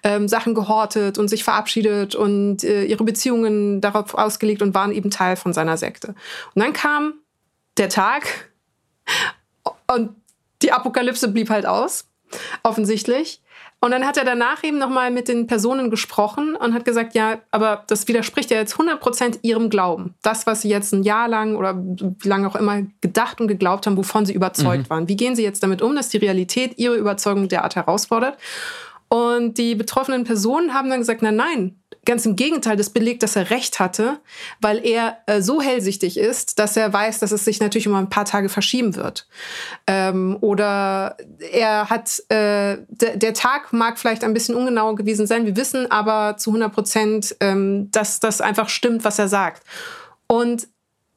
ähm, 0.05 0.29
Sachen 0.29 0.55
gehortet 0.55 1.19
und 1.19 1.27
sich 1.27 1.43
verabschiedet 1.43 2.15
und 2.15 2.63
äh, 2.63 2.85
ihre 2.85 3.03
Beziehungen 3.03 3.81
darauf 3.81 4.15
ausgelegt 4.15 4.63
und 4.63 4.73
waren 4.73 4.93
eben 4.93 5.11
Teil 5.11 5.35
von 5.35 5.53
seiner 5.53 5.77
Sekte. 5.77 6.15
Und 6.55 6.63
dann 6.63 6.73
kam 6.73 7.15
der 7.77 7.89
Tag, 7.89 8.53
und 9.93 10.11
die 10.63 10.73
Apokalypse 10.73 11.29
blieb 11.29 11.51
halt 11.51 11.67
aus, 11.67 12.09
offensichtlich. 12.63 13.41
Und 13.81 13.91
dann 13.91 14.07
hat 14.07 14.17
er 14.17 14.25
danach 14.25 14.65
eben 14.65 14.79
nochmal 14.79 15.11
mit 15.11 15.29
den 15.29 15.47
Personen 15.47 15.91
gesprochen 15.91 16.57
und 16.57 16.73
hat 16.73 16.87
gesagt, 16.87 17.15
ja, 17.15 17.41
aber 17.51 17.85
das 17.87 18.09
widerspricht 18.09 18.51
ja 18.51 18.57
jetzt 18.57 18.77
100% 18.77 19.41
ihrem 19.43 19.69
Glauben. 19.69 20.15
Das, 20.23 20.47
was 20.47 20.63
sie 20.63 20.71
jetzt 20.71 20.95
ein 20.95 21.03
Jahr 21.03 21.29
lang 21.29 21.57
oder 21.57 21.77
wie 21.77 22.29
lange 22.29 22.49
auch 22.49 22.57
immer 22.57 22.81
gedacht 23.03 23.43
und 23.43 23.49
geglaubt 23.49 23.87
haben, 23.87 23.99
wovon 23.99 24.25
sie 24.25 24.33
überzeugt 24.33 24.85
mhm. 24.85 24.91
waren. 24.91 25.09
Wie 25.09 25.17
gehen 25.17 25.37
sie 25.37 25.43
jetzt 25.43 25.63
damit 25.63 25.83
um, 25.83 25.95
dass 25.95 26.09
die 26.09 26.17
Realität 26.17 26.79
ihre 26.79 26.95
Überzeugung 26.95 27.47
derart 27.49 27.77
herausfordert? 27.77 28.39
Und 29.15 29.59
die 29.59 29.77
betroffenen 29.77 30.25
Personen 30.25 30.75
haben 30.75 30.91
dann 30.91 30.99
gesagt, 30.99 31.23
nein, 31.23 31.37
nein, 31.37 31.77
Ganz 32.05 32.27
im 32.27 32.37
Gegenteil, 32.37 32.77
das 32.77 32.91
belegt, 32.91 33.23
dass 33.23 33.37
er 33.37 33.51
recht 33.51 33.81
hatte, 33.81 34.19
weil 34.61 34.85
er 34.85 35.19
äh, 35.27 35.41
so 35.41 35.63
hellsichtig 35.63 36.19
ist, 36.19 36.59
dass 36.59 36.77
er 36.77 36.93
weiß, 36.93 37.21
dass 37.21 37.33
es 37.33 37.45
sich 37.45 37.61
natürlich 37.61 37.89
um 37.89 37.95
ein 37.95 38.11
paar 38.11 38.25
Tage 38.25 38.49
verschieben 38.49 38.95
wird. 38.97 39.27
Ähm, 39.87 40.37
oder 40.41 41.17
er 41.53 41.89
hat, 41.89 42.23
äh, 42.29 42.79
der 42.89 43.35
Tag 43.35 43.73
mag 43.73 43.99
vielleicht 43.99 44.25
ein 44.25 44.35
bisschen 44.35 44.55
ungenau 44.55 44.95
gewesen 44.95 45.27
sein, 45.27 45.47
wir 45.47 45.57
wissen 45.57 45.91
aber 45.91 46.37
zu 46.37 46.51
100 46.51 46.73
Prozent, 46.73 47.37
ähm, 47.41 47.91
dass 47.91 48.21
das 48.21 48.41
einfach 48.41 48.69
stimmt, 48.69 49.05
was 49.05 49.19
er 49.19 49.29
sagt. 49.29 49.63
Und 50.27 50.69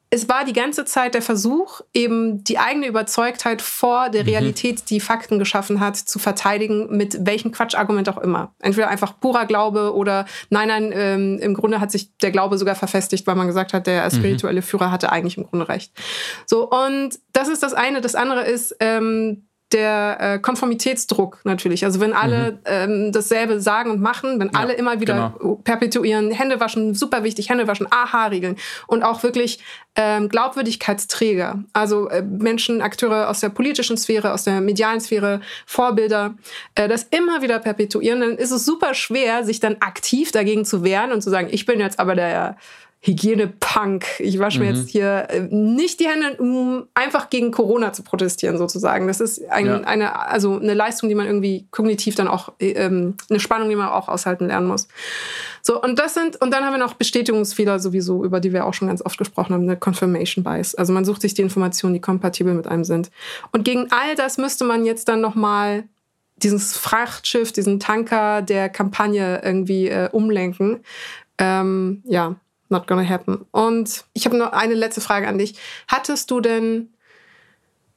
es 0.09 0.29
war 0.29 0.45
die 0.45 0.53
ganze 0.53 0.85
Zeit 0.85 1.15
der 1.15 1.21
Versuch, 1.21 1.81
eben 1.93 2.43
die 2.43 2.59
eigene 2.59 2.87
Überzeugtheit 2.87 3.61
vor 3.61 4.09
der 4.09 4.23
mhm. 4.23 4.29
Realität, 4.29 4.89
die 4.89 5.01
Fakten 5.01 5.37
geschaffen 5.37 5.81
hat, 5.81 5.97
zu 5.97 6.17
verteidigen, 6.17 6.95
mit 6.95 7.25
welchem 7.25 7.51
Quatschargument 7.51 8.07
auch 8.07 8.17
immer. 8.17 8.53
Entweder 8.59 8.87
einfach 8.87 9.19
purer 9.19 9.45
Glaube 9.45 9.93
oder 9.93 10.25
nein, 10.49 10.69
nein, 10.69 10.93
ähm, 10.93 11.39
im 11.39 11.53
Grunde 11.53 11.81
hat 11.81 11.91
sich 11.91 12.15
der 12.17 12.31
Glaube 12.31 12.57
sogar 12.57 12.75
verfestigt, 12.75 13.27
weil 13.27 13.35
man 13.35 13.47
gesagt 13.47 13.73
hat, 13.73 13.85
der 13.85 14.05
mhm. 14.05 14.11
spirituelle 14.11 14.61
Führer 14.61 14.91
hatte 14.91 15.11
eigentlich 15.11 15.37
im 15.37 15.45
Grunde 15.45 15.67
recht. 15.67 15.91
So, 16.45 16.69
und 16.69 17.19
das 17.33 17.49
ist 17.49 17.61
das 17.61 17.73
eine. 17.73 17.99
Das 17.99 18.15
andere 18.15 18.45
ist, 18.45 18.75
ähm, 18.79 19.46
der 19.73 20.17
äh, 20.19 20.39
Konformitätsdruck 20.39 21.41
natürlich. 21.43 21.83
Also 21.83 21.99
wenn 21.99 22.13
alle 22.13 22.53
mhm. 22.53 22.57
ähm, 22.65 23.11
dasselbe 23.11 23.59
sagen 23.59 23.91
und 23.91 24.01
machen, 24.01 24.39
wenn 24.39 24.47
ja, 24.53 24.59
alle 24.59 24.73
immer 24.73 25.01
wieder 25.01 25.33
genau. 25.39 25.55
perpetuieren, 25.63 26.31
Hände 26.31 26.59
waschen, 26.59 26.95
super 26.95 27.23
wichtig, 27.23 27.49
Hände 27.49 27.67
waschen, 27.67 27.87
Aha-Regeln 27.89 28.55
und 28.87 29.03
auch 29.03 29.23
wirklich 29.23 29.59
ähm, 29.95 30.29
Glaubwürdigkeitsträger, 30.29 31.63
also 31.73 32.07
äh, 32.07 32.21
Menschen, 32.21 32.81
Akteure 32.81 33.29
aus 33.29 33.41
der 33.41 33.49
politischen 33.49 33.97
Sphäre, 33.97 34.31
aus 34.31 34.43
der 34.43 34.61
medialen 34.61 35.01
Sphäre, 35.01 35.41
Vorbilder, 35.65 36.35
äh, 36.75 36.87
das 36.87 37.03
immer 37.03 37.41
wieder 37.41 37.59
perpetuieren, 37.59 38.21
dann 38.21 38.37
ist 38.37 38.51
es 38.51 38.63
super 38.63 38.93
schwer, 38.93 39.43
sich 39.43 39.59
dann 39.59 39.77
aktiv 39.79 40.31
dagegen 40.31 40.63
zu 40.63 40.83
wehren 40.83 41.11
und 41.11 41.21
zu 41.21 41.29
sagen, 41.29 41.49
ich 41.51 41.65
bin 41.65 41.79
jetzt 41.79 41.99
aber 41.99 42.15
der 42.15 42.57
Hygiene-Punk. 43.01 44.19
Ich 44.19 44.39
wasche 44.39 44.59
mir 44.59 44.71
mhm. 44.71 44.75
jetzt 44.75 44.89
hier 44.89 45.27
äh, 45.29 45.41
nicht 45.41 45.99
die 45.99 46.07
Hände, 46.07 46.35
um 46.41 46.87
einfach 46.93 47.29
gegen 47.29 47.51
Corona 47.51 47.93
zu 47.93 48.03
protestieren, 48.03 48.57
sozusagen. 48.57 49.07
Das 49.07 49.21
ist 49.21 49.47
ein, 49.49 49.65
ja. 49.67 49.79
eine, 49.81 50.19
also 50.27 50.57
eine 50.57 50.73
Leistung, 50.73 51.07
die 51.07 51.15
man 51.15 51.27
irgendwie 51.27 51.67
kognitiv 51.71 52.15
dann 52.15 52.27
auch, 52.27 52.53
äh, 52.59 52.71
ähm, 52.71 53.15
eine 53.29 53.39
Spannung, 53.39 53.69
die 53.69 53.75
man 53.75 53.89
auch 53.89 54.07
aushalten 54.07 54.47
lernen 54.47 54.67
muss. 54.67 54.87
So, 55.61 55.81
und 55.81 55.99
das 55.99 56.15
sind, 56.15 56.41
und 56.41 56.51
dann 56.51 56.65
haben 56.65 56.73
wir 56.73 56.79
noch 56.79 56.95
Bestätigungsfehler 56.95 57.79
sowieso, 57.79 58.23
über 58.25 58.39
die 58.39 58.51
wir 58.51 58.65
auch 58.65 58.73
schon 58.73 58.87
ganz 58.87 59.05
oft 59.05 59.17
gesprochen 59.17 59.53
haben, 59.53 59.63
eine 59.63 59.77
Confirmation 59.77 60.43
Bias. 60.43 60.73
Also 60.73 60.91
man 60.91 61.05
sucht 61.05 61.21
sich 61.21 61.35
die 61.35 61.43
Informationen, 61.43 61.93
die 61.93 62.01
kompatibel 62.01 62.53
mit 62.53 62.67
einem 62.67 62.83
sind. 62.83 63.11
Und 63.51 63.63
gegen 63.63 63.91
all 63.91 64.15
das 64.15 64.37
müsste 64.37 64.65
man 64.65 64.85
jetzt 64.85 65.07
dann 65.07 65.21
nochmal 65.21 65.83
dieses 66.37 66.77
Frachtschiff, 66.77 67.51
diesen 67.51 67.79
Tanker 67.79 68.41
der 68.41 68.69
Kampagne 68.69 69.41
irgendwie 69.43 69.87
äh, 69.87 70.09
umlenken. 70.11 70.79
Ähm, 71.39 72.01
ja, 72.05 72.35
not 72.69 72.87
gonna 72.87 73.07
happen. 73.07 73.45
Und 73.51 74.05
ich 74.13 74.25
habe 74.25 74.37
noch 74.37 74.51
eine 74.51 74.73
letzte 74.73 75.01
Frage 75.01 75.27
an 75.27 75.37
dich. 75.37 75.55
Hattest 75.87 76.31
du 76.31 76.41
denn 76.41 76.89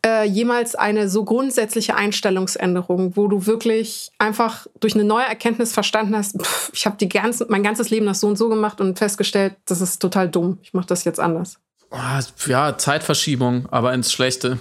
äh, 0.05 0.25
jemals 0.25 0.75
eine 0.75 1.09
so 1.09 1.25
grundsätzliche 1.25 1.95
Einstellungsänderung, 1.95 3.17
wo 3.17 3.29
du 3.29 3.47
wirklich 3.47 4.11
einfach 4.19 4.67
durch 4.81 4.95
eine 4.95 5.05
neue 5.05 5.27
Erkenntnis 5.27 5.73
verstanden 5.73 6.17
hast, 6.17 6.41
pff, 6.41 6.71
ich 6.73 6.87
habe 6.87 7.07
ganze, 7.07 7.47
mein 7.49 7.63
ganzes 7.63 7.91
Leben 7.91 8.07
das 8.07 8.21
so 8.21 8.29
und 8.29 8.37
so 8.37 8.49
gemacht 8.49 8.81
und 8.81 8.99
festgestellt, 8.99 9.57
das 9.67 9.81
ist 9.81 10.01
total 10.01 10.29
dumm. 10.29 10.59
Ich 10.63 10.73
mache 10.73 10.87
das 10.87 11.05
jetzt 11.05 11.21
anders. 11.21 11.59
Ja, 12.47 12.79
Zeitverschiebung, 12.79 13.67
aber 13.71 13.93
ins 13.93 14.13
Schlechte. 14.13 14.59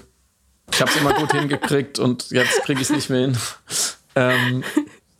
Ich 0.71 0.81
habe 0.81 0.91
es 0.91 0.97
immer 0.97 1.13
gut 1.13 1.31
hingekriegt 1.31 1.99
und 1.99 2.31
jetzt 2.31 2.63
kriege 2.63 2.81
ich 2.81 2.89
es 2.89 2.95
nicht 2.95 3.09
mehr 3.09 3.21
hin. 3.21 3.37
Ähm, 4.15 4.63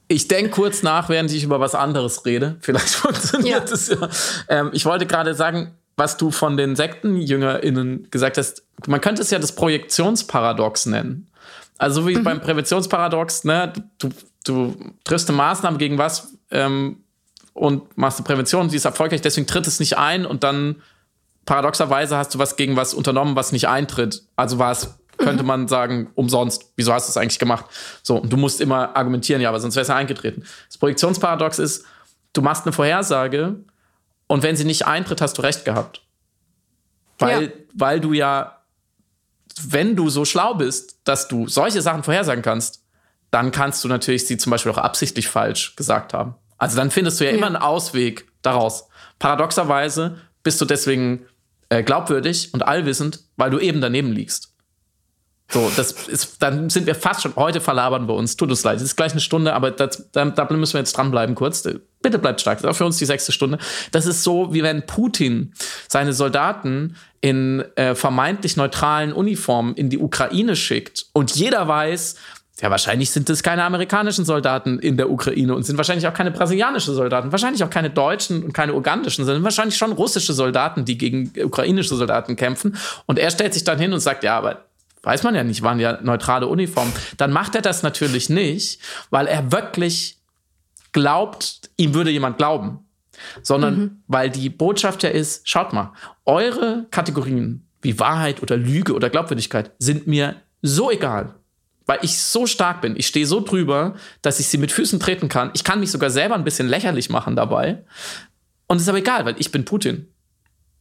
ich 0.10 0.28
denke 0.28 0.50
kurz 0.50 0.84
nach, 0.84 1.08
während 1.08 1.32
ich 1.32 1.44
über 1.44 1.62
was 1.62 1.76
anderes 1.76 2.26
rede. 2.26 2.58
Vielleicht 2.62 2.90
funktioniert 2.90 3.72
es 3.72 3.88
ja. 3.88 3.96
ja. 4.02 4.10
Ähm, 4.50 4.72
ich 4.74 4.86
wollte 4.86 5.06
gerade 5.06 5.34
sagen, 5.34 5.76
was 5.96 6.18
du 6.18 6.32
von 6.32 6.58
den 6.58 6.76
SektenjüngerInnen 6.76 8.10
gesagt 8.10 8.38
hast, 8.38 8.64
man 8.88 9.02
könnte 9.02 9.22
es 9.22 9.30
ja 9.30 9.40
das 9.40 9.54
Projektionsparadox 9.54 10.88
nennen. 10.88 11.28
Also 11.78 12.08
wie 12.08 12.16
mhm. 12.16 12.24
beim 12.24 12.42
Präventionsparadox, 12.42 13.44
ne, 13.44 13.72
du, 14.00 14.10
du 14.46 14.76
triffst 15.04 15.30
eine 15.30 15.38
Maßnahme 15.38 15.78
gegen 15.78 15.98
was 15.98 16.34
ähm, 16.52 17.04
und 17.54 17.98
machst 17.98 18.18
eine 18.18 18.26
Prävention, 18.26 18.70
die 18.70 18.78
ist 18.78 18.86
erfolgreich, 18.86 19.22
deswegen 19.22 19.48
tritt 19.48 19.68
es 19.68 19.80
nicht 19.80 19.98
ein 19.98 20.26
und 20.26 20.44
dann 20.44 20.82
paradoxerweise 21.46 22.18
hast 22.18 22.34
du 22.34 22.40
was 22.40 22.56
gegen 22.56 22.76
was 22.76 22.94
unternommen, 22.94 23.36
was 23.36 23.52
nicht 23.52 23.68
eintritt. 23.68 24.24
Also 24.36 24.58
war 24.58 24.72
es 24.72 24.99
könnte 25.20 25.44
man 25.44 25.68
sagen, 25.68 26.10
umsonst. 26.16 26.72
Wieso 26.76 26.94
hast 26.94 27.08
du 27.08 27.12
es 27.12 27.18
eigentlich 27.18 27.40
gemacht? 27.40 27.66
So, 28.02 28.18
und 28.18 28.32
du 28.32 28.38
musst 28.38 28.62
immer 28.62 28.96
argumentieren, 28.96 29.42
ja, 29.42 29.50
aber 29.50 29.60
sonst 29.60 29.76
wäre 29.76 29.84
es 29.84 29.90
ja 29.90 29.96
eingetreten. 29.96 30.44
Das 30.68 30.78
Projektionsparadox 30.78 31.60
ist, 31.60 31.86
du 32.34 32.42
machst 32.42 32.66
eine 32.66 32.74
Vorhersage 32.74 33.58
und 34.28 34.44
wenn 34.44 34.56
sie 34.56 34.66
nicht 34.66 34.88
eintritt, 34.88 35.22
hast 35.22 35.38
du 35.38 35.42
recht 35.42 35.66
gehabt. 35.66 36.02
Weil, 37.20 37.44
ja. 37.44 37.50
weil 37.74 38.00
du 38.00 38.14
ja, 38.14 38.64
wenn 39.62 39.96
du 39.96 40.10
so 40.10 40.26
schlau 40.26 40.54
bist, 40.54 41.00
dass 41.04 41.28
du 41.28 41.48
solche 41.48 41.82
Sachen 41.82 42.04
vorhersagen 42.04 42.42
kannst, 42.42 42.84
dann 43.32 43.52
kannst 43.52 43.84
du 43.84 43.88
natürlich 43.88 44.26
sie 44.26 44.38
zum 44.38 44.52
Beispiel 44.52 44.72
auch 44.72 44.78
absichtlich 44.78 45.28
falsch 45.28 45.76
gesagt 45.76 46.14
haben. 46.14 46.36
Also 46.58 46.78
dann 46.78 46.92
findest 46.92 47.20
du 47.20 47.26
ja, 47.26 47.32
ja. 47.32 47.38
immer 47.38 47.48
einen 47.48 47.58
Ausweg 47.58 48.28
daraus. 48.42 48.88
Paradoxerweise 49.20 50.18
bist 50.44 50.60
du 50.62 50.66
deswegen 50.66 51.26
äh, 51.70 51.84
glaubwürdig 51.84 52.54
und 52.54 52.64
allwissend, 52.64 53.24
weil 53.36 53.52
du 53.52 53.60
eben 53.60 53.82
daneben 53.82 54.12
liegst. 54.12 54.49
So, 55.52 55.72
das 55.76 55.92
ist, 56.08 56.42
dann 56.44 56.70
sind 56.70 56.86
wir 56.86 56.94
fast 56.94 57.24
schon, 57.24 57.36
heute 57.36 57.60
verlabern 57.60 58.08
wir 58.08 58.14
uns. 58.14 58.38
Tut 58.38 58.52
uns 58.52 58.64
leid, 58.64 58.78
es 58.78 58.84
ist 58.84 58.96
gleich 58.96 59.14
eine 59.14 59.22
Stunde, 59.22 59.54
aber 59.54 59.72
das, 59.72 60.10
da, 60.12 60.26
da 60.26 60.48
müssen 60.54 60.74
wir 60.74 60.80
jetzt 60.80 60.96
dranbleiben 60.96 61.34
kurz. 61.34 61.68
Bitte 62.02 62.20
bleibt 62.20 62.40
stark. 62.40 62.60
Das 62.60 62.66
ist 62.66 62.70
auch 62.70 62.78
für 62.78 62.86
uns 62.86 62.98
die 62.98 63.06
sechste 63.06 63.32
Stunde. 63.32 63.58
Das 63.92 64.06
ist 64.06 64.24
so, 64.24 64.54
wie 64.54 64.62
wenn 64.62 64.86
Putin 64.86 65.54
seine 65.88 66.14
Soldaten 66.14 66.96
in 67.22 67.64
äh, 67.76 67.96
vermeintlich 67.96 68.58
neutralen 68.58 69.12
Uniformen 69.12 69.74
in 69.74 69.90
die 69.90 69.98
Ukraine 69.98 70.56
schickt 70.56 71.08
und 71.14 71.36
jeder 71.36 71.68
weiß, 71.68 72.16
ja, 72.62 72.70
wahrscheinlich 72.70 73.10
sind 73.10 73.30
es 73.30 73.42
keine 73.42 73.64
amerikanischen 73.64 74.26
Soldaten 74.26 74.80
in 74.80 74.98
der 74.98 75.10
Ukraine 75.10 75.56
und 75.56 75.64
sind 75.64 75.78
wahrscheinlich 75.78 76.08
auch 76.08 76.14
keine 76.14 76.32
brasilianischen 76.32 76.94
Soldaten, 76.94 77.32
wahrscheinlich 77.32 77.64
auch 77.64 77.70
keine 77.70 77.90
deutschen 77.90 78.44
und 78.44 78.54
keine 78.54 78.74
ugandischen, 78.74 79.26
sondern 79.26 79.44
wahrscheinlich 79.44 79.78
schon 79.78 79.94
russische 79.94 80.34
Soldaten, 80.34 80.84
die 80.84 80.98
gegen 80.98 81.32
ukrainische 81.42 81.96
Soldaten 81.96 82.36
kämpfen. 82.36 82.78
Und 83.06 83.18
er 83.18 83.32
stellt 83.32 83.54
sich 83.54 83.64
dann 83.64 83.80
hin 83.80 83.94
und 83.94 84.02
sagt, 84.02 84.24
ja, 84.24 84.38
aber 84.38 84.66
weiß 85.04 85.24
man 85.24 85.36
ja 85.36 85.44
nicht, 85.44 85.62
waren 85.62 85.80
ja 85.80 86.00
neutrale 86.02 86.48
Uniformen. 86.48 86.94
Dann 87.18 87.32
macht 87.32 87.56
er 87.56 87.62
das 87.62 87.84
natürlich 87.84 88.30
nicht, 88.30 88.82
weil 89.10 89.28
er 89.28 89.52
wirklich 89.52 90.18
glaubt, 90.92 91.70
ihm 91.78 91.94
würde 91.94 92.10
jemand 92.10 92.38
glauben, 92.38 92.80
sondern 93.42 93.80
mhm. 93.80 94.04
weil 94.08 94.30
die 94.30 94.50
Botschaft 94.50 95.04
ja 95.04 95.10
ist, 95.10 95.48
schaut 95.48 95.74
mal, 95.74 95.94
eure 96.26 96.88
Kategorien 96.92 97.66
wie 97.82 98.00
Wahrheit 98.00 98.42
oder 98.42 98.58
Lüge 98.58 98.94
oder 98.94 99.10
Glaubwürdigkeit 99.10 99.72
sind 99.80 100.08
mir 100.08 100.36
so 100.62 100.92
egal 100.92 101.36
weil 101.90 102.00
ich 102.04 102.20
so 102.20 102.46
stark 102.46 102.82
bin. 102.82 102.96
Ich 102.96 103.08
stehe 103.08 103.26
so 103.26 103.42
drüber, 103.42 103.96
dass 104.22 104.40
ich 104.40 104.48
sie 104.48 104.60
mit 104.60 104.72
Füßen 104.72 105.00
treten 105.00 105.28
kann. 105.28 105.50
Ich 105.56 105.64
kann 105.64 105.80
mich 105.80 105.90
sogar 105.90 106.12
selber 106.12 106.36
ein 106.36 106.44
bisschen 106.44 106.68
lächerlich 106.68 107.10
machen 107.10 107.36
dabei. 107.36 107.84
Und 108.68 108.78
es 108.78 108.84
ist 108.84 108.90
aber 108.90 109.00
egal, 109.00 109.26
weil 109.26 109.34
ich 109.40 109.52
bin 109.52 109.66
Putin. 109.66 110.08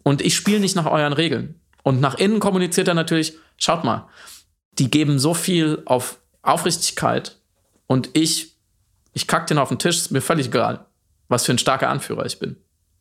Und 0.02 0.20
ich 0.20 0.36
spiele 0.36 0.60
nicht 0.60 0.76
nach 0.76 0.84
euren 0.84 1.14
Regeln. 1.14 1.58
Und 1.88 2.02
nach 2.02 2.16
innen 2.16 2.38
kommuniziert 2.38 2.86
er 2.86 2.92
natürlich, 2.92 3.38
schaut 3.56 3.82
mal, 3.82 4.10
die 4.72 4.90
geben 4.90 5.18
so 5.18 5.32
viel 5.32 5.80
auf 5.86 6.18
Aufrichtigkeit 6.42 7.38
und 7.86 8.10
ich, 8.12 8.58
ich 9.14 9.26
kack 9.26 9.46
den 9.46 9.56
auf 9.56 9.70
den 9.70 9.78
Tisch, 9.78 9.96
ist 9.96 10.10
mir 10.10 10.20
völlig 10.20 10.48
egal, 10.48 10.84
was 11.28 11.46
für 11.46 11.52
ein 11.52 11.56
starker 11.56 11.88
Anführer 11.88 12.26
ich 12.26 12.38
bin. 12.38 12.56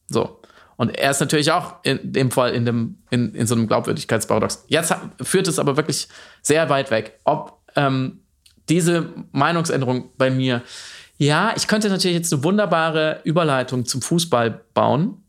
So. 0.07 0.41
Und 0.77 0.97
er 0.97 1.11
ist 1.11 1.19
natürlich 1.19 1.51
auch 1.51 1.83
in 1.83 2.13
dem 2.13 2.31
Fall 2.31 2.53
in, 2.53 2.63
dem, 2.63 2.99
in, 3.09 3.35
in 3.35 3.45
so 3.45 3.55
einem 3.55 3.67
Glaubwürdigkeitsparadox. 3.67 4.63
Jetzt 4.69 4.95
führt 5.21 5.49
es 5.49 5.59
aber 5.59 5.75
wirklich 5.75 6.07
sehr 6.41 6.69
weit 6.69 6.89
weg. 6.89 7.19
Ob 7.25 7.61
ähm, 7.75 8.21
diese 8.69 9.09
Meinungsänderung 9.33 10.11
bei 10.17 10.29
mir. 10.29 10.61
Ja, 11.17 11.51
ich 11.57 11.67
könnte 11.67 11.89
natürlich 11.89 12.15
jetzt 12.15 12.31
eine 12.31 12.45
wunderbare 12.45 13.19
Überleitung 13.25 13.83
zum 13.83 14.01
Fußball 14.01 14.61
bauen. 14.73 15.25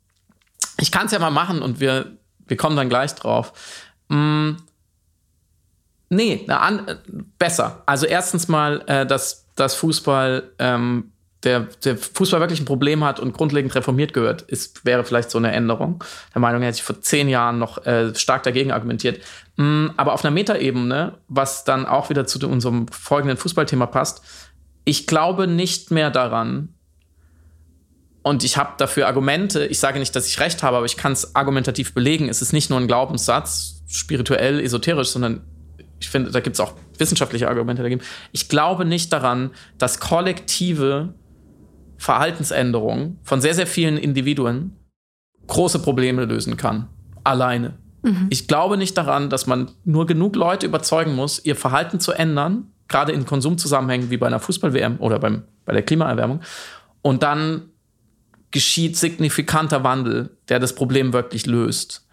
Ich 0.79 0.93
kann 0.93 1.07
es 1.07 1.13
ja 1.13 1.19
mal 1.19 1.31
machen 1.31 1.61
und 1.61 1.81
wir, 1.81 2.18
wir 2.49 2.57
kommen 2.57 2.77
dann 2.77 2.89
gleich 2.89 3.15
drauf. 3.15 3.53
Mm, 4.09 4.53
nee, 6.09 6.45
an, 6.49 6.99
besser. 7.39 7.83
Also 7.87 8.07
erstens 8.07 8.49
mal, 8.49 8.83
äh, 8.87 9.07
dass, 9.07 9.47
dass 9.55 9.75
Fußball 9.75 10.51
ähm, 10.59 11.13
der, 11.45 11.61
der 11.85 11.97
Fußball 11.97 12.41
wirklich 12.41 12.61
ein 12.61 12.65
Problem 12.65 13.05
hat 13.05 13.21
und 13.21 13.33
grundlegend 13.33 13.75
reformiert 13.75 14.13
gehört, 14.13 14.43
ist, 14.43 14.85
wäre 14.85 15.05
vielleicht 15.05 15.31
so 15.31 15.39
eine 15.39 15.53
Änderung. 15.53 16.03
Der 16.35 16.41
Meinung 16.41 16.63
hätte 16.63 16.77
ich 16.77 16.83
vor 16.83 17.01
zehn 17.01 17.29
Jahren 17.29 17.59
noch 17.59 17.87
äh, 17.87 18.15
stark 18.15 18.43
dagegen 18.43 18.73
argumentiert. 18.73 19.23
Mm, 19.57 19.89
aber 19.97 20.15
auf 20.15 20.25
einer 20.25 20.33
Metaebene, 20.33 21.19
was 21.29 21.65
dann 21.65 21.87
auch 21.87 22.11
wieder 22.11 22.27
zu 22.27 22.45
unserem 22.49 22.89
folgenden 22.89 23.37
Fußballthema 23.37 23.87
passt, 23.87 24.23
ich 24.85 25.07
glaube 25.07 25.47
nicht 25.47 25.91
mehr 25.91 26.11
daran, 26.11 26.75
und 28.23 28.45
ich 28.45 28.57
habe 28.57 28.73
dafür 28.79 29.07
Argumente, 29.07 29.67
ich 29.67 29.79
sage 29.79 29.99
nicht, 29.99 30.15
dass 30.15 30.27
ich 30.27 30.41
recht 30.41 30.63
habe, 30.63 30.77
aber 30.77 30.87
ich 30.87 30.97
kann 30.97 31.13
es 31.13 31.35
argumentativ 31.35 31.95
belegen. 31.95 32.29
Es 32.29 32.43
ist 32.43 32.53
nicht 32.53 32.69
nur 32.69 32.79
ein 32.79 32.87
Glaubenssatz, 32.87 33.83
spirituell, 33.89 34.61
esoterisch, 34.61 35.09
sondern 35.09 35.43
ich 36.01 36.11
finde, 36.11 36.31
da 36.31 36.41
gibt 36.41 36.55
es 36.55 36.61
auch 36.61 36.75
wissenschaftliche 36.99 37.49
Argumente 37.49 37.83
dagegen. 37.83 38.03
Ich 38.33 38.49
glaube 38.49 38.85
nicht 38.85 39.13
daran, 39.13 39.51
dass 39.79 40.01
kollektive 40.01 41.15
Verhaltensänderung 41.97 43.19
von 43.23 43.41
sehr, 43.41 43.55
sehr 43.55 43.67
vielen 43.67 43.97
Individuen 43.97 44.77
große 45.47 45.81
Probleme 45.81 46.25
lösen 46.25 46.57
kann. 46.57 46.89
Alleine. 47.25 47.79
Mhm. 48.03 48.29
Ich 48.31 48.47
glaube 48.47 48.77
nicht 48.77 48.97
daran, 48.97 49.31
dass 49.31 49.47
man 49.47 49.71
nur 49.85 50.07
genug 50.07 50.37
Leute 50.37 50.67
überzeugen 50.67 51.15
muss, 51.15 51.45
ihr 51.45 51.57
Verhalten 51.57 51.99
zu 51.99 52.13
ändern, 52.13 52.73
gerade 52.87 53.13
in 53.13 53.27
Konsumzusammenhängen 53.27 54.11
wie 54.11 54.17
bei 54.17 54.27
einer 54.27 54.39
Fußball-WM 54.41 54.99
oder 55.01 55.19
beim, 55.19 55.45
bei 55.65 55.73
der 55.73 55.83
Klimaerwärmung. 55.83 56.41
Und 57.03 57.23
dann 57.23 57.68
geschieht 58.51 58.97
signifikanter 58.97 59.85
Wandel, 59.85 60.37
der 60.49 60.59
das 60.59 60.75
Problem 60.75 61.13
wirklich 61.13 61.47
löst. 61.47 62.07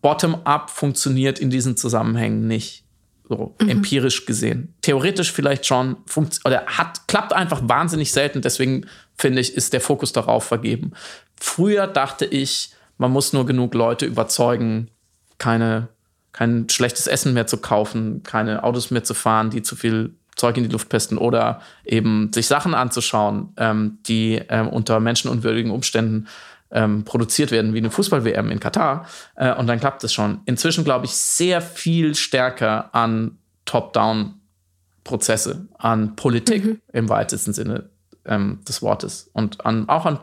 Bottom-up 0.00 0.70
funktioniert 0.70 1.38
in 1.38 1.50
diesen 1.50 1.76
Zusammenhängen 1.76 2.46
nicht 2.46 2.84
so 3.28 3.54
mhm. 3.60 3.68
empirisch 3.68 4.26
gesehen. 4.26 4.74
Theoretisch 4.82 5.32
vielleicht 5.32 5.64
schon, 5.66 5.96
oder 6.44 6.66
hat, 6.66 7.06
klappt 7.08 7.32
einfach 7.32 7.62
wahnsinnig 7.64 8.12
selten, 8.12 8.42
deswegen 8.42 8.86
finde 9.16 9.40
ich, 9.40 9.54
ist 9.54 9.72
der 9.72 9.80
Fokus 9.80 10.12
darauf 10.12 10.44
vergeben. 10.44 10.92
Früher 11.40 11.86
dachte 11.86 12.24
ich, 12.24 12.72
man 12.98 13.10
muss 13.10 13.32
nur 13.32 13.46
genug 13.46 13.74
Leute 13.74 14.06
überzeugen, 14.06 14.90
keine, 15.38 15.88
kein 16.32 16.68
schlechtes 16.68 17.06
Essen 17.06 17.32
mehr 17.32 17.46
zu 17.46 17.56
kaufen, 17.56 18.22
keine 18.22 18.64
Autos 18.64 18.90
mehr 18.90 19.04
zu 19.04 19.14
fahren, 19.14 19.50
die 19.50 19.62
zu 19.62 19.76
viel 19.76 20.14
Zeug 20.36 20.56
in 20.56 20.64
die 20.64 20.70
Luft 20.70 20.88
pesten 20.88 21.18
oder 21.18 21.60
eben 21.84 22.32
sich 22.32 22.46
Sachen 22.46 22.74
anzuschauen, 22.74 23.52
ähm, 23.56 23.98
die 24.06 24.40
ähm, 24.48 24.68
unter 24.68 25.00
menschenunwürdigen 25.00 25.70
Umständen 25.70 26.28
ähm, 26.70 27.04
produziert 27.04 27.50
werden, 27.50 27.74
wie 27.74 27.78
eine 27.78 27.90
Fußball-WM 27.90 28.50
in 28.50 28.60
Katar. 28.60 29.06
Äh, 29.36 29.54
und 29.54 29.66
dann 29.66 29.78
klappt 29.78 30.02
es 30.04 30.12
schon. 30.12 30.40
Inzwischen 30.46 30.84
glaube 30.84 31.04
ich 31.04 31.12
sehr 31.12 31.60
viel 31.60 32.14
stärker 32.14 32.94
an 32.94 33.38
Top-Down-Prozesse, 33.66 35.68
an 35.78 36.16
Politik 36.16 36.64
mhm. 36.64 36.80
im 36.92 37.08
weitesten 37.08 37.52
Sinne 37.52 37.90
ähm, 38.24 38.60
des 38.66 38.82
Wortes 38.82 39.30
und 39.32 39.64
an, 39.66 39.88
auch 39.88 40.06
an 40.06 40.18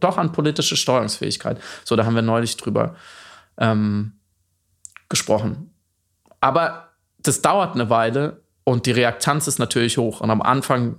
doch 0.00 0.18
an 0.18 0.32
politische 0.32 0.76
Steuerungsfähigkeit. 0.76 1.60
So, 1.84 1.94
da 1.94 2.04
haben 2.04 2.16
wir 2.16 2.22
neulich 2.22 2.56
drüber 2.56 2.96
ähm, 3.58 4.14
gesprochen. 5.08 5.72
Aber 6.40 6.88
das 7.20 7.42
dauert 7.42 7.74
eine 7.74 7.90
Weile 7.90 8.40
und 8.68 8.84
die 8.84 8.90
Reaktanz 8.90 9.46
ist 9.46 9.58
natürlich 9.58 9.96
hoch. 9.96 10.20
Und 10.20 10.30
am 10.30 10.42
Anfang 10.42 10.96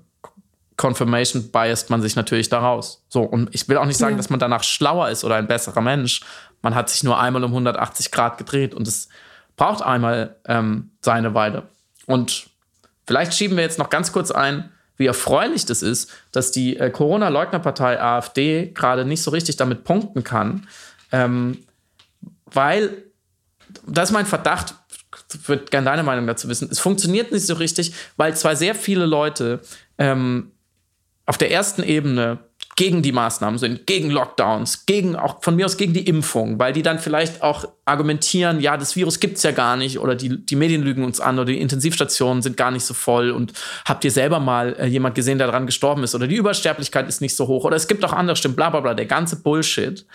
Confirmation 0.75 1.51
biased 1.51 1.91
man 1.91 2.01
sich 2.01 2.15
natürlich 2.15 2.49
daraus. 2.49 3.05
So, 3.09 3.21
und 3.21 3.53
ich 3.53 3.69
will 3.69 3.77
auch 3.77 3.85
nicht 3.85 3.97
sagen, 3.97 4.13
ja. 4.13 4.17
dass 4.17 4.31
man 4.31 4.39
danach 4.39 4.63
schlauer 4.63 5.09
ist 5.09 5.23
oder 5.23 5.35
ein 5.35 5.47
besserer 5.47 5.81
Mensch. 5.81 6.21
Man 6.63 6.73
hat 6.73 6.89
sich 6.89 7.03
nur 7.03 7.19
einmal 7.19 7.43
um 7.43 7.51
180 7.51 8.09
Grad 8.09 8.39
gedreht 8.39 8.73
und 8.73 8.87
es 8.87 9.07
braucht 9.55 9.83
einmal 9.83 10.37
ähm, 10.47 10.89
seine 11.01 11.35
Weile. 11.35 11.67
Und 12.07 12.49
vielleicht 13.05 13.35
schieben 13.35 13.55
wir 13.55 13.63
jetzt 13.63 13.77
noch 13.77 13.91
ganz 13.91 14.11
kurz 14.11 14.31
ein, 14.31 14.71
wie 14.97 15.05
erfreulich 15.05 15.65
das 15.65 15.83
ist, 15.83 16.11
dass 16.31 16.51
die 16.51 16.75
äh, 16.75 16.89
Corona-Leugnerpartei 16.89 18.01
AfD 18.01 18.71
gerade 18.73 19.05
nicht 19.05 19.21
so 19.21 19.29
richtig 19.29 19.57
damit 19.57 19.83
punkten 19.83 20.23
kann, 20.23 20.67
ähm, 21.11 21.59
weil, 22.45 23.03
das 23.85 24.09
ist 24.09 24.13
mein 24.13 24.25
Verdacht, 24.25 24.73
würde 25.45 25.65
gerne 25.65 25.85
deine 25.85 26.03
Meinung 26.03 26.27
dazu 26.27 26.47
wissen, 26.49 26.69
es 26.71 26.79
funktioniert 26.79 27.31
nicht 27.31 27.45
so 27.45 27.55
richtig, 27.55 27.93
weil 28.17 28.35
zwar 28.35 28.55
sehr 28.55 28.75
viele 28.75 29.05
Leute 29.05 29.61
ähm, 29.97 30.51
auf 31.25 31.37
der 31.37 31.51
ersten 31.51 31.83
Ebene 31.83 32.39
gegen 32.75 33.01
die 33.01 33.11
Maßnahmen 33.11 33.59
sind, 33.59 33.85
gegen 33.87 34.09
Lockdowns, 34.09 34.85
gegen 34.85 35.17
auch 35.17 35.43
von 35.43 35.57
mir 35.57 35.65
aus 35.65 35.75
gegen 35.75 35.91
die 35.91 36.07
Impfung, 36.07 36.59
weil 36.59 36.71
die 36.71 36.81
dann 36.81 36.97
vielleicht 36.97 37.41
auch 37.41 37.67
argumentieren, 37.83 38.61
ja, 38.61 38.77
das 38.77 38.95
Virus 38.95 39.19
gibt 39.19 39.35
es 39.35 39.43
ja 39.43 39.51
gar 39.51 39.75
nicht 39.75 39.99
oder 39.99 40.15
die, 40.15 40.45
die 40.45 40.55
Medien 40.55 40.81
lügen 40.81 41.03
uns 41.03 41.19
an 41.19 41.37
oder 41.37 41.51
die 41.51 41.59
Intensivstationen 41.59 42.41
sind 42.41 42.55
gar 42.55 42.71
nicht 42.71 42.85
so 42.85 42.93
voll 42.93 43.31
und 43.31 43.51
habt 43.83 44.05
ihr 44.05 44.11
selber 44.11 44.39
mal 44.39 44.77
äh, 44.79 44.85
jemand 44.85 45.15
gesehen, 45.15 45.37
der 45.37 45.47
daran 45.47 45.65
gestorben 45.65 46.03
ist 46.03 46.15
oder 46.15 46.25
die 46.25 46.37
Übersterblichkeit 46.37 47.09
ist 47.09 47.19
nicht 47.19 47.35
so 47.35 47.47
hoch 47.47 47.65
oder 47.65 47.75
es 47.75 47.89
gibt 47.89 48.05
auch 48.05 48.13
andere 48.13 48.37
Stimmen, 48.37 48.55
bla 48.55 48.69
bla 48.69 48.79
bla, 48.79 48.93
der 48.93 49.07
ganze 49.07 49.35
Bullshit. 49.41 50.05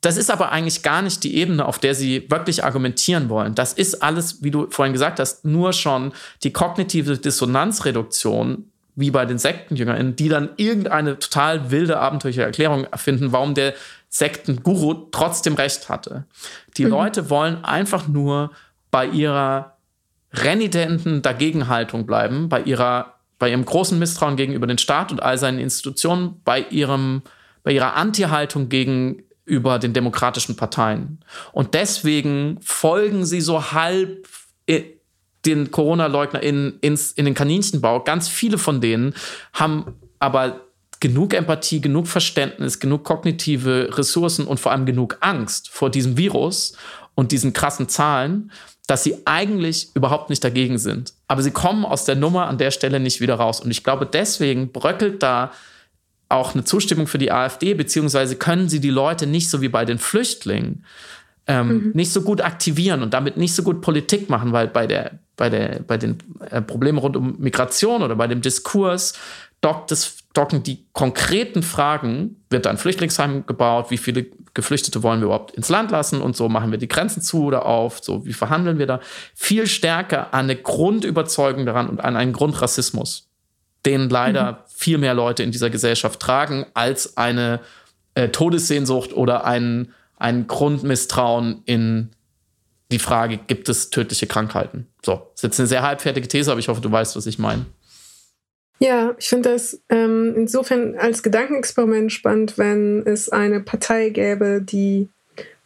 Das 0.00 0.16
ist 0.16 0.30
aber 0.30 0.52
eigentlich 0.52 0.82
gar 0.82 1.02
nicht 1.02 1.24
die 1.24 1.36
Ebene, 1.36 1.66
auf 1.66 1.78
der 1.78 1.94
sie 1.94 2.30
wirklich 2.30 2.64
argumentieren 2.64 3.28
wollen. 3.28 3.54
Das 3.54 3.72
ist 3.72 4.02
alles, 4.02 4.42
wie 4.42 4.50
du 4.50 4.68
vorhin 4.70 4.92
gesagt 4.92 5.18
hast, 5.18 5.44
nur 5.44 5.72
schon 5.72 6.12
die 6.44 6.52
kognitive 6.52 7.18
Dissonanzreduktion 7.18 8.70
wie 8.94 9.10
bei 9.10 9.24
den 9.26 9.38
SektenjüngerInnen, 9.38 10.16
die 10.16 10.28
dann 10.28 10.50
irgendeine 10.56 11.18
total 11.18 11.70
wilde, 11.70 11.98
abenteuerliche 11.98 12.42
Erklärung 12.42 12.84
erfinden, 12.84 13.30
warum 13.32 13.54
der 13.54 13.74
Sektenguru 14.08 14.94
trotzdem 15.12 15.54
recht 15.54 15.88
hatte. 15.88 16.24
Die 16.76 16.84
mhm. 16.84 16.90
Leute 16.90 17.30
wollen 17.30 17.64
einfach 17.64 18.08
nur 18.08 18.50
bei 18.90 19.06
ihrer 19.06 19.76
renitenten 20.32 21.22
Dagegenhaltung 21.22 22.06
bleiben, 22.06 22.48
bei 22.48 22.60
ihrer 22.62 23.14
bei 23.38 23.50
ihrem 23.50 23.64
großen 23.64 23.96
Misstrauen 23.96 24.34
gegenüber 24.34 24.66
den 24.66 24.78
Staat 24.78 25.12
und 25.12 25.22
all 25.22 25.38
seinen 25.38 25.60
Institutionen, 25.60 26.40
bei 26.44 26.60
ihrem 26.70 27.22
bei 27.62 27.72
ihrer 27.72 27.94
Anti-Haltung 27.94 28.68
gegenüber 29.48 29.78
den 29.78 29.94
demokratischen 29.94 30.56
Parteien. 30.56 31.18
Und 31.52 31.74
deswegen 31.74 32.58
folgen 32.62 33.24
sie 33.24 33.40
so 33.40 33.72
halb 33.72 34.28
den 35.46 35.70
Corona-Leugner 35.70 36.42
in, 36.42 36.78
ins, 36.82 37.12
in 37.12 37.24
den 37.24 37.34
Kaninchenbau. 37.34 38.00
Ganz 38.04 38.28
viele 38.28 38.58
von 38.58 38.80
denen 38.80 39.14
haben 39.54 39.94
aber 40.18 40.60
genug 41.00 41.32
Empathie, 41.32 41.80
genug 41.80 42.06
Verständnis, 42.08 42.80
genug 42.80 43.04
kognitive 43.04 43.96
Ressourcen 43.96 44.46
und 44.46 44.60
vor 44.60 44.72
allem 44.72 44.84
genug 44.84 45.16
Angst 45.20 45.70
vor 45.70 45.90
diesem 45.90 46.16
Virus 46.16 46.76
und 47.14 47.32
diesen 47.32 47.52
krassen 47.52 47.88
Zahlen, 47.88 48.50
dass 48.86 49.04
sie 49.04 49.16
eigentlich 49.24 49.90
überhaupt 49.94 50.28
nicht 50.28 50.42
dagegen 50.42 50.76
sind. 50.76 51.14
Aber 51.28 51.42
sie 51.42 51.52
kommen 51.52 51.84
aus 51.84 52.04
der 52.04 52.16
Nummer 52.16 52.48
an 52.48 52.58
der 52.58 52.72
Stelle 52.72 53.00
nicht 53.00 53.20
wieder 53.20 53.36
raus. 53.36 53.60
Und 53.60 53.70
ich 53.70 53.84
glaube, 53.84 54.06
deswegen 54.06 54.72
bröckelt 54.72 55.22
da 55.22 55.52
auch 56.28 56.54
eine 56.54 56.64
Zustimmung 56.64 57.06
für 57.06 57.18
die 57.18 57.32
AfD, 57.32 57.74
beziehungsweise 57.74 58.36
können 58.36 58.68
sie 58.68 58.80
die 58.80 58.90
Leute 58.90 59.26
nicht 59.26 59.48
so 59.50 59.60
wie 59.60 59.68
bei 59.68 59.84
den 59.84 59.98
Flüchtlingen 59.98 60.84
ähm, 61.48 61.68
mhm. 61.68 61.90
nicht 61.94 62.12
so 62.12 62.22
gut 62.22 62.42
aktivieren 62.42 63.02
und 63.02 63.14
damit 63.14 63.36
nicht 63.38 63.54
so 63.54 63.62
gut 63.62 63.80
Politik 63.80 64.28
machen, 64.28 64.52
weil 64.52 64.68
bei 64.68 64.86
der 64.86 65.18
bei 65.36 65.48
der 65.48 65.80
bei 65.86 65.96
den 65.96 66.18
äh, 66.50 66.60
Problemen 66.60 66.98
rund 66.98 67.16
um 67.16 67.36
Migration 67.38 68.02
oder 68.02 68.14
bei 68.16 68.26
dem 68.26 68.42
Diskurs 68.42 69.14
dockt 69.60 69.90
es, 69.90 70.18
docken 70.34 70.62
die 70.62 70.84
konkreten 70.92 71.62
Fragen, 71.62 72.36
wird 72.50 72.66
da 72.66 72.70
ein 72.70 72.76
Flüchtlingsheim 72.76 73.46
gebaut, 73.46 73.90
wie 73.90 73.98
viele 73.98 74.26
Geflüchtete 74.54 75.02
wollen 75.02 75.20
wir 75.20 75.26
überhaupt 75.26 75.52
ins 75.52 75.68
Land 75.68 75.90
lassen 75.90 76.20
und 76.20 76.36
so 76.36 76.48
machen 76.48 76.70
wir 76.70 76.78
die 76.78 76.88
Grenzen 76.88 77.22
zu 77.22 77.44
oder 77.44 77.66
auf, 77.66 78.00
so 78.02 78.26
wie 78.26 78.32
verhandeln 78.32 78.78
wir 78.78 78.86
da, 78.86 79.00
viel 79.34 79.66
stärker 79.66 80.34
an 80.34 80.44
eine 80.44 80.56
Grundüberzeugung 80.56 81.64
daran 81.66 81.88
und 81.88 82.04
an 82.04 82.16
einen 82.16 82.32
Grundrassismus, 82.32 83.27
den 83.86 84.08
leider 84.08 84.52
mhm. 84.52 84.56
viel 84.74 84.98
mehr 84.98 85.14
Leute 85.14 85.42
in 85.42 85.50
dieser 85.50 85.70
Gesellschaft 85.70 86.20
tragen, 86.20 86.66
als 86.74 87.16
eine 87.16 87.60
äh, 88.14 88.28
Todessehnsucht 88.28 89.12
oder 89.12 89.44
ein, 89.44 89.92
ein 90.16 90.46
Grundmisstrauen 90.46 91.62
in 91.64 92.10
die 92.90 92.98
Frage, 92.98 93.38
gibt 93.38 93.68
es 93.68 93.90
tödliche 93.90 94.26
Krankheiten? 94.26 94.86
So, 95.04 95.14
das 95.14 95.34
ist 95.36 95.42
jetzt 95.42 95.60
eine 95.60 95.68
sehr 95.68 95.82
halbfertige 95.82 96.26
These, 96.26 96.50
aber 96.50 96.60
ich 96.60 96.68
hoffe, 96.68 96.80
du 96.80 96.90
weißt, 96.90 97.16
was 97.16 97.26
ich 97.26 97.38
meine. 97.38 97.66
Ja, 98.80 99.14
ich 99.18 99.28
finde 99.28 99.50
das 99.50 99.80
ähm, 99.88 100.34
insofern 100.36 100.96
als 100.96 101.22
Gedankenexperiment 101.22 102.12
spannend, 102.12 102.58
wenn 102.58 103.04
es 103.06 103.28
eine 103.28 103.60
Partei 103.60 104.10
gäbe, 104.10 104.62
die 104.62 105.08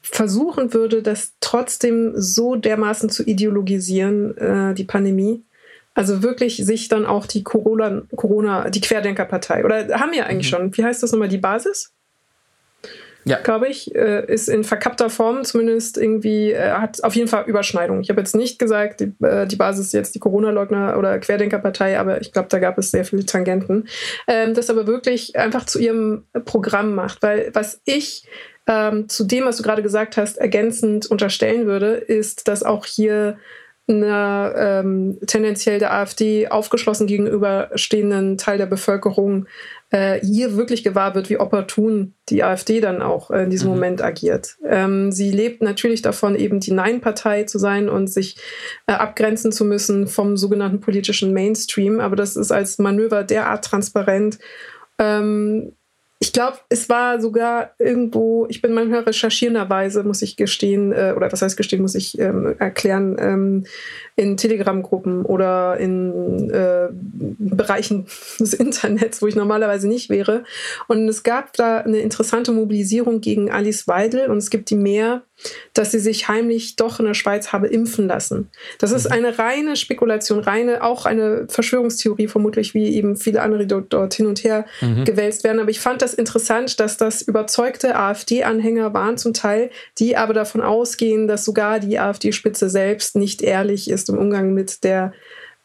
versuchen 0.00 0.72
würde, 0.74 1.02
das 1.02 1.34
trotzdem 1.40 2.12
so 2.16 2.56
dermaßen 2.56 3.10
zu 3.10 3.22
ideologisieren, 3.22 4.36
äh, 4.36 4.74
die 4.74 4.84
Pandemie. 4.84 5.44
Also 5.95 6.22
wirklich 6.22 6.57
sich 6.57 6.88
dann 6.88 7.05
auch 7.05 7.26
die 7.26 7.43
Corona, 7.43 8.03
Corona 8.16 8.70
die 8.70 8.80
Querdenkerpartei, 8.80 9.64
oder 9.64 10.01
haben 10.01 10.12
wir 10.12 10.26
eigentlich 10.26 10.51
mhm. 10.51 10.57
schon, 10.57 10.76
wie 10.76 10.84
heißt 10.84 11.03
das 11.03 11.12
nochmal, 11.12 11.28
die 11.28 11.38
Basis? 11.38 11.93
ja. 13.24 13.38
glaube 13.38 13.68
ich, 13.68 13.95
äh, 13.95 14.24
ist 14.26 14.49
in 14.49 14.64
verkappter 14.64 15.11
Form 15.11 15.45
zumindest 15.45 15.97
irgendwie, 15.97 16.53
äh, 16.53 16.72
hat 16.72 17.03
auf 17.05 17.14
jeden 17.14 17.28
Fall 17.28 17.45
Überschneidung. 17.47 18.01
Ich 18.01 18.11
habe 18.11 18.20
jetzt 18.20 18.34
nicht 18.34 18.59
gesagt, 18.59 19.01
die, 19.01 19.12
äh, 19.24 19.47
die 19.47 19.57
Basis 19.57 19.86
ist 19.86 19.93
jetzt 19.93 20.14
die 20.14 20.18
Corona-Leugner- 20.18 20.97
oder 20.99 21.18
Querdenkerpartei, 21.18 21.99
aber 21.99 22.20
ich 22.20 22.32
glaube, 22.32 22.49
da 22.49 22.59
gab 22.59 22.78
es 22.78 22.90
sehr 22.90 23.05
viele 23.05 23.24
Tangenten. 23.24 23.88
Ähm, 24.26 24.55
das 24.55 24.70
aber 24.70 24.86
wirklich 24.86 25.36
einfach 25.36 25.66
zu 25.66 25.78
ihrem 25.78 26.24
Programm 26.45 26.95
macht, 26.95 27.22
weil 27.22 27.51
was 27.53 27.80
ich 27.84 28.26
ähm, 28.66 29.09
zu 29.09 29.24
dem, 29.24 29.45
was 29.45 29.57
du 29.57 29.62
gerade 29.62 29.82
gesagt 29.82 30.16
hast, 30.16 30.38
ergänzend 30.38 31.07
unterstellen 31.07 31.66
würde, 31.66 31.95
ist, 31.95 32.49
dass 32.49 32.62
auch 32.62 32.86
hier 32.86 33.38
einer 33.89 34.55
ähm, 34.57 35.18
tendenziell 35.26 35.78
der 35.78 35.93
AfD 35.93 36.49
aufgeschlossen 36.49 37.07
gegenüberstehenden 37.07 38.39
Teil 38.39 38.59
der 38.59 38.66
Bevölkerung 38.66 39.47
äh, 39.91 40.20
hier 40.24 40.57
wirklich 40.57 40.85
gewahr 40.85 41.14
wird, 41.14 41.30
wie 41.30 41.39
opportun 41.39 42.14
die 42.28 42.45
AfD 42.45 42.80
dann 42.80 43.03
auch 43.03 43.30
äh, 43.30 43.43
in 43.43 43.51
diesem 43.51 43.68
mhm. 43.68 43.74
Moment 43.74 44.03
agiert. 44.03 44.57
Ähm, 44.64 45.11
sie 45.11 45.30
lebt 45.30 45.62
natürlich 45.62 46.01
davon, 46.01 46.37
eben 46.37 46.61
die 46.61 46.72
Nein-Partei 46.72 47.45
zu 47.45 47.59
sein 47.59 47.89
und 47.89 48.09
sich 48.09 48.37
äh, 48.87 48.93
abgrenzen 48.93 49.53
zu 49.53 49.64
müssen 49.64 50.07
vom 50.07 50.37
sogenannten 50.37 50.80
politischen 50.80 51.33
Mainstream. 51.33 52.01
Aber 52.01 52.16
das 52.16 52.37
ist 52.37 52.53
als 52.53 52.78
Manöver 52.78 53.24
derart 53.24 53.64
transparent. 53.64 54.39
Ähm, 54.99 55.72
ich 56.22 56.32
glaube, 56.32 56.58
es 56.68 56.88
war 56.88 57.20
sogar 57.20 57.72
irgendwo, 57.80 58.46
ich 58.48 58.62
bin 58.62 58.72
manchmal 58.74 59.00
recherchierenderweise, 59.00 60.04
muss 60.04 60.22
ich 60.22 60.36
gestehen, 60.36 60.92
äh, 60.92 61.14
oder 61.16 61.32
was 61.32 61.42
heißt 61.42 61.56
gestehen, 61.56 61.82
muss 61.82 61.96
ich 61.96 62.16
ähm, 62.16 62.54
erklären, 62.60 63.16
ähm, 63.18 63.66
in 64.16 64.36
Telegram-Gruppen 64.36 65.24
oder 65.24 65.78
in 65.78 66.50
äh, 66.50 66.88
Bereichen 66.92 68.06
des 68.38 68.54
Internets, 68.54 69.22
wo 69.22 69.26
ich 69.26 69.36
normalerweise 69.36 69.88
nicht 69.88 70.10
wäre. 70.10 70.44
Und 70.88 71.08
es 71.08 71.22
gab 71.22 71.52
da 71.54 71.78
eine 71.78 71.98
interessante 71.98 72.52
Mobilisierung 72.52 73.20
gegen 73.20 73.50
Alice 73.50 73.88
Weidel 73.88 74.28
und 74.28 74.38
es 74.38 74.50
gibt 74.50 74.70
die 74.70 74.76
mehr, 74.76 75.22
dass 75.74 75.90
sie 75.90 75.98
sich 75.98 76.28
heimlich 76.28 76.76
doch 76.76 77.00
in 77.00 77.06
der 77.06 77.14
Schweiz 77.14 77.52
habe 77.52 77.66
impfen 77.66 78.06
lassen. 78.06 78.48
Das 78.78 78.92
ist 78.92 79.06
mhm. 79.06 79.12
eine 79.12 79.38
reine 79.38 79.76
Spekulation, 79.76 80.40
reine, 80.40 80.82
auch 80.82 81.06
eine 81.06 81.46
Verschwörungstheorie 81.48 82.28
vermutlich, 82.28 82.74
wie 82.74 82.94
eben 82.94 83.16
viele 83.16 83.42
andere 83.42 83.66
dort, 83.66 83.92
dort 83.92 84.14
hin 84.14 84.26
und 84.26 84.44
her 84.44 84.66
mhm. 84.80 85.04
gewälzt 85.04 85.44
werden. 85.44 85.60
Aber 85.60 85.70
ich 85.70 85.80
fand 85.80 86.02
das 86.02 86.14
interessant, 86.14 86.80
dass 86.80 86.96
das 86.96 87.22
überzeugte 87.22 87.96
AfD-Anhänger 87.96 88.94
waren 88.94 89.16
zum 89.16 89.34
Teil, 89.34 89.70
die 89.98 90.16
aber 90.16 90.34
davon 90.34 90.60
ausgehen, 90.60 91.26
dass 91.26 91.44
sogar 91.44 91.80
die 91.80 91.98
AfD-Spitze 91.98 92.68
selbst 92.68 93.16
nicht 93.16 93.42
ehrlich 93.42 93.90
ist 93.90 94.01
ist 94.03 94.09
im 94.09 94.18
Umgang 94.18 94.53
mit 94.55 94.84
der 94.84 95.12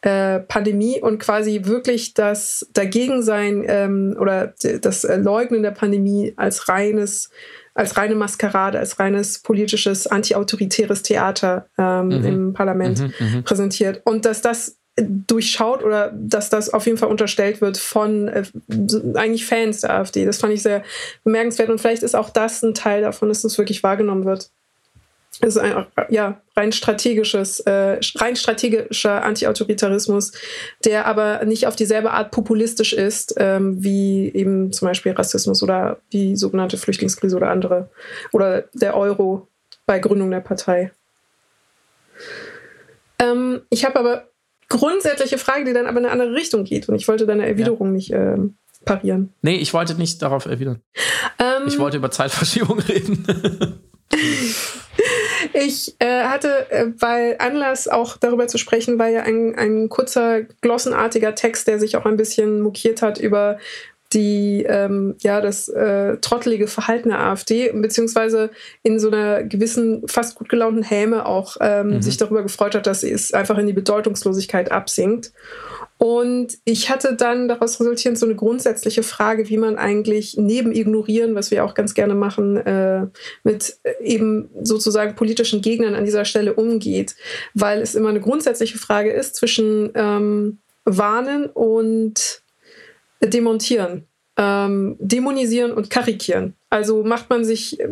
äh, 0.02 0.40
Pandemie 0.40 1.02
und 1.02 1.20
quasi 1.20 1.62
wirklich 1.66 2.14
das 2.14 2.68
Dagegensein 2.74 3.64
ähm, 3.68 4.16
oder 4.20 4.54
das 4.82 5.04
Leugnen 5.04 5.64
der 5.64 5.72
Pandemie 5.72 6.34
als 6.38 6.70
reines 6.70 7.30
als 7.74 7.96
reine 7.96 8.16
Maskerade, 8.16 8.80
als 8.80 9.00
reines 9.00 9.40
politisches, 9.40 10.08
antiautoritäres 10.08 11.04
Theater 11.04 11.68
ähm, 11.78 12.08
mhm. 12.08 12.26
im 12.26 12.54
Parlament 12.54 13.02
mhm, 13.02 13.14
mhm, 13.20 13.44
präsentiert. 13.44 14.02
Und 14.04 14.26
dass 14.26 14.42
das 14.42 14.78
durchschaut 15.00 15.84
oder 15.84 16.12
dass 16.16 16.50
das 16.50 16.74
auf 16.74 16.88
jeden 16.88 16.98
Fall 16.98 17.10
unterstellt 17.10 17.62
wird 17.62 17.78
von 17.78 18.28
äh, 18.28 18.44
eigentlich 19.14 19.46
Fans 19.46 19.82
der 19.82 19.94
AfD. 19.94 20.26
Das 20.26 20.40
fand 20.40 20.54
ich 20.54 20.64
sehr 20.64 20.84
bemerkenswert 21.24 21.70
und 21.70 21.80
vielleicht 21.80 22.02
ist 22.02 22.16
auch 22.16 22.32
das 22.32 22.64
ein 22.64 22.74
Teil 22.74 23.04
davon, 23.04 23.30
dass 23.30 23.44
das 23.44 23.58
wirklich 23.60 23.84
wahrgenommen 23.84 24.26
wird. 24.26 24.50
Es 25.40 25.56
ist 25.56 25.58
ein 25.58 25.86
ja, 26.10 26.42
rein 26.56 26.72
strategisches, 26.72 27.60
äh, 27.62 28.00
rein 28.16 28.36
strategischer 28.36 29.24
Antiautoritarismus, 29.24 30.32
der 30.84 31.06
aber 31.06 31.46
nicht 31.46 31.68
auf 31.68 31.76
dieselbe 31.76 32.12
Art 32.12 32.32
populistisch 32.32 32.94
ist, 32.94 33.36
ähm, 33.38 33.84
wie 33.84 34.32
eben 34.34 34.74
zum 34.74 34.88
Beispiel 34.88 35.12
Rassismus 35.12 35.62
oder 35.62 36.00
die 36.12 36.36
sogenannte 36.36 36.78
Flüchtlingskrise 36.78 37.36
oder 37.36 37.52
andere. 37.52 37.90
Oder 38.32 38.64
der 38.74 38.98
Euro 38.98 39.48
bei 39.86 40.00
Gründung 40.00 40.32
der 40.32 40.42
Partei. 40.42 40.92
Ähm, 43.20 43.62
ich 43.70 43.86
habe 43.86 44.00
aber 44.00 44.28
grundsätzliche 44.70 45.38
Frage, 45.38 45.66
die 45.66 45.74
dann 45.74 45.86
aber 45.86 46.00
in 46.00 46.06
eine 46.06 46.12
andere 46.12 46.34
Richtung 46.34 46.64
geht. 46.64 46.90
Und 46.90 46.96
ich 46.96 47.08
wollte 47.08 47.26
deine 47.26 47.46
Erwiderung 47.48 47.90
ja. 47.90 47.94
nicht 47.94 48.12
ähm, 48.12 48.58
parieren. 48.86 49.34
Nee, 49.42 49.58
ich 49.58 49.74
wollte 49.74 49.96
nicht 49.96 50.22
darauf 50.22 50.46
erwidern. 50.46 50.82
Ähm, 51.40 51.68
ich 51.68 51.80
wollte 51.80 51.98
über 51.98 52.12
Zeitverschiebung 52.12 52.80
reden. 52.88 53.26
Ich 55.54 55.96
äh, 56.00 56.24
hatte, 56.24 56.70
äh, 56.72 56.88
weil 57.00 57.36
Anlass 57.40 57.88
auch 57.88 58.18
darüber 58.18 58.48
zu 58.48 58.58
sprechen, 58.58 59.00
war 59.00 59.08
ja 59.08 59.24
ein, 59.24 59.56
ein 59.56 59.90
kurzer, 59.90 60.42
glossenartiger 60.62 61.36
Text, 61.36 61.68
der 61.68 61.80
sich 61.80 61.96
auch 61.98 62.06
ein 62.06 62.18
bisschen 62.18 62.62
mokiert 62.62 63.02
hat 63.02 63.20
über 63.20 63.58
die 64.14 64.64
ähm, 64.68 65.16
ja 65.20 65.42
das 65.42 65.68
äh, 65.70 66.18
trottelige 66.18 66.68
Verhalten 66.68 67.10
der 67.10 67.20
AfD 67.20 67.72
beziehungsweise 67.72 68.52
in 68.84 69.00
so 69.00 69.10
einer 69.10 69.44
gewissen 69.44 70.08
fast 70.08 70.36
gut 70.36 70.50
gelaunten 70.50 70.84
Häme 70.84 71.26
auch 71.26 71.58
ähm, 71.60 71.96
mhm. 71.96 72.02
sich 72.02 72.18
darüber 72.18 72.44
gefreut 72.44 72.76
hat, 72.76 72.88
dass 72.88 73.04
es 73.04 73.34
einfach 73.34 73.58
in 73.58 73.68
die 73.68 73.74
Bedeutungslosigkeit 73.74 74.72
absinkt 74.72 75.32
und 75.98 76.60
ich 76.64 76.92
hatte 76.92 77.16
dann 77.16 77.48
daraus 77.48 77.80
resultierend 77.80 78.20
so 78.20 78.28
eine 78.28 78.36
grundsätzliche 78.36 79.02
Frage, 79.02 79.50
wie 79.50 79.58
man 79.58 79.78
eigentlich 79.78 80.38
neben 80.38 80.72
Ignorieren, 80.72 81.34
was 81.34 81.50
wir 81.50 81.66
auch 81.66 81.74
ganz 81.74 81.96
gerne 81.96 82.14
machen, 82.14 82.58
äh, 82.58 83.08
mit 83.44 83.80
äh, 83.84 84.04
eben 84.04 84.50
sozusagen 84.62 85.16
politischen 85.16 85.62
Gegnern 85.62 85.96
an 85.96 86.06
dieser 86.06 86.26
Stelle 86.26 86.54
umgeht. 86.54 87.16
Weil 87.56 87.82
es 87.82 87.96
immer 87.96 88.10
eine 88.10 88.22
grundsätzliche 88.22 88.78
Frage 88.78 89.12
ist 89.12 89.36
zwischen 89.36 89.90
ähm, 89.96 90.60
Warnen 90.86 91.48
und 91.48 92.44
Demontieren. 93.24 94.08
Ähm, 94.38 94.98
dämonisieren 95.00 95.72
und 95.72 95.90
karikieren. 95.90 96.57
Also 96.70 97.04
macht 97.04 97.30
man 97.30 97.46
sich, 97.46 97.80
äh, 97.80 97.86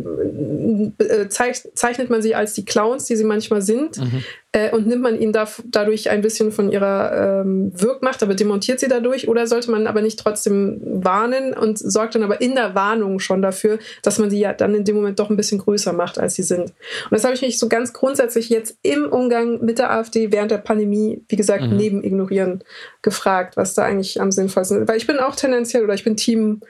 äh 0.97 1.29
zeichnet 1.29 2.09
man 2.09 2.21
sie 2.21 2.35
als 2.35 2.53
die 2.53 2.65
Clowns, 2.65 3.05
die 3.05 3.15
sie 3.15 3.23
manchmal 3.23 3.61
sind, 3.61 3.97
mhm 3.97 4.23
äh, 4.55 4.71
und 4.71 4.87
nimmt 4.87 5.01
man 5.01 5.19
ihnen 5.19 5.33
da, 5.33 5.47
dadurch 5.65 6.09
ein 6.09 6.21
bisschen 6.21 6.53
von 6.53 6.71
ihrer 6.71 7.41
ähm, 7.41 7.71
Wirkmacht, 7.75 8.23
aber 8.23 8.35
demontiert 8.35 8.79
sie 8.79 8.87
dadurch? 8.87 9.27
Oder 9.27 9.47
sollte 9.47 9.69
man 9.69 9.85
aber 9.85 10.01
nicht 10.01 10.17
trotzdem 10.17 10.79
warnen 10.81 11.53
und 11.53 11.77
sorgt 11.77 12.15
dann 12.15 12.23
aber 12.23 12.39
in 12.39 12.55
der 12.55 12.73
Warnung 12.73 13.19
schon 13.19 13.41
dafür, 13.41 13.79
dass 14.01 14.17
man 14.17 14.29
sie 14.29 14.39
ja 14.39 14.53
dann 14.53 14.73
in 14.73 14.85
dem 14.85 14.95
Moment 14.95 15.19
doch 15.19 15.29
ein 15.29 15.35
bisschen 15.35 15.57
größer 15.57 15.91
macht, 15.91 16.17
als 16.17 16.35
sie 16.35 16.43
sind? 16.43 16.69
Und 16.69 17.11
das 17.11 17.25
habe 17.25 17.33
ich 17.33 17.41
mich 17.41 17.59
so 17.59 17.67
ganz 17.67 17.91
grundsätzlich 17.91 18.47
jetzt 18.47 18.77
im 18.81 19.11
Umgang 19.11 19.59
mit 19.63 19.77
der 19.77 19.91
AfD 19.91 20.31
während 20.31 20.51
der 20.51 20.59
Pandemie, 20.59 21.21
wie 21.27 21.35
gesagt, 21.35 21.65
mhm. 21.65 21.75
neben 21.75 22.03
Ignorieren 22.05 22.63
gefragt, 23.01 23.57
was 23.57 23.73
da 23.73 23.83
eigentlich 23.83 24.21
am 24.21 24.31
sinnvollsten 24.31 24.83
ist. 24.83 24.87
Weil 24.87 24.97
ich 24.97 25.07
bin 25.07 25.19
auch 25.19 25.35
tendenziell 25.35 25.83
oder 25.83 25.95
ich 25.95 26.05
bin 26.05 26.15
Team 26.15 26.61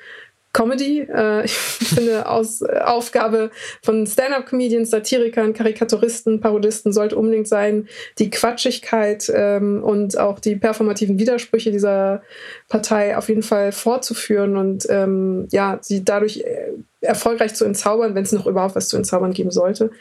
Comedy. 0.56 1.02
Äh, 1.02 1.46
ich 1.46 1.54
finde, 1.58 2.28
aus, 2.28 2.62
äh, 2.62 2.80
Aufgabe 2.80 3.52
von 3.84 4.08
Stand-up-Comedians, 4.08 4.90
Satirikern, 4.90 5.54
Karikaturisten, 5.54 6.40
Parodisten 6.40 6.94
sollte 6.94 7.18
unbedingt 7.18 7.48
sein, 7.48 7.88
die 8.18 8.30
Quatschigkeit 8.30 9.30
ähm, 9.36 9.84
und 9.84 10.18
auch 10.18 10.40
die 10.40 10.56
performativen 10.56 11.20
Widersprüche 11.20 11.72
dieser 11.72 12.22
Partei 12.70 13.18
auf 13.18 13.28
jeden 13.28 13.44
Fall 13.44 13.74
fortzuführen 13.74 14.56
und 14.56 14.86
ähm, 14.90 15.48
ja, 15.52 15.78
sie 15.82 16.06
dadurch 16.06 16.38
äh, 16.38 16.72
erfolgreich 17.02 17.54
zu 17.54 17.66
entzaubern, 17.66 18.16
wenn 18.16 18.24
es 18.24 18.32
noch 18.32 18.48
überhaupt 18.48 18.76
was 18.76 18.88
zu 18.88 18.98
entzaubern 18.98 19.34
geben 19.34 19.52
sollte. 19.52 19.92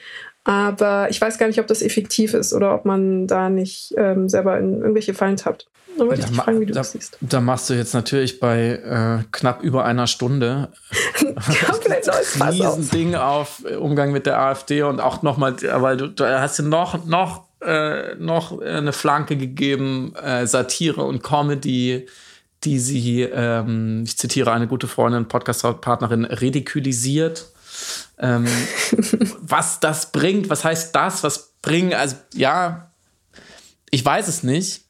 Aber 0.45 1.09
ich 1.11 1.21
weiß 1.21 1.39
gar 1.39 1.47
nicht, 1.47 1.59
ob 1.59 1.67
das 1.67 1.81
effektiv 1.81 2.35
ist 2.35 2.53
oder 2.53 2.75
ob 2.75 2.85
man 2.85 3.27
da 3.27 3.49
nicht 3.49 3.95
ähm, 3.97 4.29
selber 4.29 4.59
in 4.59 4.81
irgendwelche 4.81 5.15
Fallen 5.15 5.37
tappt. 5.37 5.69
Da 5.97 6.07
wollte 6.07 6.21
ich 6.21 6.27
dich 6.27 6.37
fragen, 6.37 6.61
wie 6.61 6.67
du 6.67 6.73
da, 6.73 6.81
das 6.81 6.93
siehst. 6.93 7.17
Da 7.21 7.41
machst 7.41 7.71
du 7.71 7.75
jetzt 7.75 7.95
natürlich 7.95 8.41
bei 8.41 8.81
äh, 8.85 9.25
knapp 9.33 9.63
über 9.63 9.85
einer 9.85 10.07
Stunde 10.07 10.71
Fass 11.39 12.51
diesen 12.51 12.91
Ding 12.91 13.15
auf 13.15 13.63
äh, 13.65 13.77
Umgang 13.77 14.13
mit 14.13 14.27
der 14.27 14.41
AfD 14.41 14.83
und 14.83 15.01
auch 15.01 15.23
nochmal, 15.23 15.55
weil 15.63 15.97
du, 15.97 16.09
du 16.09 16.25
hast 16.25 16.59
ja 16.59 16.65
noch, 16.65 17.05
noch, 17.07 17.45
äh, 17.63 18.15
noch 18.17 18.61
eine 18.61 18.93
Flanke 18.93 19.37
gegeben, 19.37 20.15
äh, 20.17 20.47
Satire 20.47 21.05
und 21.05 21.23
Comedy, 21.23 22.07
die 22.65 22.79
sie, 22.79 23.23
ähm, 23.23 24.03
ich 24.05 24.19
zitiere 24.19 24.53
eine 24.53 24.67
gute 24.67 24.89
Freundin, 24.89 25.29
Podcast-Partnerin, 25.29 26.25
ridikulisiert. 26.25 27.47
Ähm, 28.19 28.47
was 29.41 29.81
das 29.81 30.13
bringt, 30.13 30.51
was 30.51 30.65
heißt 30.65 30.95
das, 30.95 31.23
was 31.23 31.55
bringen, 31.63 31.95
also 31.95 32.17
ja, 32.35 32.91
ich 33.91 34.05
weiß 34.05 34.29
es 34.29 34.43
nicht 34.43 34.85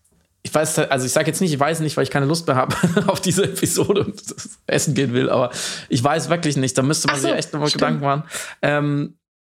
ich 0.44 0.54
weiß, 0.54 0.78
also 0.78 1.06
ich 1.06 1.12
sage 1.12 1.26
jetzt 1.26 1.40
nicht, 1.40 1.54
ich 1.54 1.58
weiß 1.58 1.80
nicht, 1.80 1.96
weil 1.96 2.04
ich 2.04 2.10
keine 2.10 2.26
Lust 2.26 2.46
mehr 2.46 2.54
habe 2.54 2.76
auf 3.06 3.20
diese 3.20 3.44
Episode 3.44 4.04
und 4.04 4.22
essen 4.66 4.94
gehen 4.94 5.14
will, 5.14 5.30
aber 5.30 5.50
ich 5.88 6.04
weiß 6.04 6.28
wirklich 6.28 6.56
nicht. 6.56 6.76
Da 6.76 6.82
müsste 6.82 7.08
man 7.08 7.16
so, 7.16 7.28
sich 7.28 7.36
echt 7.36 7.52
nochmal 7.52 7.70
Gedanken 7.70 8.04
machen. 8.04 8.24
Ähm, 8.60 9.16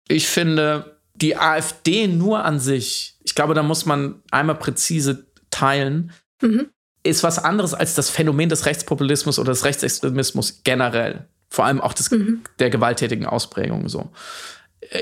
ich 0.07 0.28
finde, 0.28 0.99
die 1.16 1.38
AfD 1.38 2.07
nur 2.07 2.45
an 2.45 2.60
sich, 2.60 3.18
ich 3.24 3.34
glaube, 3.34 3.56
da 3.56 3.64
muss 3.64 3.88
man 3.88 4.22
einmal 4.30 4.56
präzise 4.56 5.26
teilen, 5.49 6.12
mhm. 6.41 6.68
ist 7.02 7.24
was 7.24 7.40
anderes 7.44 7.74
als 7.74 7.95
das 7.95 8.12
Phänomen 8.12 8.49
des 8.49 8.68
Rechtspopulismus 8.68 9.40
oder 9.40 9.53
des 9.53 9.66
Rechtsextremismus 9.66 10.62
generell. 10.64 11.28
Vor 11.49 11.65
allem 11.65 11.81
auch 11.81 11.93
des, 11.93 12.11
mhm. 12.11 12.41
der 12.59 12.69
gewalttätigen 12.69 13.26
Ausprägung 13.26 13.88
so. 13.89 14.11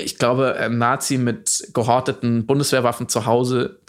Ich 0.02 0.18
glaube, 0.18 0.56
ein 0.56 0.78
Nazi 0.78 1.18
mit 1.18 1.68
gehorteten 1.74 2.46
Bundeswehrwaffen 2.46 3.08
zu 3.08 3.26
Hause 3.26 3.80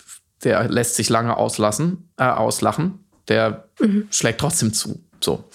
der 0.45 0.69
lässt 0.69 0.95
sich 0.95 1.10
lange 1.10 1.38
auslassen, 1.38 2.10
äh, 2.18 2.26
auslachen. 2.26 3.06
Der 3.27 3.68
mhm. 3.80 4.07
schlägt 4.11 4.40
trotzdem 4.40 4.73
zu. 4.73 5.03
So. 5.19 5.49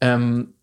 Ähm, 0.00 0.54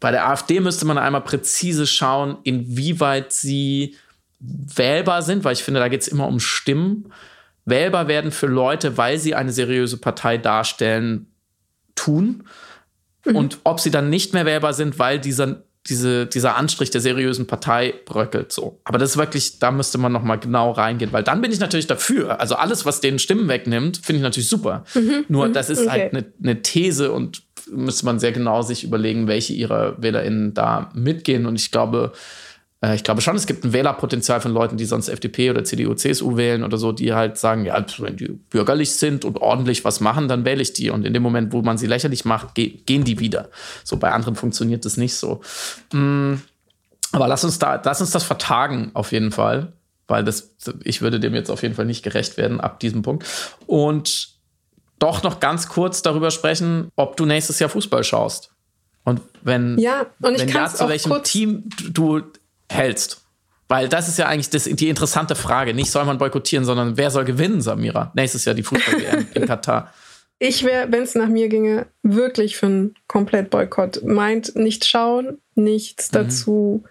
bei 0.00 0.10
der 0.10 0.28
AfD 0.28 0.60
müsste 0.60 0.86
man 0.86 0.96
einmal 0.96 1.20
präzise 1.20 1.86
schauen, 1.86 2.38
inwieweit 2.44 3.32
sie 3.32 3.96
wählbar 4.38 5.22
sind, 5.22 5.44
weil 5.44 5.52
ich 5.52 5.62
finde, 5.62 5.80
da 5.80 5.88
geht 5.88 6.00
es 6.00 6.08
immer 6.08 6.26
um 6.26 6.40
Stimmen. 6.40 7.12
Wählbar 7.66 8.08
werden 8.08 8.32
für 8.32 8.46
Leute, 8.46 8.96
weil 8.96 9.18
sie 9.18 9.34
eine 9.34 9.52
seriöse 9.52 9.98
Partei 9.98 10.38
darstellen, 10.38 11.26
tun. 11.94 12.44
Mhm. 13.24 13.36
Und 13.36 13.58
ob 13.64 13.80
sie 13.80 13.90
dann 13.90 14.10
nicht 14.10 14.32
mehr 14.34 14.46
wählbar 14.46 14.72
sind, 14.72 14.98
weil 14.98 15.18
dieser 15.18 15.62
diese, 15.88 16.26
dieser 16.26 16.56
Anstrich 16.56 16.90
der 16.90 17.00
seriösen 17.00 17.46
Partei 17.46 17.94
bröckelt 18.04 18.52
so. 18.52 18.80
Aber 18.84 18.98
das 18.98 19.12
ist 19.12 19.16
wirklich, 19.16 19.58
da 19.60 19.70
müsste 19.70 19.96
man 19.96 20.12
noch 20.12 20.22
mal 20.22 20.36
genau 20.36 20.72
reingehen, 20.72 21.12
weil 21.12 21.22
dann 21.22 21.40
bin 21.40 21.50
ich 21.52 21.58
natürlich 21.58 21.86
dafür. 21.86 22.38
Also 22.38 22.56
alles, 22.56 22.84
was 22.84 23.00
den 23.00 23.18
Stimmen 23.18 23.48
wegnimmt, 23.48 23.96
finde 23.96 24.18
ich 24.18 24.22
natürlich 24.22 24.48
super. 24.48 24.84
Mhm, 24.94 25.24
Nur 25.28 25.48
mhm, 25.48 25.52
das 25.54 25.70
ist 25.70 25.80
okay. 25.80 25.90
halt 25.90 26.12
eine, 26.12 26.26
eine 26.42 26.62
These 26.62 27.10
und 27.12 27.42
müsste 27.70 28.04
man 28.04 28.18
sehr 28.18 28.32
genau 28.32 28.62
sich 28.62 28.84
überlegen, 28.84 29.26
welche 29.26 29.54
ihrer 29.54 30.00
WählerInnen 30.02 30.52
da 30.52 30.90
mitgehen. 30.94 31.46
Und 31.46 31.56
ich 31.56 31.70
glaube, 31.70 32.12
äh, 32.82 32.94
ich 32.94 33.04
glaube 33.04 33.20
schon, 33.20 33.36
es 33.36 33.46
gibt 33.46 33.64
ein 33.64 33.72
Wählerpotenzial 33.72 34.40
von 34.40 34.52
Leuten, 34.52 34.76
die 34.76 34.84
sonst 34.84 35.08
FDP 35.08 35.50
oder 35.50 35.64
CDU, 35.64 35.94
CSU 35.94 36.36
wählen 36.36 36.64
oder 36.64 36.78
so, 36.78 36.92
die 36.92 37.12
halt 37.12 37.38
sagen, 37.38 37.64
ja, 37.64 37.84
wenn 37.98 38.16
die 38.16 38.28
bürgerlich 38.28 38.92
sind 38.92 39.24
und 39.24 39.38
ordentlich 39.38 39.84
was 39.84 40.00
machen, 40.00 40.28
dann 40.28 40.44
wähle 40.44 40.62
ich 40.62 40.72
die. 40.72 40.90
Und 40.90 41.04
in 41.04 41.12
dem 41.12 41.22
Moment, 41.22 41.52
wo 41.52 41.62
man 41.62 41.78
sie 41.78 41.86
lächerlich 41.86 42.24
macht, 42.24 42.54
gehen 42.54 43.04
die 43.04 43.18
wieder. 43.18 43.50
So 43.84 43.96
bei 43.96 44.10
anderen 44.12 44.34
funktioniert 44.34 44.84
das 44.84 44.96
nicht 44.96 45.14
so. 45.14 45.40
Mm, 45.92 46.34
aber 47.12 47.28
lass 47.28 47.44
uns 47.44 47.58
da, 47.58 47.80
lass 47.82 48.00
uns 48.00 48.10
das 48.10 48.24
vertagen 48.24 48.90
auf 48.94 49.12
jeden 49.12 49.32
Fall, 49.32 49.72
weil 50.06 50.24
das, 50.24 50.54
ich 50.84 51.02
würde 51.02 51.20
dem 51.20 51.34
jetzt 51.34 51.50
auf 51.50 51.62
jeden 51.62 51.74
Fall 51.74 51.86
nicht 51.86 52.02
gerecht 52.02 52.36
werden 52.36 52.60
ab 52.60 52.80
diesem 52.80 53.02
Punkt. 53.02 53.26
Und 53.66 54.30
doch 54.98 55.22
noch 55.22 55.40
ganz 55.40 55.68
kurz 55.68 56.02
darüber 56.02 56.30
sprechen, 56.30 56.90
ob 56.94 57.16
du 57.16 57.26
nächstes 57.26 57.58
Jahr 57.58 57.70
Fußball 57.70 58.04
schaust. 58.04 58.50
Und 59.04 59.22
wenn, 59.42 59.78
ja, 59.78 60.06
und 60.20 60.34
ich 60.34 60.42
wenn 60.42 60.48
ja, 60.50 60.68
zu 60.68 60.88
welchem 60.88 61.22
Team 61.24 61.64
du 61.90 62.20
hältst? 62.70 63.24
Weil 63.68 63.88
das 63.88 64.08
ist 64.08 64.18
ja 64.18 64.26
eigentlich 64.26 64.50
das, 64.50 64.64
die 64.64 64.88
interessante 64.88 65.36
Frage. 65.36 65.74
Nicht 65.74 65.90
soll 65.90 66.04
man 66.04 66.18
boykottieren, 66.18 66.64
sondern 66.64 66.96
wer 66.96 67.10
soll 67.10 67.24
gewinnen, 67.24 67.60
Samira? 67.60 68.10
Nächstes 68.14 68.44
Jahr 68.44 68.54
die 68.54 68.62
Fußball-WM 68.62 69.28
in 69.34 69.46
Katar. 69.46 69.92
Ich 70.42 70.64
wäre, 70.64 70.90
wenn 70.90 71.02
es 71.02 71.14
nach 71.14 71.28
mir 71.28 71.50
ginge, 71.50 71.84
wirklich 72.02 72.56
für 72.56 72.64
einen 72.64 72.94
Komplett-Boykott. 73.08 74.02
Meint 74.04 74.56
nicht 74.56 74.86
schauen, 74.86 75.36
nichts 75.54 76.10
mhm. 76.10 76.14
dazu 76.14 76.84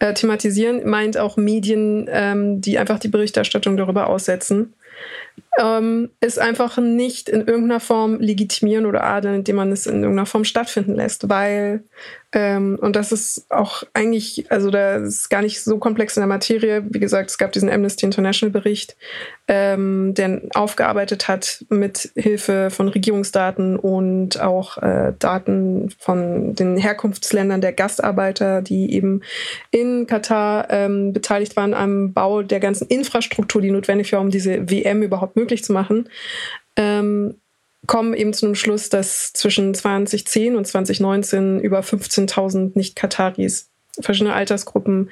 äh, 0.00 0.12
thematisieren, 0.12 0.86
meint 0.86 1.16
auch 1.16 1.38
Medien, 1.38 2.10
ähm, 2.12 2.60
die 2.60 2.78
einfach 2.78 2.98
die 2.98 3.08
Berichterstattung 3.08 3.78
darüber 3.78 4.08
aussetzen 4.08 4.74
ähm, 5.60 6.10
ist 6.20 6.38
einfach 6.38 6.78
nicht 6.78 7.28
in 7.28 7.46
irgendeiner 7.46 7.80
Form 7.80 8.18
legitimieren 8.18 8.86
oder 8.86 9.04
adeln, 9.04 9.36
indem 9.36 9.56
man 9.56 9.70
es 9.70 9.86
in 9.86 10.02
irgendeiner 10.02 10.26
Form 10.26 10.44
stattfinden 10.44 10.94
lässt, 10.94 11.28
weil, 11.28 11.84
ähm, 12.32 12.78
und 12.80 12.96
das 12.96 13.12
ist 13.12 13.44
auch 13.50 13.82
eigentlich, 13.92 14.50
also 14.50 14.70
da 14.70 14.96
ist 14.96 15.28
gar 15.28 15.42
nicht 15.42 15.62
so 15.62 15.78
komplex 15.78 16.16
in 16.16 16.22
der 16.22 16.28
Materie. 16.28 16.82
Wie 16.88 17.00
gesagt, 17.00 17.30
es 17.30 17.36
gab 17.36 17.52
diesen 17.52 17.68
Amnesty 17.68 18.06
International 18.06 18.52
Bericht, 18.52 18.96
ähm, 19.48 20.14
der 20.14 20.40
aufgearbeitet 20.54 21.28
hat 21.28 21.64
mit 21.68 22.10
Hilfe 22.14 22.70
von 22.70 22.88
Regierungsdaten 22.88 23.76
und 23.76 24.40
auch 24.40 24.78
äh, 24.78 25.12
Daten 25.18 25.90
von 25.98 26.54
den 26.54 26.78
Herkunftsländern 26.78 27.60
der 27.60 27.74
Gastarbeiter, 27.74 28.62
die 28.62 28.94
eben 28.94 29.20
in 29.70 30.06
Katar 30.06 30.68
ähm, 30.70 31.12
beteiligt 31.12 31.56
waren 31.56 31.74
am 31.74 32.14
Bau 32.14 32.42
der 32.42 32.60
ganzen 32.60 32.86
Infrastruktur, 32.86 33.60
die 33.60 33.70
notwendig 33.70 34.12
war, 34.12 34.20
um 34.20 34.30
diese 34.30 34.70
WM 34.70 35.02
überhaupt 35.02 35.36
möglich 35.36 35.49
zu 35.58 35.72
machen, 35.72 36.08
ähm, 36.76 37.36
kommen 37.86 38.14
eben 38.14 38.32
zu 38.32 38.46
einem 38.46 38.54
Schluss, 38.54 38.88
dass 38.88 39.32
zwischen 39.32 39.74
2010 39.74 40.56
und 40.56 40.66
2019 40.66 41.60
über 41.60 41.80
15.000 41.80 42.72
Nicht-Kataris, 42.74 43.68
verschiedene 44.00 44.34
Altersgruppen 44.34 45.10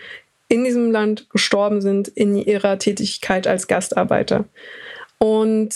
in 0.48 0.64
diesem 0.64 0.90
Land 0.90 1.28
gestorben 1.30 1.80
sind 1.80 2.08
in 2.08 2.36
ihrer 2.36 2.78
Tätigkeit 2.78 3.46
als 3.46 3.66
Gastarbeiter. 3.66 4.44
Und 5.18 5.74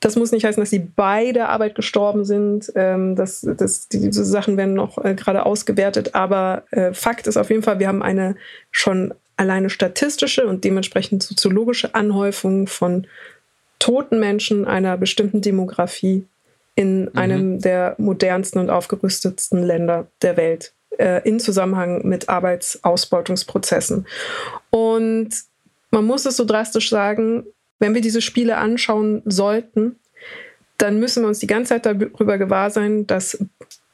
das 0.00 0.14
muss 0.14 0.30
nicht 0.30 0.44
heißen, 0.44 0.60
dass 0.60 0.70
sie 0.70 0.78
bei 0.78 1.32
der 1.32 1.48
Arbeit 1.48 1.74
gestorben 1.74 2.24
sind. 2.24 2.70
Ähm, 2.74 3.16
das, 3.16 3.40
das, 3.56 3.88
diese 3.88 4.24
Sachen 4.24 4.56
werden 4.56 4.74
noch 4.74 5.02
äh, 5.02 5.14
gerade 5.14 5.46
ausgewertet. 5.46 6.14
Aber 6.14 6.64
äh, 6.70 6.92
Fakt 6.92 7.26
ist 7.26 7.36
auf 7.36 7.50
jeden 7.50 7.62
Fall, 7.62 7.78
wir 7.78 7.88
haben 7.88 8.02
eine 8.02 8.36
schon 8.70 9.14
alleine 9.36 9.70
statistische 9.70 10.46
und 10.46 10.64
dementsprechend 10.64 11.22
soziologische 11.22 11.94
Anhäufung 11.94 12.66
von 12.66 13.06
toten 13.78 14.18
Menschen 14.20 14.64
einer 14.64 14.96
bestimmten 14.96 15.40
Demografie 15.40 16.26
in 16.74 17.02
mhm. 17.02 17.10
einem 17.14 17.60
der 17.60 17.94
modernsten 17.98 18.60
und 18.60 18.70
aufgerüstetsten 18.70 19.62
Länder 19.62 20.06
der 20.22 20.36
Welt 20.36 20.72
äh, 20.98 21.26
in 21.26 21.40
Zusammenhang 21.40 22.06
mit 22.06 22.28
Arbeitsausbeutungsprozessen. 22.28 24.06
Und 24.70 25.30
man 25.90 26.04
muss 26.04 26.26
es 26.26 26.36
so 26.36 26.44
drastisch 26.44 26.90
sagen, 26.90 27.44
wenn 27.78 27.94
wir 27.94 28.00
diese 28.00 28.20
Spiele 28.22 28.56
anschauen 28.56 29.22
sollten, 29.24 29.96
dann 30.78 30.98
müssen 30.98 31.22
wir 31.22 31.28
uns 31.28 31.38
die 31.38 31.46
ganze 31.46 31.70
Zeit 31.70 31.86
darüber 31.86 32.38
gewahr 32.38 32.70
sein, 32.70 33.06
dass 33.06 33.38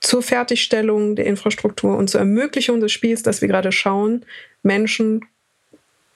zur 0.00 0.22
Fertigstellung 0.22 1.14
der 1.14 1.26
Infrastruktur 1.26 1.96
und 1.96 2.10
zur 2.10 2.20
Ermöglichung 2.20 2.80
des 2.80 2.90
Spiels, 2.90 3.22
das 3.22 3.40
wir 3.40 3.48
gerade 3.48 3.70
schauen, 3.70 4.24
Menschen 4.64 5.24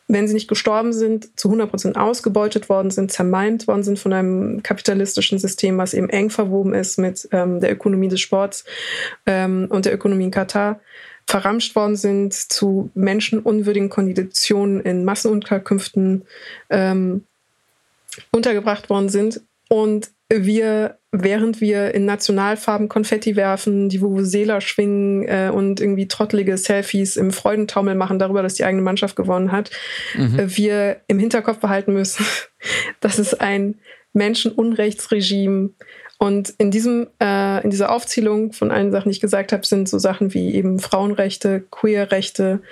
wenn 0.09 0.29
sie 0.29 0.35
nicht 0.35 0.49
gestorben 0.49 0.93
sind, 0.93 1.39
zu 1.39 1.49
100 1.49 1.71
Prozent 1.71 1.97
ausgebeutet 1.97 2.69
worden 2.69 2.91
sind, 2.91 3.11
zermalmt 3.11 3.67
worden 3.67 3.83
sind 3.83 3.99
von 3.99 4.13
einem 4.13 4.63
kapitalistischen 4.63 5.39
System, 5.39 5.79
was 5.79 5.95
eben 5.95 6.09
eng 6.11 6.31
verwoben 6.31 6.75
ist 6.75 6.99
mit 6.99 7.29
ähm, 7.33 7.61
der 7.61 7.73
Ökonomie 7.73 8.09
des 8.09 8.21
Sports 8.21 8.65
ähm, 9.27 9.67
und 9.69 9.85
der 9.85 9.95
Ökonomie 9.95 10.25
in 10.25 10.31
Katar, 10.31 10.81
verramscht 11.27 11.75
worden 11.75 11.97
sind, 11.97 12.35
zu 12.35 12.91
menschenunwürdigen 12.95 13.89
Konditionen 13.89 14.81
in 14.81 15.05
Massenunterkünften 15.05 16.23
ähm, 16.71 17.25
untergebracht 18.31 18.89
worden 18.89 19.09
sind. 19.09 19.41
Und 19.69 20.11
wir, 20.29 20.99
während 21.23 21.61
wir 21.61 21.95
in 21.95 22.05
Nationalfarben 22.05 22.89
Konfetti 22.89 23.37
werfen, 23.37 23.89
die 23.89 24.01
Vuvuzela 24.01 24.61
schwingen 24.61 25.27
äh, 25.29 25.51
und 25.53 25.81
irgendwie 25.81 26.09
trottelige 26.09 26.57
Selfies 26.57 27.17
im 27.17 27.31
Freudentaumel 27.31 27.95
machen 27.95 28.19
darüber, 28.19 28.43
dass 28.43 28.55
die 28.55 28.65
eigene 28.65 28.83
Mannschaft 28.83 29.17
gewonnen 29.17 29.53
hat, 29.53 29.71
mhm. 30.15 30.39
äh, 30.39 30.57
wir 30.57 31.01
im 31.07 31.19
Hinterkopf 31.19 31.59
behalten 31.59 31.93
müssen, 31.93 32.25
dass 33.01 33.19
es 33.19 33.35
ein 33.35 33.77
Menschenunrechtsregime 34.13 35.71
und 36.19 36.55
in 36.59 36.71
diesem, 36.71 37.09
äh, 37.21 37.63
in 37.63 37.71
dieser 37.71 37.93
Aufzählung 37.93 38.53
von 38.53 38.71
allen 38.71 38.91
Sachen, 38.91 39.11
die 39.11 39.17
ich 39.17 39.21
gesagt 39.21 39.53
habe, 39.53 39.67
sind 39.67 39.89
so 39.89 39.99
Sachen 39.99 40.33
wie 40.33 40.55
eben 40.55 40.79
Frauenrechte, 40.79 41.65
Queerrechte, 41.71 42.63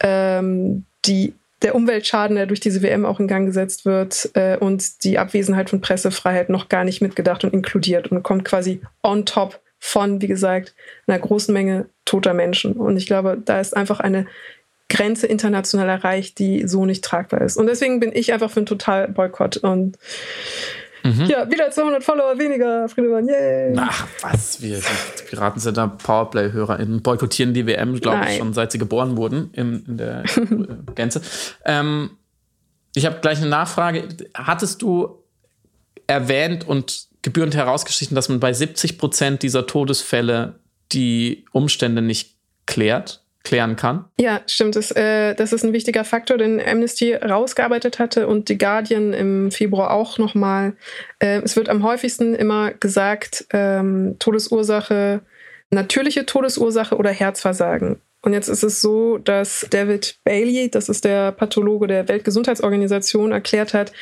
ähm, 0.00 0.84
die 1.04 1.34
der 1.62 1.74
Umweltschaden, 1.74 2.36
der 2.36 2.46
durch 2.46 2.60
diese 2.60 2.82
WM 2.82 3.06
auch 3.06 3.20
in 3.20 3.28
Gang 3.28 3.46
gesetzt 3.46 3.84
wird 3.84 4.30
äh, 4.34 4.56
und 4.56 5.04
die 5.04 5.18
Abwesenheit 5.18 5.70
von 5.70 5.80
Pressefreiheit 5.80 6.48
noch 6.48 6.68
gar 6.68 6.84
nicht 6.84 7.00
mitgedacht 7.00 7.44
und 7.44 7.54
inkludiert 7.54 8.08
und 8.08 8.22
kommt 8.22 8.44
quasi 8.44 8.80
on 9.02 9.26
top 9.26 9.60
von, 9.78 10.20
wie 10.20 10.28
gesagt, 10.28 10.74
einer 11.06 11.18
großen 11.18 11.52
Menge 11.52 11.86
toter 12.04 12.34
Menschen. 12.34 12.74
Und 12.74 12.96
ich 12.96 13.06
glaube, 13.06 13.40
da 13.44 13.60
ist 13.60 13.76
einfach 13.76 14.00
eine 14.00 14.26
Grenze 14.88 15.26
international 15.26 15.88
erreicht, 15.88 16.38
die 16.38 16.68
so 16.68 16.84
nicht 16.84 17.02
tragbar 17.02 17.40
ist. 17.40 17.56
Und 17.56 17.66
deswegen 17.66 17.98
bin 17.98 18.12
ich 18.14 18.32
einfach 18.32 18.50
für 18.50 18.58
einen 18.58 18.66
Total-Boykott. 18.66 19.56
Und 19.56 19.96
mhm. 21.02 21.26
ja, 21.26 21.50
wieder 21.50 21.70
200 21.70 22.02
Follower 22.02 22.38
weniger, 22.38 22.88
Friedemann, 22.88 23.28
yay. 23.28 23.74
Ach, 23.76 24.06
was, 24.20 24.60
wir 24.62 24.78
die 24.78 25.22
Piraten 25.28 25.60
sind 25.60 25.76
da 25.76 25.86
Powerplay-HörerInnen, 25.86 27.02
boykottieren 27.02 27.54
die 27.54 27.66
WM, 27.66 28.00
glaube 28.00 28.26
ich, 28.28 28.38
schon 28.38 28.52
seit 28.52 28.72
sie 28.72 28.78
geboren 28.78 29.16
wurden, 29.16 29.50
in, 29.52 29.84
in 29.86 29.96
der 29.96 30.24
Gänze. 30.94 31.22
Ähm, 31.64 32.10
ich 32.94 33.06
habe 33.06 33.20
gleich 33.20 33.38
eine 33.38 33.48
Nachfrage. 33.48 34.08
Hattest 34.34 34.82
du 34.82 35.22
erwähnt 36.06 36.66
und 36.66 37.06
gebührend 37.22 37.54
herausgestrichen, 37.54 38.14
dass 38.14 38.28
man 38.28 38.40
bei 38.40 38.52
70 38.52 38.98
Prozent 38.98 39.42
dieser 39.42 39.66
Todesfälle 39.66 40.60
die 40.92 41.44
Umstände 41.52 42.02
nicht 42.02 42.36
klärt? 42.66 43.21
Klären 43.44 43.76
kann. 43.76 44.04
Ja, 44.18 44.40
stimmt. 44.46 44.76
Das, 44.76 44.90
äh, 44.92 45.34
das 45.34 45.52
ist 45.52 45.64
ein 45.64 45.72
wichtiger 45.72 46.04
Faktor, 46.04 46.38
den 46.38 46.60
Amnesty 46.60 47.14
rausgearbeitet 47.14 47.98
hatte 47.98 48.26
und 48.26 48.48
die 48.48 48.58
Guardian 48.58 49.12
im 49.12 49.50
Februar 49.50 49.90
auch 49.90 50.18
nochmal. 50.18 50.74
Äh, 51.18 51.40
es 51.42 51.56
wird 51.56 51.68
am 51.68 51.82
häufigsten 51.82 52.34
immer 52.34 52.72
gesagt, 52.72 53.46
ähm, 53.52 54.16
Todesursache, 54.18 55.20
natürliche 55.70 56.26
Todesursache 56.26 56.96
oder 56.96 57.10
Herzversagen. 57.10 58.00
Und 58.24 58.34
jetzt 58.34 58.48
ist 58.48 58.62
es 58.62 58.80
so, 58.80 59.18
dass 59.18 59.66
David 59.70 60.20
Bailey, 60.22 60.70
das 60.70 60.88
ist 60.88 61.04
der 61.04 61.32
Pathologe 61.32 61.88
der 61.88 62.06
Weltgesundheitsorganisation, 62.06 63.32
erklärt 63.32 63.74
hat, 63.74 63.92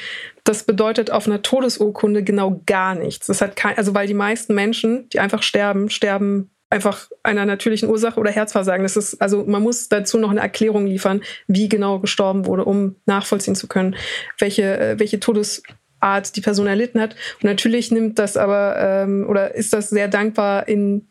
das 0.44 0.64
bedeutet 0.64 1.10
auf 1.10 1.26
einer 1.26 1.40
Todesurkunde 1.40 2.22
genau 2.22 2.60
gar 2.66 2.94
nichts. 2.94 3.28
Das 3.28 3.40
hat 3.40 3.56
kein, 3.56 3.78
also 3.78 3.94
weil 3.94 4.06
die 4.06 4.14
meisten 4.14 4.54
Menschen, 4.54 5.08
die 5.08 5.20
einfach 5.20 5.42
sterben, 5.42 5.88
sterben 5.88 6.50
einfach 6.70 7.08
einer 7.24 7.44
natürlichen 7.44 7.88
Ursache 7.88 8.18
oder 8.18 8.30
Herzversagen. 8.30 8.84
Das 8.84 8.96
ist, 8.96 9.20
also 9.20 9.44
man 9.44 9.62
muss 9.62 9.88
dazu 9.88 10.18
noch 10.18 10.30
eine 10.30 10.40
Erklärung 10.40 10.86
liefern, 10.86 11.20
wie 11.48 11.68
genau 11.68 11.98
gestorben 11.98 12.46
wurde, 12.46 12.64
um 12.64 12.96
nachvollziehen 13.06 13.56
zu 13.56 13.66
können, 13.66 13.96
welche, 14.38 14.78
äh, 14.78 14.98
welche 14.98 15.18
Todesart 15.18 16.36
die 16.36 16.40
Person 16.40 16.68
erlitten 16.68 17.00
hat. 17.00 17.16
Und 17.42 17.44
natürlich 17.44 17.90
nimmt 17.90 18.20
das 18.20 18.36
aber 18.36 18.76
ähm, 18.78 19.26
oder 19.28 19.54
ist 19.56 19.72
das 19.72 19.90
sehr 19.90 20.06
dankbar 20.06 20.68
in 20.68 21.08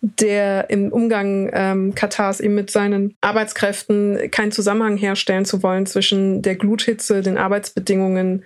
der 0.00 0.70
im 0.70 0.92
Umgang 0.92 1.50
ähm, 1.52 1.94
Katars 1.94 2.40
eben 2.40 2.56
mit 2.56 2.70
seinen 2.70 3.16
Arbeitskräften 3.20 4.30
keinen 4.32 4.52
Zusammenhang 4.52 4.96
herstellen 4.96 5.44
zu 5.44 5.62
wollen 5.62 5.86
zwischen 5.86 6.42
der 6.42 6.56
Gluthitze, 6.56 7.22
den 7.22 7.38
Arbeitsbedingungen, 7.38 8.44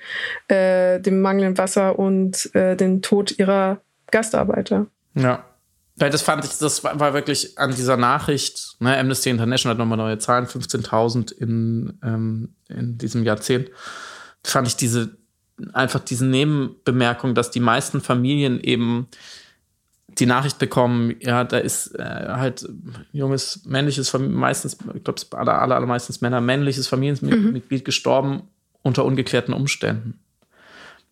äh, 0.48 1.00
dem 1.00 1.22
mangelnden 1.22 1.58
Wasser 1.58 1.98
und 1.98 2.54
äh, 2.54 2.76
dem 2.76 3.00
Tod 3.00 3.38
ihrer 3.38 3.80
Gastarbeiter. 4.10 4.86
Ja. 5.14 5.44
Weil 6.00 6.10
das 6.10 6.22
fand 6.22 6.46
ich, 6.46 6.56
das 6.56 6.82
war, 6.82 7.12
wirklich 7.12 7.58
an 7.58 7.74
dieser 7.74 7.98
Nachricht, 7.98 8.76
ne, 8.80 8.96
Amnesty 8.96 9.28
International 9.28 9.74
hat 9.74 9.78
nochmal 9.78 9.98
neue 9.98 10.18
Zahlen, 10.18 10.46
15.000 10.46 11.30
in, 11.32 11.98
ähm, 12.02 12.54
in 12.70 12.96
diesem 12.96 13.22
Jahrzehnt, 13.22 13.70
fand 14.42 14.66
ich 14.66 14.76
diese, 14.76 15.18
einfach 15.74 16.00
diese 16.00 16.24
Nebenbemerkung, 16.24 17.34
dass 17.34 17.50
die 17.50 17.60
meisten 17.60 18.00
Familien 18.00 18.60
eben 18.60 19.08
die 20.08 20.24
Nachricht 20.24 20.58
bekommen, 20.58 21.16
ja, 21.20 21.44
da 21.44 21.58
ist 21.58 21.94
äh, 21.98 22.02
halt 22.02 22.66
junges, 23.12 23.66
männliches, 23.66 24.10
meistens, 24.14 24.78
ich 24.94 25.04
glaube, 25.04 25.20
aller, 25.32 25.60
aller, 25.60 25.76
allermeistens 25.76 26.22
Männer, 26.22 26.40
männliches 26.40 26.88
Familienmitglied 26.88 27.82
mhm. 27.82 27.84
gestorben 27.84 28.42
unter 28.80 29.04
ungeklärten 29.04 29.52
Umständen. 29.52 30.18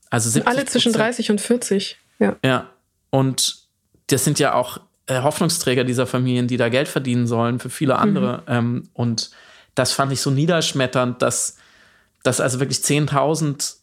Also 0.08 0.40
Alle 0.46 0.64
zwischen 0.64 0.94
30 0.94 1.30
und 1.30 1.42
40, 1.42 1.98
ja. 2.18 2.36
Ja, 2.42 2.70
und 3.10 3.67
das 4.08 4.24
sind 4.24 4.38
ja 4.38 4.54
auch 4.54 4.80
äh, 5.06 5.22
Hoffnungsträger 5.22 5.84
dieser 5.84 6.06
Familien, 6.06 6.48
die 6.48 6.56
da 6.56 6.68
Geld 6.68 6.88
verdienen 6.88 7.26
sollen 7.26 7.58
für 7.58 7.70
viele 7.70 7.96
andere. 7.98 8.42
Mhm. 8.60 8.88
Und 8.92 9.30
das 9.74 9.92
fand 9.92 10.12
ich 10.12 10.20
so 10.20 10.30
niederschmetternd, 10.30 11.22
dass, 11.22 11.56
dass 12.22 12.40
also 12.40 12.60
wirklich 12.60 12.78
10.000, 12.78 13.76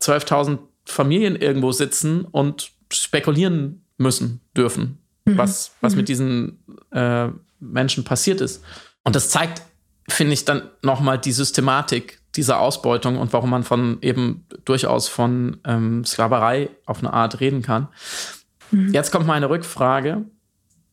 12.000 0.00 0.58
Familien 0.84 1.36
irgendwo 1.36 1.72
sitzen 1.72 2.24
und 2.24 2.70
spekulieren 2.92 3.84
müssen 3.98 4.40
dürfen, 4.56 4.98
mhm. 5.24 5.38
was, 5.38 5.72
was 5.80 5.92
mhm. 5.92 5.96
mit 5.98 6.08
diesen 6.08 6.58
äh, 6.90 7.28
Menschen 7.60 8.04
passiert 8.04 8.40
ist. 8.40 8.62
Und 9.04 9.16
das 9.16 9.30
zeigt, 9.30 9.62
finde 10.08 10.34
ich, 10.34 10.44
dann 10.44 10.68
nochmal 10.82 11.18
die 11.18 11.32
Systematik 11.32 12.20
dieser 12.34 12.60
Ausbeutung 12.60 13.18
und 13.18 13.32
warum 13.32 13.50
man 13.50 13.62
von 13.62 13.98
eben 14.00 14.46
durchaus 14.64 15.08
von 15.08 15.58
ähm, 15.64 16.04
Sklaverei 16.04 16.70
auf 16.86 16.98
eine 16.98 17.12
Art 17.12 17.40
reden 17.40 17.62
kann. 17.62 17.88
Mhm. 18.72 18.92
Jetzt 18.92 19.12
kommt 19.12 19.26
meine 19.26 19.48
Rückfrage. 19.48 20.24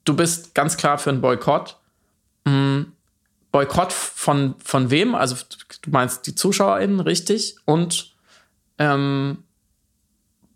Du 0.06 0.16
bist 0.16 0.54
ganz 0.54 0.78
klar 0.78 1.00
für 1.00 1.10
einen 1.10 1.22
Boykott. 1.22 1.78
Mhm. 2.46 2.94
Boykott 3.52 3.92
von, 3.92 4.54
von 4.64 4.92
wem? 4.92 5.16
Also 5.16 5.36
du 5.82 5.90
meinst 5.90 6.28
die 6.28 6.36
ZuschauerInnen, 6.36 7.00
richtig? 7.00 7.56
Und 7.66 8.14
ähm, 8.78 9.40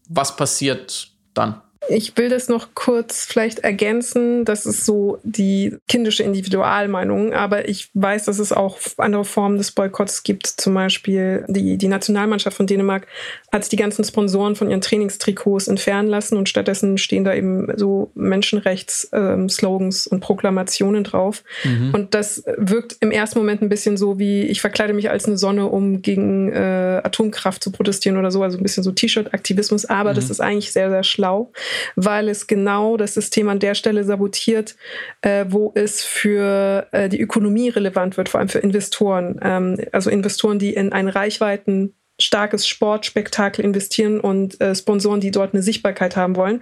was 0.07 0.35
passiert 0.35 1.11
dann? 1.33 1.61
Ich 1.89 2.15
will 2.17 2.29
das 2.29 2.47
noch 2.47 2.69
kurz 2.75 3.25
vielleicht 3.25 3.59
ergänzen. 3.59 4.45
Das 4.45 4.65
ist 4.65 4.85
so 4.85 5.19
die 5.23 5.75
kindische 5.87 6.23
Individualmeinung. 6.23 7.33
Aber 7.33 7.67
ich 7.67 7.89
weiß, 7.93 8.25
dass 8.25 8.39
es 8.39 8.53
auch 8.53 8.77
andere 8.97 9.25
Formen 9.25 9.57
des 9.57 9.71
Boykotts 9.71 10.23
gibt. 10.23 10.47
Zum 10.47 10.73
Beispiel 10.73 11.45
die, 11.47 11.77
die 11.77 11.87
Nationalmannschaft 11.87 12.55
von 12.55 12.67
Dänemark 12.67 13.07
hat 13.51 13.69
die 13.71 13.75
ganzen 13.75 14.03
Sponsoren 14.03 14.55
von 14.55 14.69
ihren 14.69 14.81
Trainingstrikots 14.81 15.67
entfernen 15.67 16.07
lassen 16.07 16.37
und 16.37 16.49
stattdessen 16.49 16.97
stehen 16.97 17.23
da 17.23 17.33
eben 17.33 17.67
so 17.77 18.11
Menschenrechts-Slogans 18.15 20.07
und 20.07 20.19
Proklamationen 20.21 21.03
drauf. 21.03 21.43
Mhm. 21.63 21.93
Und 21.93 22.13
das 22.13 22.43
wirkt 22.57 22.97
im 23.01 23.11
ersten 23.11 23.39
Moment 23.39 23.61
ein 23.61 23.69
bisschen 23.69 23.97
so 23.97 24.19
wie, 24.19 24.43
ich 24.43 24.61
verkleide 24.61 24.93
mich 24.93 25.09
als 25.09 25.25
eine 25.25 25.37
Sonne, 25.37 25.67
um 25.67 26.01
gegen 26.01 26.51
äh, 26.51 27.01
Atomkraft 27.03 27.63
zu 27.63 27.71
protestieren 27.71 28.17
oder 28.17 28.31
so. 28.31 28.41
Also 28.41 28.57
ein 28.57 28.63
bisschen 28.63 28.83
so 28.83 28.91
T-Shirt-Aktivismus. 28.91 29.85
Aber 29.85 30.11
mhm. 30.11 30.15
das 30.15 30.29
ist 30.29 30.39
eigentlich 30.39 30.71
sehr, 30.71 30.89
sehr 30.89 31.03
schlau 31.03 31.51
weil 31.95 32.29
es 32.29 32.47
genau 32.47 32.97
das 32.97 33.13
System 33.13 33.49
an 33.49 33.59
der 33.59 33.75
Stelle 33.75 34.03
sabotiert, 34.03 34.75
äh, 35.21 35.45
wo 35.49 35.71
es 35.75 36.03
für 36.03 36.87
äh, 36.91 37.09
die 37.09 37.21
Ökonomie 37.21 37.69
relevant 37.69 38.17
wird, 38.17 38.29
vor 38.29 38.39
allem 38.39 38.49
für 38.49 38.59
Investoren. 38.59 39.39
Ähm, 39.41 39.77
also 39.91 40.09
Investoren, 40.09 40.59
die 40.59 40.73
in 40.73 40.91
ein 40.91 41.07
Reichweiten 41.07 41.93
starkes 42.19 42.67
Sportspektakel 42.67 43.65
investieren 43.65 44.19
und 44.19 44.59
äh, 44.61 44.75
Sponsoren, 44.75 45.19
die 45.19 45.31
dort 45.31 45.53
eine 45.53 45.63
Sichtbarkeit 45.63 46.15
haben 46.15 46.35
wollen. 46.35 46.61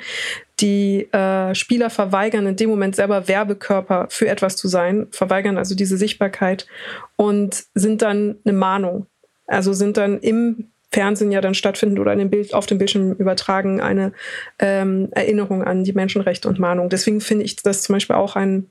Die 0.59 1.11
äh, 1.11 1.53
Spieler 1.55 1.89
verweigern 1.89 2.47
in 2.47 2.55
dem 2.55 2.69
Moment 2.69 2.95
selber 2.95 3.27
Werbekörper 3.27 4.07
für 4.09 4.27
etwas 4.27 4.55
zu 4.55 4.67
sein, 4.67 5.07
verweigern 5.11 5.57
also 5.57 5.75
diese 5.75 5.97
Sichtbarkeit 5.97 6.67
und 7.15 7.65
sind 7.73 8.01
dann 8.01 8.37
eine 8.45 8.53
Mahnung. 8.53 9.07
Also 9.47 9.73
sind 9.73 9.97
dann 9.97 10.19
im 10.19 10.70
Fernsehen 10.91 11.31
ja 11.31 11.41
dann 11.41 11.53
stattfinden 11.53 11.99
oder 11.99 12.13
in 12.13 12.19
dem 12.19 12.29
Bild, 12.29 12.53
auf 12.53 12.65
dem 12.65 12.77
Bildschirm 12.77 13.13
übertragen, 13.13 13.79
eine 13.79 14.11
ähm, 14.59 15.07
Erinnerung 15.11 15.63
an 15.63 15.83
die 15.83 15.93
Menschenrechte 15.93 16.47
und 16.47 16.59
Mahnung. 16.59 16.89
Deswegen 16.89 17.21
finde 17.21 17.45
ich 17.45 17.55
das 17.55 17.83
zum 17.83 17.93
Beispiel 17.93 18.15
auch 18.15 18.35
ein, 18.35 18.69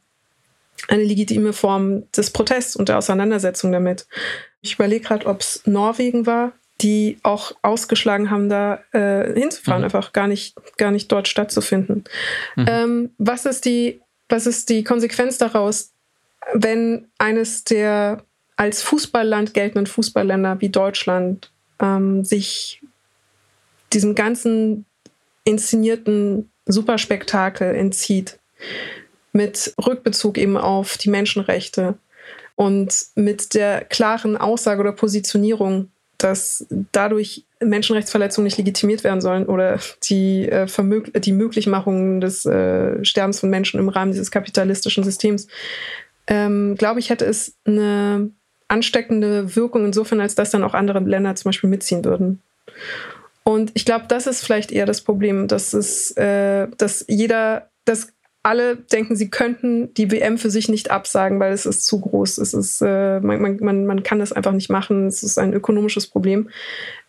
eine 0.88 1.02
legitime 1.02 1.52
Form 1.52 2.10
des 2.12 2.30
Protests 2.30 2.76
und 2.76 2.88
der 2.88 2.98
Auseinandersetzung 2.98 3.72
damit. 3.72 4.06
Ich 4.60 4.74
überlege 4.74 5.06
gerade, 5.06 5.26
ob 5.26 5.40
es 5.40 5.62
Norwegen 5.64 6.26
war, 6.26 6.52
die 6.82 7.18
auch 7.22 7.52
ausgeschlagen 7.62 8.30
haben, 8.30 8.48
da 8.48 8.80
äh, 8.92 9.32
hinzufahren, 9.38 9.80
mhm. 9.80 9.84
einfach 9.84 10.12
gar 10.12 10.28
nicht, 10.28 10.56
gar 10.76 10.90
nicht 10.90 11.10
dort 11.10 11.28
stattzufinden. 11.28 12.04
Mhm. 12.56 12.66
Ähm, 12.68 13.10
was, 13.18 13.46
ist 13.46 13.64
die, 13.64 14.00
was 14.28 14.46
ist 14.46 14.68
die 14.68 14.84
Konsequenz 14.84 15.38
daraus, 15.38 15.92
wenn 16.52 17.08
eines 17.18 17.64
der 17.64 18.24
als 18.56 18.82
Fußballland 18.82 19.54
geltenden 19.54 19.86
Fußballländer 19.86 20.60
wie 20.60 20.68
Deutschland 20.68 21.50
ähm, 21.80 22.24
sich 22.24 22.82
diesem 23.92 24.14
ganzen 24.14 24.84
inszenierten 25.44 26.50
Superspektakel 26.66 27.74
entzieht, 27.74 28.38
mit 29.32 29.74
Rückbezug 29.84 30.38
eben 30.38 30.56
auf 30.56 30.98
die 30.98 31.10
Menschenrechte 31.10 31.98
und 32.56 33.06
mit 33.14 33.54
der 33.54 33.84
klaren 33.84 34.36
Aussage 34.36 34.80
oder 34.80 34.92
Positionierung, 34.92 35.90
dass 36.18 36.66
dadurch 36.92 37.44
Menschenrechtsverletzungen 37.60 38.44
nicht 38.44 38.58
legitimiert 38.58 39.04
werden 39.04 39.20
sollen 39.20 39.46
oder 39.46 39.78
die, 40.04 40.48
äh, 40.48 40.66
die 41.20 41.32
Möglichmachung 41.32 42.20
des 42.20 42.44
äh, 42.44 43.02
Sterbens 43.04 43.40
von 43.40 43.50
Menschen 43.50 43.80
im 43.80 43.88
Rahmen 43.88 44.12
dieses 44.12 44.30
kapitalistischen 44.30 45.04
Systems, 45.04 45.46
ähm, 46.26 46.76
glaube 46.76 47.00
ich, 47.00 47.10
hätte 47.10 47.24
es 47.24 47.54
eine 47.64 48.30
ansteckende 48.70 49.56
Wirkung 49.56 49.84
insofern, 49.84 50.20
als 50.20 50.34
dass 50.34 50.50
dann 50.50 50.64
auch 50.64 50.74
andere 50.74 51.00
Länder 51.00 51.34
zum 51.34 51.48
Beispiel 51.50 51.70
mitziehen 51.70 52.04
würden. 52.04 52.40
Und 53.42 53.72
ich 53.74 53.84
glaube, 53.84 54.04
das 54.08 54.26
ist 54.26 54.44
vielleicht 54.44 54.70
eher 54.70 54.86
das 54.86 55.00
Problem, 55.00 55.48
dass 55.48 55.72
es, 55.72 56.12
äh, 56.16 56.68
dass 56.78 57.04
jeder, 57.08 57.70
dass 57.84 58.12
alle 58.42 58.76
denken, 58.76 59.16
sie 59.16 59.28
könnten 59.28 59.92
die 59.94 60.10
WM 60.10 60.38
für 60.38 60.50
sich 60.50 60.68
nicht 60.68 60.90
absagen, 60.90 61.40
weil 61.40 61.52
es 61.52 61.66
ist 61.66 61.84
zu 61.84 62.00
groß. 62.00 62.38
Es 62.38 62.54
ist, 62.54 62.80
äh, 62.80 63.20
man, 63.20 63.58
man, 63.60 63.86
man 63.86 64.02
kann 64.02 64.18
das 64.18 64.32
einfach 64.32 64.52
nicht 64.52 64.70
machen. 64.70 65.08
Es 65.08 65.22
ist 65.22 65.38
ein 65.38 65.52
ökonomisches 65.52 66.06
Problem. 66.06 66.48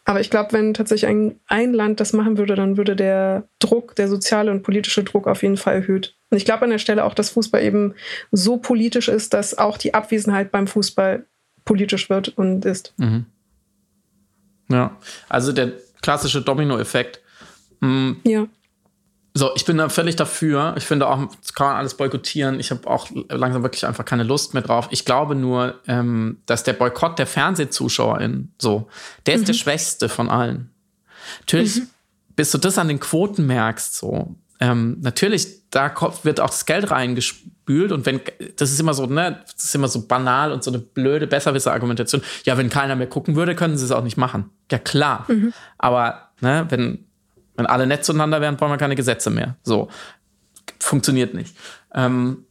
Aber 0.03 0.19
ich 0.19 0.29
glaube, 0.29 0.53
wenn 0.53 0.73
tatsächlich 0.73 1.09
ein, 1.09 1.39
ein 1.47 1.73
Land 1.73 1.99
das 1.99 2.11
machen 2.11 2.37
würde, 2.37 2.55
dann 2.55 2.75
würde 2.75 2.95
der 2.95 3.43
Druck, 3.59 3.95
der 3.95 4.07
soziale 4.07 4.51
und 4.51 4.63
politische 4.63 5.03
Druck 5.03 5.27
auf 5.27 5.43
jeden 5.43 5.57
Fall 5.57 5.75
erhöht 5.75 6.15
Und 6.31 6.37
ich 6.37 6.45
glaube 6.45 6.63
an 6.63 6.71
der 6.71 6.79
Stelle 6.79 7.05
auch, 7.05 7.13
dass 7.13 7.29
Fußball 7.29 7.63
eben 7.63 7.93
so 8.31 8.57
politisch 8.57 9.07
ist, 9.07 9.33
dass 9.33 9.57
auch 9.57 9.77
die 9.77 9.93
Abwesenheit 9.93 10.51
beim 10.51 10.67
Fußball 10.67 11.25
politisch 11.65 12.09
wird 12.09 12.29
und 12.29 12.65
ist. 12.65 12.93
Mhm. 12.97 13.25
Ja, 14.69 14.97
also 15.29 15.51
der 15.51 15.73
klassische 16.01 16.41
Domino-Effekt. 16.41 17.21
Mhm. 17.81 18.17
Ja. 18.23 18.47
So, 19.33 19.51
ich 19.55 19.63
bin 19.63 19.77
da 19.77 19.87
völlig 19.87 20.17
dafür. 20.17 20.73
Ich 20.77 20.83
finde 20.83 21.07
auch, 21.07 21.33
das 21.41 21.53
kann 21.53 21.67
man 21.67 21.77
alles 21.77 21.93
boykottieren. 21.93 22.59
Ich 22.59 22.69
habe 22.71 22.85
auch 22.89 23.07
langsam 23.29 23.63
wirklich 23.63 23.85
einfach 23.85 24.03
keine 24.03 24.23
Lust 24.23 24.53
mehr 24.53 24.63
drauf. 24.63 24.89
Ich 24.91 25.05
glaube 25.05 25.35
nur, 25.35 25.79
ähm, 25.87 26.41
dass 26.45 26.63
der 26.63 26.73
Boykott 26.73 27.17
der 27.17 27.27
FernsehzuschauerInnen, 27.27 28.53
so, 28.57 28.89
der 29.25 29.35
ist 29.35 29.41
mhm. 29.41 29.45
der 29.45 29.53
schwächste 29.53 30.09
von 30.09 30.29
allen. 30.29 30.69
Natürlich, 31.41 31.77
mhm. 31.77 31.87
bis 32.35 32.51
du 32.51 32.57
das 32.57 32.77
an 32.77 32.89
den 32.89 32.99
Quoten 32.99 33.45
merkst, 33.45 33.95
so, 33.95 34.35
ähm, 34.59 34.97
natürlich, 35.01 35.69
da 35.69 35.93
wird 36.23 36.39
auch 36.41 36.49
das 36.49 36.65
Geld 36.65 36.91
reingespült 37.71 37.91
und 37.91 38.05
wenn, 38.05 38.21
das 38.57 38.71
ist 38.71 38.79
immer 38.79 38.93
so, 38.93 39.05
ne, 39.05 39.41
das 39.53 39.65
ist 39.65 39.75
immer 39.75 39.87
so 39.87 40.07
banal 40.07 40.51
und 40.51 40.63
so 40.63 40.71
eine 40.71 40.79
blöde 40.79 41.27
Besserwisser-Argumentation. 41.27 42.21
Ja, 42.45 42.57
wenn 42.57 42.69
keiner 42.69 42.95
mehr 42.95 43.07
gucken 43.07 43.35
würde, 43.35 43.55
können 43.55 43.77
sie 43.77 43.85
es 43.85 43.91
auch 43.91 44.03
nicht 44.03 44.17
machen. 44.17 44.49
Ja, 44.71 44.77
klar. 44.77 45.25
Mhm. 45.27 45.53
Aber, 45.77 46.29
ne, 46.41 46.65
wenn, 46.69 47.05
wenn 47.55 47.65
alle 47.65 47.87
nett 47.87 48.05
zueinander 48.05 48.41
wären, 48.41 48.57
brauchen 48.57 48.71
wir 48.71 48.77
keine 48.77 48.95
Gesetze 48.95 49.29
mehr. 49.29 49.55
So. 49.63 49.89
Funktioniert 50.79 51.33
nicht. 51.33 51.55
Ähm, 51.93 52.45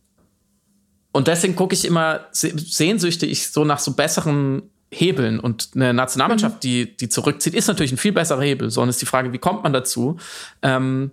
und 1.12 1.26
deswegen 1.26 1.56
gucke 1.56 1.74
ich 1.74 1.84
immer 1.84 2.20
sehnsüchtig 2.32 3.48
so 3.50 3.64
nach 3.64 3.80
so 3.80 3.94
besseren 3.94 4.62
Hebeln. 4.92 5.40
Und 5.40 5.70
eine 5.74 5.92
Nationalmannschaft, 5.92 6.56
mhm. 6.56 6.60
die, 6.60 6.96
die 6.96 7.08
zurückzieht, 7.08 7.54
ist 7.54 7.66
natürlich 7.66 7.92
ein 7.92 7.98
viel 7.98 8.12
besserer 8.12 8.42
Hebel. 8.42 8.70
Sondern 8.70 8.90
ist 8.90 9.02
die 9.02 9.06
Frage, 9.06 9.32
wie 9.32 9.38
kommt 9.38 9.64
man 9.64 9.72
dazu? 9.72 10.18
Ähm, 10.62 11.10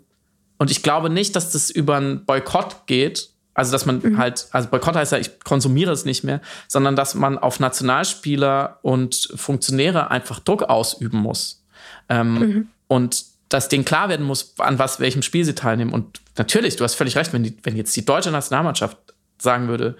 und 0.60 0.72
ich 0.72 0.84
glaube 0.84 1.10
nicht, 1.10 1.36
dass 1.36 1.52
das 1.52 1.70
über 1.70 1.98
einen 1.98 2.26
Boykott 2.26 2.88
geht. 2.88 3.30
Also, 3.58 3.72
dass 3.72 3.88
man 3.88 4.00
mhm. 4.04 4.18
halt, 4.20 4.46
also 4.52 4.70
Boykott 4.70 4.96
heißt 4.96 5.14
ja, 5.14 5.18
ich 5.18 5.40
konsumiere 5.40 5.92
es 5.92 6.06
nicht 6.06 6.24
mehr, 6.24 6.42
sondern 6.68 6.96
dass 6.96 7.16
man 7.16 7.40
auf 7.40 7.60
Nationalspieler 7.60 8.78
und 8.84 9.30
Funktionäre 9.36 10.12
einfach 10.12 10.40
Druck 10.40 10.62
ausüben 10.62 11.18
muss. 11.18 11.64
Ähm, 12.08 12.34
mhm. 12.34 12.68
Und 12.88 13.26
dass 13.50 13.68
denen 13.68 13.84
klar 13.84 14.10
werden 14.10 14.28
muss, 14.28 14.54
an 14.60 14.78
was, 14.78 15.00
welchem 15.00 15.24
Spiel 15.24 15.44
sie 15.44 15.56
teilnehmen. 15.56 15.92
Und 15.92 16.22
natürlich, 16.38 16.76
du 16.76 16.84
hast 16.84 16.94
völlig 16.94 17.18
recht, 17.18 17.34
wenn, 17.34 17.42
die, 17.42 17.58
wenn 17.64 17.76
jetzt 17.76 17.96
die 17.96 18.06
deutsche 18.06 18.30
Nationalmannschaft 18.30 18.96
sagen 19.40 19.68
würde, 19.68 19.98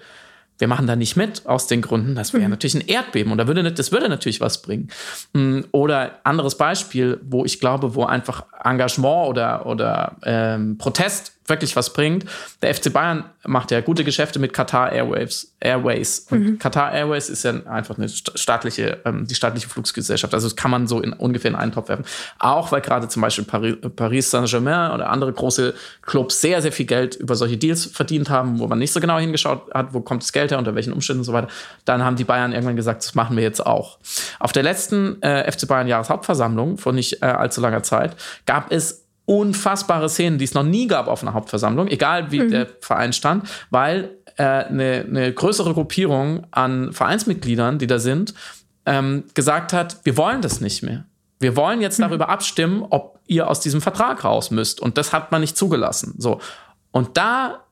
wir 0.58 0.68
machen 0.68 0.86
da 0.86 0.94
nicht 0.94 1.16
mit 1.16 1.44
aus 1.46 1.66
den 1.66 1.82
Gründen, 1.82 2.14
das 2.14 2.32
wäre 2.32 2.44
mhm. 2.44 2.50
natürlich 2.50 2.74
ein 2.76 2.86
Erdbeben 2.86 3.32
und 3.32 3.38
da 3.38 3.48
würde, 3.48 3.72
das 3.72 3.90
würde 3.90 4.08
natürlich 4.08 4.40
was 4.40 4.62
bringen. 4.62 4.88
Mm, 5.32 5.60
oder 5.72 6.20
anderes 6.22 6.56
Beispiel, 6.56 7.20
wo 7.24 7.44
ich 7.44 7.58
glaube, 7.58 7.96
wo 7.96 8.04
einfach 8.04 8.44
Engagement 8.64 9.28
oder, 9.28 9.66
oder 9.66 10.16
ähm, 10.24 10.78
Protest 10.78 11.37
wirklich 11.48 11.76
was 11.76 11.92
bringt. 11.92 12.24
Der 12.62 12.74
FC 12.74 12.92
Bayern 12.92 13.24
macht 13.44 13.70
ja 13.70 13.80
gute 13.80 14.04
Geschäfte 14.04 14.38
mit 14.38 14.52
Qatar 14.52 14.92
Airways. 14.92 15.54
Airways. 15.60 16.26
Und 16.30 16.40
mhm. 16.40 16.58
Qatar 16.58 16.92
Airways 16.92 17.28
ist 17.28 17.44
ja 17.44 17.54
einfach 17.66 17.98
eine 17.98 18.08
staatliche, 18.08 18.98
ähm, 19.04 19.26
die 19.26 19.34
staatliche 19.34 19.68
Flugsgesellschaft. 19.68 20.34
Also 20.34 20.46
das 20.46 20.56
kann 20.56 20.70
man 20.70 20.86
so 20.86 21.00
in, 21.00 21.12
ungefähr 21.12 21.50
in 21.50 21.56
einen 21.56 21.72
Topf 21.72 21.88
werfen. 21.88 22.04
Auch 22.38 22.70
weil 22.72 22.80
gerade 22.80 23.08
zum 23.08 23.22
Beispiel 23.22 23.44
Paris, 23.44 23.76
Paris 23.96 24.30
Saint-Germain 24.30 24.92
oder 24.92 25.10
andere 25.10 25.32
große 25.32 25.74
Clubs 26.02 26.40
sehr, 26.40 26.62
sehr 26.62 26.72
viel 26.72 26.86
Geld 26.86 27.16
über 27.16 27.34
solche 27.34 27.56
Deals 27.56 27.86
verdient 27.86 28.30
haben, 28.30 28.58
wo 28.58 28.66
man 28.66 28.78
nicht 28.78 28.92
so 28.92 29.00
genau 29.00 29.18
hingeschaut 29.18 29.72
hat, 29.72 29.94
wo 29.94 30.00
kommt 30.00 30.22
das 30.22 30.32
Geld 30.32 30.50
her, 30.50 30.58
unter 30.58 30.74
welchen 30.74 30.92
Umständen 30.92 31.20
und 31.20 31.24
so 31.24 31.32
weiter. 31.32 31.48
Dann 31.84 32.04
haben 32.04 32.16
die 32.16 32.24
Bayern 32.24 32.52
irgendwann 32.52 32.76
gesagt, 32.76 33.04
das 33.04 33.14
machen 33.14 33.36
wir 33.36 33.42
jetzt 33.42 33.64
auch. 33.64 33.98
Auf 34.38 34.52
der 34.52 34.62
letzten 34.62 35.20
äh, 35.22 35.50
FC 35.50 35.66
Bayern 35.66 35.88
Jahreshauptversammlung 35.88 36.78
vor 36.78 36.92
nicht 36.92 37.22
äh, 37.22 37.26
allzu 37.26 37.60
langer 37.60 37.82
Zeit 37.82 38.16
gab 38.46 38.70
es 38.70 39.07
unfassbare 39.28 40.08
Szenen, 40.08 40.38
die 40.38 40.46
es 40.46 40.54
noch 40.54 40.62
nie 40.62 40.86
gab 40.86 41.06
auf 41.06 41.22
einer 41.22 41.34
Hauptversammlung, 41.34 41.88
egal 41.88 42.32
wie 42.32 42.40
mhm. 42.40 42.50
der 42.50 42.66
Verein 42.80 43.12
stand, 43.12 43.46
weil 43.68 44.16
äh, 44.36 44.42
eine, 44.42 45.04
eine 45.06 45.32
größere 45.34 45.74
Gruppierung 45.74 46.46
an 46.50 46.94
Vereinsmitgliedern, 46.94 47.78
die 47.78 47.86
da 47.86 47.98
sind, 47.98 48.32
ähm, 48.86 49.24
gesagt 49.34 49.74
hat, 49.74 49.98
wir 50.04 50.16
wollen 50.16 50.40
das 50.40 50.62
nicht 50.62 50.82
mehr. 50.82 51.04
Wir 51.40 51.56
wollen 51.56 51.82
jetzt 51.82 51.98
mhm. 51.98 52.04
darüber 52.04 52.30
abstimmen, 52.30 52.86
ob 52.88 53.20
ihr 53.26 53.50
aus 53.50 53.60
diesem 53.60 53.82
Vertrag 53.82 54.24
raus 54.24 54.50
müsst. 54.50 54.80
Und 54.80 54.96
das 54.96 55.12
hat 55.12 55.30
man 55.30 55.42
nicht 55.42 55.58
zugelassen. 55.58 56.14
So. 56.16 56.40
Und 56.90 57.18
da 57.18 57.66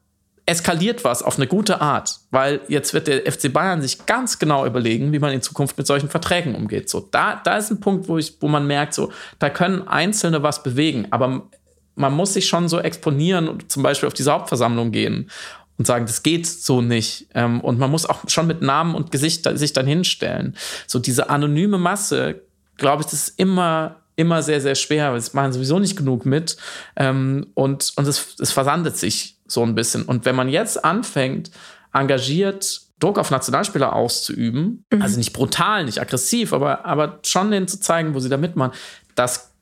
eskaliert 0.46 1.02
was 1.02 1.22
auf 1.22 1.36
eine 1.36 1.48
gute 1.48 1.80
Art, 1.80 2.20
weil 2.30 2.60
jetzt 2.68 2.94
wird 2.94 3.08
der 3.08 3.30
FC 3.30 3.52
Bayern 3.52 3.82
sich 3.82 4.06
ganz 4.06 4.38
genau 4.38 4.64
überlegen, 4.64 5.12
wie 5.12 5.18
man 5.18 5.32
in 5.32 5.42
Zukunft 5.42 5.76
mit 5.76 5.88
solchen 5.88 6.08
Verträgen 6.08 6.54
umgeht. 6.54 6.88
So, 6.88 7.08
da, 7.10 7.40
da 7.44 7.56
ist 7.56 7.70
ein 7.70 7.80
Punkt, 7.80 8.08
wo, 8.08 8.16
ich, 8.16 8.40
wo 8.40 8.46
man 8.46 8.66
merkt, 8.66 8.94
so, 8.94 9.12
da 9.40 9.50
können 9.50 9.86
Einzelne 9.88 10.44
was 10.44 10.62
bewegen, 10.62 11.08
aber 11.10 11.48
man 11.96 12.14
muss 12.14 12.34
sich 12.34 12.46
schon 12.46 12.68
so 12.68 12.78
exponieren 12.78 13.48
und 13.48 13.72
zum 13.72 13.82
Beispiel 13.82 14.06
auf 14.06 14.14
diese 14.14 14.32
Hauptversammlung 14.32 14.92
gehen 14.92 15.30
und 15.78 15.86
sagen, 15.86 16.06
das 16.06 16.22
geht 16.22 16.46
so 16.46 16.80
nicht. 16.80 17.26
Ähm, 17.34 17.60
und 17.60 17.78
man 17.78 17.90
muss 17.90 18.06
auch 18.06 18.28
schon 18.28 18.46
mit 18.46 18.62
Namen 18.62 18.94
und 18.94 19.10
Gesicht 19.10 19.48
sich 19.58 19.72
dann 19.72 19.86
hinstellen. 19.86 20.56
So 20.86 20.98
diese 20.98 21.28
anonyme 21.28 21.78
Masse, 21.78 22.42
glaube 22.76 23.02
ich, 23.02 23.06
das 23.06 23.28
ist 23.28 23.40
immer 23.40 23.96
immer 24.16 24.42
sehr, 24.42 24.60
sehr 24.60 24.74
schwer. 24.74 25.14
Es 25.14 25.34
machen 25.34 25.52
sowieso 25.52 25.78
nicht 25.78 25.96
genug 25.96 26.26
mit. 26.26 26.56
Ähm, 26.96 27.46
und 27.54 27.92
und 27.96 28.08
es, 28.08 28.36
es 28.40 28.52
versandet 28.52 28.96
sich 28.96 29.38
so 29.46 29.62
ein 29.62 29.74
bisschen. 29.74 30.02
Und 30.02 30.24
wenn 30.24 30.34
man 30.34 30.48
jetzt 30.48 30.84
anfängt, 30.84 31.50
engagiert 31.92 32.80
Druck 32.98 33.18
auf 33.18 33.30
Nationalspieler 33.30 33.94
auszuüben, 33.94 34.84
mhm. 34.90 35.02
also 35.02 35.18
nicht 35.18 35.32
brutal, 35.32 35.84
nicht 35.84 36.00
aggressiv, 36.00 36.52
aber, 36.52 36.86
aber 36.86 37.20
schon 37.24 37.50
denen 37.50 37.68
zu 37.68 37.78
zeigen, 37.78 38.14
wo 38.14 38.20
sie 38.20 38.30
da 38.30 38.38
mitmachen, 38.38 38.72
das 39.14 39.52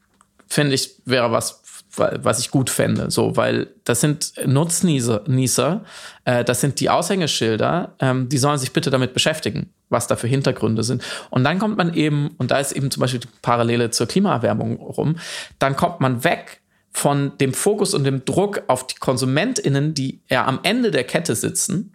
finde 0.46 0.74
ich, 0.74 1.02
wäre 1.04 1.32
was, 1.32 1.60
was 1.96 2.38
ich 2.38 2.50
gut 2.50 2.70
fände. 2.70 3.10
So, 3.10 3.36
weil 3.36 3.68
das 3.84 4.00
sind 4.00 4.34
Nutznießer, 4.44 5.84
äh, 6.24 6.44
das 6.44 6.60
sind 6.60 6.80
die 6.80 6.90
Aushängeschilder, 6.90 7.94
ähm, 8.00 8.28
die 8.28 8.38
sollen 8.38 8.58
sich 8.58 8.72
bitte 8.72 8.90
damit 8.90 9.14
beschäftigen, 9.14 9.70
was 9.88 10.06
da 10.06 10.16
für 10.16 10.26
Hintergründe 10.26 10.82
sind. 10.82 11.02
Und 11.30 11.44
dann 11.44 11.58
kommt 11.58 11.76
man 11.76 11.94
eben, 11.94 12.30
und 12.38 12.50
da 12.50 12.58
ist 12.58 12.72
eben 12.72 12.90
zum 12.90 13.00
Beispiel 13.00 13.20
die 13.20 13.28
Parallele 13.42 13.90
zur 13.90 14.06
Klimaerwärmung 14.06 14.76
rum, 14.76 15.16
dann 15.58 15.76
kommt 15.76 16.00
man 16.00 16.24
weg 16.24 16.60
von 16.90 17.36
dem 17.38 17.52
Fokus 17.52 17.92
und 17.92 18.04
dem 18.04 18.24
Druck 18.24 18.62
auf 18.68 18.86
die 18.86 18.94
KonsumentInnen, 18.96 19.94
die 19.94 20.20
ja 20.30 20.46
am 20.46 20.60
Ende 20.62 20.90
der 20.90 21.04
Kette 21.04 21.34
sitzen, 21.34 21.94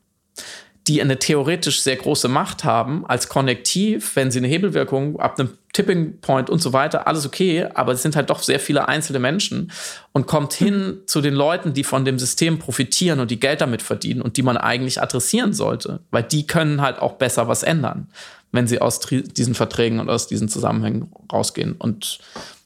die 0.90 1.02
eine 1.02 1.20
theoretisch 1.20 1.82
sehr 1.82 1.98
große 1.98 2.28
Macht 2.28 2.64
haben, 2.64 3.06
als 3.06 3.30
Konnektiv, 3.30 4.16
wenn 4.16 4.32
sie 4.32 4.40
eine 4.40 4.48
Hebelwirkung 4.48 5.20
ab 5.20 5.40
einem 5.40 5.52
Tipping 5.72 6.20
Point 6.20 6.50
und 6.50 6.64
so 6.64 6.74
weiter, 6.74 7.06
alles 7.06 7.28
okay, 7.28 7.68
aber 7.76 7.92
es 7.92 8.02
sind 8.02 8.16
halt 8.16 8.32
doch 8.32 8.42
sehr 8.42 8.60
viele 8.60 8.88
einzelne 8.88 9.20
Menschen 9.20 9.72
und 10.14 10.26
kommt 10.26 10.54
hin 10.54 10.98
zu 11.06 11.22
den 11.22 11.36
Leuten, 11.36 11.74
die 11.74 11.84
von 11.84 12.06
dem 12.06 12.18
System 12.18 12.58
profitieren 12.58 13.20
und 13.20 13.30
die 13.30 13.40
Geld 13.40 13.62
damit 13.62 13.84
verdienen 13.84 14.24
und 14.24 14.36
die 14.36 14.42
man 14.42 14.58
eigentlich 14.58 15.00
adressieren 15.00 15.54
sollte, 15.54 16.00
weil 16.10 16.24
die 16.24 16.48
können 16.48 16.82
halt 16.82 16.98
auch 16.98 17.14
besser 17.14 17.48
was 17.48 17.62
ändern, 17.62 18.08
wenn 18.52 18.66
sie 18.66 18.82
aus 18.82 19.00
diesen 19.00 19.54
Verträgen 19.54 20.00
und 20.00 20.10
aus 20.10 20.26
diesen 20.26 20.50
Zusammenhängen 20.50 21.14
rausgehen. 21.32 21.74
Und 21.74 22.18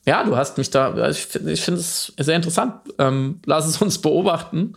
ja, 0.06 0.24
du 0.24 0.38
hast 0.38 0.58
mich 0.58 0.70
da, 0.70 1.10
ich 1.10 1.26
finde 1.26 1.52
ich 1.52 1.62
find 1.62 1.78
es 1.78 2.14
sehr 2.18 2.38
interessant. 2.38 2.76
Ähm, 3.00 3.42
lass 3.46 3.68
es 3.68 3.82
uns 3.82 4.00
beobachten, 4.00 4.76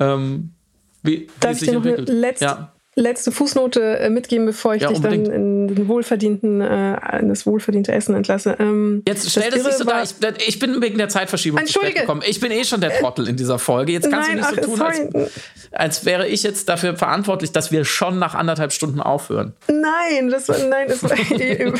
ähm, 0.00 0.54
wie, 1.02 1.28
Darf 1.40 1.52
wie 1.52 1.58
sich 1.58 1.68
entwickelt. 1.68 2.08
Letzte, 2.08 2.44
ja. 2.46 2.72
Letzte 2.98 3.32
Fußnote 3.32 3.98
äh, 3.98 4.10
mitgeben, 4.10 4.46
bevor 4.46 4.74
ich 4.74 4.82
ja, 4.82 4.88
dich 4.88 5.00
dann 5.00 5.12
in, 5.12 5.68
den 5.68 5.88
wohlverdienten, 5.88 6.60
äh, 6.60 7.18
in 7.20 7.28
das 7.28 7.46
wohlverdiente 7.46 7.92
Essen 7.92 8.14
entlasse. 8.14 8.56
Ähm, 8.58 9.02
Jetzt 9.06 9.30
stell 9.30 9.50
das 9.50 9.62
nicht 9.64 9.78
so 9.78 9.84
dar. 9.84 10.02
Ich, 10.02 10.14
ich, 10.46 10.58
bin 10.58 10.82
wegen 10.82 10.98
der 10.98 11.08
Zeitverschiebung 11.08 11.60
Entschuldige. 11.60 12.00
gekommen. 12.00 12.22
Ich 12.26 12.40
bin 12.40 12.50
eh 12.50 12.64
schon 12.64 12.80
der 12.80 12.98
Trottel 12.98 13.28
in 13.28 13.36
dieser 13.36 13.58
Folge. 13.58 13.92
Jetzt 13.92 14.10
kannst 14.10 14.28
Nein, 14.28 14.38
du 14.38 14.50
nicht 14.50 14.64
so 14.64 14.70
tun, 14.76 14.82
als, 14.82 15.32
als, 15.72 16.04
wäre 16.04 16.26
ich 16.26 16.42
jetzt 16.42 16.68
dafür 16.68 16.96
verantwortlich, 16.96 17.52
dass 17.52 17.70
wir 17.70 17.84
schon 17.84 18.18
nach 18.18 18.34
anderthalb 18.34 18.72
Stunden 18.72 19.00
aufhören. 19.00 19.54
Nein, 19.68 20.28
das 20.30 20.48
war, 20.48 20.58
nein, 20.58 20.88
das 20.88 21.02
war 21.02 21.12
eh 21.40 21.72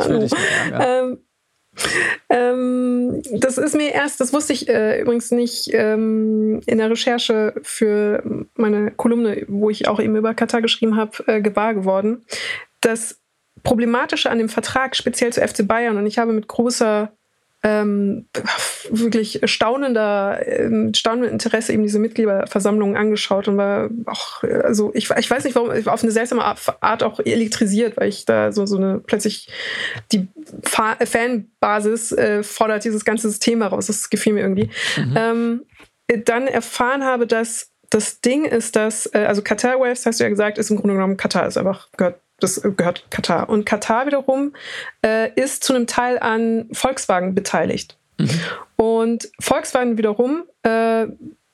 ähm, 0.80 1.18
ähm, 2.28 3.22
das 3.32 3.58
ist 3.58 3.74
mir 3.74 3.92
erst, 3.92 4.20
das 4.20 4.32
wusste 4.32 4.52
ich 4.52 4.68
äh, 4.68 5.00
übrigens 5.00 5.30
nicht 5.30 5.70
ähm, 5.72 6.60
in 6.66 6.78
der 6.78 6.90
Recherche 6.90 7.54
für 7.62 8.22
meine 8.54 8.90
Kolumne, 8.90 9.44
wo 9.48 9.70
ich 9.70 9.88
auch 9.88 10.00
eben 10.00 10.16
über 10.16 10.34
Katar 10.34 10.62
geschrieben 10.62 10.96
habe, 10.96 11.24
äh, 11.26 11.40
gewahr 11.40 11.74
geworden. 11.74 12.24
Das 12.80 13.20
Problematische 13.62 14.30
an 14.30 14.38
dem 14.38 14.48
Vertrag, 14.48 14.96
speziell 14.96 15.32
zu 15.32 15.46
FC 15.46 15.66
Bayern, 15.66 15.98
und 15.98 16.06
ich 16.06 16.18
habe 16.18 16.32
mit 16.32 16.48
großer 16.48 17.12
ähm, 17.62 18.26
wirklich 18.90 19.40
staunender, 19.44 20.40
ähm, 20.46 20.94
staunendem 20.94 21.32
Interesse 21.32 21.72
eben 21.72 21.82
diese 21.82 21.98
Mitgliederversammlungen 21.98 22.96
angeschaut 22.96 23.48
und 23.48 23.58
war 23.58 23.90
auch, 24.06 24.42
also 24.42 24.90
ich, 24.94 25.10
ich 25.10 25.30
weiß 25.30 25.44
nicht 25.44 25.54
warum, 25.54 25.72
ich 25.72 25.84
war 25.84 25.92
auf 25.92 26.02
eine 26.02 26.12
seltsame 26.12 26.42
Art 26.42 27.02
auch 27.02 27.20
elektrisiert, 27.20 27.98
weil 27.98 28.08
ich 28.08 28.24
da 28.24 28.50
so, 28.52 28.64
so 28.64 28.76
eine 28.76 29.00
plötzlich 29.00 29.48
die 30.12 30.28
Fa 30.62 30.96
Fanbasis 31.04 32.12
äh, 32.12 32.42
fordert 32.42 32.84
dieses 32.84 33.04
ganze 33.04 33.28
System 33.28 33.60
heraus. 33.60 33.88
Das 33.88 34.08
gefiel 34.08 34.32
mir 34.32 34.40
irgendwie. 34.40 34.70
Mhm. 34.96 35.14
Ähm, 35.16 35.62
dann 36.24 36.46
erfahren 36.46 37.04
habe, 37.04 37.26
dass 37.26 37.70
das 37.90 38.20
Ding 38.20 38.44
ist, 38.44 38.76
dass, 38.76 39.06
äh, 39.12 39.24
also 39.26 39.42
Qatar 39.42 39.80
Waves, 39.80 40.06
hast 40.06 40.20
du 40.20 40.24
ja 40.24 40.30
gesagt, 40.30 40.58
ist 40.58 40.70
im 40.70 40.76
Grunde 40.76 40.94
genommen 40.94 41.16
Katar, 41.16 41.46
ist 41.46 41.58
einfach, 41.58 41.88
gehört 41.96 42.20
das 42.40 42.60
gehört 42.76 43.10
Katar. 43.10 43.48
Und 43.48 43.64
Katar 43.64 44.06
wiederum 44.06 44.54
äh, 45.04 45.30
ist 45.34 45.64
zu 45.64 45.74
einem 45.74 45.86
Teil 45.86 46.18
an 46.18 46.68
Volkswagen 46.72 47.34
beteiligt. 47.34 47.96
Mhm. 48.18 48.30
Und 48.76 49.30
Volkswagen 49.40 49.98
wiederum 49.98 50.44
äh, 50.62 51.06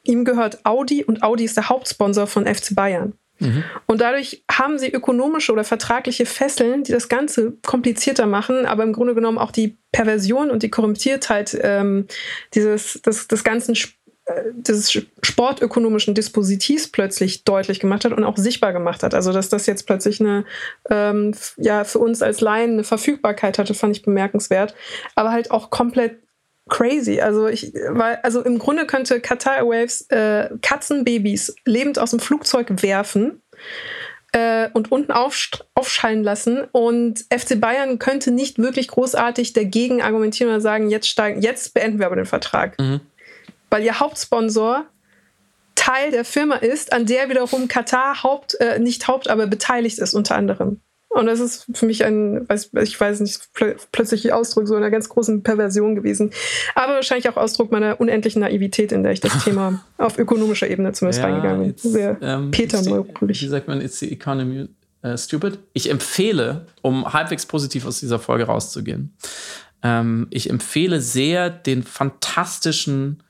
ihm 0.05 0.25
gehört 0.25 0.65
Audi 0.65 1.05
und 1.05 1.23
Audi 1.23 1.45
ist 1.45 1.57
der 1.57 1.69
Hauptsponsor 1.69 2.27
von 2.27 2.47
FC 2.47 2.75
Bayern. 2.75 3.15
Mhm. 3.39 3.65
Und 3.87 4.01
dadurch 4.01 4.45
haben 4.51 4.79
sie 4.79 4.91
ökonomische 4.91 5.53
oder 5.53 5.65
vertragliche 5.65 6.25
Fesseln, 6.25 6.85
die 6.85 6.93
das 6.93 7.09
Ganze 7.09 7.53
komplizierter 7.67 8.27
machen, 8.27 8.65
aber 8.65 8.83
im 8.83 8.93
Grunde 8.93 9.15
genommen 9.15 9.39
auch 9.39 9.51
die 9.51 9.77
Perversion 9.93 10.51
und 10.51 10.63
die 10.63 10.71
Korruptiertheit 10.71 11.59
ähm, 11.61 12.07
dieses, 12.55 13.03
des, 13.03 13.29
des 13.29 13.45
ganzen 13.45 13.75
äh, 13.75 13.79
des 14.53 14.93
sportökonomischen 15.23 16.15
Dispositivs 16.15 16.89
plötzlich 16.89 17.45
deutlich 17.45 17.79
gemacht 17.79 18.05
hat 18.05 18.13
und 18.13 18.25
auch 18.25 18.37
sichtbar 18.37 18.73
gemacht 18.73 19.03
hat. 19.03 19.15
Also 19.15 19.33
dass 19.33 19.49
das 19.49 19.67
jetzt 19.67 19.87
plötzlich 19.87 20.21
eine, 20.21 20.45
ähm, 20.91 21.33
ja, 21.57 21.85
für 21.85 22.01
uns 22.01 22.23
als 22.23 22.41
Laien 22.41 22.73
eine 22.73 22.85
Verfügbarkeit 22.85 23.59
hatte, 23.59 23.75
fand 23.75 23.97
ich 23.97 24.03
bemerkenswert. 24.03 24.75
Aber 25.15 25.31
halt 25.31 25.53
auch 25.53 25.71
komplett 25.71 26.19
crazy. 26.69 27.21
Also 27.21 27.47
ich, 27.47 27.73
weil, 27.89 28.17
also 28.25 28.43
im 28.43 28.59
Grunde 28.59 28.87
könnte 28.87 29.21
Qatar 29.21 29.59
Airways 29.59 30.07
äh, 30.09 30.51
Katzenbabys 30.61 31.55
lebend 31.65 32.01
aus 32.01 32.11
dem 32.11 32.19
Flugzeug 32.19 32.83
werfen 32.83 33.43
äh, 34.33 34.71
und 34.73 34.91
unten 34.91 35.13
aufschallen 35.13 36.25
lassen. 36.25 36.65
Und 36.73 37.21
FC 37.33 37.61
Bayern 37.61 38.01
könnte 38.01 38.33
nicht 38.33 38.59
wirklich 38.59 38.89
großartig 38.89 39.53
dagegen 39.53 40.03
argumentieren 40.03 40.51
oder 40.51 40.61
sagen, 40.61 40.91
jetzt 40.91 41.09
steigen, 41.09 41.43
jetzt 41.43 41.75
beenden 41.75 42.01
wir 42.01 42.07
aber 42.07 42.17
den 42.17 42.27
Vertrag. 42.27 42.77
Mhm. 42.81 43.01
Weil 43.71 43.83
ihr 43.83 44.01
Hauptsponsor 44.01 44.87
Teil 45.75 46.11
der 46.11 46.25
Firma 46.25 46.57
ist, 46.57 46.93
an 46.93 47.07
der 47.07 47.29
wiederum 47.29 47.69
Katar 47.69 48.23
Haupt, 48.23 48.59
äh, 48.61 48.79
nicht 48.79 49.07
Haupt, 49.07 49.29
aber 49.29 49.47
beteiligt 49.47 49.99
ist 49.99 50.15
unter 50.15 50.35
anderem. 50.35 50.81
Und 51.17 51.27
das 51.27 51.41
ist 51.41 51.67
für 51.73 51.87
mich 51.87 52.05
ein, 52.05 52.47
ich 52.83 53.01
weiß 53.01 53.21
nicht, 53.21 53.49
plötzlich 53.91 54.33
Ausdruck 54.33 54.69
so 54.69 54.75
einer 54.75 54.91
ganz 54.91 55.09
großen 55.09 55.43
Perversion 55.43 55.95
gewesen. 55.95 56.31
Aber 56.75 56.95
wahrscheinlich 56.95 57.29
auch 57.31 57.37
Ausdruck 57.37 57.73
meiner 57.73 58.01
unendlichen 58.01 58.41
Naivität, 58.41 58.93
in 58.93 59.03
der 59.03 59.13
ich 59.13 59.21
das 59.21 59.45
Thema 59.45 59.83
auf 59.97 60.19
ökonomischer 60.19 60.69
Ebene 60.69 60.93
zumindest 60.93 61.23
ja, 61.23 61.29
reingegangen 61.29 61.73
bin. 61.73 61.75
Sehr 61.79 62.19
ähm, 62.21 62.51
Peter 62.51 62.83
Neurulich. 62.83 63.41
Wie 63.41 63.49
sagt 63.49 63.67
man, 63.67 63.81
it's 63.81 63.99
the 63.99 64.13
economy 64.13 64.69
uh, 65.05 65.17
stupid? 65.17 65.59
Ich 65.73 65.89
empfehle, 65.89 66.67
um 66.83 67.11
halbwegs 67.11 67.47
positiv 67.47 67.87
aus 67.87 68.01
dieser 68.01 68.19
Folge 68.19 68.45
rauszugehen, 68.45 69.17
ähm, 69.83 70.27
ich 70.31 70.51
empfehle 70.51 71.01
sehr 71.01 71.49
den 71.49 71.83
fantastischen 71.83 73.23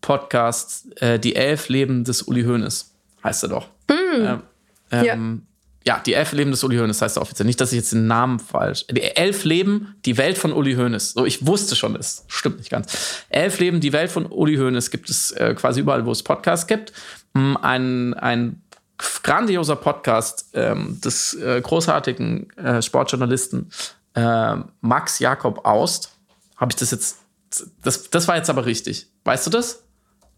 Podcast 0.00 1.00
äh, 1.02 1.18
Die 1.18 1.36
elf 1.36 1.68
Leben 1.68 2.04
des 2.04 2.22
Uli 2.22 2.44
Hoeneß. 2.44 2.90
Heißt 3.22 3.42
er 3.44 3.48
doch. 3.48 3.68
Mm. 3.88 3.92
Ähm, 4.22 4.42
ja. 4.90 5.14
Ähm, 5.14 5.42
ja, 5.86 5.98
die 6.04 6.12
elf 6.12 6.32
Leben 6.32 6.50
des 6.50 6.62
Uli 6.62 6.76
Hoeneß 6.76 7.00
heißt 7.00 7.16
er 7.16 7.22
offiziell. 7.22 7.46
Nicht, 7.46 7.60
dass 7.60 7.72
ich 7.72 7.78
jetzt 7.78 7.92
den 7.92 8.06
Namen 8.06 8.38
falsch. 8.38 8.84
Die 8.90 9.02
elf 9.02 9.44
Leben, 9.44 9.94
die 10.04 10.18
Welt 10.18 10.36
von 10.36 10.52
Uli 10.52 10.74
Hoeneß. 10.74 11.12
So, 11.12 11.24
ich 11.24 11.46
wusste 11.46 11.74
schon, 11.74 11.94
das 11.94 12.24
stimmt 12.28 12.58
nicht 12.58 12.70
ganz. 12.70 13.24
Elf 13.30 13.58
Leben, 13.60 13.80
die 13.80 13.92
Welt 13.92 14.10
von 14.10 14.26
Uli 14.26 14.56
Hoeneß 14.56 14.90
gibt 14.90 15.08
es 15.08 15.30
äh, 15.32 15.54
quasi 15.54 15.80
überall, 15.80 16.04
wo 16.04 16.12
es 16.12 16.22
Podcasts 16.22 16.66
gibt. 16.66 16.92
Mm, 17.32 17.56
ein, 17.56 18.14
ein 18.14 18.62
grandioser 19.22 19.76
Podcast 19.76 20.50
ähm, 20.52 21.00
des 21.02 21.34
äh, 21.34 21.60
großartigen 21.62 22.50
äh, 22.58 22.82
Sportjournalisten 22.82 23.70
äh, 24.14 24.56
Max 24.82 25.18
Jakob 25.18 25.64
Aust. 25.64 26.12
Habe 26.56 26.72
ich 26.72 26.76
das 26.76 26.90
jetzt. 26.90 27.18
Das, 27.82 28.10
das 28.10 28.28
war 28.28 28.36
jetzt 28.36 28.50
aber 28.50 28.66
richtig. 28.66 29.08
Weißt 29.24 29.46
du 29.46 29.50
das? 29.50 29.82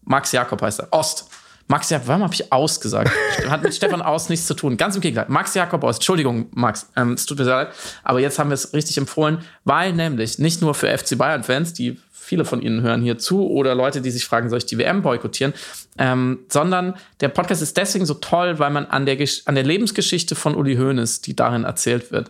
Max 0.05 0.31
Jakob 0.31 0.61
heißt 0.61 0.81
er. 0.81 0.87
Ost. 0.91 1.29
Max 1.67 1.89
Jakob, 1.89 2.07
warum 2.07 2.23
habe 2.23 2.33
ich 2.33 2.51
ausgesagt? 2.51 3.09
Hat 3.49 3.63
mit 3.63 3.73
Stefan 3.73 4.01
Aus 4.01 4.29
nichts 4.29 4.45
zu 4.47 4.53
tun. 4.53 4.75
Ganz 4.75 4.95
im 4.95 5.01
Gegenteil. 5.01 5.25
Max 5.29 5.53
Jakob 5.55 5.83
aus. 5.83 5.95
Entschuldigung, 5.95 6.47
Max. 6.51 6.89
Ähm, 6.95 7.13
es 7.13 7.25
tut 7.25 7.39
mir 7.39 7.45
sehr 7.45 7.55
leid. 7.55 7.69
Aber 8.03 8.19
jetzt 8.19 8.37
haben 8.37 8.49
wir 8.49 8.55
es 8.55 8.73
richtig 8.73 8.97
empfohlen, 8.97 9.39
weil 9.63 9.93
nämlich 9.93 10.39
nicht 10.39 10.61
nur 10.61 10.75
für 10.75 10.95
FC 10.95 11.17
Bayern-Fans, 11.17 11.73
die 11.73 11.97
viele 12.23 12.45
von 12.45 12.61
Ihnen 12.61 12.81
hören 12.81 13.01
hier 13.01 13.17
zu, 13.17 13.47
oder 13.49 13.75
Leute, 13.75 14.01
die 14.01 14.09
sich 14.09 14.25
fragen, 14.25 14.49
soll 14.49 14.59
ich 14.59 14.65
die 14.65 14.77
WM 14.77 15.01
boykottieren, 15.01 15.53
ähm, 15.97 16.39
sondern 16.47 16.95
der 17.19 17.27
Podcast 17.27 17.61
ist 17.61 17.75
deswegen 17.75 18.05
so 18.05 18.13
toll, 18.15 18.59
weil 18.59 18.71
man 18.71 18.85
an 18.85 19.05
der, 19.05 19.17
an 19.45 19.55
der 19.55 19.63
Lebensgeschichte 19.63 20.35
von 20.35 20.55
Uli 20.55 20.77
Hoeneß, 20.77 21.21
die 21.21 21.35
darin 21.35 21.65
erzählt 21.65 22.11
wird, 22.11 22.29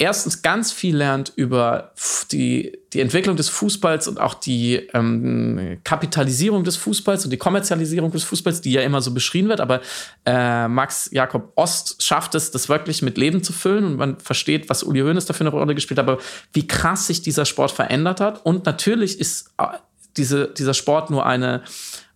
erstens 0.00 0.40
ganz 0.40 0.72
viel 0.72 0.96
lernt 0.96 1.30
über 1.36 1.92
die, 2.32 2.78
die 2.94 3.00
Entwicklung 3.00 3.36
des 3.36 3.50
Fußballs 3.50 4.08
und 4.08 4.18
auch 4.18 4.32
die 4.32 4.76
ähm, 4.94 5.78
Kapitalisierung 5.84 6.64
des 6.64 6.76
Fußballs 6.78 7.26
und 7.26 7.30
die 7.30 7.36
Kommerzialisierung 7.36 8.10
des 8.10 8.24
Fußballs, 8.24 8.62
die 8.62 8.72
ja 8.72 8.80
immer 8.80 9.02
so 9.02 9.12
beschrieben 9.12 9.50
wird. 9.50 9.60
Aber 9.60 9.82
äh, 10.24 10.68
Max 10.68 11.10
Jakob 11.12 11.52
Ost 11.54 12.02
schafft 12.02 12.34
es, 12.34 12.50
das 12.50 12.70
wirklich 12.70 13.02
mit 13.02 13.18
Leben 13.18 13.42
zu 13.42 13.52
füllen 13.52 13.84
und 13.84 13.96
man 13.96 14.18
versteht, 14.18 14.70
was 14.70 14.82
Uli 14.82 15.00
Hoeneß 15.00 15.26
dafür 15.26 15.46
eine 15.46 15.54
Rolle 15.54 15.74
gespielt 15.74 15.98
hat, 15.98 16.08
aber 16.08 16.18
wie 16.54 16.66
krass 16.66 17.06
sich 17.06 17.20
dieser 17.20 17.44
Sport 17.44 17.70
verändert 17.70 18.20
hat. 18.20 18.44
Und 18.46 18.64
natürlich 18.64 19.20
ist 19.20 19.50
äh, 19.58 19.66
diese, 20.16 20.48
dieser 20.48 20.72
Sport 20.72 21.10
nur 21.10 21.26
eine 21.26 21.62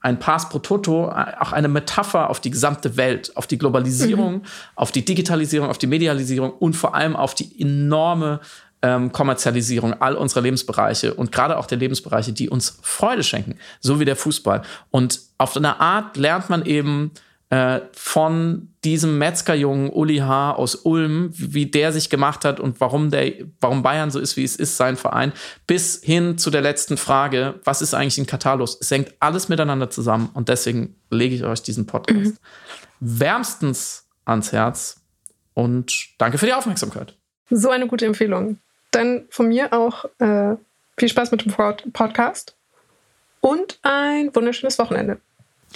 ein 0.05 0.18
Pass 0.18 0.51
pro 0.51 0.59
Toto 0.59 1.09
auch 1.09 1.52
eine 1.52 1.68
Metapher 1.68 2.28
auf 2.28 2.39
die 2.39 2.51
gesamte 2.51 2.98
Welt, 2.98 3.35
auf 3.36 3.47
die 3.47 3.56
Globalisierung, 3.56 4.35
mhm. 4.35 4.43
auf 4.74 4.93
die 4.93 5.02
Digitalisierung, 5.02 5.70
auf 5.70 5.78
die 5.78 5.86
Medialisierung 5.86 6.52
und 6.52 6.76
vor 6.76 6.94
allem 6.94 7.16
auf 7.16 7.35
die 7.35 7.59
enorme 7.59 8.40
ähm, 8.82 9.12
Kommerzialisierung 9.12 9.94
all 10.02 10.14
unserer 10.14 10.43
Lebensbereiche 10.43 11.14
und 11.14 11.32
gerade 11.32 11.56
auch 11.56 11.64
der 11.64 11.78
Lebensbereiche, 11.78 12.35
die 12.35 12.51
uns 12.51 12.78
Freude 12.82 13.22
schenken, 13.22 13.56
so 13.81 13.98
wie 13.98 14.05
der 14.05 14.14
Fußball. 14.14 14.60
Und 14.90 15.20
auf 15.39 15.56
eine 15.56 15.81
Art 15.81 16.18
lernt 16.18 16.51
man 16.51 16.66
eben 16.66 17.10
äh, 17.55 17.82
von 17.93 18.74
diesem 18.82 19.16
Metzgerjungen 19.16 19.89
Uli 19.90 20.16
H. 20.16 20.55
aus 20.55 20.74
Ulm, 20.74 21.31
wie 21.35 21.66
der 21.66 21.93
sich 21.93 22.10
gemacht 22.10 22.44
hat 22.44 22.59
und 22.59 22.81
warum, 22.81 23.12
der, 23.12 23.32
warum 23.60 23.85
Bayern 23.85 24.10
so 24.10 24.18
ist, 24.18 24.36
wie 24.36 24.43
es 24.43 24.56
ist, 24.56 24.76
sein 24.76 24.97
Verein, 24.97 25.32
bis 25.68 26.02
hin 26.02 26.36
zu 26.36 26.51
der 26.51 26.62
letzten 26.62 26.97
Frage, 26.97 27.60
was 27.62 27.81
ist 27.81 27.94
eigentlich 27.94 28.18
in 28.18 28.26
Katar 28.26 28.56
los? 28.56 28.76
Es 28.81 28.90
hängt 28.90 29.14
alles 29.20 29.48
miteinander 29.48 29.89
zusammen 29.89 30.31
und 30.35 30.48
deswegen 30.48 30.97
lege 31.10 31.36
ich 31.36 31.44
euch 31.44 31.62
diesen 31.62 31.86
Podcast 31.86 32.18
mhm. 32.18 32.39
wärmstens 32.98 34.09
ans 34.24 34.51
Herz 34.51 35.01
und 35.55 36.09
danke 36.18 36.39
für 36.39 36.47
die 36.47 36.55
Aufmerksamkeit. 36.55 37.16
So 37.51 37.70
eine 37.70 37.86
gute 37.86 38.05
Empfehlung. 38.05 38.59
Dann 38.90 39.26
von 39.31 39.47
mir 39.47 39.72
auch 39.72 40.06
äh, 40.18 40.56
viel 40.98 41.09
Spaß 41.09 41.31
mit 41.31 41.44
dem 41.44 41.52
Podcast 41.93 42.56
und 43.40 43.78
ein 43.82 44.35
wunderschönes 44.35 44.76
Wochenende. 44.81 45.20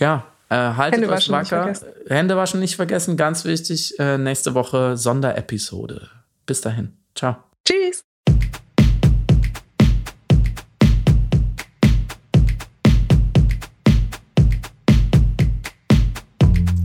Ja, 0.00 0.26
äh, 0.50 0.56
haltet 0.56 1.00
Hände 1.00 1.14
euch 1.14 1.30
wacker. 1.30 1.72
Hände 2.08 2.36
waschen 2.36 2.60
nicht 2.60 2.76
vergessen, 2.76 3.16
ganz 3.16 3.44
wichtig. 3.44 3.98
Äh, 3.98 4.18
nächste 4.18 4.54
Woche 4.54 4.96
Sonderepisode. 4.96 6.08
Bis 6.46 6.60
dahin. 6.60 6.96
Ciao. 7.14 7.36
Tschüss. 7.66 8.02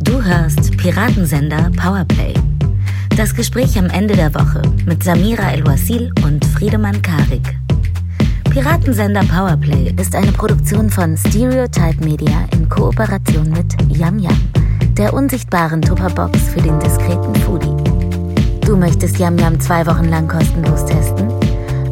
Du 0.04 0.24
hörst 0.24 0.78
Piratensender 0.78 1.72
Powerplay. 1.78 2.34
Das 3.16 3.34
Gespräch 3.34 3.78
am 3.78 3.90
Ende 3.90 4.16
der 4.16 4.34
Woche 4.34 4.62
mit 4.86 5.04
Samira 5.04 5.54
El-Wasil 5.54 6.12
und 6.26 6.44
Friedemann 6.46 7.02
Karik. 7.02 7.63
Piratensender 8.54 9.24
Powerplay 9.24 9.96
ist 10.00 10.14
eine 10.14 10.32
Produktion 10.32 10.88
von 10.88 11.18
Stereotype 11.18 12.06
Media 12.06 12.46
in 12.52 12.70
Kooperation 12.70 13.50
mit 13.50 13.76
Yam 13.98 14.20
Yam, 14.20 14.38
der 14.96 15.12
unsichtbaren 15.12 15.82
Tupperbox 15.82 16.38
für 16.50 16.62
den 16.62 16.80
diskreten 16.80 17.34
Foodie. 17.34 18.62
Du 18.62 18.78
möchtest 18.78 19.18
Yam 19.18 19.40
Yam 19.40 19.60
zwei 19.60 19.84
Wochen 19.88 20.08
lang 20.08 20.28
kostenlos 20.28 20.86
testen? 20.86 21.34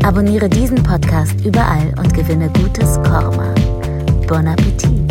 Abonniere 0.03 0.49
diesen 0.49 0.83
Podcast 0.83 1.33
überall 1.43 1.95
und 1.97 2.13
gewinne 2.13 2.47
gutes 2.49 2.97
Korma. 2.97 3.55
Bon 4.27 4.47
Appetit! 4.47 5.10